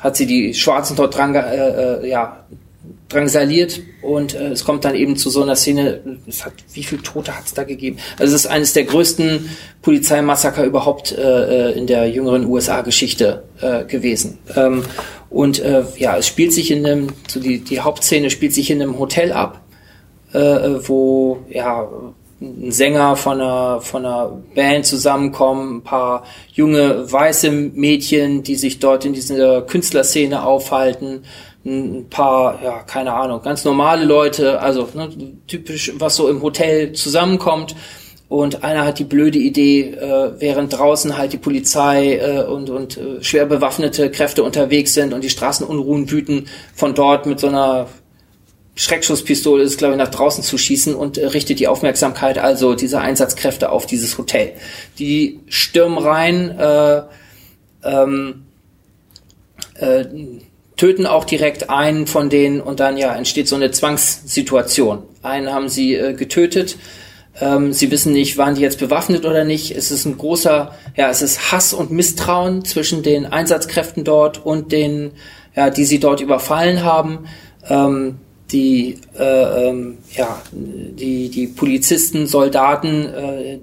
hat 0.00 0.16
sie 0.16 0.26
die 0.26 0.54
Schwarzen 0.54 0.96
dort 0.96 1.16
dran, 1.16 1.34
äh, 1.34 2.00
äh, 2.00 2.08
ja, 2.08 2.44
drangsaliert 3.14 3.80
und 4.02 4.34
äh, 4.34 4.48
es 4.48 4.64
kommt 4.64 4.84
dann 4.84 4.94
eben 4.94 5.16
zu 5.16 5.30
so 5.30 5.42
einer 5.42 5.56
Szene, 5.56 6.18
hat, 6.44 6.52
wie 6.72 6.84
viele 6.84 7.02
Tote 7.02 7.36
hat 7.36 7.46
es 7.46 7.54
da 7.54 7.64
gegeben? 7.64 7.98
Also 8.18 8.34
es 8.34 8.44
ist 8.44 8.50
eines 8.50 8.72
der 8.72 8.84
größten 8.84 9.48
Polizeimassaker 9.82 10.64
überhaupt 10.64 11.12
äh, 11.12 11.70
äh 11.70 11.78
in 11.78 11.86
der 11.86 12.08
jüngeren 12.08 12.44
USA-Geschichte 12.46 13.44
äh, 13.60 13.84
gewesen. 13.84 14.38
Ähm, 14.54 14.82
und 15.30 15.60
äh, 15.60 15.84
ja, 15.96 16.16
es 16.18 16.26
spielt 16.26 16.52
sich 16.52 16.70
in 16.70 16.86
einem, 16.86 17.08
so 17.26 17.40
die, 17.40 17.60
die 17.60 17.80
Hauptszene 17.80 18.30
spielt 18.30 18.52
sich 18.52 18.70
in 18.70 18.82
einem 18.82 18.98
Hotel 18.98 19.32
ab 19.32 19.64
äh, 20.34 20.88
wo 20.88 21.38
ja 21.48 21.88
ein 22.40 22.72
Sänger 22.72 23.16
von 23.16 23.40
einer, 23.40 23.80
von 23.80 24.04
einer 24.04 24.42
Band 24.54 24.84
zusammenkommen, 24.84 25.78
ein 25.78 25.82
paar 25.82 26.24
junge 26.52 27.10
weiße 27.10 27.50
Mädchen, 27.50 28.42
die 28.42 28.56
sich 28.56 28.80
dort 28.80 29.04
in 29.04 29.14
dieser 29.14 29.62
Künstlerszene 29.62 30.44
aufhalten, 30.44 31.22
ein 31.64 32.08
paar, 32.10 32.62
ja, 32.62 32.82
keine 32.82 33.14
Ahnung, 33.14 33.40
ganz 33.42 33.64
normale 33.64 34.04
Leute, 34.04 34.60
also 34.60 34.88
ne, 34.94 35.08
typisch, 35.46 35.92
was 35.98 36.16
so 36.16 36.28
im 36.28 36.42
Hotel 36.42 36.92
zusammenkommt. 36.92 37.74
Und 38.28 38.64
einer 38.64 38.84
hat 38.84 38.98
die 38.98 39.04
blöde 39.04 39.38
Idee, 39.38 39.90
äh, 39.90 40.32
während 40.40 40.72
draußen 40.72 41.16
halt 41.16 41.32
die 41.32 41.38
Polizei 41.38 42.16
äh, 42.16 42.42
und, 42.42 42.70
und 42.70 42.96
äh, 42.96 43.22
schwer 43.22 43.46
bewaffnete 43.46 44.10
Kräfte 44.10 44.42
unterwegs 44.42 44.94
sind 44.94 45.12
und 45.12 45.22
die 45.22 45.30
Straßenunruhen 45.30 46.10
wüten, 46.10 46.46
von 46.74 46.94
dort 46.94 47.26
mit 47.26 47.38
so 47.38 47.48
einer 47.48 47.86
Schreckschusspistole 48.76 49.62
ist, 49.62 49.78
glaube 49.78 49.94
ich, 49.94 49.98
nach 49.98 50.08
draußen 50.08 50.42
zu 50.42 50.58
schießen 50.58 50.94
und 50.94 51.16
äh, 51.16 51.26
richtet 51.26 51.60
die 51.60 51.68
Aufmerksamkeit 51.68 52.38
also 52.38 52.74
dieser 52.74 53.00
Einsatzkräfte 53.02 53.70
auf 53.70 53.86
dieses 53.86 54.18
Hotel. 54.18 54.52
Die 54.98 55.40
stürmen 55.48 55.98
rein, 55.98 56.58
äh, 56.58 57.02
ähm, 57.84 58.46
äh, 59.74 60.04
töten 60.76 61.06
auch 61.06 61.24
direkt 61.24 61.70
einen 61.70 62.06
von 62.06 62.30
denen 62.30 62.60
und 62.60 62.80
dann 62.80 62.96
ja 62.96 63.14
entsteht 63.14 63.48
so 63.48 63.56
eine 63.56 63.70
Zwangssituation. 63.70 65.02
Einen 65.22 65.52
haben 65.52 65.68
sie 65.68 65.94
äh, 65.94 66.14
getötet. 66.14 66.76
Ähm, 67.40 67.72
sie 67.72 67.90
wissen 67.90 68.12
nicht, 68.12 68.38
waren 68.38 68.54
die 68.54 68.60
jetzt 68.60 68.78
bewaffnet 68.78 69.24
oder 69.24 69.44
nicht. 69.44 69.72
Es 69.72 69.90
ist 69.90 70.04
ein 70.04 70.18
großer, 70.18 70.74
ja, 70.96 71.10
es 71.10 71.22
ist 71.22 71.52
Hass 71.52 71.72
und 71.72 71.90
Misstrauen 71.90 72.64
zwischen 72.64 73.02
den 73.02 73.26
Einsatzkräften 73.26 74.04
dort 74.04 74.44
und 74.44 74.72
den, 74.72 75.12
ja, 75.56 75.70
die 75.70 75.84
sie 75.84 75.98
dort 75.98 76.20
überfallen 76.20 76.84
haben. 76.84 77.26
Ähm, 77.68 78.18
die, 78.52 78.98
äh, 79.18 79.68
ähm, 79.68 79.98
ja, 80.12 80.40
die, 80.52 81.28
die 81.28 81.46
Polizisten, 81.46 82.26
Soldaten 82.26 83.06
äh, 83.06 83.58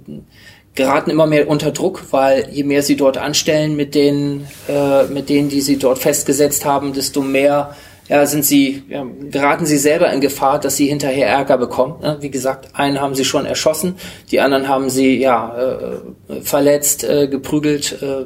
geraten 0.75 1.09
immer 1.09 1.27
mehr 1.27 1.49
unter 1.49 1.71
Druck, 1.71 2.03
weil 2.11 2.47
je 2.51 2.63
mehr 2.63 2.83
sie 2.83 2.95
dort 2.95 3.17
anstellen 3.17 3.75
mit 3.75 3.93
den, 3.93 4.47
äh, 4.69 5.03
mit 5.05 5.29
denen, 5.29 5.49
die 5.49 5.61
sie 5.61 5.77
dort 5.77 5.99
festgesetzt 5.99 6.65
haben, 6.65 6.93
desto 6.93 7.21
mehr 7.21 7.75
ja, 8.07 8.25
sind 8.25 8.43
sie, 8.43 8.83
ja, 8.89 9.05
geraten 9.29 9.65
sie 9.65 9.77
selber 9.77 10.11
in 10.11 10.19
Gefahr, 10.19 10.59
dass 10.59 10.75
sie 10.75 10.87
hinterher 10.87 11.27
Ärger 11.27 11.57
bekommen. 11.57 11.95
Ne? 12.01 12.17
Wie 12.19 12.29
gesagt, 12.29 12.69
einen 12.73 12.99
haben 12.99 13.15
sie 13.15 13.23
schon 13.23 13.45
erschossen, 13.45 13.95
die 14.31 14.41
anderen 14.41 14.67
haben 14.67 14.89
sie 14.89 15.17
ja 15.17 15.55
äh, 15.57 16.41
verletzt, 16.41 17.05
äh, 17.05 17.27
geprügelt, 17.27 18.01
äh, 18.01 18.25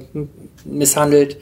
misshandelt. 0.66 1.38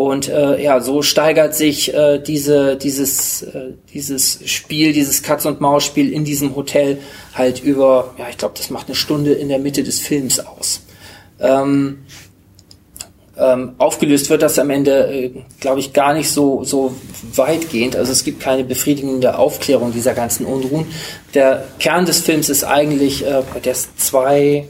Und 0.00 0.30
äh, 0.30 0.62
ja, 0.62 0.80
so 0.80 1.02
steigert 1.02 1.54
sich 1.54 1.92
äh, 1.92 2.18
diese, 2.20 2.76
dieses, 2.76 3.42
äh, 3.42 3.74
dieses 3.92 4.40
Spiel, 4.46 4.94
dieses 4.94 5.22
Katz-und-Maus-Spiel 5.22 6.10
in 6.10 6.24
diesem 6.24 6.56
Hotel 6.56 6.96
halt 7.34 7.62
über, 7.62 8.14
ja, 8.16 8.24
ich 8.30 8.38
glaube, 8.38 8.54
das 8.56 8.70
macht 8.70 8.86
eine 8.86 8.94
Stunde 8.94 9.34
in 9.34 9.50
der 9.50 9.58
Mitte 9.58 9.82
des 9.82 10.00
Films 10.00 10.40
aus. 10.40 10.80
Ähm, 11.38 11.98
ähm, 13.36 13.74
aufgelöst 13.76 14.30
wird 14.30 14.40
das 14.40 14.58
am 14.58 14.70
Ende, 14.70 15.12
äh, 15.12 15.32
glaube 15.60 15.80
ich, 15.80 15.92
gar 15.92 16.14
nicht 16.14 16.30
so, 16.30 16.64
so 16.64 16.94
weitgehend. 17.34 17.94
Also 17.94 18.10
es 18.10 18.24
gibt 18.24 18.40
keine 18.40 18.64
befriedigende 18.64 19.36
Aufklärung 19.36 19.92
dieser 19.92 20.14
ganzen 20.14 20.46
Unruhen. 20.46 20.86
Der 21.34 21.62
Kern 21.78 22.06
des 22.06 22.20
Films 22.20 22.48
ist 22.48 22.64
eigentlich, 22.64 23.26
äh, 23.26 23.42
der 23.62 23.72
ist 23.72 24.00
zwei, 24.00 24.66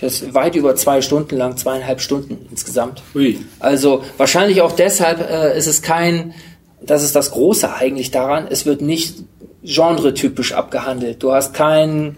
das 0.00 0.22
ist 0.22 0.34
weit 0.34 0.54
über 0.54 0.76
zwei 0.76 1.00
Stunden 1.00 1.36
lang, 1.36 1.56
zweieinhalb 1.56 2.00
Stunden 2.00 2.46
insgesamt. 2.50 3.02
Ui. 3.14 3.38
Also 3.58 4.04
wahrscheinlich 4.16 4.62
auch 4.62 4.72
deshalb 4.72 5.28
äh, 5.28 5.56
ist 5.56 5.66
es 5.66 5.82
kein, 5.82 6.34
das 6.80 7.02
ist 7.02 7.16
das 7.16 7.32
Große 7.32 7.72
eigentlich 7.74 8.10
daran, 8.10 8.46
es 8.48 8.64
wird 8.64 8.80
nicht 8.80 9.24
genretypisch 9.64 10.52
abgehandelt. 10.52 11.22
Du 11.22 11.32
hast 11.32 11.52
keinen 11.52 12.16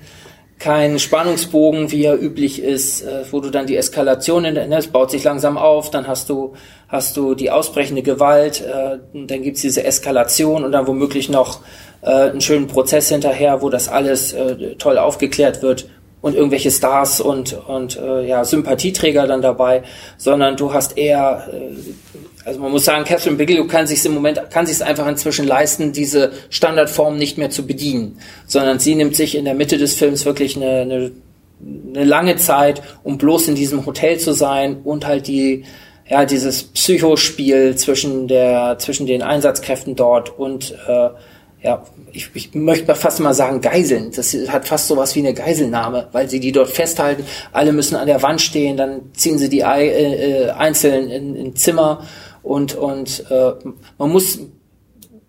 kein 0.58 0.98
Spannungsbogen, 0.98 1.90
wie 1.90 2.04
er 2.04 2.20
üblich 2.20 2.62
ist, 2.62 3.00
äh, 3.00 3.24
wo 3.30 3.40
du 3.40 3.48
dann 3.48 3.66
die 3.66 3.76
Eskalation 3.76 4.44
in 4.44 4.54
der, 4.54 4.66
ne, 4.66 4.76
es 4.76 4.88
baut 4.88 5.10
sich 5.10 5.24
langsam 5.24 5.56
auf, 5.56 5.90
dann 5.90 6.06
hast 6.06 6.28
du, 6.28 6.52
hast 6.86 7.16
du 7.16 7.34
die 7.34 7.50
ausbrechende 7.50 8.02
Gewalt, 8.02 8.60
äh, 8.60 8.98
dann 9.14 9.42
gibt's 9.42 9.62
diese 9.62 9.84
Eskalation 9.84 10.62
und 10.64 10.72
dann 10.72 10.86
womöglich 10.86 11.30
noch 11.30 11.60
äh, 12.02 12.10
einen 12.10 12.42
schönen 12.42 12.66
Prozess 12.66 13.08
hinterher, 13.08 13.62
wo 13.62 13.70
das 13.70 13.88
alles 13.88 14.34
äh, 14.34 14.74
toll 14.76 14.98
aufgeklärt 14.98 15.62
wird 15.62 15.88
und 16.20 16.34
irgendwelche 16.34 16.70
Stars 16.70 17.20
und, 17.20 17.52
und 17.66 17.98
äh, 17.98 18.26
ja, 18.26 18.44
Sympathieträger 18.44 19.26
dann 19.26 19.42
dabei, 19.42 19.82
sondern 20.16 20.56
du 20.56 20.72
hast 20.72 20.98
eher, 20.98 21.48
äh, 21.52 22.46
also 22.46 22.60
man 22.60 22.70
muss 22.70 22.84
sagen, 22.84 23.04
Catherine 23.04 23.36
Bigelow 23.36 23.66
kann 23.66 23.86
sich 23.86 24.04
im 24.04 24.14
Moment, 24.14 24.50
kann 24.50 24.66
sich 24.66 24.82
einfach 24.84 25.06
inzwischen 25.06 25.46
leisten, 25.46 25.92
diese 25.92 26.32
Standardform 26.50 27.16
nicht 27.16 27.38
mehr 27.38 27.50
zu 27.50 27.66
bedienen, 27.66 28.18
sondern 28.46 28.78
sie 28.78 28.94
nimmt 28.94 29.16
sich 29.16 29.34
in 29.34 29.44
der 29.44 29.54
Mitte 29.54 29.78
des 29.78 29.94
Films 29.94 30.24
wirklich 30.26 30.56
eine, 30.56 30.80
eine, 30.80 31.12
eine 31.94 32.04
lange 32.04 32.36
Zeit, 32.36 32.82
um 33.02 33.16
bloß 33.16 33.48
in 33.48 33.54
diesem 33.54 33.86
Hotel 33.86 34.18
zu 34.18 34.32
sein 34.32 34.80
und 34.84 35.06
halt 35.06 35.26
die, 35.26 35.64
ja, 36.08 36.26
dieses 36.26 36.64
Psychospiel 36.64 37.76
zwischen 37.76 38.28
der, 38.28 38.76
zwischen 38.78 39.06
den 39.06 39.22
Einsatzkräften 39.22 39.96
dort 39.96 40.38
und 40.38 40.74
äh, 40.86 41.10
ja, 41.62 41.84
ich, 42.12 42.30
ich 42.34 42.54
möchte 42.54 42.94
fast 42.94 43.20
mal 43.20 43.34
sagen 43.34 43.60
Geiseln. 43.60 44.12
Das 44.14 44.34
hat 44.48 44.66
fast 44.66 44.88
sowas 44.88 45.14
wie 45.14 45.20
eine 45.20 45.34
Geiselnahme, 45.34 46.08
weil 46.12 46.28
sie 46.28 46.40
die 46.40 46.52
dort 46.52 46.70
festhalten. 46.70 47.24
Alle 47.52 47.72
müssen 47.72 47.96
an 47.96 48.06
der 48.06 48.22
Wand 48.22 48.40
stehen, 48.40 48.76
dann 48.76 49.12
ziehen 49.12 49.38
sie 49.38 49.48
die 49.48 49.60
äh, 49.60 50.46
äh, 50.46 50.50
einzeln 50.50 51.10
in, 51.10 51.36
in 51.36 51.56
Zimmer 51.56 52.06
und 52.42 52.74
und 52.74 53.24
äh, 53.30 53.52
man 53.98 54.10
muss 54.10 54.38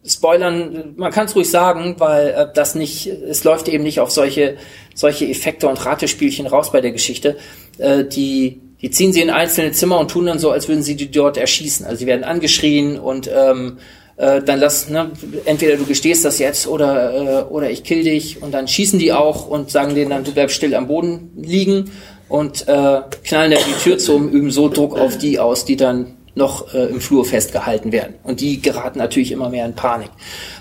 spoilern, 0.05 0.93
man 0.95 1.11
kann 1.11 1.25
es 1.25 1.35
ruhig 1.35 1.49
sagen, 1.49 1.95
weil 1.99 2.29
äh, 2.29 2.47
das 2.53 2.75
nicht, 2.75 3.07
es 3.07 3.43
läuft 3.43 3.67
eben 3.67 3.83
nicht 3.83 3.99
auf 3.99 4.09
solche 4.09 4.57
solche 4.95 5.27
Effekte 5.27 5.67
und 5.67 5.85
Ratespielchen 5.85 6.47
raus 6.47 6.71
bei 6.71 6.79
der 6.79 6.91
Geschichte. 6.91 7.37
Äh, 7.77 8.05
die 8.05 8.61
die 8.81 8.89
ziehen 8.89 9.13
sie 9.13 9.21
in 9.21 9.29
einzelne 9.29 9.73
Zimmer 9.73 9.99
und 9.99 10.09
tun 10.09 10.25
dann 10.25 10.39
so, 10.39 10.49
als 10.49 10.67
würden 10.67 10.81
sie 10.81 10.95
die 10.95 11.11
dort 11.11 11.37
erschießen. 11.37 11.85
Also 11.85 11.99
sie 11.99 12.07
werden 12.07 12.23
angeschrien 12.23 12.97
und 12.97 13.29
ähm, 13.31 13.77
äh, 14.17 14.41
dann 14.41 14.59
lass, 14.59 14.89
ne, 14.89 15.11
entweder 15.45 15.77
du 15.77 15.85
gestehst 15.85 16.25
das 16.25 16.39
jetzt 16.39 16.67
oder, 16.67 17.41
äh, 17.41 17.43
oder 17.43 17.69
ich 17.69 17.83
kill 17.83 18.03
dich 18.03 18.41
und 18.41 18.53
dann 18.53 18.67
schießen 18.67 18.99
die 18.99 19.13
auch 19.13 19.47
und 19.47 19.69
sagen 19.71 19.95
denen 19.95 20.11
dann, 20.11 20.23
du 20.23 20.31
bleibst 20.31 20.55
still 20.55 20.75
am 20.75 20.87
Boden 20.87 21.31
liegen 21.35 21.91
und 22.29 22.67
äh, 22.67 23.01
knallen 23.23 23.51
dann 23.51 23.63
die 23.67 23.83
Tür 23.83 23.97
zu 23.97 24.15
und 24.15 24.29
üben 24.29 24.51
so 24.51 24.69
Druck 24.69 24.97
auf 24.97 25.17
die 25.17 25.39
aus, 25.39 25.65
die 25.65 25.75
dann 25.75 26.17
noch 26.35 26.73
äh, 26.73 26.85
im 26.85 27.01
Flur 27.01 27.25
festgehalten 27.25 27.91
werden. 27.91 28.15
Und 28.23 28.39
die 28.39 28.61
geraten 28.61 28.99
natürlich 28.99 29.31
immer 29.31 29.49
mehr 29.49 29.65
in 29.65 29.73
Panik. 29.73 30.09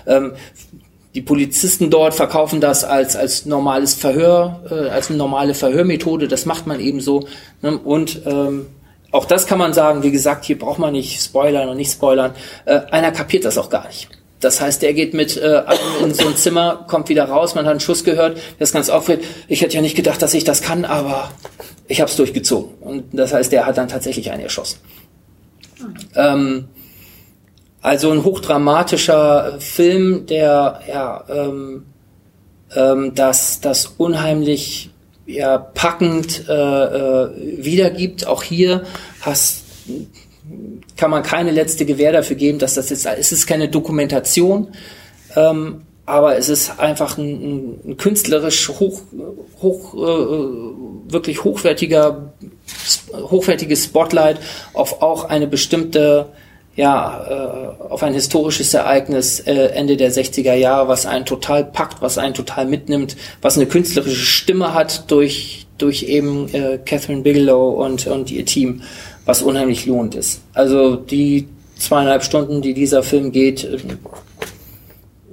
Ähm, 0.05 0.33
die 1.13 1.21
Polizisten 1.21 1.89
dort 1.89 2.13
verkaufen 2.13 2.61
das 2.61 2.83
als, 2.83 3.15
als 3.15 3.45
normales 3.45 3.93
Verhör, 3.93 4.63
äh, 4.69 4.89
als 4.89 5.09
eine 5.09 5.17
normale 5.17 5.53
Verhörmethode. 5.53 6.27
Das 6.27 6.45
macht 6.45 6.67
man 6.67 6.79
eben 6.79 7.01
so. 7.01 7.25
Ne? 7.61 7.77
Und 7.77 8.21
ähm, 8.25 8.67
auch 9.11 9.25
das 9.25 9.45
kann 9.45 9.59
man 9.59 9.73
sagen, 9.73 10.03
wie 10.03 10.11
gesagt, 10.11 10.45
hier 10.45 10.57
braucht 10.57 10.79
man 10.79 10.93
nicht 10.93 11.21
spoilern 11.21 11.69
und 11.69 11.77
nicht 11.77 11.91
spoilern. 11.91 12.33
Äh, 12.65 12.81
einer 12.91 13.11
kapiert 13.11 13.45
das 13.45 13.57
auch 13.57 13.69
gar 13.69 13.87
nicht. 13.87 14.09
Das 14.39 14.59
heißt, 14.59 14.81
der 14.81 14.93
geht 14.93 15.13
mit 15.13 15.37
äh, 15.37 15.63
in 16.01 16.13
so 16.13 16.27
ein 16.27 16.35
Zimmer, 16.35 16.85
kommt 16.87 17.09
wieder 17.09 17.25
raus, 17.25 17.53
man 17.53 17.65
hat 17.65 17.71
einen 17.71 17.79
Schuss 17.79 18.03
gehört, 18.03 18.37
der 18.37 18.63
ist 18.63 18.73
ganz 18.73 18.89
aufgeregt. 18.89 19.25
Ich 19.47 19.61
hätte 19.61 19.75
ja 19.75 19.81
nicht 19.81 19.95
gedacht, 19.95 20.21
dass 20.21 20.33
ich 20.33 20.43
das 20.43 20.61
kann, 20.61 20.83
aber 20.83 21.31
ich 21.87 22.01
habe 22.01 22.09
es 22.09 22.17
durchgezogen. 22.17 22.73
Und 22.79 23.03
das 23.13 23.33
heißt, 23.33 23.51
der 23.51 23.65
hat 23.65 23.77
dann 23.77 23.87
tatsächlich 23.87 24.31
einen 24.31 24.43
erschossen. 24.43 24.79
Ähm, 26.15 26.69
also 27.81 28.11
ein 28.11 28.23
hochdramatischer 28.23 29.57
Film, 29.59 30.25
der 30.25 30.81
ja 30.87 31.23
ähm, 31.29 31.85
ähm, 32.75 33.13
das, 33.15 33.61
das 33.61 33.87
unheimlich 33.97 34.90
ja, 35.31 35.57
packend 35.57 36.45
äh, 36.47 36.53
äh, 36.53 37.29
wiedergibt. 37.63 38.27
Auch 38.27 38.43
hier 38.43 38.83
hast, 39.21 39.63
kann 40.97 41.11
man 41.11 41.23
keine 41.23 41.51
letzte 41.51 41.85
Gewähr 41.85 42.11
dafür 42.11 42.35
geben, 42.35 42.59
dass 42.59 42.75
das 42.75 42.89
jetzt 42.89 43.05
es 43.05 43.31
ist 43.31 43.47
keine 43.47 43.69
Dokumentation, 43.69 44.69
ähm, 45.35 45.83
aber 46.05 46.37
es 46.37 46.49
ist 46.49 46.79
einfach 46.79 47.17
ein, 47.17 47.79
ein 47.85 47.97
künstlerisch 47.97 48.69
hoch, 48.69 49.01
hoch 49.61 49.93
äh, 49.93 51.11
wirklich 51.11 51.43
hochwertiger 51.43 52.33
hochwertiges 53.13 53.85
Spotlight 53.85 54.39
auf 54.73 55.01
auch 55.01 55.25
eine 55.25 55.47
bestimmte 55.47 56.27
ja, 56.75 57.75
äh, 57.79 57.83
auf 57.83 58.01
ein 58.03 58.13
historisches 58.13 58.73
Ereignis 58.73 59.41
äh, 59.41 59.67
Ende 59.73 59.97
der 59.97 60.11
60er 60.11 60.53
Jahre, 60.53 60.87
was 60.87 61.05
einen 61.05 61.25
total 61.25 61.65
packt, 61.65 62.01
was 62.01 62.17
einen 62.17 62.33
total 62.33 62.65
mitnimmt, 62.65 63.17
was 63.41 63.57
eine 63.57 63.65
künstlerische 63.65 64.25
Stimme 64.25 64.73
hat 64.73 65.11
durch, 65.11 65.67
durch 65.77 66.03
eben 66.03 66.53
äh, 66.53 66.79
Catherine 66.83 67.23
Bigelow 67.23 67.71
und, 67.71 68.07
und 68.07 68.31
ihr 68.31 68.45
Team, 68.45 68.83
was 69.25 69.41
unheimlich 69.41 69.85
lohnt 69.85 70.15
ist. 70.15 70.41
Also 70.53 70.95
die 70.95 71.49
zweieinhalb 71.77 72.23
Stunden, 72.23 72.61
die 72.61 72.73
dieser 72.73 73.03
Film 73.03 73.33
geht, 73.33 73.67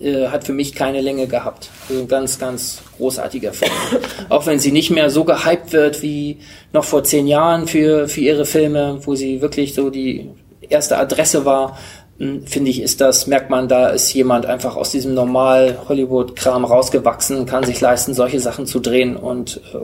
äh, 0.01 0.27
hat 0.29 0.45
für 0.45 0.53
mich 0.53 0.75
keine 0.75 1.01
Länge 1.01 1.29
gehabt. 1.29 1.71
Also 1.89 2.03
ein 2.03 2.09
ganz, 2.09 2.39
ganz 2.41 2.83
großartiger 2.97 3.53
Film. 3.53 3.71
Auch 4.29 4.47
wenn 4.47 4.59
sie 4.59 4.73
nicht 4.73 4.91
mehr 4.91 5.09
so 5.11 5.23
gehypt 5.23 5.73
wird 5.73 6.03
wie 6.03 6.39
noch 6.73 6.85
vor 6.85 7.05
zehn 7.05 7.29
Jahren 7.29 7.69
für, 7.69 8.09
für 8.09 8.21
ihre 8.21 8.45
Filme, 8.45 8.99
wo 9.05 9.15
sie 9.15 9.41
wirklich 9.41 9.75
so 9.75 9.91
die 9.91 10.31
erste 10.69 10.99
Adresse 10.99 11.45
war, 11.45 11.79
hm, 12.19 12.47
finde 12.47 12.71
ich, 12.71 12.83
ist 12.83 13.01
das, 13.01 13.27
merkt 13.27 13.51
man, 13.51 13.69
da 13.69 13.89
ist 13.89 14.13
jemand 14.13 14.47
einfach 14.47 14.77
aus 14.77 14.91
diesem 14.91 15.15
normal 15.15 15.79
Hollywood-Kram 15.89 16.65
rausgewachsen, 16.65 17.47
kann 17.47 17.65
sich 17.65 17.81
leisten, 17.81 18.15
solche 18.15 18.41
Sachen 18.41 18.67
zu 18.67 18.81
drehen 18.81 19.17
und 19.17 19.61
äh, 19.73 19.79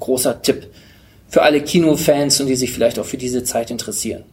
großer 0.00 0.42
Tipp 0.42 0.68
für 1.28 1.42
alle 1.42 1.60
Kinofans 1.60 2.40
und 2.40 2.46
die 2.46 2.56
sich 2.56 2.72
vielleicht 2.72 2.98
auch 2.98 3.04
für 3.04 3.18
diese 3.18 3.44
Zeit 3.44 3.70
interessieren. 3.70 4.24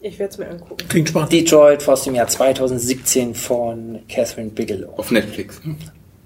Ich 0.00 0.18
werde 0.18 0.32
es 0.32 0.38
mir 0.38 0.48
angucken. 0.48 0.88
Klingt 0.88 1.08
spannend. 1.08 1.32
Detroit 1.32 1.88
aus 1.88 2.04
dem 2.04 2.14
Jahr 2.16 2.26
2017 2.26 3.34
von 3.34 4.00
Catherine 4.08 4.50
Bigelow. 4.50 4.92
Auf 4.96 5.12
Netflix. 5.12 5.60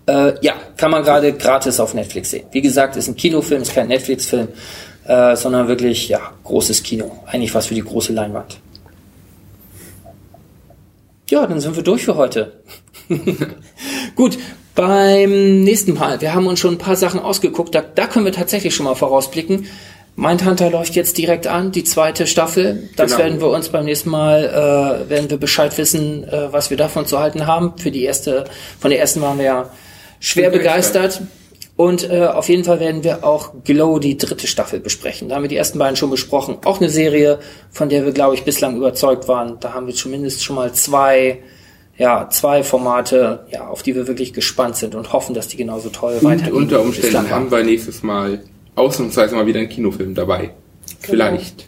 Äh, 0.06 0.34
ja, 0.40 0.54
kann 0.76 0.90
man 0.90 1.02
gerade 1.02 1.32
gratis 1.34 1.78
auf 1.78 1.92
Netflix 1.92 2.30
sehen. 2.30 2.46
Wie 2.52 2.62
gesagt, 2.62 2.96
ist 2.96 3.08
ein 3.08 3.16
Kinofilm, 3.16 3.62
ist 3.62 3.74
kein 3.74 3.88
Netflix-Film 3.88 4.48
äh, 5.06 5.36
sondern 5.36 5.68
wirklich 5.68 6.08
ja 6.08 6.20
großes 6.44 6.82
Kino. 6.82 7.18
Eigentlich 7.26 7.54
was 7.54 7.66
für 7.66 7.74
die 7.74 7.82
große 7.82 8.12
Leinwand. 8.12 8.58
Ja, 11.30 11.46
dann 11.46 11.60
sind 11.60 11.74
wir 11.74 11.82
durch 11.82 12.04
für 12.04 12.16
heute. 12.16 12.52
Gut, 14.16 14.38
beim 14.74 15.64
nächsten 15.64 15.94
Mal, 15.94 16.20
wir 16.20 16.34
haben 16.34 16.46
uns 16.46 16.60
schon 16.60 16.74
ein 16.74 16.78
paar 16.78 16.96
Sachen 16.96 17.18
ausgeguckt, 17.18 17.74
da, 17.74 17.82
da 17.82 18.06
können 18.06 18.24
wir 18.24 18.32
tatsächlich 18.32 18.74
schon 18.74 18.84
mal 18.84 18.94
vorausblicken. 18.94 19.66
Mindhunter 20.16 20.70
läuft 20.70 20.94
jetzt 20.94 21.18
direkt 21.18 21.46
an, 21.46 21.72
die 21.72 21.84
zweite 21.84 22.26
Staffel. 22.26 22.88
Das 22.96 23.12
genau. 23.12 23.18
werden 23.18 23.40
wir 23.40 23.48
uns 23.48 23.68
beim 23.68 23.84
nächsten 23.84 24.08
Mal, 24.08 24.44
äh, 24.44 25.10
werden 25.10 25.28
wir 25.28 25.36
Bescheid 25.36 25.76
wissen, 25.76 26.24
äh, 26.24 26.52
was 26.52 26.70
wir 26.70 26.76
davon 26.78 27.04
zu 27.04 27.18
halten 27.18 27.46
haben. 27.46 27.74
Für 27.76 27.90
die 27.90 28.04
erste, 28.04 28.44
von 28.80 28.90
der 28.90 29.00
ersten 29.00 29.20
waren 29.20 29.36
wir 29.36 29.44
ja 29.44 29.70
schwer 30.20 30.50
begeistert. 30.50 31.20
Und 31.76 32.10
äh, 32.10 32.26
auf 32.26 32.48
jeden 32.48 32.64
Fall 32.64 32.80
werden 32.80 33.04
wir 33.04 33.22
auch 33.22 33.52
Glow, 33.64 33.98
die 33.98 34.16
dritte 34.16 34.46
Staffel, 34.46 34.80
besprechen. 34.80 35.28
Da 35.28 35.34
haben 35.34 35.42
wir 35.42 35.48
die 35.48 35.56
ersten 35.56 35.78
beiden 35.78 35.96
schon 35.96 36.10
besprochen. 36.10 36.56
Auch 36.64 36.80
eine 36.80 36.88
Serie, 36.88 37.38
von 37.70 37.90
der 37.90 38.06
wir, 38.06 38.12
glaube 38.12 38.34
ich, 38.34 38.44
bislang 38.44 38.76
überzeugt 38.76 39.28
waren. 39.28 39.58
Da 39.60 39.74
haben 39.74 39.86
wir 39.86 39.94
zumindest 39.94 40.42
schon 40.42 40.56
mal 40.56 40.72
zwei, 40.72 41.40
ja, 41.98 42.30
zwei 42.30 42.62
Formate, 42.62 43.46
ja, 43.50 43.68
auf 43.68 43.82
die 43.82 43.94
wir 43.94 44.06
wirklich 44.06 44.32
gespannt 44.32 44.76
sind 44.76 44.94
und 44.94 45.12
hoffen, 45.12 45.34
dass 45.34 45.48
die 45.48 45.58
genauso 45.58 45.90
toll 45.90 46.14
und 46.14 46.24
weitergehen. 46.24 46.54
Unter 46.54 46.80
Umständen 46.80 47.28
haben 47.28 47.50
wir 47.50 47.62
nächstes 47.62 48.02
Mal 48.02 48.40
ausnahmsweise 48.74 49.34
mal 49.34 49.46
wieder 49.46 49.60
einen 49.60 49.68
Kinofilm 49.68 50.14
dabei. 50.14 50.38
Genau. 50.40 50.54
Vielleicht. 51.00 51.66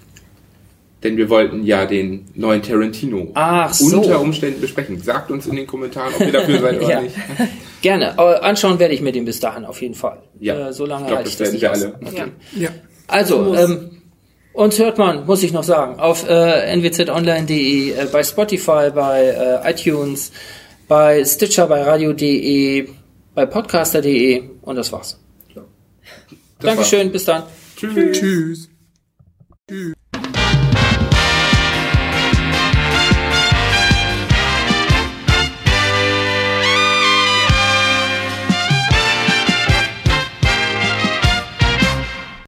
Denn 1.03 1.19
wir 1.19 1.29
wollten 1.29 1.65
ja 1.65 1.85
den 1.85 2.27
neuen 2.35 2.63
Tarantino 2.63 3.29
Ach 3.35 3.73
so. 3.73 3.99
unter 3.99 4.21
Umständen 4.21 4.61
besprechen. 4.61 5.01
Sagt 5.03 5.31
uns 5.31 5.47
in 5.47 5.55
den 5.55 5.67
Kommentaren, 5.67 6.13
ob 6.15 6.21
ihr 6.23 6.33
dafür 6.33 6.61
seid 6.61 6.79
oder 6.83 6.91
ja. 6.91 7.01
nicht. 7.03 7.15
Gerne. 7.83 8.19
Aber 8.19 8.43
anschauen 8.43 8.79
werde 8.79 8.95
ich 8.95 9.01
mir 9.01 9.13
den 9.13 9.25
bis 9.25 9.41
dahin 9.41 9.65
auf 9.65 9.81
jeden 9.81 9.95
Fall. 9.95 10.19
Ja. 10.41 10.69
Äh, 10.69 10.73
so 10.73 10.87
lange 10.87 11.03
ich 11.03 11.07
glaub, 11.09 11.17
halte 11.19 11.31
ich 11.31 11.37
das, 11.37 11.49
das 11.49 11.55
nicht 11.55 11.69
alle. 11.69 11.99
Ja. 12.15 12.27
Ja. 12.57 12.71
Also, 13.07 13.55
ähm, 13.55 14.03
uns 14.53 14.79
hört 14.79 14.99
man, 14.99 15.27
muss 15.27 15.43
ich 15.43 15.53
noch 15.53 15.63
sagen, 15.63 16.01
auf 16.01 16.29
äh, 16.29 16.77
nwzonline.de, 16.77 17.93
äh, 17.93 18.07
bei 18.11 18.23
Spotify, 18.25 18.91
bei 18.95 19.63
äh, 19.65 19.71
iTunes, 19.71 20.33
bei 20.89 21.25
Stitcher, 21.25 21.67
bei 21.69 21.83
radio.de, 21.83 22.89
bei 23.35 23.47
podcaster.de 23.47 24.43
und 24.63 24.77
das 24.77 24.93
war's. 24.93 25.19
Das 25.55 25.65
Dankeschön, 26.75 27.13
bis 27.13 27.25
dann. 27.25 27.45
Tschüss. 27.77 28.19
Tschüss. 28.19 28.69
Tschüss. 29.69 29.95